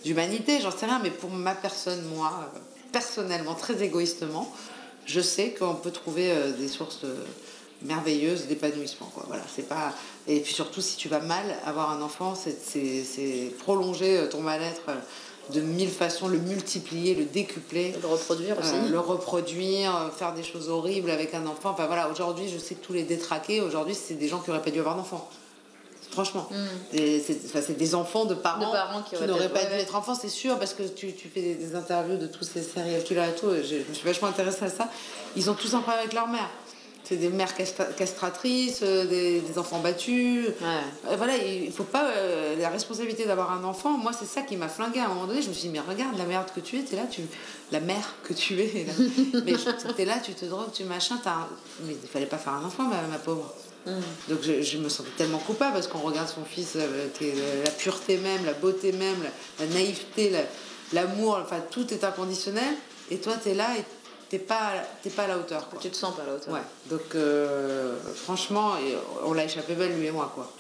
d'humanité, 0.04 0.60
j'en 0.62 0.70
sais 0.70 0.86
rien. 0.86 1.00
Mais 1.02 1.12
pour 1.12 1.30
ma 1.30 1.56
personne, 1.56 2.04
moi, 2.14 2.52
personnellement, 2.92 3.56
très 3.56 3.82
égoïstement, 3.82 4.54
je 5.06 5.22
sais 5.22 5.52
qu'on 5.52 5.76
peut 5.76 5.92
trouver 5.92 6.30
euh, 6.30 6.52
des 6.52 6.68
sources 6.68 7.06
merveilleuses 7.84 8.48
d'épanouissement. 8.48 9.10
Voilà, 9.28 9.44
c'est 9.56 9.68
pas 9.68 9.94
et 10.28 10.42
puis 10.42 10.54
surtout 10.54 10.82
si 10.82 10.98
tu 10.98 11.08
vas 11.08 11.22
mal, 11.22 11.46
avoir 11.66 11.92
un 11.92 12.02
enfant, 12.02 12.36
c'est 12.36 13.54
prolonger 13.60 14.18
euh, 14.18 14.28
ton 14.28 14.42
mal-être 14.42 14.92
de 15.54 15.62
mille 15.62 15.90
façons, 15.90 16.28
le 16.28 16.38
multiplier, 16.38 17.16
le 17.16 17.26
décupler. 17.26 17.96
Le 18.02 18.08
reproduire 18.08 18.58
aussi. 18.60 18.74
Euh, 18.74 18.90
le 18.90 19.00
reproduire, 19.00 19.96
euh, 19.96 20.10
faire 20.10 20.34
des 20.34 20.44
choses 20.44 20.70
horribles 20.70 21.10
avec 21.10 21.34
un 21.34 21.46
enfant. 21.46 21.72
Enfin 21.72 21.88
voilà, 21.88 22.10
aujourd'hui, 22.10 22.50
je 22.50 22.58
sais 22.58 22.76
que 22.76 22.86
tous 22.86 22.94
les 22.94 23.04
détraqués, 23.04 23.62
aujourd'hui, 23.62 23.96
c'est 23.96 24.16
des 24.16 24.28
gens 24.28 24.40
qui 24.40 24.50
auraient 24.50 24.62
pas 24.62 24.72
dû 24.72 24.80
avoir 24.80 24.96
d'enfants. 24.96 25.30
Franchement. 26.12 26.48
Mm. 26.52 26.98
C'est 27.22 27.78
des 27.78 27.96
enfants 27.96 28.26
de 28.26 28.34
parents, 28.34 28.72
qui, 29.04 29.16
n'auraient 29.24 29.50
pas 29.50 29.66
dû 29.66 29.74
être 29.74 29.96
enfants, 29.96 30.16
c'est 30.16 30.30
sûr, 30.30 30.58
parce 30.58 30.74
que 30.74 30.84
tu, 30.84 31.14
tu 31.14 31.30
fais 31.30 31.42
des, 31.56 31.76
interviews 31.76 32.18
de 32.18 32.28
tous 32.28 32.44
ces 32.44 32.64
séries 32.64 32.96
tu 33.06 33.14
et 33.14 33.36
tout. 33.40 33.52
Je, 33.52 33.64
je 33.64 33.90
me 33.90 33.94
suis 33.94 34.06
vachement 34.06 34.28
intéressée 34.28 34.66
à 34.66 34.70
ça. 34.70 34.90
Ils 35.36 35.50
ont 35.50 35.54
tous 35.54 35.74
un 35.76 35.80
problème 35.80 36.00
avec 36.00 36.14
leur 36.14 36.28
mère. 36.28 36.50
C'est 37.10 37.16
des 37.16 37.30
mères 37.30 37.56
castratrices, 37.98 38.82
euh, 38.84 39.06
des, 39.06 39.58
enfants 39.58 39.80
battus. 39.80 40.46
Ouais. 40.48 41.16
voilà, 41.18 41.38
il 41.38 41.72
faut 41.72 41.84
pas. 41.84 42.08
la 42.58 42.70
responsabilité 42.70 43.26
d'avoir 43.26 43.52
un 43.52 43.64
enfant, 43.64 43.98
moi, 43.98 44.12
c'est 44.18 44.28
ça 44.28 44.44
qui 44.44 44.56
m'a 44.58 44.70
flingué 44.70 45.00
à 45.00 45.06
un 45.06 45.08
moment 45.10 45.26
donné. 45.26 45.42
Je 45.42 45.50
me 45.50 45.54
suis 45.54 45.70
dit, 45.70 45.74
mais 45.74 45.80
regarde 45.80 46.16
la 46.18 46.26
merde 46.26 46.48
que 46.54 46.60
tu 46.60 46.78
es, 46.78 46.86
es 46.92 46.96
là, 46.96 47.08
tu, 47.10 47.24
la 47.72 47.80
mère 47.80 48.16
que 48.24 48.34
tu 48.34 48.62
es. 48.62 48.86
mais 49.46 49.54
tu 49.54 50.02
es 50.02 50.06
là, 50.06 50.20
tu 50.24 50.34
te 50.34 50.46
drogues, 50.46 50.72
tu 50.72 50.84
machin. 50.84 51.20
Mais 51.86 51.96
il 52.02 52.08
fallait 52.08 52.28
pas 52.28 52.38
faire 52.38 52.54
un 52.54 52.64
enfant, 52.64 52.84
ma, 52.84 53.02
ma 53.02 53.18
pauvre. 53.18 53.54
Mm. 53.88 53.92
Donc 54.30 54.40
je, 54.44 54.78
me 54.78 54.90
sentais 54.90 55.10
tellement 55.18 55.40
coupable 55.40 55.74
parce 55.74 55.88
qu'on 55.88 56.00
regarde 56.00 56.30
son 56.30 56.46
fils, 56.46 56.76
la 56.76 57.72
pureté 57.72 58.18
même, 58.18 58.46
la 58.46 58.54
beauté 58.54 58.92
même, 58.92 59.18
la, 59.60 59.66
naïveté, 59.68 60.32
l'amour, 60.94 61.40
enfin 61.42 61.60
tout 61.72 61.92
est 61.92 62.04
inconditionnel. 62.04 62.76
Et 63.12 63.18
toi, 63.18 63.34
tu 63.42 63.50
es 63.50 63.56
là 63.56 63.70
et 63.76 63.84
t'es 64.30 64.40
pas, 64.40 64.74
pas 65.16 65.24
à 65.24 65.28
la 65.28 65.38
hauteur. 65.38 65.70
Quoi. 65.70 65.80
Tu 65.82 65.90
te 65.90 65.96
sens 65.96 66.16
pas 66.16 66.24
à 66.24 66.26
la 66.28 66.36
hauteur. 66.36 66.54
Ouais. 66.54 66.62
Donc, 66.86 67.16
euh, 67.16 67.98
franchement, 68.16 68.74
on 69.26 69.34
l'a 69.34 69.46
échappé 69.46 69.74
belle, 69.76 69.98
lui 69.98 70.08
et 70.08 70.12
moi, 70.12 70.32
quoi. 70.34 70.52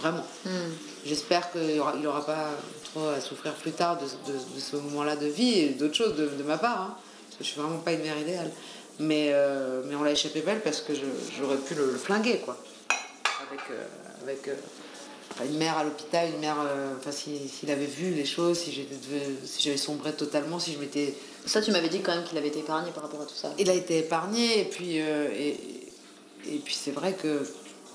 Vraiment. 0.00 0.24
Hmm. 0.44 0.72
J'espère 1.06 1.50
qu'il 1.52 1.62
n'y 1.62 1.78
aura, 1.78 1.94
il 1.98 2.06
aura 2.06 2.26
pas 2.26 2.50
trop 2.84 3.08
à 3.08 3.20
souffrir 3.20 3.54
plus 3.54 3.72
tard 3.72 3.96
de, 3.98 4.04
de, 4.04 4.60
ce 4.60 4.76
moment-là 4.76 5.16
de 5.16 5.26
vie 5.26 5.60
et 5.60 5.68
d'autres 5.70 5.94
choses 5.94 6.16
de, 6.16 6.26
de, 6.26 6.42
ma 6.42 6.58
part. 6.58 6.82
Hein, 6.82 6.96
parce 7.28 7.38
que 7.38 7.44
je 7.44 7.50
suis 7.50 7.60
vraiment 7.60 7.78
pas 7.78 7.92
une 7.92 8.02
mère 8.02 8.18
idéale. 8.18 8.50
Mais, 8.98 9.30
euh, 9.32 9.82
mais 9.86 9.94
on 9.94 10.02
l'a 10.02 10.12
échappé 10.12 10.40
belle 10.40 10.60
parce 10.60 10.80
que 10.80 10.92
j'aurais 11.38 11.56
pu 11.56 11.74
le, 11.74 11.92
flinguer, 11.92 12.38
quoi. 12.44 12.58
Avec. 13.48 13.60
Euh, 13.70 13.84
avec 14.22 14.48
une 15.44 15.58
mère 15.58 15.76
à 15.76 15.84
l'hôpital, 15.84 16.28
une 16.30 16.40
mère, 16.40 16.56
enfin, 16.98 17.12
s'il 17.12 17.70
avait 17.70 17.86
vu 17.86 18.10
les 18.14 18.24
choses, 18.24 18.58
si 18.58 18.86
j'avais 19.60 19.76
sombré 19.76 20.12
totalement, 20.12 20.58
si 20.58 20.72
je 20.72 20.78
m'étais 20.78 21.14
ça, 21.46 21.62
tu 21.62 21.70
m'avais 21.70 21.88
dit 21.88 22.00
quand 22.00 22.12
même 22.12 22.24
qu'il 22.24 22.36
avait 22.36 22.48
été 22.48 22.58
épargné 22.58 22.90
par 22.90 23.04
rapport 23.04 23.20
à 23.22 23.24
tout 23.24 23.34
ça. 23.34 23.54
Il 23.58 23.70
a 23.70 23.74
été 23.74 23.98
épargné, 23.98 24.60
et 24.60 24.64
puis, 24.64 25.00
euh, 25.00 25.28
et, 25.32 25.56
et, 26.48 26.58
puis 26.58 26.74
c'est 26.74 26.90
vrai 26.90 27.12
que 27.14 27.48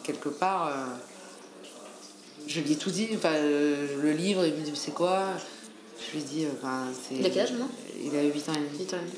quelque 0.04 0.30
part, 0.30 0.68
euh, 0.68 0.72
je 2.48 2.62
lui 2.62 2.72
ai 2.72 2.78
tout 2.78 2.92
dit. 2.92 3.10
Enfin, 3.14 3.34
euh, 3.34 4.02
le 4.02 4.12
livre, 4.14 4.46
il 4.46 4.54
me 4.54 4.64
dit 4.64 4.72
c'est 4.74 4.94
quoi? 4.94 5.26
Je 6.00 6.14
lui 6.14 6.20
ai 6.20 6.24
dit. 6.24 6.48
Enfin, 6.58 6.86
il 7.12 7.26
a 7.26 7.30
quel 7.30 7.42
âge 7.42 7.52
maintenant 7.52 7.70
Il 8.02 8.16
a 8.16 8.24
8 8.24 8.50
ans 8.50 8.54
et 8.54 8.60
demi. 8.60 8.80
8 8.80 8.94
ans 8.94 8.98
et 8.98 9.00
demi. 9.02 9.12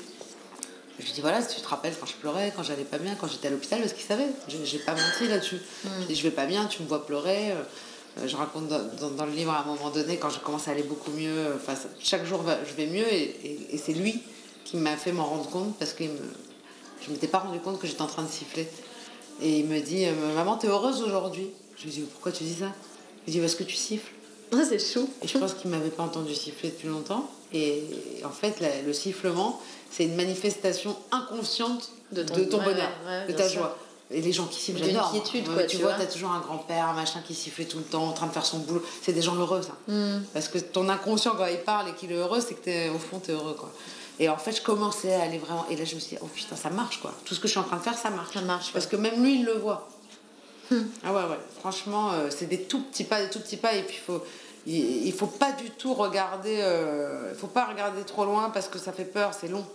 Je 0.98 1.04
lui 1.04 1.10
ai 1.10 1.14
dit 1.14 1.20
voilà, 1.20 1.40
si 1.40 1.54
tu 1.54 1.60
te 1.60 1.68
rappelles 1.68 1.94
quand 1.98 2.06
je 2.06 2.14
pleurais, 2.14 2.52
quand 2.56 2.64
j'allais 2.64 2.84
pas 2.84 2.98
bien, 2.98 3.14
quand 3.14 3.28
j'étais 3.28 3.46
à 3.46 3.50
l'hôpital, 3.50 3.80
parce 3.80 3.92
qu'il 3.92 4.04
savait. 4.04 4.28
J'ai 4.48 4.78
pas 4.80 4.94
menti 4.94 5.28
là-dessus. 5.28 5.60
Hmm. 5.84 5.88
Je 5.92 5.96
lui 5.96 6.04
ai 6.04 6.06
dit 6.08 6.16
je 6.16 6.22
vais 6.24 6.34
pas 6.34 6.46
bien, 6.46 6.66
tu 6.66 6.82
me 6.82 6.88
vois 6.88 7.06
pleurer. 7.06 7.52
Je 8.24 8.36
raconte 8.36 8.68
dans, 8.68 9.10
dans, 9.10 9.26
le 9.26 9.32
livre 9.32 9.50
à 9.52 9.62
un 9.62 9.64
moment 9.64 9.90
donné, 9.90 10.16
quand 10.18 10.30
je 10.30 10.38
commence 10.38 10.68
à 10.68 10.70
aller 10.70 10.84
beaucoup 10.84 11.10
mieux, 11.10 11.52
enfin, 11.56 11.74
chaque 12.00 12.24
jour 12.24 12.44
je 12.66 12.74
vais 12.74 12.86
mieux 12.86 13.12
et, 13.12 13.68
et, 13.72 13.78
c'est 13.78 13.92
lui 13.92 14.22
qui 14.64 14.76
m'a 14.76 14.96
fait 14.96 15.10
m'en 15.10 15.24
rendre 15.24 15.50
compte 15.50 15.76
parce 15.78 15.92
que 15.92 16.04
me, 16.04 16.10
je 17.00 17.08
ne 17.08 17.14
m'étais 17.14 17.26
pas 17.26 17.38
rendu 17.38 17.58
compte 17.58 17.80
que 17.80 17.86
j'étais 17.86 18.02
en 18.02 18.06
train 18.06 18.22
de 18.22 18.30
siffler. 18.30 18.68
Et 19.42 19.58
il 19.58 19.66
me 19.66 19.80
dit 19.80 20.06
euh, 20.06 20.34
Maman, 20.34 20.56
t'es 20.56 20.68
heureuse 20.68 21.02
aujourd'hui? 21.02 21.50
Je 21.76 21.84
lui 21.84 21.90
dis 21.90 22.00
Pourquoi 22.00 22.32
tu 22.32 22.44
dis 22.44 22.54
ça? 22.54 22.72
Il 23.26 23.30
me 23.30 23.32
dit 23.32 23.40
Parce 23.40 23.56
que 23.56 23.64
tu 23.64 23.76
siffles. 23.76 24.12
Ah, 24.52 24.62
c'est 24.68 24.78
chou. 24.78 25.08
Et 25.22 25.28
je 25.28 25.36
pense 25.38 25.54
qu'il 25.54 25.70
ne 25.70 25.76
m'avait 25.76 25.90
pas 25.90 26.04
entendu 26.04 26.34
siffler 26.34 26.70
depuis 26.70 26.88
longtemps. 26.88 27.28
Et 27.52 27.82
en 28.24 28.30
fait, 28.30 28.62
le 28.86 28.92
sifflement, 28.92 29.60
c'est 29.90 30.04
une 30.04 30.16
manifestation 30.16 30.96
inconsciente 31.10 31.90
de 32.12 32.22
ton, 32.22 32.58
bonheur, 32.62 32.90
de 33.28 33.32
ta 33.32 33.48
joie. 33.48 33.76
Et 34.14 34.20
les 34.20 34.32
gens 34.32 34.46
qui 34.46 34.60
sifflent, 34.60 34.78
j'adore. 34.78 35.08
inquiétude, 35.08 35.52
quoi. 35.52 35.64
Tu, 35.64 35.78
vois, 35.78 35.94
tu 35.94 36.02
as 36.02 36.06
toujours 36.06 36.30
un 36.30 36.38
grand-père, 36.38 36.88
un 36.88 36.92
machin 36.92 37.20
qui 37.26 37.34
siffle 37.34 37.64
tout 37.64 37.78
le 37.78 37.84
temps, 37.84 38.06
en 38.06 38.12
train 38.12 38.28
de 38.28 38.32
faire 38.32 38.46
son 38.46 38.58
boulot. 38.58 38.82
C'est 39.02 39.12
des 39.12 39.22
gens 39.22 39.34
heureux, 39.34 39.60
ça. 39.62 39.72
Hmm. 39.88 40.22
Parce 40.32 40.46
que 40.46 40.58
ton 40.58 40.88
inconscient, 40.88 41.34
quand 41.36 41.46
il 41.46 41.58
parle 41.58 41.88
et 41.88 41.94
qu'il 41.94 42.12
est 42.12 42.16
heureux, 42.16 42.40
c'est 42.40 42.54
que 42.54 42.70
es, 42.70 42.88
au 42.90 42.98
fond, 42.98 43.20
tu 43.22 43.32
es 43.32 43.34
heureux, 43.34 43.56
quoi. 43.58 43.72
Et 44.20 44.28
en 44.28 44.36
fait, 44.36 44.52
je 44.52 44.62
commençais 44.62 45.12
à 45.14 45.22
aller 45.22 45.38
vraiment. 45.38 45.66
Et 45.68 45.74
là, 45.74 45.84
je 45.84 45.96
me 45.96 46.00
suis 46.00 46.16
dit, 46.16 46.22
oh 46.22 46.28
putain, 46.32 46.54
ça 46.54 46.70
marche, 46.70 47.00
quoi. 47.00 47.12
Tout 47.24 47.34
ce 47.34 47.40
que 47.40 47.48
je 47.48 47.52
suis 47.52 47.60
en 47.60 47.64
train 47.64 47.78
de 47.78 47.82
faire, 47.82 47.98
ça 47.98 48.10
marche. 48.10 48.34
Ça 48.34 48.40
marche. 48.42 48.72
Parce 48.72 48.86
que 48.86 48.94
même 48.94 49.20
lui, 49.20 49.40
il 49.40 49.44
le 49.44 49.54
voit. 49.54 49.88
Hmm. 50.70 50.82
Ah 51.02 51.12
ouais, 51.12 51.22
ouais. 51.22 51.40
Franchement, 51.58 52.12
euh, 52.12 52.28
c'est 52.30 52.46
des 52.46 52.62
tout 52.62 52.82
petits 52.82 53.04
pas, 53.04 53.20
des 53.20 53.30
tout 53.30 53.40
petits 53.40 53.56
pas. 53.56 53.74
Et 53.74 53.82
puis, 53.82 53.96
il 53.96 54.04
faut. 54.04 54.22
Il, 54.66 55.12
faut 55.12 55.26
pas 55.26 55.52
du 55.52 55.70
tout 55.70 55.92
regarder. 55.92 56.58
Euh, 56.60 57.30
il 57.32 57.38
faut 57.38 57.48
pas 57.48 57.66
regarder 57.66 58.02
trop 58.04 58.24
loin 58.24 58.50
parce 58.50 58.68
que 58.68 58.78
ça 58.78 58.92
fait 58.92 59.04
peur, 59.04 59.32
c'est 59.38 59.48
long. 59.48 59.66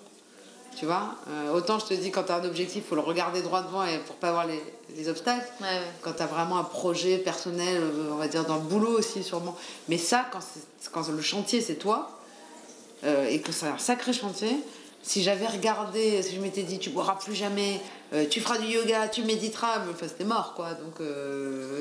Tu 0.78 0.86
vois 0.86 1.16
euh, 1.30 1.54
Autant 1.54 1.80
je 1.80 1.86
te 1.86 1.94
dis, 1.94 2.12
quand 2.12 2.24
tu 2.24 2.32
as 2.32 2.36
un 2.36 2.46
objectif, 2.46 2.84
il 2.86 2.88
faut 2.88 2.96
le 2.96 3.02
regarder 3.02 3.42
droit 3.42 3.62
devant 3.62 3.84
et 3.84 3.98
pour 4.00 4.16
pas 4.16 4.32
voir 4.32 4.46
les, 4.46 4.62
les 4.96 5.10
obstacles. 5.10 5.48
Quand 6.02 6.14
tu 6.14 6.24
as 6.24 6.28
vraiment 6.28 6.58
un 6.58 6.64
projet 6.64 7.18
personnel, 7.18 7.82
euh, 7.82 8.10
on 8.12 8.16
va 8.16 8.28
dire 8.28 8.46
dans 8.46 8.56
le 8.56 8.62
boulot 8.62 9.00
aussi, 9.00 9.24
sûrement. 9.24 9.58
Mais 9.88 9.98
ça, 9.98 10.26
quand, 10.32 10.40
quand 10.92 11.10
le 11.10 11.22
chantier, 11.22 11.62
c'est 11.62 11.76
toi, 11.76 12.20
euh, 13.04 13.28
et 13.28 13.42
que 13.42 13.52
c'est 13.52 13.68
un 13.68 13.78
sacré 13.78 14.14
chantier, 14.14 14.56
si 15.02 15.24
j'avais 15.24 15.48
regardé, 15.48 16.22
si 16.24 16.36
je 16.36 16.42
m'étais 16.42 16.64
dit, 16.64 16.78
tu 16.78 16.90
boiras 16.90 17.16
plus 17.16 17.34
jamais, 17.34 17.80
tu 18.30 18.42
feras 18.42 18.58
du 18.58 18.68
yoga, 18.68 19.08
tu 19.08 19.24
méditeras, 19.24 19.80
enfin, 19.90 20.08
c'était 20.10 20.26
mort, 20.26 20.56
quoi. 20.56 20.74
Donc, 20.74 20.96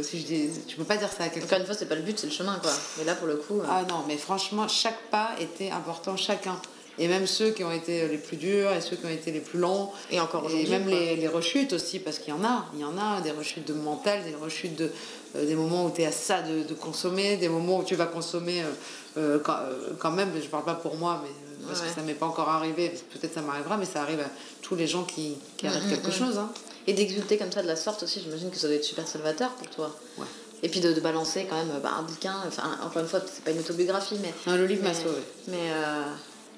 si 0.05 0.20
je 0.20 0.24
dis, 0.24 0.51
tu 0.68 0.76
peux 0.76 0.84
pas 0.84 0.97
dire 0.97 1.11
ça 1.11 1.24
à 1.24 1.28
quelqu'un. 1.28 1.47
Encore 1.47 1.59
une 1.59 1.66
fois, 1.66 1.74
c'est 1.74 1.89
pas 1.89 1.97
le 1.97 2.03
but, 2.03 2.16
c'est 2.16 2.28
le 2.28 2.32
chemin, 2.32 2.57
quoi. 2.62 2.70
Mais 2.97 3.03
là, 3.03 3.16
pour 3.16 3.26
le 3.26 3.34
coup. 3.34 3.61
Ah 3.68 3.82
non, 3.89 4.05
mais 4.07 4.16
franchement, 4.16 4.68
chaque 4.68 5.01
pas 5.11 5.30
était 5.41 5.70
important, 5.70 6.16
chacun 6.16 6.61
et 6.99 7.09
même 7.09 7.26
ceux 7.26 7.51
qui 7.51 7.62
ont 7.64 7.70
été 7.70 8.09
les 8.09 8.18
plus 8.18 8.36
durs 8.36 8.72
et 8.72 8.80
ceux 8.80 8.96
qui 8.96 9.07
ont 9.07 9.11
été 9.11 9.30
les 9.30 9.40
plus 9.40 9.59
longs. 9.59 9.90
Et 10.11 10.20
encore 10.20 10.44
aujourd'hui. 10.44 10.66
Et 10.66 10.70
même 10.70 10.88
les, 10.88 11.16
les, 11.16 11.28
rechutes 11.28 11.72
aussi, 11.72 11.99
parce 12.01 12.18
qu'il 12.18 12.34
y 12.34 12.36
en 12.36 12.44
a. 12.44 12.66
Il 12.74 12.80
y 12.80 12.84
en 12.84 12.99
a 12.99 13.20
des 13.20 13.30
rechutes 13.30 13.66
de 13.66 13.74
mental, 13.74 14.24
des 14.24 14.34
rechutes 14.34 14.76
de. 14.76 14.90
Euh, 15.36 15.46
des 15.46 15.55
moments 15.55 15.84
où 15.84 15.90
tu 15.90 16.03
es 16.03 16.07
à 16.07 16.12
ça 16.12 16.40
de, 16.40 16.62
de, 16.62 16.74
consommer, 16.74 17.36
des 17.36 17.49
moments 17.49 17.78
où 17.78 17.84
tu 17.84 17.94
vas 17.94 18.07
consommer 18.07 18.62
euh, 18.62 18.70
euh, 19.18 19.38
quand, 19.38 19.59
quand, 19.99 20.11
même, 20.11 20.30
je 20.40 20.49
parle 20.49 20.64
pas 20.64 20.74
pour 20.74 20.96
moi, 20.96 21.22
mais 21.22 21.66
parce 21.66 21.82
que 21.82 21.88
ça 21.88 22.01
m'est 22.01 22.14
pas 22.14 22.26
encore 22.26 22.49
arrivé, 22.49 22.94
peut-être 23.12 23.34
ça 23.34 23.42
m'arrivera, 23.42 23.76
mais 23.76 23.84
ça 23.84 24.01
arrive 24.01 24.20
à 24.20 24.30
tous 24.62 24.74
les 24.74 24.86
gens 24.86 25.05
qui, 25.05 25.36
qui 25.59 25.66
arrêtent 25.66 25.88
quelque 25.88 26.11
chose. 26.11 26.38
Hein. 26.38 26.51
Et 26.86 26.94
d'exulter 26.94 27.36
comme 27.36 27.53
ça 27.53 27.62
de 27.62 27.66
la 27.66 27.76
sorte 27.76 28.03
aussi, 28.05 28.20
j'imagine 28.20 28.51
que 28.51 28.57
ça 28.57 28.68
doit 28.68 28.76
être 28.76 28.84
super 28.84 29.07
salvateur 29.07 29.51
pour 29.51 29.68
toi. 29.68 29.94
Ouais. 30.16 30.24
Et 30.62 30.70
puis 30.70 30.80
de, 30.80 30.94
de, 30.94 31.01
balancer 31.01 31.46
quand 31.49 31.57
même 31.57 31.78
bah, 31.82 31.92
un 31.99 32.03
bouquin, 32.03 32.34
enfin 32.46 32.78
encore 32.82 33.03
une 33.03 33.09
fois, 33.09 33.20
c'est 33.26 33.44
pas 33.44 33.51
une 33.51 33.59
autobiographie, 33.59 34.16
mais. 34.22 34.32
Non, 34.46 34.57
le 34.57 34.66
livre 34.66 34.82
m'a 34.82 34.94
sauvé. 34.94 35.20
Mais. 35.49 35.70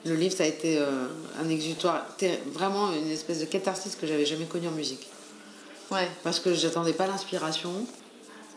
Le 0.04 0.14
livre, 0.14 0.34
ça 0.34 0.44
a 0.44 0.46
été 0.46 0.78
euh, 0.78 1.06
un 1.42 1.48
exutoire, 1.48 2.06
vraiment 2.52 2.92
une 2.92 3.10
espèce 3.10 3.40
de 3.40 3.44
catharsis 3.44 3.96
que 3.96 4.06
j'avais 4.06 4.24
jamais 4.24 4.46
connu 4.46 4.68
en 4.68 4.72
musique. 4.72 5.06
Ouais. 5.90 6.08
Parce 6.22 6.40
que 6.40 6.54
j'attendais 6.54 6.92
pas 6.92 7.06
l'inspiration. 7.06 7.70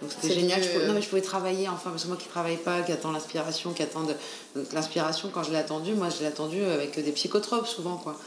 Donc 0.01 0.11
c'était 0.11 0.33
génial. 0.33 0.61
non, 0.87 0.93
mais 0.93 1.01
je 1.01 1.07
pouvais 1.07 1.21
travailler, 1.21 1.69
enfin, 1.69 1.89
parce 1.89 2.03
que 2.03 2.07
moi 2.09 2.17
qui 2.17 2.27
travaille 2.27 2.57
pas, 2.57 2.81
qui 2.81 2.91
attend 2.91 3.11
l'inspiration, 3.11 3.71
qui 3.71 3.83
attend. 3.83 4.05
L'inspiration, 4.73 5.29
quand 5.33 5.43
je 5.43 5.51
l'ai 5.51 5.57
attendue, 5.57 5.93
moi 5.93 6.09
je 6.09 6.19
l'ai 6.19 6.25
attendue 6.25 6.63
avec 6.63 7.01
des 7.01 7.11
psychotropes 7.11 7.67
souvent, 7.67 7.97
quoi. 7.97 8.17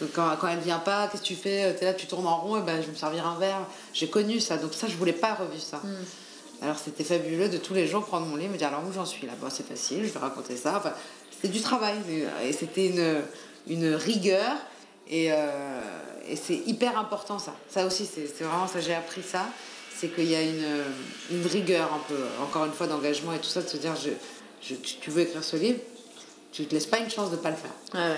Donc 0.00 0.10
quand, 0.14 0.36
quand 0.40 0.48
elle 0.48 0.60
vient 0.60 0.78
pas, 0.78 1.08
qu'est-ce 1.08 1.22
que 1.22 1.26
tu 1.26 1.34
fais? 1.34 1.76
Es 1.80 1.84
là, 1.84 1.92
tu 1.92 2.06
tournes 2.06 2.26
en 2.26 2.38
rond, 2.38 2.56
et 2.56 2.62
ben 2.62 2.80
je 2.80 2.86
vais 2.86 2.92
me 2.92 2.96
servir 2.96 3.26
un 3.26 3.38
verre. 3.38 3.66
J'ai 3.92 4.08
connu 4.08 4.40
ça, 4.40 4.56
donc 4.56 4.72
ça, 4.72 4.86
je 4.88 4.96
voulais 4.96 5.12
pas 5.12 5.34
revivre 5.34 5.62
ça. 5.62 5.78
Hmm. 5.78 6.04
Alors 6.60 6.76
c'était 6.78 7.04
fabuleux 7.04 7.48
de 7.48 7.58
tous 7.58 7.74
les 7.74 7.86
jours 7.86 8.04
prendre 8.04 8.26
mon 8.26 8.34
livre 8.34 8.50
et 8.50 8.52
me 8.54 8.58
dire 8.58 8.68
alors 8.68 8.82
où 8.88 8.92
j'en 8.92 9.06
suis 9.06 9.26
là? 9.26 9.34
Bon, 9.40 9.48
c'est 9.50 9.66
facile, 9.66 10.04
je 10.04 10.10
vais 10.10 10.18
raconter 10.18 10.56
ça. 10.56 10.78
Enfin, 10.78 10.92
c'est 11.40 11.48
du 11.48 11.60
travail. 11.60 11.96
Et 12.44 12.52
c'était 12.52 12.88
une, 12.88 13.22
une 13.68 13.94
rigueur. 13.94 14.56
Et, 15.08 15.32
euh, 15.32 15.80
et 16.28 16.36
c'est 16.36 16.60
hyper 16.66 16.98
important 16.98 17.38
ça. 17.38 17.54
Ça 17.70 17.86
aussi, 17.86 18.06
c'est 18.06 18.44
vraiment 18.44 18.66
ça, 18.66 18.80
j'ai 18.80 18.94
appris 18.94 19.22
ça. 19.22 19.46
C'est 19.96 20.08
qu'il 20.14 20.30
y 20.30 20.34
a 20.34 20.42
une, 20.42 20.84
une, 21.30 21.46
rigueur 21.46 21.92
un 21.92 22.00
peu, 22.08 22.22
encore 22.40 22.66
une 22.66 22.72
fois, 22.72 22.86
d'engagement 22.86 23.32
et 23.32 23.38
tout 23.38 23.48
ça, 23.48 23.62
de 23.62 23.68
se 23.68 23.78
dire, 23.78 23.94
je, 23.96 24.10
je, 24.62 24.76
tu 24.76 25.10
veux 25.10 25.22
écrire 25.22 25.42
ce 25.42 25.56
livre, 25.56 25.80
tu 26.52 26.66
te 26.66 26.74
laisses 26.74 26.86
pas 26.86 26.98
une 26.98 27.10
chance 27.10 27.30
de 27.32 27.36
pas 27.36 27.50
le 27.50 27.56
faire. 27.56 27.72
Ouais, 27.94 28.16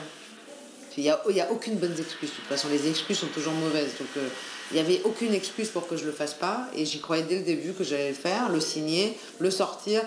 Il 0.99 1.05
n'y 1.05 1.11
a, 1.11 1.23
il 1.31 1.37
y 1.37 1.41
a 1.41 1.51
aucune 1.51 1.77
bonne 1.77 1.97
excuse. 1.99 2.31
De 2.31 2.35
toute 2.35 2.45
façon, 2.45 2.69
les 2.69 2.87
excuses 2.89 3.19
sont 3.19 3.29
toujours 3.29 3.55
mauvaises. 3.55 3.93
Donc, 3.99 4.09
euh, 4.19 4.29
il 4.71 4.75
n'y 4.75 4.81
avait 4.81 5.01
aucune 5.05 5.33
excuse 5.33 5.69
pour 5.69 5.89
que 5.89 5.97
je 5.97 6.05
le 6.05 6.13
fasse 6.13 6.35
pas. 6.35 6.69
Et 6.77 6.85
j'y 6.85 7.01
croyais 7.01 7.23
dès 7.23 7.37
le 7.37 7.45
début 7.45 7.73
que 7.73 7.83
j'allais 7.83 8.11
le 8.11 8.15
faire, 8.15 8.51
le 8.51 8.61
signer, 8.61 9.17
le 9.39 9.51
sortir, 9.51 10.03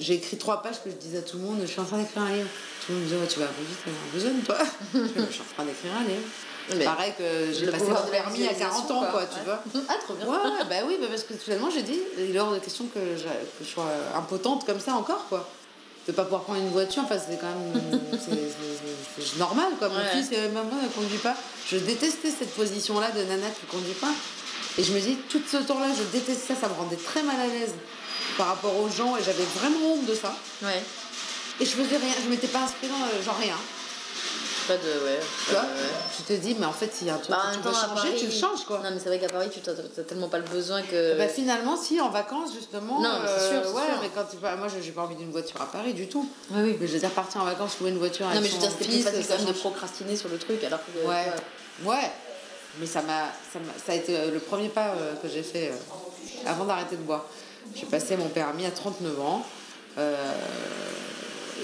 j'ai 0.00 0.14
écrit 0.14 0.36
trois 0.36 0.62
pages 0.62 0.82
que 0.82 0.90
je 0.90 0.96
disais 0.96 1.18
à 1.18 1.22
tout 1.22 1.38
le 1.38 1.44
monde, 1.44 1.58
je 1.62 1.66
suis 1.66 1.80
en 1.80 1.84
train 1.84 1.98
d'écrire 1.98 2.22
un 2.22 2.32
livre. 2.32 2.48
Tout 2.84 2.92
le 2.92 2.98
monde 2.98 3.04
me 3.04 3.08
disait, 3.08 3.26
tu 3.26 3.40
vas 3.40 3.46
vite, 3.46 3.78
tu 3.82 3.90
as 3.90 4.12
besoin, 4.12 4.30
toi. 4.44 4.58
je 4.94 5.32
suis 5.32 5.40
en 5.40 5.54
train 5.54 5.64
d'écrire 5.64 5.92
un 5.98 6.04
livre. 6.04 6.28
Mais 6.76 6.84
Pareil 6.84 7.12
que 7.16 7.52
j'ai 7.52 7.66
passé 7.70 7.86
mon 7.86 8.10
permis 8.10 8.46
à 8.46 8.54
40 8.54 8.90
ans, 8.90 9.04
quoi, 9.10 9.24
tu 9.26 9.42
vois. 9.44 9.62
Ah, 9.88 9.94
trop 10.02 10.14
bien. 10.14 10.26
Ouais, 10.26 10.64
bah 10.68 10.76
oui, 10.86 10.98
bah 11.00 11.06
parce 11.08 11.22
que 11.22 11.34
finalement, 11.34 11.70
j'ai 11.70 11.82
dit, 11.82 11.98
il 12.18 12.36
est 12.36 12.38
hors 12.38 12.52
de 12.52 12.58
question 12.58 12.86
que 12.86 13.00
je, 13.16 13.22
que 13.24 13.64
je 13.64 13.68
sois 13.68 13.86
impotente 14.14 14.66
comme 14.66 14.80
ça 14.80 14.92
encore, 14.92 15.26
quoi. 15.28 15.48
De 16.06 16.12
pas 16.12 16.24
pouvoir 16.24 16.42
prendre 16.42 16.60
une 16.60 16.70
voiture, 16.70 17.02
enfin, 17.04 17.16
c'est 17.18 17.38
quand 17.38 17.46
même 17.46 18.00
c'est 19.18 19.38
normal, 19.38 19.72
quoi. 19.78 19.88
Mon 19.88 20.00
fils, 20.12 20.30
maman 20.52 20.82
ne 20.82 20.88
conduit 20.88 21.18
pas. 21.18 21.34
Je 21.70 21.78
détestais 21.78 22.30
cette 22.30 22.54
position-là 22.54 23.10
de 23.12 23.22
nana 23.24 23.48
qui 23.48 23.66
conduit 23.66 23.94
pas. 23.94 24.12
Et 24.78 24.84
je 24.84 24.92
me 24.92 25.00
dis, 25.00 25.16
tout 25.28 25.40
ce 25.50 25.56
temps-là, 25.56 25.86
je 25.96 26.18
détestais 26.18 26.54
ça, 26.54 26.60
ça 26.60 26.68
me 26.68 26.74
rendait 26.74 26.96
très 26.96 27.22
mal 27.22 27.36
à 27.40 27.46
l'aise 27.46 27.74
par 28.38 28.46
rapport 28.46 28.74
aux 28.78 28.88
gens 28.88 29.16
et 29.16 29.22
j'avais 29.22 29.44
vraiment 29.60 29.92
honte 29.94 30.06
de 30.06 30.14
ça. 30.14 30.32
Ouais. 30.62 30.80
Et 31.60 31.64
je 31.66 31.70
faisais 31.72 31.96
rien, 31.96 32.14
je 32.24 32.30
m'étais 32.30 32.46
pas 32.46 32.60
inspirée 32.60 32.92
dans 32.92 33.22
genre 33.22 33.36
rien. 33.38 33.56
Pas 34.68 34.76
de. 34.76 34.80
Ouais. 34.82 35.18
Tu 35.46 35.52
vois 35.52 35.64
Tu 36.16 36.22
te 36.22 36.32
dis, 36.34 36.54
mais 36.58 36.66
en 36.66 36.72
fait, 36.72 36.94
s'il 36.94 37.06
y 37.06 37.10
a 37.10 37.14
un 37.14 37.18
truc 37.18 37.30
bah, 37.30 37.42
que 37.52 37.56
tu 37.56 37.62
veux 37.62 37.74
changer, 37.74 38.16
tu 38.16 38.26
le 38.26 38.32
changes 38.32 38.64
quoi. 38.66 38.78
Non, 38.84 38.90
mais 38.92 39.00
c'est 39.00 39.08
vrai 39.08 39.18
qu'à 39.18 39.28
Paris, 39.28 39.48
tu 39.52 39.60
n'as 39.68 40.04
tellement 40.04 40.28
pas 40.28 40.38
le 40.38 40.44
besoin 40.44 40.82
que. 40.82 41.18
Bah, 41.18 41.26
finalement, 41.26 41.76
si, 41.76 42.00
en 42.00 42.10
vacances, 42.10 42.52
justement. 42.54 43.00
Non, 43.00 43.10
c'est 43.26 43.48
sûr. 43.48 43.62
Euh, 43.66 43.72
ouais, 43.72 43.82
mais 44.02 44.10
quand 44.14 44.24
tu 44.30 44.36
Moi, 44.36 44.68
j'ai 44.82 44.92
pas 44.92 45.02
envie 45.02 45.16
d'une 45.16 45.30
voiture 45.32 45.60
à 45.60 45.66
Paris 45.66 45.94
du 45.94 46.06
tout. 46.06 46.28
Oui, 46.50 46.60
oui. 46.62 46.76
Mais 46.80 46.86
je 46.86 46.92
veux 46.92 46.98
dire, 47.00 47.10
partir 47.10 47.40
en 47.40 47.44
vacances, 47.44 47.78
louer 47.80 47.90
une 47.90 47.98
voiture 47.98 48.26
Non, 48.26 48.40
mais 48.40 48.48
je 48.48 48.52
veux 48.54 48.58
dire, 48.60 48.70
c'était 48.70 48.84
plus 48.90 49.02
facile 49.02 49.24
quand 49.26 49.36
même 49.38 49.46
de 49.46 49.52
procrastiner 49.52 50.16
sur 50.16 50.28
le 50.28 50.38
truc 50.38 50.62
alors 50.62 50.80
que. 50.80 51.06
Ouais. 51.08 51.32
Ouais. 51.84 52.10
Mais 52.78 52.86
ça 52.86 53.00
m'a, 53.02 53.24
ça, 53.52 53.58
m'a- 53.58 53.72
ça 53.84 53.92
a 53.92 53.94
été 53.94 54.16
euh, 54.16 54.30
le 54.30 54.38
premier 54.38 54.68
pas 54.68 54.88
euh, 54.88 55.14
que 55.22 55.28
j'ai 55.28 55.42
fait 55.42 55.70
euh, 55.72 56.46
avant 56.48 56.64
d'arrêter 56.66 56.96
de 56.96 57.02
boire. 57.02 57.24
J'ai 57.74 57.86
passé 57.86 58.16
mon 58.16 58.28
permis 58.28 58.66
à 58.66 58.70
39 58.70 59.20
ans. 59.20 59.44
euh, 59.98 60.14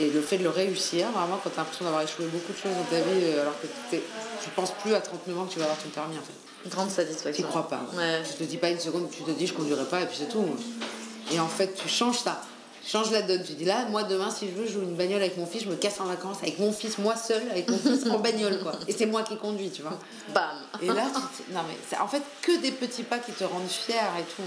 et 0.00 0.10
le 0.10 0.20
fait 0.20 0.38
de 0.38 0.42
le 0.42 0.50
réussir, 0.50 1.06
vraiment, 1.12 1.38
quand 1.42 1.50
tu 1.50 1.54
as 1.56 1.62
l'impression 1.62 1.84
d'avoir 1.84 2.02
échoué 2.02 2.26
beaucoup 2.26 2.52
de 2.52 2.58
choses 2.58 2.72
dans 2.76 2.96
ta 2.96 3.00
vie, 3.00 3.22
euh, 3.26 3.42
alors 3.42 3.54
que 3.60 3.96
tu 3.96 4.50
penses 4.56 4.72
plus 4.82 4.92
à 4.92 5.00
39 5.00 5.38
ans 5.38 5.44
que 5.44 5.52
tu 5.52 5.58
vas 5.60 5.66
avoir 5.66 5.78
ton 5.78 5.88
permis, 5.90 6.16
en 6.18 6.20
fait. 6.20 6.68
Grande 6.68 6.88
Tu 6.88 6.94
satisfaction. 6.94 7.46
crois 7.46 7.68
pas. 7.68 7.80
Ouais. 7.94 8.22
Tu 8.28 8.32
te 8.34 8.42
dis 8.42 8.56
pas 8.56 8.70
une 8.70 8.80
seconde, 8.80 9.08
tu 9.10 9.22
te 9.22 9.30
dis 9.30 9.46
je 9.46 9.52
conduirai 9.54 9.84
pas 9.84 10.00
et 10.00 10.06
puis 10.06 10.16
c'est 10.18 10.28
tout. 10.28 10.44
Et 11.32 11.38
en 11.38 11.46
fait, 11.46 11.74
tu 11.74 11.88
changes 11.88 12.18
ça. 12.18 12.40
Tu 12.82 12.90
changes 12.90 13.12
la 13.12 13.22
donne. 13.22 13.42
Tu 13.44 13.52
dis 13.52 13.64
là, 13.66 13.84
moi 13.90 14.02
demain, 14.02 14.30
si 14.30 14.48
je 14.48 14.52
veux, 14.54 14.66
je 14.66 14.72
joue 14.72 14.80
une 14.82 14.94
bagnole 14.96 15.20
avec 15.22 15.36
mon 15.36 15.46
fils, 15.46 15.62
je 15.64 15.68
me 15.68 15.76
casse 15.76 16.00
en 16.00 16.04
vacances 16.06 16.38
avec 16.42 16.58
mon 16.58 16.72
fils, 16.72 16.98
moi 16.98 17.14
seul, 17.16 17.42
avec 17.50 17.68
mon 17.70 17.78
fils 17.78 18.04
en 18.10 18.18
bagnole, 18.18 18.58
quoi. 18.62 18.72
Et 18.88 18.92
c'est 18.92 19.06
moi 19.06 19.22
qui 19.22 19.36
conduis, 19.36 19.70
tu 19.70 19.82
vois. 19.82 19.96
Bam 20.34 20.42
Et 20.82 20.86
là, 20.88 21.04
tu 21.14 21.44
te- 21.44 21.52
non 21.54 21.60
mais 21.68 21.76
c'est 21.88 21.98
en 21.98 22.08
fait 22.08 22.22
que 22.42 22.60
des 22.60 22.72
petits 22.72 23.04
pas 23.04 23.18
qui 23.18 23.32
te 23.32 23.44
rendent 23.44 23.68
fier 23.68 24.02
et 24.18 24.22
tout. 24.24 24.42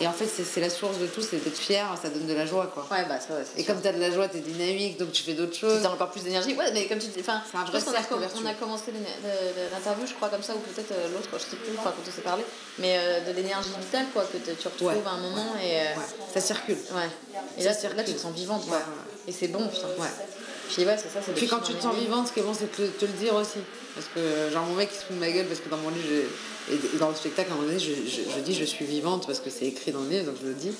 Et 0.00 0.06
en 0.06 0.12
fait, 0.12 0.26
c'est 0.26 0.60
la 0.60 0.70
source 0.70 0.98
de 0.98 1.06
tout, 1.06 1.20
c'est 1.20 1.36
d'être 1.44 1.56
fier, 1.58 1.86
ça 2.02 2.08
donne 2.08 2.26
de 2.26 2.32
la 2.34 2.44
joie, 2.46 2.66
quoi. 2.72 2.86
Ouais, 2.90 3.04
bah 3.08 3.20
ça, 3.20 3.34
ouais. 3.34 3.44
c'est 3.44 3.60
Et 3.60 3.64
comme 3.64 3.80
tu 3.80 3.86
as 3.86 3.92
de 3.92 4.00
la 4.00 4.10
joie, 4.10 4.26
tu 4.28 4.38
es 4.38 4.40
dynamique, 4.40 4.98
donc 4.98 5.12
tu 5.12 5.22
fais 5.22 5.34
d'autres 5.34 5.54
choses. 5.56 5.80
Tu 5.80 5.86
as 5.86 5.90
encore 5.92 6.10
plus 6.10 6.24
d'énergie. 6.24 6.54
Ouais, 6.54 6.72
mais 6.72 6.86
comme 6.86 6.98
tu 6.98 7.06
dis, 7.08 7.20
enfin, 7.20 7.40
je 7.52 7.70
pense 7.72 7.84
qu'on 7.84 7.92
a, 8.46 8.50
a 8.50 8.54
commencé 8.54 8.90
l'interview, 9.72 10.06
je 10.06 10.14
crois, 10.14 10.28
comme 10.28 10.42
ça, 10.42 10.54
ou 10.54 10.58
peut-être 10.58 10.92
euh, 10.92 11.08
l'autre, 11.12 11.28
je 11.34 11.50
sais 11.50 11.56
plus, 11.56 11.72
enfin, 11.78 11.90
quand 11.96 12.02
on 12.08 12.10
s'est 12.14 12.22
parlé, 12.22 12.42
mais 12.78 12.96
euh, 12.98 13.20
de 13.30 13.36
l'énergie 13.36 13.70
vitale, 13.80 14.06
quoi, 14.12 14.24
que 14.24 14.38
tu 14.38 14.68
retrouves 14.68 14.88
Ouais. 14.88 14.94
à 15.06 15.10
un 15.10 15.20
moment 15.20 15.54
et. 15.62 15.80
euh, 15.80 15.84
ça 16.34 16.40
circule. 16.40 16.76
ouais. 16.94 17.08
Et 17.58 17.62
là, 17.64 17.72
circule. 17.72 17.96
là, 17.98 18.04
tu 18.04 18.14
te 18.14 18.20
sens 18.20 18.32
vivante, 18.34 18.66
quoi. 18.66 18.80
Et 19.28 19.32
c'est 19.32 19.48
bon, 19.48 19.66
putain. 19.68 19.86
Ouais. 19.98 20.08
Puis 20.72 20.84
ouais, 20.86 20.96
c'est 20.96 21.12
ça, 21.12 21.20
c'est 21.24 21.32
Puis 21.34 21.46
quand 21.46 21.60
tu 21.60 21.74
te 21.74 21.82
sens 21.82 21.94
vivante, 21.94 22.28
ce 22.28 22.32
qui 22.32 22.40
est 22.40 22.42
bon, 22.42 22.54
c'est 22.54 22.64
de 22.80 22.86
te 22.88 23.04
le 23.04 23.12
dire 23.12 23.34
aussi. 23.34 23.58
Parce 23.94 24.06
que, 24.14 24.52
genre, 24.52 24.64
mon 24.66 24.74
mec, 24.74 24.88
il 24.92 24.96
se 24.98 25.04
fout 25.04 25.14
de 25.16 25.20
ma 25.20 25.30
gueule 25.30 25.46
parce 25.46 25.60
que 25.60 25.68
dans 25.68 25.76
mon 25.76 25.90
livre, 25.90 26.06
j'ai- 26.08 26.74
et 26.74 26.98
dans 26.98 27.08
le 27.10 27.14
spectacle, 27.14 27.50
à 27.50 27.52
un 27.52 27.56
moment 27.56 27.68
donné, 27.68 27.78
je, 27.80 27.92
je- 27.92 28.30
je 28.36 28.40
dis 28.40 28.54
je 28.54 28.64
suis 28.64 28.84
vivante 28.84 29.26
parce 29.26 29.40
que 29.40 29.50
c'est 29.50 29.66
écrit 29.66 29.92
dans 29.92 30.00
le 30.00 30.08
livre, 30.08 30.26
donc 30.26 30.36
je 30.42 30.48
le 30.48 30.54
dis. 30.54 30.70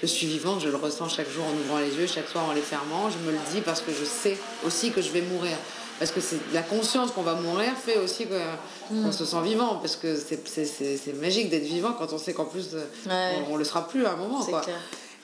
Je 0.00 0.06
suis 0.06 0.26
vivante, 0.26 0.60
je 0.60 0.68
le 0.68 0.76
ressens 0.76 1.08
chaque 1.08 1.30
jour 1.30 1.44
en 1.44 1.52
ouvrant 1.64 1.78
les 1.78 1.94
yeux, 1.94 2.06
chaque 2.06 2.28
soir 2.28 2.44
en 2.48 2.52
les 2.52 2.60
fermant. 2.60 3.08
Je 3.10 3.18
me 3.24 3.30
le 3.32 3.38
dis 3.54 3.60
parce 3.60 3.80
que 3.80 3.92
je 3.92 4.04
sais 4.04 4.36
aussi 4.66 4.90
que 4.90 5.00
je 5.00 5.10
vais 5.10 5.22
mourir. 5.22 5.56
Parce 5.98 6.10
que 6.10 6.20
c'est 6.20 6.38
la 6.52 6.62
conscience 6.62 7.12
qu'on 7.12 7.22
va 7.22 7.34
mourir 7.34 7.72
fait 7.76 7.98
aussi 7.98 8.26
que- 8.26 8.92
qu'on 9.04 9.12
se 9.12 9.24
sent 9.24 9.40
vivant. 9.44 9.76
Parce 9.76 9.94
que 9.96 10.16
c'est- 10.16 11.12
magique 11.20 11.50
d'être 11.50 11.62
vivant 11.64 11.92
quand 11.96 12.12
on 12.12 12.18
sait 12.18 12.32
qu'en 12.32 12.46
plus, 12.46 12.70
Ouais. 13.06 13.44
on, 13.48 13.54
on 13.54 13.56
le 13.56 13.64
sera 13.64 13.86
plus 13.86 14.04
à 14.06 14.12
un 14.12 14.16
moment. 14.16 14.44
Quoi. 14.44 14.60
clair. 14.62 14.80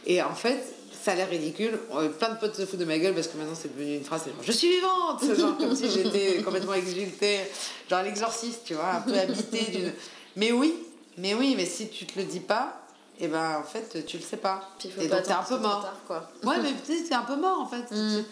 Et 0.06 0.22
en 0.22 0.34
fait, 0.34 0.62
ça 1.08 1.12
a 1.12 1.16
l'air 1.16 1.30
ridicule. 1.30 1.78
Euh, 1.94 2.10
Plein 2.10 2.28
de 2.34 2.38
potes 2.38 2.54
se 2.54 2.66
foutent 2.66 2.80
de 2.80 2.84
ma 2.84 2.98
gueule 2.98 3.14
parce 3.14 3.28
que 3.28 3.38
maintenant 3.38 3.54
c'est 3.54 3.74
devenu 3.74 3.96
une 3.96 4.04
phrase, 4.04 4.26
genre 4.26 4.34
je 4.42 4.52
suis 4.52 4.68
vivante 4.68 5.24
Genre 5.38 5.56
comme 5.56 5.74
si 5.74 5.90
j'étais 5.90 6.42
complètement 6.42 6.74
exultée, 6.74 7.40
genre 7.88 8.02
l'exorciste, 8.02 8.60
tu 8.66 8.74
vois, 8.74 8.90
un 8.96 9.00
peu 9.00 9.18
habité 9.18 9.60
d'une. 9.70 9.92
Mais 10.36 10.52
oui, 10.52 10.74
mais 11.16 11.32
oui, 11.34 11.54
mais 11.56 11.64
si 11.64 11.88
tu 11.88 12.04
te 12.04 12.18
le 12.18 12.26
dis 12.26 12.40
pas, 12.40 12.82
et 13.18 13.26
ben 13.26 13.56
en 13.58 13.62
fait 13.62 14.04
tu 14.04 14.18
le 14.18 14.22
sais 14.22 14.36
pas. 14.36 14.60
Puis 14.78 14.90
Et 15.00 15.08
donc 15.08 15.22
t'es 15.22 15.32
un 15.32 15.42
peu 15.42 15.56
mort. 15.56 15.80
tard, 15.82 15.96
quoi. 16.06 16.30
Ouais, 16.44 16.60
mais 16.62 16.72
tu 16.86 16.94
sais, 16.98 17.04
t'es 17.08 17.14
un 17.14 17.22
peu 17.22 17.36
mort 17.36 17.58
en 17.60 17.66
fait. 17.66 17.90
Mm. 17.90 18.24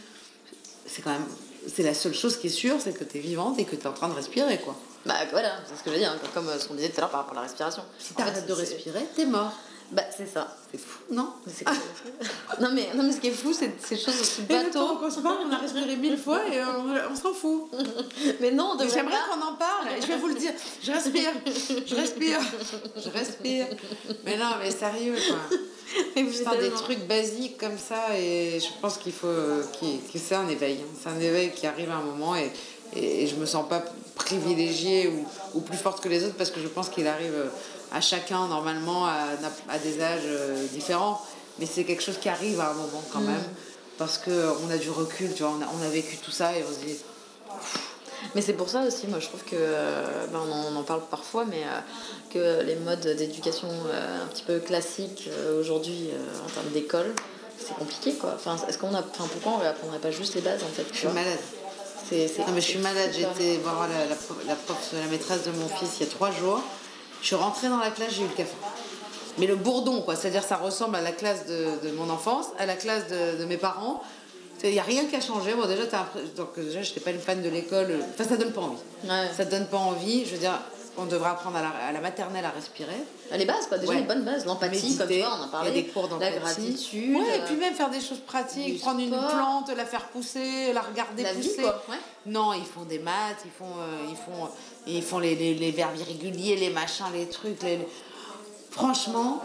C'est 0.84 1.00
quand 1.00 1.12
même. 1.12 1.26
C'est 1.74 1.82
la 1.82 1.94
seule 1.94 2.14
chose 2.14 2.36
qui 2.36 2.48
est 2.48 2.50
sûre, 2.50 2.76
c'est 2.78 2.92
que 2.92 3.04
t'es 3.04 3.20
vivante 3.20 3.58
et 3.58 3.64
que 3.64 3.74
t'es 3.74 3.86
en 3.88 3.92
train 3.94 4.08
de 4.08 4.14
respirer 4.14 4.58
quoi. 4.58 4.76
Bah 5.06 5.14
voilà, 5.30 5.52
c'est 5.66 5.76
ce 5.78 5.82
que 5.82 5.90
je 5.90 5.94
veux 5.94 6.00
dire, 6.00 6.10
hein, 6.12 6.28
comme 6.34 6.48
euh, 6.48 6.58
ce 6.58 6.68
qu'on 6.68 6.74
disait 6.74 6.90
tout 6.90 6.98
à 6.98 7.00
l'heure 7.02 7.10
par 7.10 7.20
rapport 7.20 7.38
à 7.38 7.42
la 7.42 7.46
respiration. 7.48 7.82
Si 7.98 8.12
t'arrêtes 8.12 8.46
de 8.46 8.52
respirer, 8.52 9.06
t'es 9.16 9.24
mort. 9.24 9.52
Bah 9.92 10.02
c'est 10.16 10.26
ça. 10.26 10.56
C'est 10.72 10.78
fou, 10.80 10.98
non 11.10 11.32
Mais 11.46 11.52
c'est 11.56 11.64
non, 12.60 12.70
mais, 12.72 12.88
non 12.96 13.04
mais 13.04 13.12
ce 13.12 13.20
qui 13.20 13.28
est 13.28 13.30
fou, 13.30 13.52
c'est 13.52 13.70
ces 13.80 13.96
choses 13.96 14.20
aussi 14.20 14.40
Et 14.48 14.52
le 14.52 14.70
temps 14.70 14.94
bateau. 14.94 14.98
qu'on 14.98 15.10
se 15.10 15.20
parle, 15.20 15.38
on 15.48 15.52
a 15.52 15.58
respiré 15.58 15.94
mille 15.96 16.18
fois 16.18 16.40
et 16.52 16.58
euh, 16.58 16.64
on, 17.08 17.12
on 17.12 17.14
s'en 17.16 17.32
fout. 17.32 17.70
Mais 18.40 18.50
non, 18.50 18.72
on 18.76 18.88
J'aimerais 18.88 19.14
qu'on 19.30 19.40
en 19.46 19.54
parle. 19.54 19.88
Et 19.96 20.02
je 20.02 20.06
vais 20.08 20.16
vous 20.16 20.26
le 20.26 20.34
dire. 20.34 20.52
Je 20.82 20.90
respire. 20.90 21.30
Je 21.86 21.94
respire. 21.94 22.40
Je 22.96 23.10
respire. 23.10 23.66
Mais 24.24 24.36
non, 24.36 24.50
mais 24.60 24.70
sérieux, 24.72 25.14
quoi. 25.28 25.58
Mais 26.16 26.22
vous 26.24 26.36
Putain, 26.36 26.56
des 26.56 26.70
trucs 26.70 27.06
basiques 27.06 27.56
comme 27.58 27.78
ça. 27.78 28.18
Et 28.18 28.58
je 28.58 28.80
pense 28.82 28.98
qu'il 28.98 29.12
faut. 29.12 29.28
que 29.28 30.18
c'est 30.18 30.34
un 30.34 30.48
éveil. 30.48 30.78
hein. 30.82 30.96
C'est 31.00 31.10
un 31.10 31.20
éveil 31.20 31.52
qui 31.52 31.66
arrive 31.68 31.90
à 31.90 31.96
un 31.96 32.02
moment. 32.02 32.34
Et, 32.34 32.50
et, 32.96 33.22
et 33.22 33.26
je 33.28 33.36
me 33.36 33.46
sens 33.46 33.68
pas 33.68 33.84
privilégiée 34.16 35.08
ou, 35.08 35.24
ou 35.58 35.60
plus 35.60 35.76
forte 35.76 36.02
que 36.02 36.08
les 36.08 36.24
autres 36.24 36.34
parce 36.36 36.50
que 36.50 36.60
je 36.60 36.68
pense 36.68 36.88
qu'il 36.88 37.06
arrive 37.06 37.34
euh, 37.34 37.48
à 37.96 38.00
chacun, 38.00 38.46
normalement, 38.48 39.06
à, 39.06 39.16
à 39.68 39.78
des 39.78 40.00
âges 40.02 40.20
euh, 40.26 40.66
différents. 40.72 41.20
Mais 41.58 41.66
c'est 41.66 41.84
quelque 41.84 42.02
chose 42.02 42.18
qui 42.20 42.28
arrive 42.28 42.60
à 42.60 42.70
un 42.70 42.74
moment 42.74 43.02
quand 43.12 43.20
même. 43.20 43.44
Parce 43.98 44.18
qu'on 44.18 44.70
a 44.70 44.76
du 44.76 44.90
recul, 44.90 45.32
tu 45.34 45.42
vois. 45.42 45.52
On 45.58 45.62
a, 45.62 45.66
on 45.80 45.82
a 45.86 45.88
vécu 45.88 46.18
tout 46.18 46.30
ça 46.30 46.56
et 46.56 46.62
on 46.68 46.72
se 46.74 46.80
dit. 46.86 46.96
Mais 48.34 48.42
c'est 48.42 48.54
pour 48.54 48.68
ça 48.68 48.82
aussi, 48.82 49.06
moi 49.06 49.18
je 49.20 49.26
trouve 49.28 49.42
que, 49.44 49.56
euh, 49.58 50.26
ben, 50.32 50.40
on, 50.46 50.76
en, 50.76 50.80
on 50.80 50.82
parle 50.82 51.02
parfois, 51.10 51.44
mais 51.48 51.62
euh, 51.64 51.80
que 52.34 52.64
les 52.66 52.74
modes 52.76 53.06
d'éducation 53.16 53.68
euh, 53.68 54.24
un 54.24 54.26
petit 54.26 54.42
peu 54.42 54.58
classiques 54.58 55.28
euh, 55.28 55.60
aujourd'hui 55.60 56.08
euh, 56.12 56.44
en 56.44 56.50
termes 56.50 56.70
d'école, 56.74 57.14
c'est 57.58 57.74
compliqué 57.76 58.14
quoi. 58.14 58.32
Enfin, 58.34 58.56
est-ce 58.68 58.78
qu'on 58.78 58.94
a, 58.94 59.00
enfin, 59.00 59.28
pourquoi 59.32 59.52
on 59.52 59.58
réapprendrait 59.58 59.98
pas 60.00 60.10
juste 60.10 60.34
les 60.34 60.40
bases 60.40 60.62
en 60.64 60.74
fait 60.74 60.84
Je 60.92 60.98
suis 60.98 61.08
malade. 61.08 61.38
Non, 62.40 62.52
mais 62.54 62.60
je 62.60 62.66
suis 62.66 62.78
malade. 62.78 63.10
J'étais 63.14 63.58
voir 63.58 63.86
la, 63.88 64.06
la, 64.06 64.14
prof- 64.16 64.44
la 64.46 64.54
prof, 64.54 64.78
la 64.92 65.06
maîtresse 65.06 65.44
de 65.44 65.52
mon 65.52 65.68
fils 65.68 65.90
il 66.00 66.06
y 66.06 66.08
a 66.08 66.12
trois 66.12 66.30
jours. 66.32 66.60
Je 67.20 67.26
suis 67.26 67.36
rentrée 67.36 67.68
dans 67.68 67.78
la 67.78 67.90
classe, 67.90 68.12
j'ai 68.12 68.22
eu 68.22 68.28
le 68.28 68.34
café. 68.34 68.54
Mais 69.38 69.46
le 69.46 69.56
bourdon, 69.56 70.00
quoi. 70.02 70.16
C'est-à-dire, 70.16 70.42
ça 70.44 70.56
ressemble 70.56 70.96
à 70.96 71.00
la 71.02 71.12
classe 71.12 71.46
de, 71.46 71.86
de 71.86 71.92
mon 71.92 72.08
enfance, 72.08 72.46
à 72.58 72.66
la 72.66 72.74
classe 72.74 73.08
de, 73.08 73.38
de 73.38 73.44
mes 73.44 73.56
parents. 73.58 74.02
Il 74.64 74.70
n'y 74.70 74.78
a 74.78 74.82
rien 74.82 75.04
qui 75.04 75.14
a 75.16 75.20
changé. 75.20 75.52
Bon, 75.54 75.66
déjà, 75.66 75.82
donc, 76.36 76.58
déjà 76.58 76.82
je 76.82 76.88
n'étais 76.88 77.00
pas 77.00 77.10
une 77.10 77.20
fan 77.20 77.42
de 77.42 77.48
l'école. 77.48 77.98
Enfin, 78.14 78.24
ça 78.28 78.36
donne 78.38 78.52
pas 78.52 78.62
envie. 78.62 78.78
Ouais. 79.04 79.28
Ça 79.36 79.44
donne 79.44 79.66
pas 79.66 79.76
envie. 79.76 80.24
Je 80.24 80.32
veux 80.32 80.38
dire, 80.38 80.58
on 80.96 81.04
devrait 81.04 81.28
apprendre 81.28 81.58
à 81.58 81.62
la, 81.62 81.68
à 81.88 81.92
la 81.92 82.00
maternelle 82.00 82.44
à 82.44 82.48
respirer. 82.50 82.96
Les 83.36 83.44
bases 83.44 83.66
quoi, 83.66 83.76
déjà 83.76 83.92
Ouais. 83.92 83.98
les 83.98 84.06
bonnes 84.06 84.24
bases, 84.24 84.46
l'empathie, 84.46 84.96
comme 84.96 85.08
vois, 85.08 85.38
on 85.38 85.44
en 85.44 85.48
parlait. 85.48 85.70
Il 85.70 85.76
y 85.76 85.78
a 85.80 85.82
des 85.82 85.88
cours 85.88 86.08
La 86.18 86.30
gratitude. 86.30 87.16
Ouais, 87.16 87.36
et 87.36 87.40
euh, 87.42 87.44
puis 87.46 87.56
même 87.56 87.74
faire 87.74 87.90
des 87.90 88.00
choses 88.00 88.20
pratiques, 88.26 88.80
prendre 88.80 89.00
une 89.00 89.10
plante, 89.10 89.70
la 89.76 89.84
faire 89.84 90.06
pousser, 90.06 90.72
la 90.72 90.80
regarder 90.80 91.22
la 91.22 91.34
vie 91.34 91.46
pousser. 91.46 91.60
quoi. 91.62 91.82
Ouais. 91.90 91.96
Non, 92.24 92.54
ils 92.54 92.64
font 92.64 92.84
des 92.84 92.98
maths, 92.98 93.44
ils 93.44 93.50
font, 93.50 93.66
euh, 93.78 94.06
ils 94.08 94.16
font, 94.16 94.48
ils 94.86 95.02
font 95.02 95.18
les, 95.18 95.34
les, 95.34 95.54
les 95.54 95.70
verbes 95.70 95.96
irréguliers, 95.98 96.56
les 96.56 96.70
machins, 96.70 97.06
les 97.12 97.26
trucs. 97.26 97.62
les- 97.62 97.78
Franchement, 98.70 99.42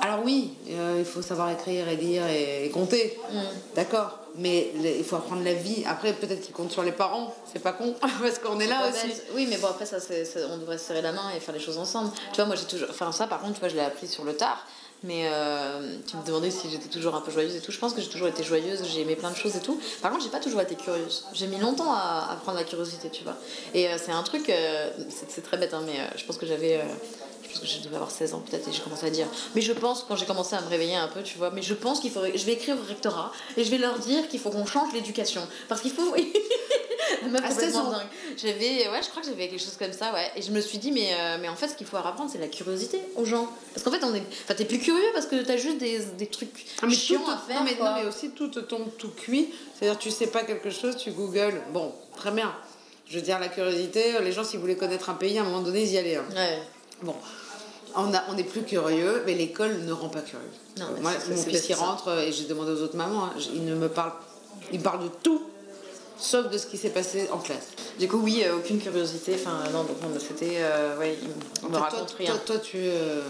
alors 0.00 0.20
oui, 0.24 0.54
euh, 0.70 0.96
il 0.98 1.04
faut 1.04 1.22
savoir 1.22 1.50
écrire 1.50 1.88
et 1.88 1.96
lire 1.96 2.26
et, 2.26 2.66
et 2.66 2.70
compter, 2.70 3.18
Mm. 3.32 3.38
d'accord. 3.74 4.18
Mais 4.38 4.70
il 4.98 5.02
faut 5.02 5.16
apprendre 5.16 5.42
la 5.42 5.54
vie. 5.54 5.82
Après, 5.86 6.12
peut-être 6.12 6.42
qu'ils 6.42 6.52
comptent 6.54 6.70
sur 6.70 6.82
les 6.82 6.92
parents, 6.92 7.34
c'est 7.50 7.58
pas 7.62 7.72
con, 7.72 7.94
parce 8.20 8.38
qu'on 8.38 8.60
est 8.60 8.66
là 8.66 8.86
aussi. 8.90 9.06
bête. 9.06 9.26
Oui, 9.34 9.46
mais 9.48 9.56
bon, 9.56 9.68
après, 9.68 9.86
ça, 9.86 9.98
c'est- 9.98 10.28
on 10.52 10.58
devrait 10.58 10.76
se 10.76 10.84
serrer 10.84 11.00
la 11.00 11.12
main 11.12 11.30
et 11.34 11.40
faire 11.40 11.54
les 11.54 11.60
choses 11.60 11.78
ensemble. 11.78 12.10
Tu 12.32 12.36
vois, 12.36 12.44
moi, 12.44 12.54
j'ai 12.56 12.66
toujours. 12.66 12.88
Enfin, 12.90 13.12
ça, 13.12 13.26
par 13.28 13.40
contre, 13.40 13.54
tu 13.54 13.60
vois, 13.60 13.70
je 13.70 13.74
l'ai 13.76 13.80
appris 13.80 14.06
sur 14.08 14.24
le 14.24 14.36
tard. 14.36 14.66
Mais 15.04 15.28
euh, 15.30 15.98
tu 16.06 16.16
me 16.16 16.24
demandais 16.24 16.50
si 16.50 16.70
j'étais 16.70 16.88
toujours 16.88 17.14
un 17.14 17.20
peu 17.20 17.30
joyeuse 17.30 17.54
et 17.54 17.60
tout. 17.60 17.70
Je 17.70 17.78
pense 17.78 17.92
que 17.92 18.00
j'ai 18.00 18.08
toujours 18.08 18.28
été 18.28 18.42
joyeuse, 18.42 18.82
j'ai 18.84 19.02
aimé 19.02 19.14
plein 19.14 19.30
de 19.30 19.36
choses 19.36 19.54
et 19.56 19.60
tout. 19.60 19.80
Par 20.02 20.10
contre, 20.10 20.24
j'ai 20.24 20.30
pas 20.30 20.40
toujours 20.40 20.60
été 20.60 20.74
curieuse. 20.74 21.24
J'ai 21.32 21.46
mis 21.46 21.58
longtemps 21.58 21.92
à, 21.92 22.28
à 22.32 22.36
prendre 22.36 22.58
la 22.58 22.64
curiosité, 22.64 23.10
tu 23.10 23.22
vois. 23.22 23.36
Et 23.74 23.88
euh, 23.88 23.96
c'est 24.02 24.12
un 24.12 24.22
truc, 24.22 24.48
euh, 24.48 24.90
c'est 25.08 25.42
très 25.42 25.58
bête, 25.58 25.74
hein, 25.74 25.82
mais 25.86 25.98
je 26.16 26.24
pense 26.24 26.38
que 26.38 26.46
j'avais. 26.46 26.80
Pense 27.48 27.60
que 27.60 27.66
je 27.66 27.80
devais 27.82 27.96
avoir 27.96 28.10
16 28.10 28.34
ans 28.34 28.42
peut-être 28.48 28.68
et 28.68 28.72
j'ai 28.72 28.80
commencé 28.82 29.06
à 29.06 29.10
dire. 29.10 29.26
Mais 29.54 29.60
je 29.60 29.72
pense, 29.72 30.04
quand 30.08 30.16
j'ai 30.16 30.26
commencé 30.26 30.54
à 30.56 30.60
me 30.60 30.68
réveiller 30.68 30.96
un 30.96 31.08
peu, 31.08 31.22
tu 31.22 31.38
vois, 31.38 31.50
mais 31.50 31.62
je 31.62 31.74
pense 31.74 32.00
qu'il 32.00 32.10
faudrait. 32.10 32.36
Je 32.36 32.44
vais 32.46 32.52
écrire 32.54 32.76
au 32.76 32.86
rectorat 32.86 33.32
et 33.56 33.64
je 33.64 33.70
vais 33.70 33.78
leur 33.78 33.98
dire 33.98 34.28
qu'il 34.28 34.40
faut 34.40 34.50
qu'on 34.50 34.66
change 34.66 34.92
l'éducation. 34.92 35.46
Parce 35.68 35.80
qu'il 35.80 35.90
faut. 35.92 36.14
Meuf 37.30 37.44
À 37.44 37.48
16 37.50 37.56
complètement 37.74 37.90
ans. 37.98 38.02
J'avais, 38.36 38.88
ouais, 38.88 39.02
je 39.02 39.08
crois 39.08 39.22
que 39.22 39.28
j'avais 39.28 39.48
quelque 39.48 39.60
chose 39.62 39.76
comme 39.78 39.92
ça, 39.92 40.12
ouais. 40.12 40.30
Et 40.36 40.42
je 40.42 40.50
me 40.50 40.60
suis 40.60 40.78
dit, 40.78 40.90
mais, 40.92 41.10
euh, 41.12 41.38
mais 41.40 41.48
en 41.48 41.54
fait, 41.56 41.68
ce 41.68 41.74
qu'il 41.74 41.86
faut 41.86 41.96
apprendre, 41.96 42.30
c'est 42.30 42.38
la 42.38 42.48
curiosité 42.48 43.00
aux 43.16 43.24
gens. 43.24 43.48
Parce 43.72 43.84
qu'en 43.84 43.90
fait, 43.90 44.04
on 44.04 44.14
est, 44.14 44.22
enfin, 44.44 44.54
t'es 44.54 44.64
plus 44.64 44.78
curieux 44.78 45.08
parce 45.14 45.26
que 45.26 45.42
t'as 45.42 45.56
juste 45.56 45.78
des, 45.78 46.00
des 46.18 46.26
trucs 46.26 46.66
Ah, 46.82 46.86
mais 46.86 46.94
chiants 46.94 47.20
tout, 47.24 47.30
à 47.30 47.36
faire. 47.38 47.60
non, 47.60 47.64
mais, 47.64 47.76
non, 47.84 47.94
mais 47.96 48.08
aussi 48.08 48.30
tout 48.30 48.48
te 48.48 48.60
tombe 48.60 48.88
tout 48.98 49.10
cuit. 49.10 49.48
C'est-à-dire, 49.78 49.98
tu 49.98 50.10
sais 50.10 50.26
pas 50.28 50.42
quelque 50.42 50.70
chose, 50.70 50.96
tu 50.96 51.10
googles. 51.12 51.60
Bon, 51.72 51.92
très 52.16 52.30
bien. 52.32 52.54
Je 53.08 53.16
veux 53.16 53.22
dire, 53.22 53.38
la 53.38 53.48
curiosité, 53.48 54.18
les 54.20 54.32
gens, 54.32 54.42
s'ils 54.44 54.58
voulaient 54.58 54.76
connaître 54.76 55.08
un 55.10 55.14
pays, 55.14 55.38
à 55.38 55.42
un 55.42 55.44
moment 55.44 55.60
donné, 55.62 55.82
ils 55.82 55.92
y 55.92 55.98
allaient. 55.98 56.16
hein. 56.16 56.24
Ouais. 56.34 56.58
Bon, 57.02 57.14
on, 57.94 58.12
a, 58.14 58.22
on 58.30 58.36
est 58.36 58.44
plus 58.44 58.62
curieux, 58.62 59.22
mais 59.26 59.34
l'école 59.34 59.78
ne 59.84 59.92
rend 59.92 60.08
pas 60.08 60.20
curieux. 60.20 60.44
Non, 60.78 60.86
Euh, 60.86 61.00
Moi, 61.02 61.12
mon 61.30 61.36
fils, 61.42 61.68
il 61.68 61.74
rentre 61.74 62.08
euh, 62.08 62.22
et 62.22 62.32
j'ai 62.32 62.44
demandé 62.44 62.70
aux 62.72 62.82
autres 62.82 62.96
mamans, 62.96 63.24
hein, 63.26 63.32
il 63.54 63.64
ne 63.64 63.74
me 63.74 63.88
parle, 63.88 64.12
il 64.72 64.80
parle 64.80 65.04
de 65.04 65.08
tout, 65.22 65.42
sauf 66.18 66.48
de 66.50 66.58
ce 66.58 66.66
qui 66.66 66.76
s'est 66.78 66.90
passé 66.90 67.28
en 67.32 67.38
classe. 67.38 67.68
Du 67.98 68.08
coup, 68.08 68.18
oui, 68.18 68.42
euh, 68.44 68.56
aucune 68.56 68.78
curiosité. 68.80 69.34
Enfin, 69.34 69.58
non, 69.72 69.84
donc 69.84 69.96
c'était. 70.20 70.56
euh, 70.60 70.98
ouais, 70.98 71.16
raconte 71.72 72.06
toi, 72.08 72.16
rien. 72.18 72.30
Toi, 72.32 72.40
toi, 72.46 72.58
tu, 72.58 72.76
euh, 72.78 73.22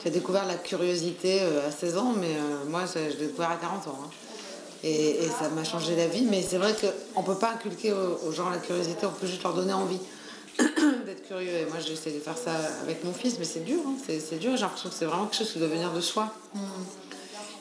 tu 0.00 0.08
as 0.08 0.10
découvert 0.10 0.46
la 0.46 0.54
curiosité 0.56 1.40
à 1.66 1.70
16 1.70 1.96
ans, 1.98 2.14
mais 2.18 2.36
moi, 2.68 2.82
je 2.92 2.98
l'ai 3.18 3.26
découvert 3.26 3.50
à 3.50 3.56
40 3.56 3.88
ans. 3.88 3.98
hein. 4.04 4.10
Et, 4.84 5.24
et 5.24 5.28
ça 5.28 5.48
m'a 5.54 5.64
changé 5.64 5.96
la 5.96 6.06
vie, 6.06 6.22
mais 6.22 6.42
c'est 6.42 6.58
vrai 6.58 6.74
qu'on 7.14 7.22
ne 7.22 7.26
peut 7.26 7.34
pas 7.38 7.52
inculquer 7.52 7.92
aux, 7.92 8.28
aux 8.28 8.32
gens 8.32 8.50
la 8.50 8.58
curiosité, 8.58 9.06
on 9.06 9.10
peut 9.10 9.26
juste 9.26 9.42
leur 9.42 9.54
donner 9.54 9.72
envie 9.72 9.98
d'être 11.06 11.26
curieux. 11.26 11.48
Et 11.52 11.64
moi, 11.66 11.78
j'essaie 11.86 12.10
de 12.12 12.20
faire 12.20 12.36
ça 12.36 12.52
avec 12.82 13.04
mon 13.04 13.12
fils, 13.12 13.36
mais 13.38 13.44
c'est 13.44 13.64
dur, 13.64 13.80
hein, 13.86 13.94
c'est, 14.06 14.38
dur. 14.38 14.52
J'ai 14.56 14.62
l'impression 14.62 14.88
que 14.88 14.94
c'est 14.94 15.04
vraiment 15.04 15.26
quelque 15.26 15.38
chose 15.38 15.52
qui 15.52 15.58
doit 15.58 15.68
venir 15.68 15.92
de 15.92 16.00
soi. 16.00 16.32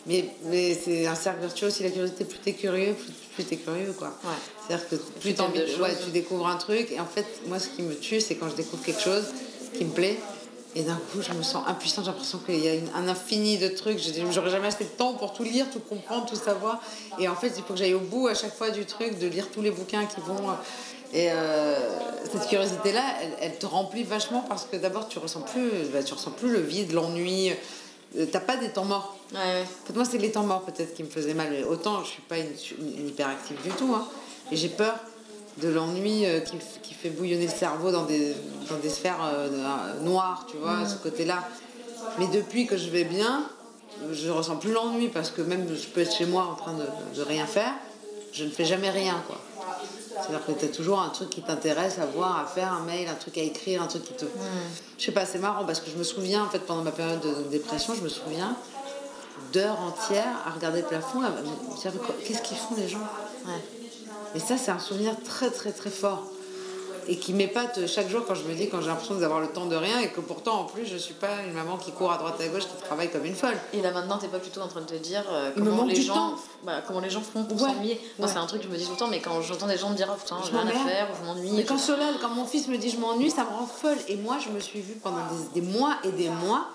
Mais, 0.08 0.30
mais 0.46 0.76
c'est 0.76 1.08
un 1.08 1.16
cercle 1.16 1.42
vertueux 1.42 1.68
aussi, 1.68 1.84
la 1.84 1.90
curiosité. 1.90 2.26
Plus 2.26 2.38
t'es 2.40 2.54
curieux, 2.54 2.94
plus, 2.94 3.12
plus 3.34 3.44
t'es 3.44 3.58
curieux, 3.58 3.94
quoi. 3.98 4.10
Ouais. 4.24 4.30
C'est-à-dire 4.68 4.88
que 4.90 4.96
plus 4.96 5.40
envie 5.42 5.60
de 5.60 5.66
ouais, 5.82 5.90
choses. 5.90 6.06
tu 6.06 6.12
découvres 6.12 6.48
un 6.48 6.58
truc. 6.58 6.92
Et 6.92 7.00
en 7.00 7.06
fait, 7.08 7.26
moi, 7.48 7.60
ce 7.60 7.70
qui 7.70 7.82
me 7.82 7.96
tue, 7.96 8.22
c'est 8.22 8.36
quand 8.36 8.50
je 8.50 8.56
découvre 8.56 8.84
quelque 8.84 9.02
chose 9.02 9.26
qui 9.76 9.84
me 9.86 9.92
plaît. 9.92 10.18
Et 10.78 10.84
d'un 10.84 11.00
coup, 11.12 11.22
je 11.22 11.32
me 11.34 11.42
sens 11.42 11.64
impuissante. 11.68 12.04
J'ai 12.06 12.12
l'impression 12.12 12.38
qu'il 12.40 12.60
y 12.60 12.68
a 12.68 12.74
une- 12.76 12.90
un 12.94 13.08
infini 13.08 13.58
de 13.58 13.70
trucs. 13.70 13.98
J'aurais 14.32 14.50
jamais 14.50 14.68
assez 14.68 14.84
de 14.84 14.90
temps 14.90 15.14
pour 15.14 15.32
tout 15.34 15.44
lire, 15.44 15.66
tout 15.72 15.80
comprendre, 15.80 16.26
tout 16.26 16.36
savoir. 16.36 16.82
Et 17.18 17.30
en 17.30 17.36
fait, 17.36 17.54
il 17.56 17.64
faut 17.64 17.74
que 17.74 17.80
j'aille 17.80 17.94
au 17.94 18.00
bout 18.02 18.28
à 18.28 18.36
chaque 18.36 18.54
fois 18.54 18.70
du 18.72 18.86
truc, 18.86 19.18
de 19.18 19.28
lire 19.28 19.50
tous 19.52 19.62
les 19.62 19.72
bouquins 19.72 20.06
qui 20.06 20.20
vont. 20.20 20.50
Et 21.14 21.32
euh, 21.32 21.76
cette 22.32 22.48
curiosité-là, 22.48 23.04
elle, 23.22 23.32
elle 23.40 23.58
te 23.58 23.66
remplit 23.66 24.04
vachement 24.04 24.44
parce 24.48 24.66
que 24.66 24.76
d'abord, 24.78 25.08
tu 25.08 25.20
ressens 25.20 25.42
plus, 25.42 25.70
bah, 25.94 26.04
tu 26.04 26.14
ressens 26.14 26.32
plus 26.32 26.52
le 26.52 26.60
vide, 26.60 26.92
l'ennui. 26.92 27.52
Euh, 28.18 28.26
T'as 28.32 28.40
pas 28.40 28.58
des 28.58 28.70
temps 28.70 28.86
morts. 28.86 29.16
Ouais, 29.34 29.40
ouais. 29.40 29.62
En 29.62 29.88
fait, 29.88 29.94
moi, 29.94 30.06
c'est 30.06 30.18
les 30.18 30.32
temps 30.32 30.44
morts 30.44 30.62
peut-être 30.64 30.94
qui 30.94 31.04
me 31.04 31.10
faisaient 31.10 31.34
mal. 31.34 31.48
Mais 31.52 31.64
Autant, 31.64 32.04
je 32.04 32.10
suis 32.10 32.22
pas 32.22 32.38
une, 32.38 32.48
une 32.98 33.10
hyperactive 33.10 33.62
du 33.64 33.72
tout. 33.72 33.94
Hein. 33.96 34.08
Et 34.52 34.56
j'ai 34.56 34.70
peur 34.70 34.96
de 35.62 35.70
l'ennui 35.70 36.26
euh, 36.26 36.42
qui, 36.42 36.58
qui 36.84 36.94
fait 36.94 37.10
bouillonner 37.10 37.46
le 37.46 37.52
cerveau 37.52 37.92
dans 37.92 38.04
des, 38.04 38.34
dans 38.70 38.78
des 38.78 38.90
sphères 38.90 39.20
euh, 39.24 40.00
noires, 40.02 40.46
tu 40.50 40.58
vois, 40.58 40.88
ce 40.88 40.96
côté-là. 40.96 41.48
Mais 42.20 42.28
depuis 42.28 42.68
que 42.68 42.78
je 42.78 42.90
vais 42.90 43.06
bien, 43.06 43.48
je 44.12 44.30
ressens 44.30 44.58
plus 44.58 44.72
l'ennui 44.72 45.08
parce 45.08 45.32
que 45.32 45.42
même 45.42 45.68
je 45.74 45.88
peux 45.88 46.02
être 46.02 46.14
chez 46.14 46.26
moi 46.26 46.48
en 46.52 46.56
train 46.56 46.74
de, 46.74 46.86
de 47.18 47.22
rien 47.22 47.46
faire, 47.46 47.72
je 48.34 48.44
ne 48.44 48.50
fais 48.50 48.66
jamais 48.66 48.90
rien, 48.90 49.24
quoi. 49.28 49.40
C'est-à-dire 50.16 50.46
que 50.46 50.52
tu 50.54 50.66
as 50.66 50.70
toujours 50.70 51.02
un 51.02 51.10
truc 51.10 51.30
qui 51.30 51.42
t'intéresse 51.42 52.00
à 52.00 52.06
voir, 52.06 52.40
à 52.40 52.46
faire, 52.46 52.72
un 52.74 52.82
mail, 52.82 53.08
un 53.08 53.16
truc 53.16 53.38
à 53.38 53.42
écrire, 53.42 53.82
un 53.82 53.88
truc 53.88 54.04
qui 54.04 54.14
te... 54.14 54.26
Je 54.98 55.04
sais 55.04 55.12
pas, 55.12 55.26
c'est 55.26 55.40
marrant 55.40 55.66
parce 55.66 55.82
que 55.82 55.90
je 55.92 55.98
me 55.98 56.04
souviens, 56.04 56.44
en 56.44 56.50
fait, 56.50 56.60
pendant 56.60 56.84
ma 56.84 56.92
période 56.92 57.22
de 57.22 57.50
dépression, 57.50 57.94
je 57.94 58.02
me 58.02 58.10
souviens 58.10 58.56
d'heures 59.52 59.80
entières 59.80 60.38
à 60.46 60.52
regarder 60.52 60.82
le 60.82 60.88
plafond, 60.88 61.22
à 61.22 61.30
me 61.30 61.42
dire 61.82 61.92
qu'est-ce 62.26 62.42
qu'ils 62.42 62.58
font 62.58 62.76
les 62.78 62.88
gens? 62.88 63.00
Ouais. 63.46 63.62
Et 64.36 64.40
ça, 64.40 64.58
c'est 64.58 64.72
un 64.72 64.80
souvenir 64.80 65.16
très, 65.24 65.50
très, 65.50 65.72
très 65.72 65.90
fort. 65.90 66.24
Et 67.08 67.18
qui 67.18 67.34
m'épate 67.34 67.86
chaque 67.88 68.10
jour 68.10 68.24
quand 68.28 68.34
je 68.36 68.44
me 68.44 68.56
dis, 68.56 68.68
quand 68.68 68.82
j'ai 68.82 68.88
l'impression 68.88 69.16
d'avoir 69.16 69.40
le 69.40 69.48
temps 69.48 69.66
de 69.68 69.76
rien 69.76 70.00
et 70.00 70.10
que 70.10 70.22
pourtant, 70.22 70.62
en 70.62 70.64
plus, 70.66 70.86
je 70.88 70.98
suis 70.98 71.14
pas 71.14 71.44
une 71.48 71.54
maman 71.54 71.78
qui 71.78 71.92
court 71.92 72.12
à 72.12 72.18
droite 72.18 72.36
à 72.42 72.48
gauche, 72.48 72.64
qui 72.64 72.84
travaille 72.84 73.12
comme 73.12 73.26
une 73.26 73.36
folle. 73.36 73.56
Et 73.74 73.82
là 73.82 73.92
maintenant, 73.92 74.18
t'es 74.18 74.28
pas 74.28 74.40
plutôt 74.40 74.62
en 74.62 74.68
train 74.68 74.82
de 74.82 74.86
te 74.88 74.96
dire 74.96 75.24
euh, 75.32 75.52
comment 75.56 75.84
les 75.86 76.02
gens, 76.02 76.34
bah, 76.64 76.82
comment 76.88 77.00
les 77.00 77.10
gens 77.12 77.22
font 77.22 77.44
pour 77.44 77.62
Ouais, 77.62 77.70
s'ennuyer. 77.70 78.02
Moi, 78.18 78.28
ouais. 78.28 78.34
c'est 78.34 78.40
un 78.40 78.46
truc 78.48 78.62
que 78.62 78.68
je 78.68 78.72
me 78.74 78.78
dis 78.78 78.86
tout 78.86 78.92
le 78.92 78.98
temps, 78.98 79.08
mais 79.08 79.20
quand 79.20 79.40
j'entends 79.42 79.68
des 79.68 79.78
gens 79.78 79.90
me 79.92 79.96
dire 79.96 80.08
oh, 80.12 80.18
putain, 80.20 80.38
Je 80.44 80.52
j'ai 80.52 80.58
rien 80.58 80.68
à 80.68 80.72
faire, 80.90 81.08
ou 81.12 81.16
je 81.22 81.28
m'ennuie. 81.28 81.52
Mais 81.54 81.64
quand 81.64 81.78
Solal, 81.78 82.16
quand 82.20 82.30
mon 82.30 82.46
fils 82.46 82.68
me 82.68 82.78
dit 82.78 82.90
je 82.90 82.98
m'ennuie, 82.98 83.30
ça 83.30 83.44
me 83.44 83.50
rend 83.50 83.68
folle. 83.68 83.98
Et 84.08 84.16
moi, 84.16 84.38
je 84.44 84.50
me 84.50 84.60
suis 84.60 84.82
vue 84.82 84.96
pendant 84.96 85.18
des, 85.54 85.62
des 85.62 85.68
mois 85.68 85.96
et 86.04 86.10
des 86.12 86.30
mois 86.30 86.66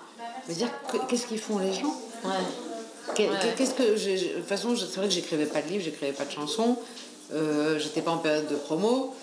me 0.47 0.53
dire 0.53 0.69
que- 0.91 0.97
qu'est-ce 1.07 1.27
qu'ils 1.27 1.39
font 1.39 1.57
les 1.59 1.73
gens? 1.73 1.93
Ouais. 2.23 2.31
Qu'est-ce 3.15 3.73
que 3.73 3.95
j'ai- 3.97 4.17
de 4.29 4.33
toute 4.39 4.47
façon, 4.47 4.75
c'est 4.77 4.95
vrai 4.97 5.07
que 5.07 5.13
j'écrivais 5.13 5.45
pas 5.45 5.61
de 5.61 5.67
livres, 5.67 5.83
j'écrivais 5.83 6.13
pas 6.13 6.25
de 6.25 6.31
chansons. 6.31 6.77
Euh, 7.33 7.79
J'étais 7.79 8.01
pas 8.01 8.11
en 8.11 8.17
période 8.17 8.47
de 8.49 8.55
promo. 8.55 9.13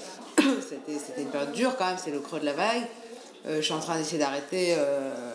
C'était 0.60 1.22
une 1.22 1.28
période 1.28 1.52
dure 1.52 1.76
quand 1.76 1.86
même. 1.86 1.98
C'est 2.02 2.10
le 2.10 2.20
creux 2.20 2.40
de 2.40 2.44
la 2.44 2.52
vague. 2.54 2.82
Euh, 3.46 3.56
je 3.58 3.62
suis 3.62 3.72
en 3.74 3.80
train 3.80 3.96
d'essayer 3.98 4.18
d'arrêter 4.18 4.74
euh, 4.76 5.32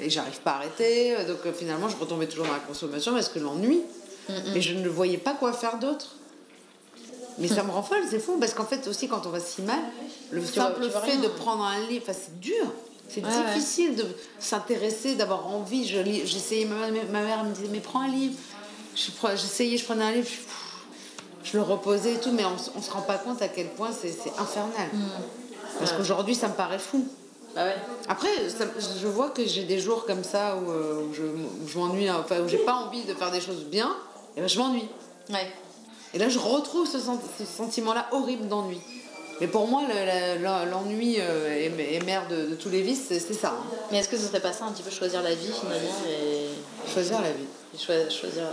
et 0.00 0.08
j'arrive 0.10 0.40
pas 0.40 0.52
à 0.52 0.56
arrêter. 0.56 1.14
Donc 1.26 1.38
euh, 1.46 1.52
finalement, 1.52 1.88
je 1.88 1.96
retombais 1.96 2.26
toujours 2.26 2.46
dans 2.46 2.52
la 2.52 2.58
consommation 2.60 3.12
parce 3.12 3.28
que 3.28 3.38
l'ennui. 3.38 3.82
Mais 4.54 4.60
je 4.60 4.74
ne 4.74 4.88
voyais 4.88 5.18
pas 5.18 5.34
quoi 5.34 5.52
faire 5.52 5.78
d'autre. 5.78 6.14
Mais 7.38 7.48
ça 7.48 7.62
me 7.64 7.70
rend 7.70 7.82
folle, 7.82 8.02
c'est 8.08 8.18
fou, 8.20 8.36
parce 8.38 8.52
qu'en 8.54 8.66
fait 8.66 8.86
aussi 8.86 9.08
quand 9.08 9.26
on 9.26 9.30
va 9.30 9.40
si 9.40 9.62
mal, 9.62 9.80
le 10.30 10.44
simple 10.44 10.86
vois 10.86 11.00
fait 11.00 11.12
rien. 11.12 11.20
de 11.22 11.28
prendre 11.28 11.64
un 11.64 11.80
livre, 11.88 12.04
c'est 12.08 12.38
dur, 12.38 12.72
c'est 13.08 13.24
Ouais, 13.24 13.26
ouais. 13.30 13.54
difficile 13.54 13.96
de 13.96 14.04
s'intéresser, 14.38 15.14
d'avoir 15.14 15.46
envie. 15.48 15.86
Je 15.88 15.98
lis- 15.98 16.26
J'essayais, 16.26 16.66
ma, 16.66 16.88
ma 17.10 17.22
mère 17.24 17.42
me 17.44 17.52
disait 17.54 17.68
mais 17.72 17.80
prends 17.80 18.02
un 18.02 18.08
livre. 18.08 18.34
Je 18.94 19.10
J'essayais, 19.36 19.78
je 19.78 19.84
prenais 19.84 20.04
un 20.04 20.12
livre, 20.12 20.28
je, 20.28 20.36
je 21.44 21.56
le 21.56 21.62
reposais 21.62 22.14
et 22.14 22.18
tout, 22.18 22.32
mais 22.32 22.44
on, 22.44 22.56
on 22.78 22.82
se 22.82 22.90
rend 22.90 23.02
pas 23.02 23.18
compte 23.18 23.40
à 23.42 23.48
quel 23.48 23.68
point 23.68 23.90
c'est 23.92 24.10
infernal. 24.38 24.88
Parce 25.78 25.90
Ouais. 25.92 25.96
qu'aujourd'hui 25.98 26.34
ça 26.34 26.48
me 26.48 26.54
paraît 26.54 26.78
fou. 26.78 27.06
Bah 27.54 27.64
ouais. 27.64 27.76
Après, 28.08 28.28
ça- 28.48 28.64
je 29.00 29.06
vois 29.06 29.30
que 29.30 29.44
j'ai 29.46 29.64
des 29.64 29.78
jours 29.78 30.06
comme 30.06 30.24
ça 30.24 30.56
où, 30.56 30.70
euh, 30.70 31.02
où 31.04 31.14
je, 31.14 31.22
je 31.70 31.78
m'ennuie, 31.78 32.08
hein, 32.08 32.18
enfin 32.24 32.40
où 32.40 32.48
j'ai 32.48 32.58
pas 32.58 32.74
envie 32.74 33.02
de 33.04 33.12
faire 33.14 33.30
des 33.30 33.40
choses 33.40 33.64
bien, 33.64 33.94
et 34.36 34.40
ben 34.40 34.48
je 34.48 34.58
m'ennuie. 34.58 34.88
Ouais. 35.30 35.50
Et 36.14 36.18
là, 36.18 36.28
je 36.28 36.38
retrouve 36.38 36.86
ce, 36.86 36.98
ce 36.98 37.44
sentiment-là 37.44 38.06
horrible 38.12 38.48
d'ennui. 38.48 38.80
Mais 39.40 39.46
pour 39.48 39.66
moi, 39.66 39.82
l'ennui 40.70 41.16
euh, 41.18 41.48
est, 41.52 41.94
est 41.96 42.04
mère 42.04 42.28
de, 42.28 42.46
de 42.50 42.54
tous 42.54 42.68
les 42.68 42.82
vices, 42.82 43.04
c'est 43.08 43.20
ça. 43.34 43.48
hein. 43.58 43.64
Mais 43.90 43.98
est-ce 43.98 44.08
que 44.08 44.16
ce 44.16 44.26
serait 44.26 44.40
pas 44.40 44.52
ça 44.52 44.66
un 44.66 44.72
petit 44.72 44.82
peu 44.82 44.90
choisir 44.90 45.22
la 45.22 45.34
vie 45.34 45.50
finalement 45.52 45.90
et, 46.08 46.90
Choisir 46.92 47.20
la 47.20 47.32
vie. 47.32 47.44
et 47.74 47.78
choi- 47.78 48.08
choisir. 48.10 48.44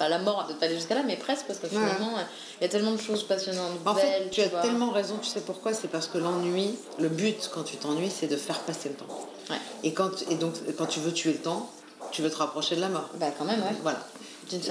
La 0.00 0.18
mort, 0.18 0.46
peut-être 0.46 0.58
pas 0.58 0.66
aller 0.66 0.74
jusqu'à 0.74 0.94
là, 0.94 1.02
mais 1.06 1.16
presque, 1.16 1.46
parce 1.46 1.58
que 1.58 1.68
finalement, 1.68 2.12
il 2.60 2.62
y 2.62 2.66
a 2.66 2.68
tellement 2.68 2.92
de 2.92 3.00
choses 3.00 3.22
passionnantes, 3.24 3.78
En 3.86 3.94
belles, 3.94 4.04
fait, 4.24 4.30
tu 4.30 4.40
as 4.42 4.48
vois. 4.48 4.60
tellement 4.60 4.90
raison, 4.90 5.16
tu 5.20 5.28
sais 5.28 5.40
pourquoi? 5.40 5.72
C'est 5.72 5.88
parce 5.88 6.08
que 6.08 6.18
l'ennui, 6.18 6.74
le 6.98 7.08
but 7.08 7.50
quand 7.52 7.62
tu 7.62 7.76
t'ennuies, 7.76 8.10
c'est 8.10 8.26
de 8.26 8.36
faire 8.36 8.60
passer 8.60 8.90
le 8.90 8.94
temps. 8.96 9.28
Ouais. 9.50 9.56
Et, 9.82 9.92
quand, 9.92 10.10
et 10.30 10.34
donc, 10.34 10.54
quand 10.76 10.86
tu 10.86 11.00
veux 11.00 11.12
tuer 11.12 11.32
le 11.32 11.38
temps, 11.38 11.70
tu 12.10 12.22
veux 12.22 12.30
te 12.30 12.36
rapprocher 12.36 12.76
de 12.76 12.80
la 12.80 12.88
mort. 12.88 13.08
Bah 13.14 13.26
quand 13.36 13.44
même, 13.44 13.60
ouais. 13.60 13.76
Voilà. 13.82 13.98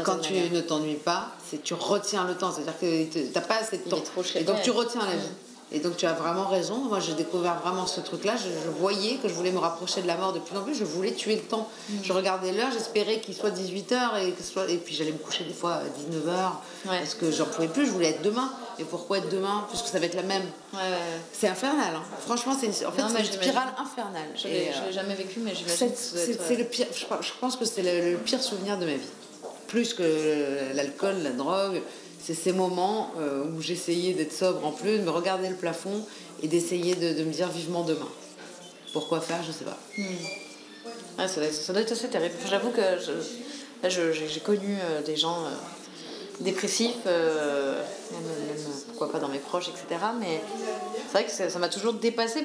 Quand 0.04 0.18
tu 0.18 0.34
manière. 0.34 0.52
ne 0.54 0.62
t'ennuies 0.62 0.96
pas, 0.96 1.30
c'est 1.50 1.64
tu 1.64 1.74
retiens 1.74 2.26
le 2.26 2.36
temps. 2.36 2.52
C'est-à-dire 2.52 2.78
que 2.80 3.06
tu 3.12 3.32
n'as 3.34 3.42
pas 3.42 3.56
assez 3.58 3.80
de 3.80 3.84
temps. 3.90 4.00
trop. 4.02 4.22
Et 4.36 4.44
donc 4.44 4.62
tu 4.62 4.72
retiens 4.72 5.06
la 5.06 5.16
vie. 5.16 5.28
Et 5.76 5.80
donc 5.80 5.98
tu 5.98 6.06
as 6.06 6.14
vraiment 6.14 6.48
raison. 6.48 6.78
Moi 6.78 7.00
j'ai 7.00 7.14
découvert 7.14 7.60
vraiment 7.62 7.88
ce 7.88 8.00
truc-là. 8.00 8.36
Je, 8.38 8.44
je 8.44 8.70
voyais 8.80 9.16
que 9.16 9.28
je 9.28 9.34
voulais 9.34 9.52
me 9.52 9.58
rapprocher 9.60 10.02
de 10.04 10.08
la 10.08 10.16
mort 10.18 10.32
de 10.32 10.40
plus 10.40 10.56
en 10.58 10.62
plus. 10.62 10.76
Je 10.76 10.84
voulais 10.86 11.14
tuer 11.14 11.36
le 11.36 11.42
temps. 11.42 11.68
Mm. 11.90 11.94
Je 12.04 12.14
regardais 12.14 12.52
l'heure, 12.52 12.70
j'espérais 12.72 13.20
qu'il 13.20 13.34
soit 13.34 13.50
18h 13.50 14.24
et, 14.24 14.32
que 14.32 14.44
soit... 14.44 14.70
et 14.70 14.78
puis 14.78 14.94
j'allais 14.94 15.12
me 15.12 15.18
coucher 15.18 15.44
des 15.46 15.54
fois 15.54 15.74
à 15.76 15.84
19h 15.84 16.52
Ouais. 16.86 17.00
parce 17.00 17.16
que 17.16 17.32
j'en 17.32 17.46
pouvais 17.46 17.68
plus. 17.70 17.86
Je 17.86 17.92
voulais 17.92 18.10
être 18.10 18.22
demain. 18.22 18.52
Et 18.80 18.84
pourquoi 18.84 19.20
être 19.20 19.30
demain 19.30 19.66
Puisque 19.70 19.88
ça 19.88 20.00
va 20.00 20.06
être 20.06 20.16
la 20.16 20.24
même? 20.24 20.42
Ouais, 20.74 20.80
ouais, 20.80 20.90
ouais. 20.90 21.22
C'est 21.32 21.48
infernal. 21.48 21.96
hein. 21.96 22.02
Franchement, 22.26 22.54
c'est 22.60 22.66
une... 22.68 22.88
en 22.88 22.92
fait, 22.92 23.02
Non, 23.02 23.08
une 23.18 23.26
spirale 23.26 23.74
infernale. 23.78 24.28
Je 24.36 24.48
l'ai 24.48 24.68
euh, 24.76 24.88
l'ai 24.88 24.94
jamais 24.94 25.16
vécu, 25.16 25.40
mais 25.40 25.54
j'imagine 25.56 25.78
c'est 25.78 25.90
que 25.90 25.98
c'est- 25.98 26.52
euh, 26.54 26.58
le 26.58 26.64
pire. 26.66 26.88
Je, 26.96 27.06
pense- 27.06 27.26
je 27.26 27.32
pense 27.40 27.56
que 27.56 27.66
c'est 27.66 27.82
le, 27.84 28.12
le 28.12 28.18
pire 28.18 28.42
souvenir 28.44 28.78
de 28.78 28.86
ma 28.86 28.94
vie. 28.94 29.08
Plus 29.68 29.94
que 29.94 30.74
l'alcool, 30.76 31.16
la 31.24 31.32
drogue. 31.32 31.82
C'est 32.24 32.36
ces 32.36 32.54
moments 32.54 33.12
euh, 33.20 33.44
où 33.44 33.62
j'essayais 33.62 34.14
d'être 34.14 34.32
sobre 34.32 34.66
en 34.66 34.72
plus, 34.72 35.00
de 35.00 35.04
me 35.04 35.10
regarder 35.10 35.50
le 35.50 35.56
plafond 35.56 36.06
et 36.42 36.48
d'essayer 36.48 36.96
de, 36.96 37.22
me 37.22 37.32
dire 37.32 37.50
vivement 37.50 37.84
demain. 37.84 38.08
Pourquoi 38.94 39.20
faire, 39.20 39.44
je 39.44 39.52
sais 39.52 39.66
pas. 39.66 39.78
Ouais, 41.20 41.28
ça, 41.28 41.74
doit 41.74 41.82
être, 41.82 41.92
assez 41.92 42.08
terrible. 42.08 42.36
J'avoue 42.50 42.70
que 42.70 42.82
j'ai 43.90 44.40
connu 44.40 44.78
euh, 44.82 45.02
des 45.02 45.18
gens 45.18 45.44
euh, 45.44 45.50
dépressifs, 46.40 47.06
même, 47.06 48.24
pourquoi 48.88 49.12
pas 49.12 49.20
dans 49.20 49.28
mes 49.28 49.40
proches, 49.40 49.68
etc. 49.68 50.02
Mais 50.18 50.40
c'est 51.08 51.12
vrai 51.12 51.26
que 51.26 51.52
ça 51.52 51.60
m'a 51.60 51.70
toujours 51.70 51.94
dépassé. 51.94 52.44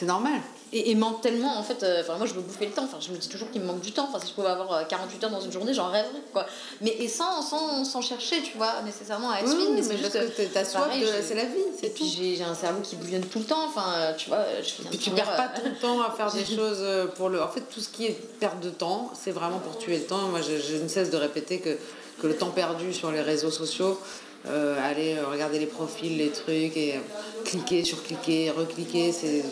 C'est 0.00 0.06
normal. 0.06 0.40
Et, 0.72 0.92
et 0.92 0.94
manque 0.94 1.20
tellement, 1.20 1.58
en 1.58 1.62
fait, 1.62 1.82
euh, 1.82 2.02
moi 2.16 2.24
je 2.26 2.32
veux 2.32 2.40
bouffer 2.40 2.64
le 2.64 2.72
temps, 2.72 2.84
enfin, 2.84 2.96
je 3.00 3.10
me 3.12 3.18
dis 3.18 3.28
toujours 3.28 3.50
qu'il 3.50 3.60
me 3.60 3.66
manque 3.66 3.82
du 3.82 3.92
temps, 3.92 4.08
enfin, 4.08 4.18
si 4.18 4.30
je 4.30 4.34
pouvais 4.34 4.48
avoir 4.48 4.72
euh, 4.72 4.84
48 4.88 5.24
heures 5.24 5.30
dans 5.30 5.40
une 5.42 5.52
journée, 5.52 5.74
j'en 5.74 5.90
rêverais, 5.90 6.22
quoi. 6.32 6.46
Mais 6.80 6.96
et 6.98 7.06
sans, 7.08 7.42
sans, 7.42 7.84
sans 7.84 8.00
chercher, 8.00 8.40
tu 8.40 8.56
vois, 8.56 8.80
nécessairement 8.82 9.30
à 9.30 9.40
être 9.40 9.48
Oui, 9.48 9.56
fine, 9.56 9.74
oui, 9.74 9.82
mais 9.82 9.88
mais 9.88 9.98
juste 9.98 10.12
que 10.36 10.42
t'as 10.44 10.64
soif 10.64 10.88
c'est 11.22 11.34
la 11.34 11.44
vie, 11.44 11.50
c'est 11.78 11.88
Et 11.88 11.90
puis 11.90 12.04
tout. 12.04 12.10
j'ai 12.16 12.42
un 12.42 12.54
cerveau 12.54 12.80
qui 12.80 12.96
bouillonne 12.96 13.26
tout 13.26 13.40
le 13.40 13.44
temps, 13.44 13.62
enfin, 13.66 13.92
euh, 13.94 14.12
tu 14.16 14.30
vois, 14.30 14.42
je 14.62 14.68
finis 14.70 14.88
Puis 14.88 14.98
de 14.98 15.02
tu 15.02 15.10
perds 15.10 15.36
pas 15.36 15.50
euh, 15.54 15.68
ton 15.70 15.88
temps 15.88 16.00
à 16.00 16.12
faire 16.12 16.32
des 16.32 16.44
choses 16.56 16.78
euh, 16.80 17.06
pour 17.08 17.28
le. 17.28 17.42
En 17.42 17.48
fait, 17.48 17.62
tout 17.62 17.80
ce 17.80 17.90
qui 17.90 18.06
est 18.06 18.16
perte 18.38 18.60
de 18.60 18.70
temps, 18.70 19.10
c'est 19.20 19.32
vraiment 19.32 19.58
pour 19.58 19.76
tuer 19.76 19.98
le 19.98 20.04
temps. 20.04 20.28
Moi, 20.28 20.40
je, 20.40 20.56
je 20.66 20.76
ne 20.82 20.88
cesse 20.88 21.10
de 21.10 21.18
répéter 21.18 21.58
que, 21.58 21.76
que 22.22 22.26
le 22.26 22.36
temps 22.36 22.50
perdu 22.50 22.94
sur 22.94 23.10
les 23.10 23.20
réseaux 23.20 23.50
sociaux, 23.50 24.00
euh, 24.46 24.76
aller 24.88 25.16
euh, 25.16 25.26
regarder 25.28 25.58
les 25.58 25.66
profils, 25.66 26.16
les 26.16 26.30
trucs, 26.30 26.76
et 26.76 26.94
euh, 26.94 27.00
cliquer 27.44 27.84
sur 27.84 28.02
cliquer, 28.02 28.50
recliquer, 28.50 29.12
c'est, 29.12 29.44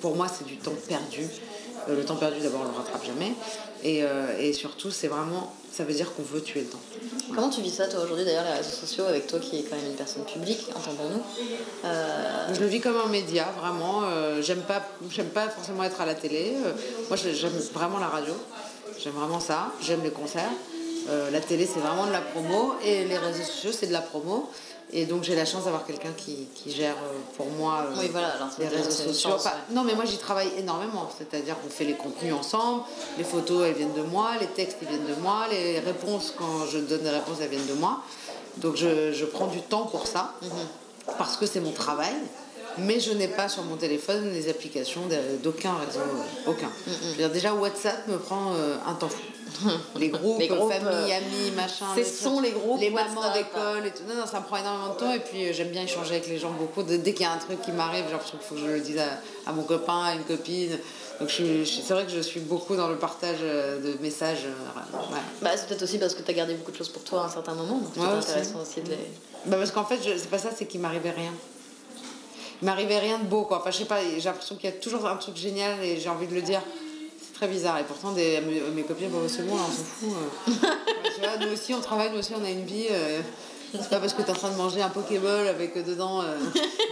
pour 0.00 0.16
moi, 0.16 0.26
c'est 0.28 0.46
du 0.46 0.56
temps 0.56 0.74
perdu. 0.88 1.26
Euh, 1.88 1.96
le 1.96 2.04
temps 2.04 2.16
perdu, 2.16 2.40
d'abord, 2.40 2.60
on 2.62 2.64
le 2.64 2.76
rattrape 2.76 3.04
jamais. 3.04 3.32
Et, 3.82 4.02
euh, 4.02 4.38
et 4.38 4.52
surtout, 4.52 4.90
c'est 4.90 5.08
vraiment. 5.08 5.54
Ça 5.72 5.82
veut 5.82 5.92
dire 5.92 6.14
qu'on 6.14 6.22
veut 6.22 6.40
tuer 6.40 6.60
le 6.60 6.66
temps. 6.66 6.80
Comment 7.34 7.50
tu 7.50 7.60
vis 7.60 7.70
ça, 7.70 7.88
toi, 7.88 8.00
aujourd'hui, 8.04 8.24
d'ailleurs, 8.24 8.44
les 8.44 8.58
réseaux 8.58 8.70
sociaux, 8.70 9.04
avec 9.06 9.26
toi 9.26 9.40
qui 9.40 9.58
est 9.58 9.62
quand 9.62 9.74
même 9.74 9.86
une 9.86 9.96
personne 9.96 10.24
publique, 10.24 10.68
entendons-nous 10.70 11.22
euh, 11.84 12.54
Je 12.54 12.60
le 12.60 12.66
vis 12.66 12.80
comme 12.80 12.96
un 12.96 13.08
média, 13.08 13.52
vraiment. 13.60 14.02
J'aime 14.40 14.62
pas, 14.62 14.86
j'aime 15.10 15.30
pas 15.30 15.48
forcément 15.48 15.82
être 15.82 16.00
à 16.00 16.06
la 16.06 16.14
télé. 16.14 16.54
Moi, 17.08 17.16
j'aime 17.16 17.58
vraiment 17.72 17.98
la 17.98 18.06
radio. 18.06 18.34
J'aime 19.02 19.14
vraiment 19.14 19.40
ça. 19.40 19.72
J'aime 19.82 20.02
les 20.04 20.10
concerts. 20.10 20.52
La 21.32 21.40
télé, 21.40 21.66
c'est 21.66 21.80
vraiment 21.80 22.06
de 22.06 22.12
la 22.12 22.20
promo. 22.20 22.74
Et 22.84 23.04
les 23.04 23.18
réseaux 23.18 23.42
sociaux, 23.42 23.72
c'est 23.72 23.88
de 23.88 23.92
la 23.92 24.00
promo. 24.00 24.48
Et 24.96 25.06
donc, 25.06 25.24
j'ai 25.24 25.34
la 25.34 25.44
chance 25.44 25.64
d'avoir 25.64 25.84
quelqu'un 25.84 26.12
qui, 26.16 26.46
qui 26.54 26.70
gère 26.70 26.94
euh, 26.94 27.18
pour 27.36 27.46
moi 27.50 27.84
euh, 27.84 27.96
Oui, 27.98 28.08
voilà, 28.12 28.28
alors, 28.28 28.48
ça 28.48 28.58
les 28.60 28.68
réseaux 28.68 28.90
sociaux. 28.92 29.30
chance, 29.30 29.48
Non, 29.70 29.82
mais 29.82 29.96
moi, 29.96 30.04
j'y 30.04 30.18
travaille 30.18 30.50
énormément. 30.56 31.10
C'est-à-dire 31.18 31.56
qu'on 31.60 31.68
fait 31.68 31.84
les 31.84 31.94
contenus 31.94 32.32
ensemble. 32.32 32.84
Les 33.18 33.24
photos, 33.24 33.66
elles 33.66 33.74
viennent 33.74 33.92
de 33.92 34.02
moi. 34.02 34.30
Les 34.40 34.46
textes, 34.46 34.76
ils 34.82 34.88
viennent 34.88 35.06
de 35.06 35.20
moi. 35.20 35.46
Les 35.50 35.80
réponses, 35.80 36.32
quand 36.38 36.66
je 36.70 36.78
donne 36.78 37.02
des 37.02 37.10
réponses, 37.10 37.38
elles 37.42 37.48
viennent 37.48 37.66
de 37.66 37.74
moi. 37.74 38.02
Donc, 38.58 38.76
je, 38.76 39.10
je 39.12 39.24
prends 39.24 39.48
du 39.48 39.60
temps 39.62 39.86
pour 39.86 40.06
ça 40.06 40.32
parce 41.18 41.36
que 41.36 41.44
c'est 41.46 41.60
mon 41.60 41.72
travail. 41.72 42.14
Mais 42.78 43.00
je 43.00 43.12
n'ai 43.12 43.28
pas 43.28 43.48
sur 43.48 43.64
mon 43.64 43.76
téléphone 43.76 44.30
les 44.32 44.48
applications 44.48 45.02
d'aucun 45.42 45.74
réseau, 45.74 46.00
euh, 46.00 46.50
aucun. 46.50 46.70
Je 46.86 47.08
veux 47.10 47.16
dire, 47.16 47.30
déjà 47.30 47.52
WhatsApp 47.52 48.06
me 48.06 48.18
prend 48.18 48.52
un 48.86 48.94
temps 48.94 49.08
fou. 49.08 49.22
les 49.98 50.08
groupes, 50.08 50.38
Les 50.38 50.48
groupes, 50.48 50.72
famille, 50.72 51.12
euh, 51.12 51.16
amis, 51.16 51.50
machin. 51.56 51.86
Ce 51.94 52.00
les 52.00 52.04
sont 52.04 52.40
les 52.40 52.50
groupes 52.50 52.80
les 52.80 52.90
mamans 52.90 53.32
d'école 53.32 53.86
et 53.86 53.90
tout. 53.90 54.02
Non, 54.08 54.14
non, 54.14 54.26
ça 54.26 54.40
me 54.40 54.44
prend 54.44 54.56
énormément 54.58 54.94
de 54.94 54.98
temps 54.98 55.12
et 55.12 55.20
puis 55.20 55.46
euh, 55.48 55.52
j'aime 55.52 55.68
bien 55.70 55.82
échanger 55.82 56.16
avec 56.16 56.28
les 56.28 56.38
gens 56.38 56.50
beaucoup. 56.50 56.82
Dès 56.82 56.98
qu'il 57.12 57.22
y 57.22 57.28
a 57.28 57.32
un 57.32 57.38
truc 57.38 57.60
qui 57.62 57.72
m'arrive, 57.72 58.04
j'ai 58.06 58.12
l'impression 58.12 58.38
qu'il 58.38 58.46
faut 58.46 58.54
que 58.54 58.60
je 58.60 58.66
le 58.66 58.80
dise 58.80 58.98
à, 58.98 59.50
à 59.50 59.52
mon 59.52 59.62
copain, 59.62 60.02
à 60.04 60.14
une 60.14 60.24
copine. 60.24 60.78
Donc 61.20 61.30
c'est 61.30 61.92
vrai 61.94 62.04
que 62.04 62.10
je 62.10 62.20
suis 62.20 62.40
beaucoup 62.40 62.74
dans 62.74 62.88
le 62.88 62.96
partage 62.96 63.36
euh, 63.42 63.78
de 63.80 64.02
messages. 64.02 64.44
ouais. 64.44 65.18
Bah, 65.42 65.50
c'est 65.56 65.68
peut-être 65.68 65.82
aussi 65.82 65.98
parce 65.98 66.14
que 66.14 66.22
tu 66.22 66.30
as 66.30 66.34
gardé 66.34 66.54
beaucoup 66.54 66.72
de 66.72 66.76
choses 66.76 66.88
pour 66.88 67.04
toi 67.04 67.22
à 67.22 67.26
un 67.26 67.30
certain 67.30 67.54
moment. 67.54 67.78
Donc 67.78 67.90
c'est 67.94 68.00
Ouais, 68.00 68.06
intéressant 68.08 68.60
aussi 68.62 68.80
de 68.80 68.90
les. 68.90 68.98
Bah 69.46 69.56
parce 69.58 69.70
qu'en 69.70 69.84
fait, 69.84 69.98
c'est 70.02 70.30
pas 70.30 70.38
ça, 70.38 70.48
c'est 70.56 70.66
qu'il 70.66 70.80
m'arrivait 70.80 71.10
rien. 71.10 71.32
Il 72.62 72.66
m'arrivait 72.66 72.98
rien 72.98 73.18
de 73.18 73.24
beau, 73.24 73.42
quoi. 73.42 73.58
Enfin, 73.58 73.70
je 73.70 73.78
sais 73.78 73.84
pas, 73.84 73.98
j'ai 74.02 74.22
l'impression 74.24 74.56
qu'il 74.56 74.70
y 74.70 74.72
a 74.72 74.76
toujours 74.76 75.06
un 75.06 75.16
truc 75.16 75.36
génial 75.36 75.82
et 75.82 76.00
j'ai 76.00 76.08
envie 76.08 76.26
de 76.26 76.34
le 76.34 76.40
dire. 76.42 76.62
Très 77.34 77.48
bizarre. 77.48 77.78
Et 77.78 77.84
pourtant, 77.84 78.12
des, 78.12 78.40
mes, 78.40 78.60
mes 78.60 78.82
copines, 78.84 79.08
bon, 79.10 79.22
c'est 79.28 79.42
bon, 79.42 79.54
on 79.54 79.58
s'en 79.58 79.72
fout. 79.72 80.12
euh. 80.12 80.52
Tu 81.14 81.20
vois, 81.20 81.36
nous 81.46 81.52
aussi, 81.52 81.74
on 81.74 81.80
travaille, 81.80 82.10
nous 82.10 82.18
aussi, 82.18 82.32
on 82.40 82.44
a 82.44 82.50
une 82.50 82.64
vie. 82.64 82.86
euh, 82.90 83.20
c'est 83.72 83.90
pas 83.90 83.98
parce 83.98 84.14
que 84.14 84.22
t'es 84.22 84.30
en 84.30 84.34
train 84.34 84.50
de 84.50 84.56
manger 84.56 84.82
un 84.82 84.88
Pokéball 84.88 85.48
avec 85.48 85.76
euh, 85.76 85.82
dedans 85.82 86.22
euh, 86.22 86.36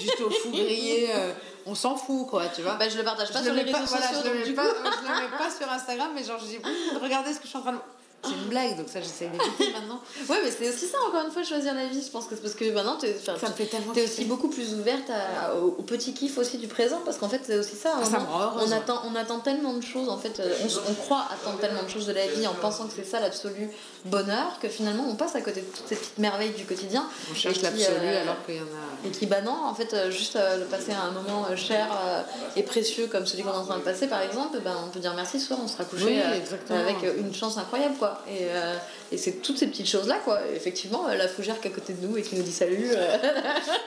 du 0.01 0.07
tofu 0.18 0.49
grillé, 0.51 1.11
euh, 1.14 1.32
on 1.66 1.74
s'en 1.76 1.95
fout, 1.97 2.26
quoi, 2.28 2.47
tu 2.47 2.62
vois. 2.62 2.74
Bah, 2.74 2.88
je 2.88 2.99
le 2.99 3.05
partage 3.05 3.30
pas 3.32 3.38
Je 3.38 3.45
sur 3.45 3.53
le 3.53 3.59
les 3.59 3.64
réseaux 3.72 3.78
pas- 3.78 3.86
voilà, 3.86 4.07
je 4.24 4.28
le 4.28 4.34
mets 4.34 4.53
pas, 4.53 4.64
je 4.64 5.09
le 5.09 5.14
mets 5.30 5.38
pas 5.38 5.51
sur 5.57 5.70
Instagram, 5.72 6.11
mais 6.14 6.24
genre, 6.24 6.40
je 6.40 6.47
dis, 6.47 6.59
regardez 7.01 7.32
ce 7.32 7.38
que 7.38 7.45
je 7.45 7.49
suis 7.51 7.59
en 7.59 7.62
train 7.62 7.72
de. 7.72 7.78
C'est 8.25 8.31
une 8.31 8.49
blague, 8.49 8.77
donc 8.77 8.87
ça, 8.89 9.01
j'essaie 9.01 9.27
d'éviter 9.27 9.73
maintenant. 9.79 10.01
Ouais, 10.29 10.39
mais 10.45 10.51
c'est 10.51 10.68
aussi 10.68 10.87
ça, 10.87 10.99
encore 11.09 11.25
une 11.25 11.33
fois, 11.33 11.43
choisir 11.43 11.75
la 11.75 11.87
vie. 11.87 12.03
Je 12.05 12.11
pense 12.11 12.27
que 12.27 12.35
c'est 12.37 12.41
parce 12.43 12.55
que 12.55 12.70
maintenant, 12.73 12.97
t'es 12.97 13.16
enfin, 13.20 13.35
Ça 13.41 13.49
me 13.49 13.55
fait 13.55 13.66
tellement 13.66 13.93
t'es 13.93 14.03
kiffer. 14.03 14.12
aussi 14.20 14.25
beaucoup 14.27 14.49
plus 14.49 14.75
ouverte 14.75 15.11
à- 15.11 15.55
au, 15.57 15.68
au 15.79 15.83
petit 15.83 16.14
kiff 16.14 16.39
aussi 16.39 16.59
du 16.59 16.68
présent. 16.68 17.01
Parce 17.05 17.18
qu'en 17.18 17.29
fait, 17.29 17.41
c'est 17.45 17.59
aussi 17.59 17.75
ça. 17.77 17.97
à 17.97 18.01
un 18.01 18.05
Ça 18.05 18.18
on, 18.61 18.70
attend, 18.73 19.03
on 19.11 19.16
attend 19.16 19.41
tellement 19.41 19.73
de 19.75 19.83
choses. 19.83 20.09
En 20.09 20.18
fait, 20.18 20.39
euh, 20.41 20.55
on, 20.89 20.95
croit 20.95 21.27
attendre 21.33 21.59
tellement 21.59 21.83
de 21.83 21.89
choses 21.89 22.07
de 22.07 22.12
la 22.12 22.27
vie 22.29 22.47
en 22.47 22.55
pensant 22.55 22.87
que 22.87 22.93
c'est 22.95 23.05
ça 23.05 23.18
l'absolu 23.20 23.70
bonheur 24.05 24.59
que 24.61 24.68
finalement, 24.68 25.05
on 25.09 25.14
passe 25.14 25.35
à 25.37 25.41
côté 25.41 25.61
de 25.61 25.66
toutes 25.66 25.89
ces 25.89 25.97
petites 25.97 26.18
merveilles 26.18 26.51
du 26.51 26.64
quotidien. 26.64 27.05
On 27.31 27.35
cherche 27.35 27.57
qui, 27.59 27.62
l'absolu 27.62 27.97
euh, 28.03 28.23
alors 28.23 28.37
qu'il 28.47 28.57
y 28.57 28.61
en 28.61 28.62
a. 28.64 29.07
Et 29.07 29.11
qui, 29.11 29.27
bah 29.27 29.41
non, 29.43 29.57
en 29.66 29.75
fait, 29.75 29.93
euh, 29.95 30.11
juste 30.11 30.37
euh, 30.37 30.59
de 30.61 30.64
passer 30.64 30.93
un 30.93 31.11
moment 31.11 31.47
euh, 31.51 31.57
cher 31.57 31.87
euh, 32.05 32.23
et 32.57 32.62
précieux 32.62 33.07
comme 33.09 33.27
celui 33.27 33.43
qu'on 33.43 33.51
est 33.53 33.57
en 33.57 33.64
train 33.64 33.79
de 33.79 33.83
passer, 33.83 34.07
par 34.07 34.20
exemple, 34.23 34.59
ben, 34.64 34.75
on 34.87 34.91
peut 34.91 35.01
dire 35.01 35.14
merci 35.14 35.41
ce 35.41 35.49
soir, 35.49 35.59
on 35.62 35.68
sera 35.68 35.85
couché 35.85 36.05
Oui, 36.05 36.20
euh, 36.20 36.81
avec 36.81 37.03
euh, 37.05 37.18
une 37.18 37.35
chance 37.35 37.59
incroyable, 37.59 37.97
quoi. 37.99 38.11
Et, 38.28 38.46
euh, 38.50 38.76
et 39.10 39.18
c'est 39.18 39.42
toutes 39.42 39.58
ces 39.58 39.66
petites 39.66 39.88
choses-là, 39.88 40.16
quoi. 40.24 40.40
Et 40.50 40.56
effectivement, 40.56 41.06
euh, 41.08 41.14
la 41.16 41.28
fougère 41.28 41.60
qui 41.60 41.68
est 41.68 41.70
à 41.70 41.74
côté 41.74 41.92
de 41.92 42.06
nous 42.06 42.16
et 42.16 42.22
qui 42.22 42.36
nous 42.36 42.42
dit 42.42 42.52
salut. 42.52 42.90
euh, 42.92 43.18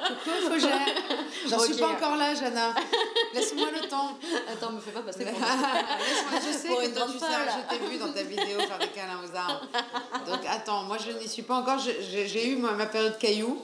Coucou, 0.08 0.54
Fougère. 0.54 0.80
J'en 1.50 1.60
suis 1.60 1.76
pas 1.76 1.88
encore 1.90 2.16
là, 2.18 2.34
Jana. 2.36 2.74
Laisse-moi 3.34 3.68
le 3.82 3.88
temps. 3.88 4.18
Attends, 4.52 4.72
me 4.72 4.80
fais 4.80 4.92
pas 4.92 5.02
passer 5.02 5.26
pour 5.26 5.34
Laisse-moi, 5.40 6.40
je 6.46 6.58
sais 6.58 6.68
Pour 6.68 6.82
que 6.82 6.88
toi, 6.88 7.06
tu 7.12 7.20
sais, 7.20 7.26
je 7.26 7.76
t'ai 7.78 7.86
vu 7.92 7.98
dans 7.98 8.12
ta 8.12 8.24
vidéo 8.24 8.60
faire 8.60 8.80
des 8.80 8.88
câlins 8.88 9.20
aux 9.24 9.36
arbres. 9.36 9.62
Donc 10.28 10.40
attends, 10.50 10.84
moi 10.84 10.98
je 11.04 11.12
n'y 11.12 11.28
suis 11.28 11.42
pas 11.44 11.56
encore. 11.56 11.80
J'ai- 11.80 12.48
eu 12.48 12.56
ma, 12.58 12.72
ma 12.72 12.86
période 12.86 13.18
caillou. 13.18 13.62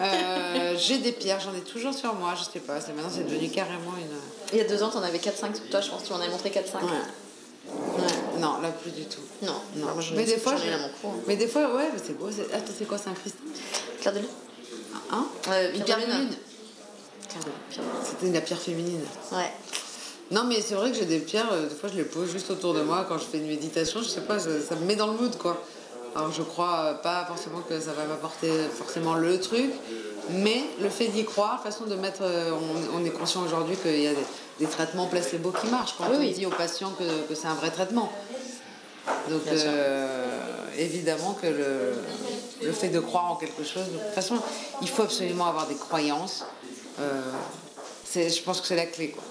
Euh, 0.00 0.74
J'ai 0.78 0.98
des 0.98 1.12
pierres, 1.12 1.40
j'en 1.40 1.54
ai 1.54 1.60
toujours 1.62 1.94
sur 1.94 2.14
moi. 2.14 2.34
Je 2.36 2.44
sais 2.44 2.60
pas, 2.60 2.74
maintenant 2.74 3.10
c'est 3.10 3.24
devenu 3.26 3.48
carrément 3.50 3.94
une. 3.98 4.16
Il 4.52 4.58
y 4.58 4.60
a 4.60 4.64
deux 4.64 4.82
ans, 4.82 4.90
t'en 4.90 5.02
avais 5.02 5.18
4-5 5.18 5.54
sur 5.56 5.68
toi, 5.70 5.80
je 5.80 5.90
pense 5.90 6.02
que 6.02 6.06
tu 6.06 6.12
m'en 6.12 6.18
avais 6.20 6.28
montré 6.30 6.50
4-5. 6.50 6.82
Ouais. 6.84 6.90
Ouais. 7.72 8.40
Non, 8.40 8.60
là 8.60 8.70
plus 8.70 8.90
du 8.90 9.04
tout. 9.06 9.20
Non, 9.42 9.52
Non, 9.76 9.86
moi, 9.94 9.94
mais 10.14 10.22
ai- 10.22 10.26
des 10.26 10.36
fois, 10.38 10.56
j'en 10.56 10.64
ai 10.64 10.70
là 10.70 10.78
mon 10.78 10.88
cours. 11.10 11.20
Mais 11.26 11.36
des 11.36 11.46
fois, 11.48 11.74
ouais, 11.74 11.90
c'est 12.04 12.16
beau. 12.18 12.28
c'est- 12.30 12.52
Attends, 12.54 12.72
c'est 12.78 12.86
quoi 12.86 12.98
C'est 12.98 13.10
un 13.10 13.14
cristal 13.14 13.40
Claire 14.00 14.14
de 14.14 14.18
lune 14.20 14.28
Hein? 15.10 15.26
Euh, 15.48 15.72
Une 15.74 15.82
Pierre 15.84 15.96
pierre 15.98 16.08
de 16.08 16.22
lune. 16.22 16.36
C'était 18.04 18.32
la 18.32 18.40
pierre 18.40 18.58
féminine. 18.60 19.02
Ouais. 19.32 19.50
Non, 20.30 20.44
mais 20.44 20.60
c'est 20.60 20.74
vrai 20.74 20.90
que 20.90 20.96
j'ai 20.96 21.04
des 21.04 21.18
pierres, 21.20 21.52
euh, 21.52 21.68
des 21.68 21.74
fois 21.74 21.88
je 21.92 21.96
les 21.98 22.04
pose 22.04 22.30
juste 22.32 22.50
autour 22.50 22.74
de 22.74 22.82
moi 22.82 23.04
quand 23.08 23.18
je 23.18 23.24
fais 23.24 23.38
une 23.38 23.46
méditation, 23.46 24.02
je 24.02 24.08
sais 24.08 24.22
pas, 24.22 24.38
ça, 24.40 24.48
ça 24.66 24.74
me 24.74 24.84
met 24.84 24.96
dans 24.96 25.06
le 25.08 25.12
mood 25.12 25.36
quoi. 25.38 25.62
Alors 26.16 26.32
je 26.32 26.42
crois 26.42 26.78
euh, 26.80 26.94
pas 26.94 27.24
forcément 27.26 27.60
que 27.60 27.78
ça 27.78 27.92
va 27.92 28.04
m'apporter 28.06 28.50
forcément 28.76 29.14
le 29.14 29.38
truc, 29.38 29.70
mais 30.30 30.64
le 30.80 30.88
fait 30.88 31.08
d'y 31.08 31.24
croire, 31.24 31.62
façon 31.62 31.84
de 31.84 31.94
mettre. 31.94 32.22
euh, 32.22 32.50
on, 32.94 33.00
on 33.00 33.04
est 33.04 33.10
conscient 33.10 33.42
aujourd'hui 33.44 33.76
qu'il 33.76 34.00
y 34.00 34.06
a 34.08 34.14
des, 34.14 34.26
des 34.60 34.66
traitements 34.66 35.06
placebo 35.06 35.50
qui 35.52 35.66
marchent 35.68 35.94
quand 35.98 36.04
Oui, 36.10 36.16
on 36.16 36.20
oui. 36.20 36.32
dit 36.32 36.46
aux 36.46 36.50
patients 36.50 36.92
que, 36.98 37.04
que 37.28 37.34
c'est 37.34 37.46
un 37.48 37.54
vrai 37.54 37.70
traitement. 37.70 38.10
Donc 39.30 39.42
euh, 39.48 40.16
évidemment 40.78 41.36
que 41.40 41.46
le, 41.46 41.94
le 42.62 42.72
fait 42.72 42.88
de 42.88 43.00
croire 43.00 43.30
en 43.32 43.36
quelque 43.36 43.62
chose, 43.64 43.84
de 43.92 43.98
toute 43.98 44.14
façon, 44.14 44.36
il 44.82 44.88
faut 44.88 45.02
absolument 45.02 45.46
avoir 45.46 45.66
des 45.66 45.76
croyances. 45.76 46.44
Euh, 47.00 47.20
je 48.14 48.42
pense 48.42 48.60
que 48.62 48.66
c'est 48.66 48.76
la 48.76 48.86
clé. 48.86 49.10
quoi. 49.10 49.22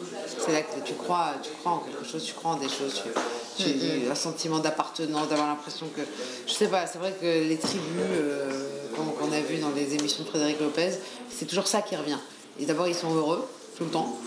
C'est 0.45 0.51
la 0.53 0.61
clé. 0.61 0.79
Tu 0.85 0.93
crois, 0.93 1.33
tu 1.41 1.49
crois 1.59 1.71
en 1.73 1.79
quelque 1.79 2.05
chose, 2.05 2.23
tu 2.23 2.33
crois 2.33 2.51
en 2.51 2.57
des 2.57 2.69
choses, 2.69 3.01
tu, 3.03 3.09
tu- 3.09 3.15
Mm-hmm. 3.55 4.11
un 4.11 4.15
sentiment 4.15 4.59
d'appartenance, 4.59 5.29
d'avoir 5.29 5.47
l'impression 5.47 5.87
que. 5.95 6.01
Je 6.45 6.51
sais 6.53 6.67
pas, 6.67 6.85
c'est 6.87 6.97
vrai 6.97 7.13
que 7.19 7.25
les 7.25 7.57
tribus 7.57 7.81
euh, 8.11 8.69
qu'on 8.95 9.31
a 9.31 9.39
vues 9.39 9.57
dans 9.59 9.69
les 9.69 9.93
émissions 9.95 10.23
de 10.25 10.29
Frédéric 10.29 10.59
Lopez, 10.59 10.91
c'est 11.33 11.45
toujours 11.45 11.65
ça 11.67 11.81
qui 11.81 11.95
revient. 11.95 12.17
Et 12.59 12.65
d'abord, 12.65 12.87
ils 12.89 12.93
sont 12.95 13.13
heureux 13.15 13.47
tout 13.77 13.83
le 13.85 13.89
temps. 13.91 14.17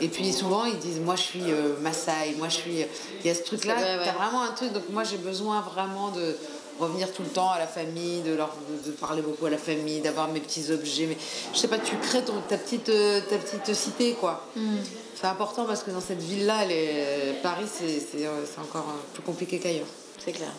Et 0.00 0.08
puis 0.08 0.32
souvent, 0.32 0.64
ils 0.64 0.78
disent 0.78 1.00
Moi, 1.00 1.16
je 1.16 1.22
suis 1.22 1.50
euh, 1.50 1.74
Maasai, 1.80 2.34
moi, 2.38 2.48
je 2.48 2.54
suis. 2.56 2.76
Il 3.20 3.26
y 3.26 3.30
a 3.30 3.34
ce 3.34 3.42
truc-là, 3.42 3.74
Ouais, 3.76 3.82
ouais. 3.82 4.04
t'as 4.04 4.12
vraiment 4.12 4.42
un 4.42 4.52
truc. 4.52 4.72
Donc, 4.72 4.84
moi, 4.90 5.04
j'ai 5.04 5.18
besoin 5.18 5.60
vraiment 5.60 6.10
de 6.10 6.36
revenir 6.80 7.12
tout 7.12 7.22
le 7.22 7.28
temps 7.28 7.50
à 7.50 7.58
la 7.58 7.66
famille, 7.66 8.22
de 8.22 8.34
leur 8.34 8.50
de 8.86 8.90
parler 8.92 9.22
beaucoup 9.22 9.46
à 9.46 9.50
la 9.50 9.58
famille, 9.58 10.00
d'avoir 10.00 10.28
mes 10.28 10.40
petits 10.40 10.70
objets. 10.72 11.06
Mais 11.06 11.16
je 11.52 11.58
sais 11.58 11.68
pas, 11.68 11.78
tu 11.78 11.96
crées 11.96 12.24
ton, 12.24 12.34
ta, 12.48 12.56
petite, 12.58 12.88
euh, 12.88 13.20
ta 13.28 13.36
petite 13.36 13.74
cité, 13.74 14.14
quoi. 14.14 14.46
C'est 15.14 15.28
important 15.28 15.64
parce 15.66 15.82
que 15.84 15.90
dans 15.92 16.00
cette 16.00 16.20
ville-là, 16.22 16.64
est- 16.68 17.40
Paris, 17.42 17.66
c'est 17.78 18.24
euh, 18.26 18.30
encore 18.58 18.86
euh, 18.88 19.00
plus 19.14 19.22
compliqué 19.22 19.58
qu'ailleurs. 19.58 19.86
C'est 20.24 20.32
clair. 20.32 20.50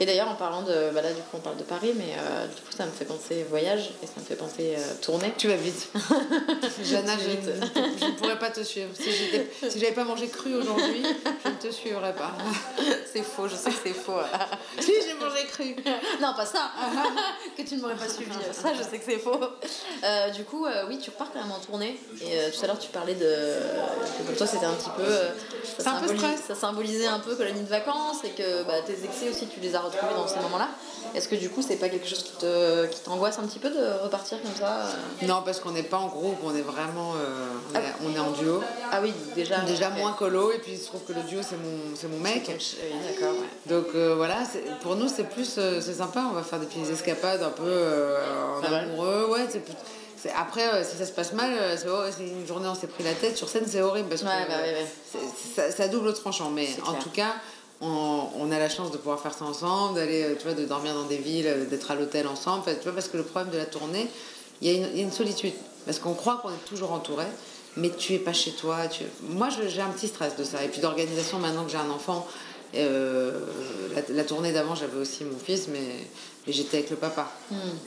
Et 0.00 0.06
d'ailleurs, 0.06 0.28
en 0.28 0.34
parlant 0.34 0.62
de. 0.62 0.90
Bah 0.94 1.02
là, 1.02 1.10
du 1.10 1.20
coup, 1.22 1.34
on 1.34 1.38
parle 1.40 1.56
de 1.56 1.62
Paris, 1.62 1.92
mais 1.96 2.14
euh, 2.18 2.46
du 2.46 2.54
coup, 2.62 2.72
ça 2.76 2.84
me 2.86 2.90
fait 2.90 3.04
penser 3.04 3.44
voyage 3.48 3.90
et 4.02 4.06
ça 4.06 4.12
me 4.18 4.24
fait 4.24 4.34
penser 4.36 4.74
euh, 4.76 4.94
tournée. 5.02 5.32
Tu 5.38 5.48
vas 5.48 5.56
vite. 5.56 5.88
Jana, 6.84 7.12
je, 7.18 7.28
Vite. 7.30 7.46
ne- 7.46 7.82
je 8.00 8.04
ne 8.06 8.10
pourrais 8.12 8.38
pas 8.38 8.50
te 8.50 8.62
suivre. 8.62 8.90
Si 8.94 9.10
j'étais- 9.12 9.50
si 9.70 9.78
j'avais 9.80 9.92
pas 9.94 10.04
mangé 10.04 10.28
cru 10.28 10.54
aujourd'hui, 10.54 11.02
je 11.44 11.48
ne 11.50 11.54
te 11.56 11.70
suivrais 11.72 12.14
pas. 12.14 12.32
c'est 13.12 13.22
faux, 13.22 13.48
je 13.48 13.56
sais 13.56 13.70
que 13.70 13.76
c'est 13.84 13.94
faux. 13.94 14.12
si 14.80 14.92
j'ai 15.06 15.14
mangé 15.14 15.44
cru. 15.46 15.76
non, 16.20 16.34
pas 16.36 16.46
ça 16.46 16.70
Que 17.56 17.62
tu 17.62 17.76
ne 17.76 17.80
m'aurais 17.82 17.94
pas 17.96 18.08
suivi. 18.08 18.30
Ça, 18.52 18.70
je 18.76 18.82
sais 18.82 18.98
que 18.98 19.04
c'est 19.04 19.18
faux. 19.18 19.40
Euh, 20.04 20.30
du 20.30 20.44
coup, 20.44 20.66
oui, 20.88 20.98
tu 20.98 21.10
repars 21.10 21.30
quand 21.32 21.40
même 21.40 21.52
en 21.52 21.58
tournée. 21.58 21.98
Et 22.22 22.50
tout 22.50 22.64
à 22.64 22.66
l'heure, 22.66 22.78
tu 22.78 22.88
parlais 22.90 23.14
de. 23.14 23.24
que 24.18 24.22
pour 24.26 24.36
toi, 24.36 24.46
c'était 24.46 24.66
un 24.66 24.74
petit 24.74 24.90
peu. 24.96 25.04
ça, 25.12 25.74
C'est 25.78 25.88
un 25.88 26.00
peu 26.00 26.16
stress. 26.16 26.40
ça 26.48 26.54
symbolisait 26.54 27.06
un 27.06 27.18
peu 27.20 27.34
colonie 27.34 27.62
de 27.62 27.68
vacances 27.68 28.24
et 28.24 28.30
que 28.30 28.62
bah, 28.64 28.80
tes 28.86 28.92
excès 29.04 29.28
aussi, 29.30 29.46
tu 29.46 29.55
les 29.62 29.74
as 29.74 29.80
retrouvés 29.80 30.14
dans 30.14 30.26
ces 30.28 30.38
moments-là. 30.40 30.68
Est-ce 31.14 31.28
que 31.28 31.36
du 31.36 31.48
coup, 31.50 31.62
c'est 31.62 31.76
pas 31.76 31.88
quelque 31.88 32.06
chose 32.08 32.22
qui 32.24 32.32
te- 32.32 32.86
qui 32.86 33.00
t'angoisse 33.00 33.38
un 33.38 33.46
petit 33.46 33.58
peu 33.58 33.70
de 33.70 34.02
repartir 34.02 34.42
comme 34.42 34.54
ça 34.54 34.80
euh? 34.86 35.26
Non, 35.26 35.42
parce 35.44 35.60
qu'on 35.60 35.70
n'est 35.70 35.82
pas 35.84 35.96
en 35.98 36.08
groupe, 36.08 36.36
on 36.44 36.54
est 36.54 36.60
vraiment 36.62 37.12
euh, 37.14 37.46
on, 37.74 37.78
est, 37.78 38.10
on 38.12 38.16
est 38.16 38.18
en 38.18 38.30
duo. 38.32 38.60
Ah 38.92 38.98
oui, 39.02 39.12
déjà. 39.34 39.60
Déjà 39.60 39.90
moins 39.90 40.12
colo, 40.12 40.50
et 40.52 40.58
puis 40.58 40.72
il 40.72 40.78
se 40.78 40.86
trouve 40.86 41.02
que 41.04 41.12
le 41.12 41.22
duo, 41.22 41.40
c'est 41.48 41.56
mon, 41.56 41.94
c'est 41.94 42.08
mon 42.08 42.18
mec. 42.18 42.44
Oui, 42.48 42.76
d'accord, 43.08 43.34
ouais. 43.34 43.48
Donc 43.74 43.86
euh, 43.94 44.14
voilà, 44.16 44.38
c'est- 44.50 44.64
pour 44.82 44.96
nous 44.96 45.08
c'est 45.08 45.24
plus 45.24 45.54
euh, 45.58 45.80
c'est 45.80 45.94
sympa, 45.94 46.24
on 46.30 46.34
va 46.34 46.42
faire 46.42 46.58
des 46.58 46.66
petites 46.66 46.90
escapades 46.90 47.42
un 47.42 47.50
peu 47.50 48.14
en 48.62 48.72
amoureux, 48.72 49.28
ouais. 49.30 49.46
c'est 49.48 49.60
plus- 49.64 49.74
c'est- 50.20 50.32
après, 50.36 50.66
euh, 50.74 50.84
si 50.84 50.96
ça 50.96 51.06
se 51.06 51.12
passe 51.12 51.32
mal, 51.32 51.50
euh, 51.52 51.76
c'est 51.76 51.86
c'est 52.16 52.28
une 52.28 52.46
journée 52.46 52.68
on 52.68 52.74
s'est 52.74 52.86
pris 52.88 53.04
la 53.04 53.12
tête, 53.14 53.36
sur 53.36 53.48
scène 53.48 53.64
c'est 53.66 53.80
horrible 53.80 54.08
parce 54.08 54.22
Ouais, 54.22 54.28
que 54.44 54.50
bah 54.50 54.56
ouais, 54.62 54.72
ouais. 54.80 54.86
c'est- 55.12 55.18
c'est- 55.54 55.70
ça, 55.70 55.76
ça 55.76 55.88
double 55.88 56.12
tranchant. 56.14 56.50
Mais 56.50 56.66
C'est 56.66 56.82
en 56.82 56.86
clair. 56.92 56.98
tout 57.02 57.10
cas, 57.10 57.34
on, 57.80 58.22
on 58.38 58.50
a 58.52 58.58
la 58.58 58.68
chance 58.68 58.90
de 58.90 58.96
pouvoir 58.96 59.20
faire 59.20 59.34
ça 59.34 59.44
ensemble, 59.44 59.94
d'aller, 59.96 60.22
euh, 60.24 60.34
tu 60.36 60.44
vois, 60.44 60.54
de 60.54 60.64
dormir 60.64 60.94
dans 60.94 61.04
des 61.04 61.18
villes, 61.18 61.46
euh, 61.46 61.64
d'être 61.66 61.90
à 61.90 61.94
l'hôtel 61.94 62.26
ensemble. 62.26 62.60
Enfin, 62.60 62.74
tu 62.74 62.84
vois, 62.84 62.92
parce 62.92 63.08
que 63.08 63.16
le 63.16 63.22
problème 63.22 63.52
de 63.52 63.58
la 63.58 63.66
tournée, 63.66 64.08
il 64.62 64.68
y, 64.68 64.74
a 64.74 64.78
une- 64.78 64.88
il 64.92 64.96
y 64.98 65.00
a 65.00 65.04
une 65.04 65.12
solitude. 65.12 65.52
Parce 65.84 65.98
qu'on 65.98 66.14
croit 66.14 66.38
qu'on 66.42 66.50
est 66.50 66.64
toujours 66.68 66.92
entouré, 66.92 67.26
mais 67.76 67.90
tu 67.90 68.14
es 68.14 68.18
pas 68.18 68.32
chez 68.32 68.52
toi. 68.52 68.86
Tu... 68.88 69.04
Moi, 69.22 69.48
je- 69.50 69.68
j'ai 69.68 69.82
un 69.82 69.90
petit 69.90 70.08
stress 70.08 70.36
de 70.36 70.44
ça. 70.44 70.64
Et 70.64 70.68
puis 70.68 70.80
d'organisation, 70.80 71.38
maintenant 71.38 71.64
que 71.64 71.70
j'ai 71.70 71.76
un 71.76 71.90
enfant, 71.90 72.26
euh, 72.74 73.38
la, 73.94 74.02
la 74.14 74.24
tournée 74.24 74.52
d'avant, 74.52 74.74
j'avais 74.74 74.96
aussi 74.98 75.24
mon 75.24 75.38
fils, 75.38 75.68
mais, 75.68 75.78
mais 76.46 76.52
j'étais 76.52 76.78
avec 76.78 76.90
le 76.90 76.96
papa. 76.96 77.30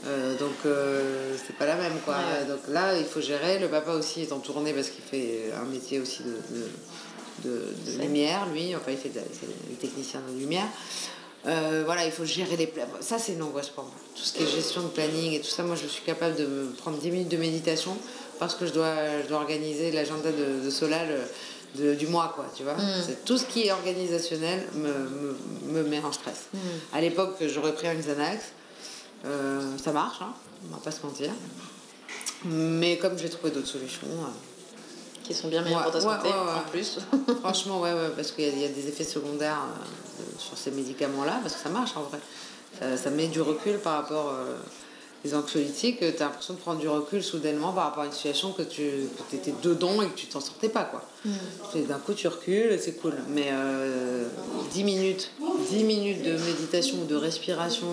Euh, 0.05 0.37
donc, 0.37 0.53
euh, 0.65 1.35
c'est 1.45 1.55
pas 1.57 1.65
la 1.65 1.75
même, 1.75 1.99
quoi. 2.05 2.15
Hmm. 2.15 2.17
Ouais. 2.43 2.45
Donc 2.47 2.59
là, 2.69 2.97
il 2.97 3.05
faut 3.05 3.21
gérer. 3.21 3.59
Le 3.59 3.67
papa 3.67 3.91
aussi 3.93 4.21
est 4.21 4.31
en 4.31 4.39
tournée 4.39 4.71
parce 4.73 4.89
qu'il 4.89 5.03
fait 5.03 5.51
un 5.59 5.65
métier 5.65 5.99
aussi 5.99 6.23
de, 6.23 6.29
de, 6.29 6.67
de- 7.43 8.01
lumière, 8.01 8.45
lui. 8.53 8.75
Enfin, 8.75 8.91
il 8.91 8.97
fait 8.97 9.11
le 9.13 9.75
technicien 9.75 10.21
de 10.33 10.39
lumière. 10.39 10.67
Euh, 11.45 11.83
voilà, 11.85 12.05
il 12.05 12.11
faut 12.11 12.25
gérer 12.25 12.57
les 12.57 12.67
plans. 12.67 12.83
Ça, 12.99 13.17
c'est 13.17 13.33
une 13.33 13.41
angoisse 13.41 13.69
pour 13.69 13.85
moi. 13.85 13.93
Tout 14.15 14.21
ce 14.23 14.33
qui 14.33 14.43
est 14.43 14.47
gestion 14.47 14.81
de 14.83 14.87
planning 14.87 15.33
et 15.33 15.39
tout 15.39 15.47
ça, 15.49 15.63
moi, 15.63 15.75
je 15.81 15.87
suis 15.87 16.03
capable 16.03 16.35
de 16.35 16.45
me 16.45 16.71
prendre 16.73 16.97
10 16.97 17.11
minutes 17.11 17.29
de 17.29 17.37
méditation 17.37 17.95
parce 18.39 18.55
que 18.55 18.65
je 18.65 18.73
dois, 18.73 18.93
je 19.23 19.27
dois 19.29 19.37
organiser 19.39 19.91
l'agenda 19.91 20.31
de, 20.31 20.65
de 20.65 20.69
Solal 20.69 21.07
euh, 21.09 21.25
de- 21.75 21.93
du 21.95 22.07
mois, 22.07 22.33
quoi, 22.35 22.45
tu 22.55 22.63
vois. 22.63 22.75
C'est 23.05 23.23
Tout 23.23 23.37
ce 23.37 23.45
qui 23.45 23.67
est 23.67 23.71
organisationnel 23.71 24.65
me, 24.75 24.87
me, 25.71 25.81
me 25.83 25.83
met 25.87 25.99
en 26.03 26.11
stress. 26.11 26.47
À 26.91 26.99
l'époque, 26.99 27.35
j'aurais 27.47 27.73
pris 27.73 27.87
un 27.87 27.95
Xanax. 27.95 28.43
Euh, 29.25 29.77
ça 29.81 29.91
marche, 29.93 30.17
hein, 30.21 30.33
on 30.69 30.75
va 30.75 30.81
pas 30.81 30.91
se 30.91 31.05
mentir. 31.05 31.31
Mais 32.45 32.97
comme 32.97 33.17
j'ai 33.17 33.29
trouvé 33.29 33.51
d'autres 33.51 33.67
solutions, 33.67 34.07
euh, 34.07 34.27
qui 35.24 35.34
sont 35.34 35.47
bien 35.47 35.61
meilleurs 35.61 35.80
Ouais, 35.80 35.84
pour 35.86 35.93
ta 35.93 36.01
santé 36.01 36.28
ouais, 36.28 36.34
ouais. 36.34 36.59
en 36.65 36.70
plus. 36.70 36.99
Franchement, 37.41 37.82
ouais, 37.82 37.93
ouais, 37.93 38.09
parce 38.15 38.32
qu'il 38.32 38.45
y, 38.45 38.47
a- 38.47 38.51
il 38.51 38.61
y 38.61 38.65
a 38.65 38.70
des 38.70 38.88
effets 38.88 39.03
secondaires 39.03 39.61
euh, 40.20 40.24
sur 40.39 40.57
ces 40.57 40.72
médicaments-là, 40.72 41.39
parce 41.41 41.55
que 41.55 41.61
ça 41.61 41.70
marche 41.70 41.91
en 41.95 42.01
vrai. 42.03 42.20
Ça, 42.80 42.97
ça 42.97 43.09
met 43.09 43.28
du 43.28 43.41
recul 43.41 43.78
par 43.80 43.93
rapport 43.93 44.30
euh, 44.32 44.55
les 45.26 45.34
anxiolytiques. 45.36 45.99
Tu 45.99 46.05
as 46.05 46.26
l'impression 46.26 46.53
de 46.53 46.59
prendre 46.59 46.80
du 46.80 46.88
recul 46.88 47.22
soudainement 47.24 47.74
par 47.74 47.86
rapport 47.86 48.03
à 48.03 48.05
une 48.05 48.11
situation 48.11 48.51
que 48.53 48.61
tu 48.61 48.89
que 49.30 49.36
étais 49.36 49.53
dedans 49.61 50.01
et 50.01 50.07
que 50.07 50.15
tu 50.15 50.28
t'en 50.28 50.39
sortais 50.39 50.70
pas. 50.70 50.84
quoi. 50.86 51.03
Et 51.76 51.82
D'un 51.82 51.97
coup, 51.99 52.13
tu 52.13 52.28
recules, 52.28 52.80
c'est 52.80 52.93
cool. 52.93 53.15
Mais 53.30 53.49
euh, 53.51 54.28
10 54.72 54.84
minutes, 54.84 55.32
10 55.70 55.84
minutes 55.84 56.24
de 56.24 56.32
méditation 56.38 56.97
ou 57.01 57.05
de 57.05 57.15
respiration, 57.15 57.88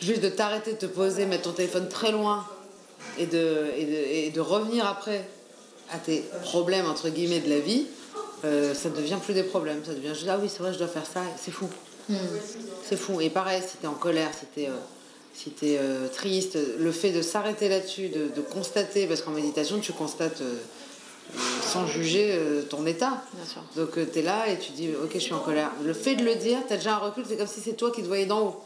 juste 0.00 0.20
de 0.22 0.28
t'arrêter, 0.28 0.72
de 0.74 0.78
te 0.78 0.86
poser, 0.86 1.24
mettre 1.26 1.44
ton 1.44 1.52
téléphone 1.52 1.88
très 1.88 2.12
loin 2.12 2.44
et 3.18 3.26
de, 3.26 3.66
et 3.76 3.84
de, 3.84 3.92
et 3.94 4.30
de 4.30 4.40
revenir 4.40 4.86
après 4.86 5.26
à 5.92 5.98
tes 5.98 6.24
problèmes, 6.42 6.86
entre 6.86 7.08
guillemets, 7.08 7.40
de 7.40 7.50
la 7.50 7.60
vie, 7.60 7.86
euh, 8.44 8.74
ça 8.74 8.88
devient 8.88 9.18
plus 9.22 9.34
des 9.34 9.42
problèmes. 9.42 9.84
Ça 9.84 9.92
devient 9.94 10.14
juste, 10.14 10.26
ah 10.28 10.38
oui, 10.40 10.48
c'est 10.48 10.62
vrai, 10.62 10.72
je 10.72 10.78
dois 10.78 10.88
faire 10.88 11.06
ça. 11.06 11.22
C'est 11.38 11.50
fou. 11.52 11.68
C'est 12.84 12.96
fou. 12.96 13.20
Et 13.20 13.30
pareil, 13.30 13.62
si 13.66 13.76
t'es 13.76 13.86
en 13.86 13.94
colère, 13.94 14.30
si 14.38 14.46
t'es 14.46 14.68
euh, 14.68 14.76
si 15.34 15.50
t'es, 15.50 15.78
euh, 15.80 16.08
triste, 16.08 16.58
le 16.78 16.92
fait 16.92 17.10
de 17.10 17.22
s'arrêter 17.22 17.68
là-dessus, 17.68 18.08
de, 18.08 18.28
de 18.36 18.40
constater, 18.42 19.06
parce 19.06 19.22
qu'en 19.22 19.30
méditation, 19.30 19.78
tu 19.78 19.92
constates 19.92 20.42
euh, 20.42 20.56
euh, 21.34 21.38
sans 21.62 21.86
juger 21.86 22.32
euh, 22.32 22.62
ton 22.62 22.84
état. 22.86 23.22
Bien 23.32 23.46
sûr. 23.46 23.62
Donc 23.76 24.12
tu 24.12 24.18
es 24.18 24.22
là 24.22 24.48
et 24.48 24.58
tu 24.58 24.72
dis, 24.72 24.90
ok, 25.02 25.10
je 25.14 25.18
suis 25.18 25.32
en 25.32 25.38
colère. 25.38 25.70
Le 25.84 25.94
fait 25.94 26.16
de 26.16 26.24
le 26.24 26.34
dire, 26.34 26.58
tu 26.66 26.74
as 26.74 26.76
déjà 26.76 26.96
un 26.96 26.98
recul, 26.98 27.24
c'est 27.26 27.36
comme 27.36 27.46
si 27.46 27.60
c'est 27.60 27.74
toi 27.74 27.90
qui 27.90 28.02
te 28.02 28.08
voyais 28.08 28.26
d'en 28.26 28.40
haut. 28.40 28.64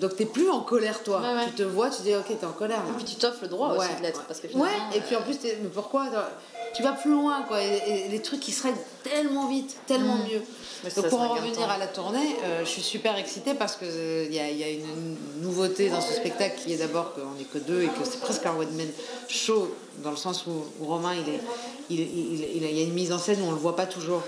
Donc 0.00 0.16
t'es 0.16 0.26
plus 0.26 0.48
en 0.50 0.60
colère, 0.60 1.02
toi. 1.02 1.20
Ouais, 1.20 1.34
ouais. 1.34 1.46
Tu 1.46 1.52
te 1.54 1.62
vois, 1.62 1.90
tu 1.90 2.02
dis, 2.02 2.14
ok, 2.14 2.26
t'es 2.38 2.46
en 2.46 2.52
colère. 2.52 2.78
là. 2.78 2.90
Et 2.90 2.96
puis 2.96 3.04
tu 3.04 3.16
t'offres 3.16 3.42
le 3.42 3.48
droit 3.48 3.70
aussi 3.76 3.88
de 3.98 4.02
l'être. 4.02 4.18
ouais. 4.20 4.24
Parce 4.28 4.40
que 4.40 4.46
Ouais, 4.56 4.68
et 4.94 5.00
puis 5.00 5.16
en 5.16 5.22
plus, 5.22 5.36
t'es- 5.38 5.58
mais 5.62 5.68
pourquoi 5.68 6.06
Tu 6.74 6.82
vas 6.82 6.92
plus 6.92 7.10
loin, 7.10 7.42
quoi. 7.48 7.62
Et, 7.62 8.04
et 8.04 8.08
les 8.08 8.20
trucs 8.22 8.40
qui 8.40 8.52
se 8.52 8.62
règlent 8.64 8.78
tellement 9.02 9.48
vite, 9.48 9.76
tellement 9.86 10.16
mieux. 10.16 10.38
Mm. 10.40 10.84
Mais 10.84 10.90
Donc 10.90 11.08
pour 11.08 11.20
en 11.20 11.28
revenir 11.34 11.68
à 11.68 11.76
la 11.78 11.88
tournée, 11.88 12.36
euh, 12.44 12.60
je 12.64 12.68
suis 12.70 12.82
super 12.82 13.16
excitée 13.18 13.54
parce 13.54 13.74
qu'il 13.74 14.32
y 14.32 14.38
a, 14.38 14.48
y 14.48 14.62
a 14.62 14.68
une 14.70 15.16
nouveauté 15.40 15.88
dans 15.90 16.00
ce 16.00 16.12
spectacle 16.12 16.60
qui 16.62 16.72
est 16.72 16.76
d'abord 16.76 17.14
qu'on 17.14 17.32
n'est 17.36 17.44
que 17.44 17.58
deux 17.58 17.82
et 17.82 17.86
que 17.88 18.04
c'est 18.04 18.20
presque 18.20 18.46
un 18.46 18.54
one-man 18.54 18.86
show, 19.28 19.74
dans 20.04 20.10
le 20.12 20.16
sens 20.16 20.46
où, 20.46 20.52
où 20.80 20.86
Romain, 20.86 21.14
il 21.14 21.28
est, 21.34 21.40
il, 21.90 22.00
il, 22.00 22.56
il, 22.58 22.64
a- 22.64 22.68
il 22.70 22.78
y 22.78 22.80
a 22.80 22.84
une 22.84 22.92
mise 22.92 23.12
en 23.12 23.18
scène 23.18 23.40
où 23.42 23.46
on 23.46 23.50
le 23.50 23.56
voit 23.56 23.74
pas 23.74 23.86
toujours. 23.86 24.22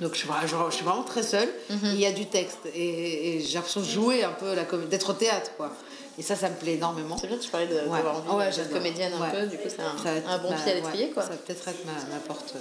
Donc 0.00 0.12
je, 0.12 0.18
suis 0.18 0.28
vra- 0.28 0.46
je- 0.46 0.70
je 0.70 0.74
suis 0.76 0.84
vraiment 0.84 1.02
très 1.04 1.22
seule. 1.22 1.48
Mhm. 1.70 1.78
Il 1.94 2.00
y 2.00 2.06
a 2.06 2.12
du 2.12 2.26
texte 2.26 2.58
et, 2.74 3.36
et 3.36 3.40
j'ai 3.40 3.54
l'impression 3.54 3.80
de 3.80 3.86
jouer 3.86 4.24
un 4.24 4.32
peu 4.32 4.54
d'être 4.90 5.10
au 5.10 5.14
théâtre, 5.14 5.50
quoi. 5.56 5.70
Et 6.18 6.22
ça, 6.22 6.34
ça 6.36 6.48
me 6.48 6.54
plaît 6.54 6.74
énormément. 6.74 7.16
C'est 7.18 7.26
bien, 7.26 7.36
tu 7.38 7.50
parlais 7.50 7.66
de- 7.66 7.74
Ouais. 7.74 7.96
d'avoir 7.98 8.16
envie 8.16 8.26
Ah 8.30 8.36
ouais, 8.36 8.50
d'être 8.50 8.70
comédienne 8.72 9.12
un 9.14 9.20
Ouais. 9.20 9.30
peu. 9.42 9.46
Du 9.48 9.56
coup, 9.58 9.68
c'est 9.68 9.80
un, 9.80 9.96
Ça 10.02 10.10
va 10.12 10.16
être 10.16 10.28
un 10.28 10.38
bon 10.38 10.50
ma- 10.50 10.56
pied 10.56 10.72
à 10.72 10.74
l'étrier, 10.76 11.10
quoi. 11.10 11.22
Ça 11.22 11.30
va 11.30 11.36
peut-être 11.36 11.68
être 11.68 11.84
ma, 11.84 11.92
ma 11.92 12.20
porte 12.26 12.52
euh, 12.56 12.58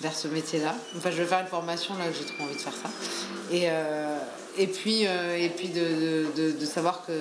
vers 0.00 0.14
ce 0.16 0.28
métier-là. 0.28 0.74
Enfin, 0.96 1.10
je 1.10 1.16
vais 1.16 1.24
faire 1.24 1.40
une 1.40 1.46
formation 1.48 1.94
là, 1.94 2.04
j'ai 2.16 2.24
trop 2.24 2.44
envie 2.44 2.54
de 2.54 2.60
faire 2.60 2.72
ça. 2.72 2.88
Et, 3.50 3.62
euh, 3.66 4.18
et 4.58 4.66
puis, 4.68 5.06
euh, 5.06 5.36
et 5.36 5.48
puis 5.48 5.68
de, 5.68 5.80
de, 5.80 6.26
de- 6.52 6.52
de 6.60 6.66
savoir 6.66 7.04
que 7.06 7.12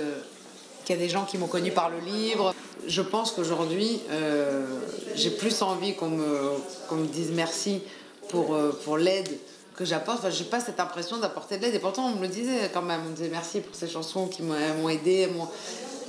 qu'il 0.86 0.96
y 0.96 1.00
a 1.00 1.02
des 1.02 1.10
gens 1.10 1.26
qui 1.26 1.40
m'ont 1.40 1.48
connu 1.48 1.72
par 1.72 1.90
le 1.90 1.98
livre. 2.00 2.54
Je 2.86 3.02
pense 3.02 3.32
qu'aujourd'hui, 3.32 4.02
euh, 4.12 4.68
j'ai 5.16 5.32
plus 5.32 5.64
envie 5.64 5.96
qu'on 5.96 6.10
me, 6.10 6.52
qu'on 6.88 6.98
me 6.98 7.08
dise 7.08 7.32
merci 7.34 7.82
pour, 8.36 8.56
euh, 8.56 8.72
pour 8.84 8.98
l'aide 8.98 9.30
que 9.76 9.86
j'apporte. 9.86 10.20
Enfin, 10.20 10.30
j'ai 10.30 10.44
pas 10.46 10.60
cette 10.60 10.80
impression 10.80 11.18
d'apporter 11.18 11.58
de 11.58 11.64
l'aide. 11.64 11.76
Et 11.76 11.80
pourtant, 11.80 12.06
on 12.08 12.16
me 12.16 12.22
le 12.22 12.28
disait 12.28 12.70
quand 12.74 12.82
même. 12.82 13.02
On 13.06 13.10
me 13.10 13.16
disait 13.16 13.30
merci 13.30 13.62
pour 13.62 13.76
ces 13.76 13.88
chansons 13.88 14.28
qui 14.28 14.42
m'ont 14.44 14.90
aidé. 14.90 15.30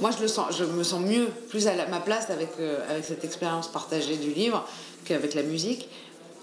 Moi, 0.01 0.11
je, 0.17 0.21
le 0.23 0.29
sens, 0.29 0.55
je 0.57 0.65
me 0.65 0.83
sens 0.85 1.01
mieux, 1.01 1.29
plus 1.49 1.67
à 1.69 1.75
la- 1.75 1.87
ma 1.87 2.01
place 2.01 2.29
avec, 2.31 2.51
euh, 2.61 2.85
avec 2.91 3.05
cette 3.05 3.25
expérience 3.25 3.69
partagée 3.69 4.17
du 4.17 4.31
livre 4.31 4.67
qu'avec 5.05 5.35
la 5.35 5.43
musique. 5.43 5.89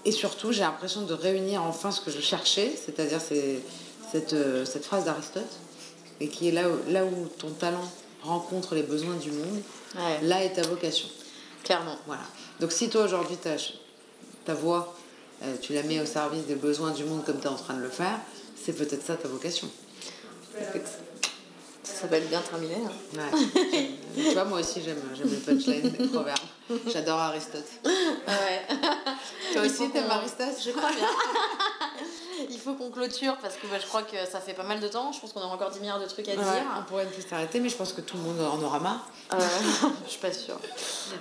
Et 0.04 0.10
surtout, 0.12 0.52
j'ai 0.52 0.60
l'impression 0.62 1.02
de 1.02 1.14
réunir 1.14 1.62
enfin 1.62 1.90
ce 1.90 2.00
que 2.00 2.10
je 2.10 2.20
cherchais, 2.20 2.72
c'est-à-dire 2.84 3.20
c'est- 3.20 3.60
cette, 4.12 4.32
euh, 4.32 4.64
cette 4.64 4.84
phrase 4.84 5.04
d'Aristote, 5.04 5.42
et 6.20 6.28
qui 6.28 6.48
est 6.48 6.52
là 6.52 6.68
où, 6.68 6.90
là 6.90 7.04
où 7.04 7.26
ton 7.38 7.50
talent 7.50 7.88
rencontre 8.22 8.74
les 8.74 8.82
besoins 8.82 9.14
du 9.16 9.30
monde, 9.30 9.62
Ouais, 9.96 10.18
là 10.22 10.44
est 10.44 10.52
ta 10.54 10.62
vocation. 10.62 11.08
clairement. 11.62 11.96
Voilà. 12.06 12.22
Donc 12.60 12.72
si 12.72 12.88
toi 12.90 13.04
aujourd'hui 13.04 13.36
ta, 13.36 13.50
ta 14.44 14.54
voix, 14.54 14.94
euh, 15.44 15.56
tu 15.60 15.72
la 15.74 15.82
mets 15.82 16.00
au 16.00 16.06
service 16.06 16.46
des 16.46 16.54
besoins 16.54 16.90
du 16.92 17.04
monde 17.04 17.24
comme 17.24 17.38
tu 17.38 17.44
es 17.46 17.50
en 17.50 17.54
train 17.56 17.74
de 17.74 17.82
le 17.82 17.88
faire, 17.90 18.18
c'est 18.62 18.72
peut-être 18.72 19.04
ça 19.04 19.16
ta 19.16 19.28
vocation. 19.28 19.68
Ça 21.82 21.92
s'appelle 22.02 22.24
bien 22.28 22.40
terminé. 22.40 22.76
hein. 22.76 23.18
Ouais. 23.32 23.88
tu 24.16 24.32
vois, 24.32 24.44
moi 24.44 24.60
aussi 24.60 24.80
j'aime 24.82 25.00
j'aime 25.16 25.28
les 25.30 25.36
punchlines, 25.36 25.92
les 25.98 26.06
proverbes. 26.08 26.38
J'adore 26.92 27.18
Aristote. 27.18 27.66
Ouais. 27.84 28.76
Toi 29.52 29.62
aussi 29.62 29.90
t'aimes 29.90 30.10
Aristote 30.10 30.56
Je 30.64 30.70
crois 30.70 30.90
bien. 30.92 31.06
Il 32.66 32.70
faut 32.70 32.74
qu'on 32.76 32.90
clôture 32.90 33.36
parce 33.42 33.56
que 33.56 33.66
bah, 33.66 33.76
je 33.78 33.86
crois 33.86 34.02
que 34.02 34.16
ça 34.30 34.40
fait 34.40 34.54
pas 34.54 34.62
mal 34.62 34.80
de 34.80 34.88
temps. 34.88 35.12
Je 35.12 35.20
pense 35.20 35.32
qu'on 35.34 35.40
a 35.42 35.44
encore 35.44 35.70
10 35.70 35.80
milliards 35.80 36.00
de 36.00 36.06
trucs 36.06 36.26
à 36.28 36.32
Ouais, 36.32 36.36
dire. 36.38 36.46
on 36.78 36.82
pourrait 36.84 37.04
ne 37.04 37.10
plus 37.10 37.22
s'arrêter, 37.28 37.60
mais 37.60 37.68
je 37.68 37.76
pense 37.76 37.92
que 37.92 38.00
tout 38.00 38.16
le 38.16 38.22
monde 38.22 38.40
en 38.40 38.62
aura 38.62 38.78
marre. 38.80 39.06
Euh, 39.34 39.38
je 40.06 40.10
suis 40.10 40.18
pas 40.20 40.32
sûre. 40.32 40.58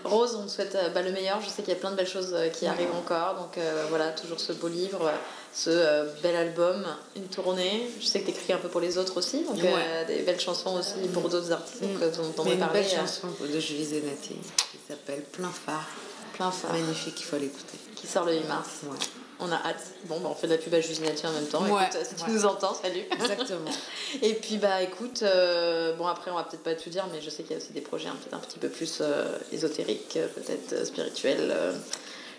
Rose, 0.05 0.37
on 0.41 0.45
te 0.45 0.51
souhaite 0.51 0.75
euh, 0.75 0.89
bah, 0.89 1.01
le 1.01 1.11
meilleur. 1.11 1.41
Je 1.41 1.49
sais 1.49 1.61
qu'il 1.63 1.73
y 1.73 1.75
a 1.75 1.79
plein 1.79 1.91
de 1.91 1.97
belles 1.97 2.07
choses 2.07 2.33
euh, 2.33 2.47
qui 2.47 2.65
arrivent 2.65 2.95
encore. 2.95 3.35
Donc 3.35 3.57
euh, 3.57 3.85
voilà, 3.89 4.11
toujours 4.11 4.39
ce 4.39 4.53
beau 4.53 4.69
livre, 4.69 5.11
ce 5.53 5.69
euh, 5.69 6.05
bel 6.21 6.35
album, 6.37 6.85
une 7.17 7.27
tournée. 7.27 7.89
Je 7.99 8.05
sais 8.05 8.21
que 8.21 8.25
tu 8.25 8.31
écris 8.31 8.53
un 8.53 8.57
peu 8.57 8.69
pour 8.69 8.79
les 8.79 8.97
autres 8.97 9.17
aussi. 9.17 9.43
Donc 9.43 9.55
Ouais. 9.57 10.05
des 10.07 10.19
belles 10.21 10.39
chansons 10.39 10.77
aussi 10.79 11.07
pour 11.13 11.27
d'autres 11.27 11.51
artistes 11.51 11.81
donc, 11.81 11.99
Mm. 11.99 12.03
euh, 12.03 12.11
dont 12.11 12.43
on 12.43 12.45
une 12.51 12.59
parler. 12.59 12.81
belle 12.81 12.89
chanson 12.89 13.27
de 13.41 13.59
Julie 13.59 13.83
Zenati 13.85 14.35
qui 14.71 14.77
s'appelle 14.87 15.23
Plein 15.23 15.49
phare. 15.51 15.87
plein 16.35 16.51
phare, 16.51 16.71
Magnifique, 16.71 17.15
il 17.19 17.23
faut 17.25 17.37
l'écouter. 17.37 17.77
qui 17.95 18.07
sort 18.07 18.23
le 18.25 18.33
8 18.35 18.47
mars. 18.47 18.69
Ouais. 18.83 18.97
On 19.45 19.51
a 19.51 19.55
hâte. 19.55 19.83
Bon, 20.05 20.19
bah, 20.21 20.29
on 20.31 20.35
fait 20.35 20.47
de 20.47 20.53
la 20.53 20.57
pub 20.57 20.73
à 20.73 20.79
Jusinati 20.79 21.27
en 21.27 21.31
même 21.33 21.45
temps. 21.47 21.63
Ouais, 21.63 21.83
Écoute, 21.83 21.99
si 22.07 22.15
tu 22.15 22.23
ouais. 22.23 22.31
nous 22.31 22.45
entends, 22.45 22.73
salut. 22.73 23.03
Exactement. 23.11 23.71
Et 24.21 24.35
puis 24.35 24.57
bah 24.57 24.81
écoute, 24.81 25.21
euh, 25.23 25.93
bon 25.95 26.07
après 26.07 26.31
on 26.31 26.35
va 26.35 26.43
peut-être 26.43 26.63
pas 26.63 26.75
tout 26.75 26.89
dire, 26.89 27.05
mais 27.11 27.21
je 27.21 27.29
sais 27.29 27.43
qu'il 27.43 27.51
y 27.51 27.55
a 27.55 27.57
aussi 27.61 27.73
des 27.73 27.81
projets 27.81 28.07
un, 28.07 28.15
peut-être 28.15 28.35
un 28.35 28.39
petit 28.39 28.59
peu 28.59 28.69
plus 28.69 28.99
euh, 29.01 29.37
ésotériques, 29.51 30.15
euh, 30.17 30.27
peut-être 30.27 30.73
euh, 30.73 30.85
spirituels. 30.85 31.49
euh, 31.51 31.73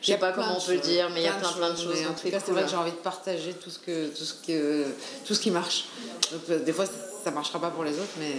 je 0.00 0.12
sais 0.12 0.18
pas 0.18 0.32
comment 0.32 0.56
on 0.58 0.60
peut 0.60 0.74
le 0.74 0.80
dire, 0.80 1.08
mais 1.10 1.20
il 1.20 1.24
y 1.24 1.28
a 1.28 1.32
plein 1.32 1.52
plein 1.52 1.70
de 1.70 1.76
choses. 1.78 1.98
En 2.06 2.12
tout 2.12 2.20
c'est 2.22 2.30
cas, 2.30 2.38
c'est 2.44 2.52
vrai 2.52 2.62
que 2.64 2.68
j'ai 2.70 2.76
envie 2.76 2.90
de 2.90 2.96
partager 2.96 3.52
tout 3.54 3.70
ce, 3.70 3.78
que, 3.78 4.08
tout 4.08 4.24
ce, 4.24 4.34
que, 4.46 4.84
tout 5.26 5.34
ce 5.34 5.40
qui 5.40 5.50
marche. 5.50 5.86
Donc, 6.30 6.62
des 6.64 6.72
fois, 6.74 6.84
ça 7.24 7.30
marchera 7.30 7.58
pas 7.58 7.70
pour 7.70 7.84
les 7.84 7.92
autres, 7.94 8.12
mais 8.18 8.32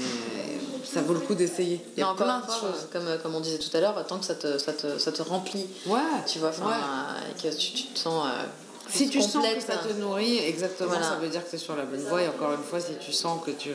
ça 0.84 1.02
vaut 1.02 1.14
le 1.14 1.20
coup 1.20 1.34
d'essayer. 1.36 1.82
Il 1.98 2.00
y 2.02 2.04
a 2.04 2.10
encore 2.10 2.26
plein 2.28 2.36
une 2.40 2.42
de 2.42 2.46
fois, 2.52 2.56
choses. 2.72 2.88
euh, 2.94 3.00
comme, 3.16 3.22
comme 3.24 3.36
on 3.36 3.40
disait 3.40 3.58
tout 3.58 3.76
à 3.76 3.80
l'heure, 3.80 4.06
tant 4.08 4.20
que 4.20 4.26
ça 4.26 4.36
te, 4.36 4.58
ça 4.58 4.74
te, 4.74 4.98
ça 5.00 5.12
te 5.12 5.22
remplit, 5.22 5.66
Ouais. 5.88 6.00
tu 6.28 6.40
vois, 6.40 6.50
enfin, 6.50 6.68
Ouais. 6.68 6.74
euh, 6.74 7.50
que 7.52 7.56
tu, 7.56 7.72
tu 7.74 7.88
te 7.88 8.00
sens 8.00 8.28
euh, 8.28 8.44
Si 8.88 9.10
tu 9.10 9.20
sens 9.22 9.34
que 9.34 9.38
complète, 9.40 9.62
ça 9.62 9.78
te 9.78 9.88
hein. 9.90 9.96
nourrit, 10.00 10.38
exactement, 10.38 10.90
Voilà. 10.90 11.04
ça 11.10 11.16
veut 11.16 11.30
dire 11.30 11.44
que 11.44 11.50
c'est 11.50 11.58
sur 11.58 11.76
la 11.76 11.84
bonne 11.86 12.02
voie. 12.02 12.22
Et 12.22 12.28
encore 12.28 12.52
une 12.54 12.64
fois, 12.64 12.80
si 12.80 12.94
tu 13.04 13.12
sens 13.12 13.42
que 13.44 13.52
tu, 13.52 13.72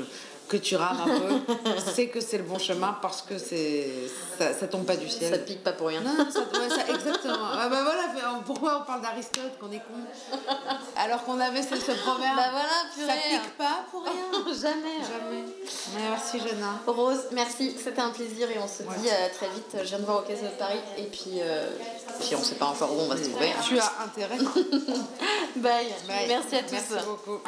que 0.51 0.57
tu 0.57 0.75
rames 0.77 1.01
un 1.01 1.19
peu, 1.21 1.55
c'est 1.95 2.09
que 2.09 2.21
c'est 2.21 2.37
le 2.39 2.43
bon 2.43 2.59
chemin 2.59 2.97
parce 3.01 3.23
que 3.23 3.39
c'est 3.39 3.89
ça, 4.37 4.53
ça 4.53 4.67
tombe 4.67 4.85
pas 4.85 4.97
du 4.97 5.09
ciel. 5.09 5.33
ça 5.33 5.39
pique 5.39 5.63
pas 5.63 5.73
pour 5.73 5.87
rien. 5.87 6.01
Non, 6.01 6.11
ça, 6.31 6.41
ouais, 6.41 6.69
ça- 6.69 6.93
exactement. 6.93 7.47
Ah 7.55 7.69
bah 7.69 7.83
voilà, 7.85 8.03
pourquoi 8.45 8.81
on 8.83 8.85
parle 8.85 9.01
d'Aristote, 9.03 9.57
qu'on 9.61 9.71
est 9.71 9.79
con 9.79 9.95
Alors 10.97 11.23
qu'on 11.25 11.39
avait 11.39 11.63
ce, 11.63 11.77
ce 11.77 11.93
proverbe. 12.03 12.37
Bah 12.37 12.51
voilà, 12.51 13.07
ça 13.13 13.15
pique 13.29 13.57
pas 13.57 13.85
pour 13.93 14.03
rien. 14.03 14.13
Jamais. 14.47 14.99
Jamais. 15.01 15.45
Merci, 16.11 16.41
Jenna. 16.41 16.81
Rose, 16.87 17.21
merci, 17.33 17.77
c'était 17.83 18.01
un 18.03 18.11
plaisir 18.11 18.51
et 18.51 18.59
on 18.59 18.67
se 18.67 18.83
Ouais. 18.83 18.97
dit 18.99 19.09
euh, 19.09 19.29
très 19.37 19.49
vite. 19.51 19.77
Je 19.81 19.89
viens 19.89 19.99
de 20.01 20.05
voir 20.05 20.19
au 20.19 20.23
Casino 20.23 20.49
de 20.49 20.55
Paris 20.55 20.81
et 20.99 21.05
puis, 21.05 21.39
euh, 21.41 21.69
puis 22.19 22.35
on 22.35 22.43
sait 22.43 22.57
pas 22.57 22.67
encore 22.67 22.93
où 22.93 23.01
on 23.01 23.07
va 23.09 23.17
se 23.17 23.29
trouver. 23.29 23.51
hein. 23.53 23.63
Tu 23.67 23.79
as 23.79 23.93
intérêt. 24.05 24.39
Bye. 25.57 25.87
Bye. 26.09 26.27
Merci 26.29 26.57
à 26.57 26.63
tous. 26.65 26.73
Merci 26.73 26.95
beaucoup. 27.07 27.41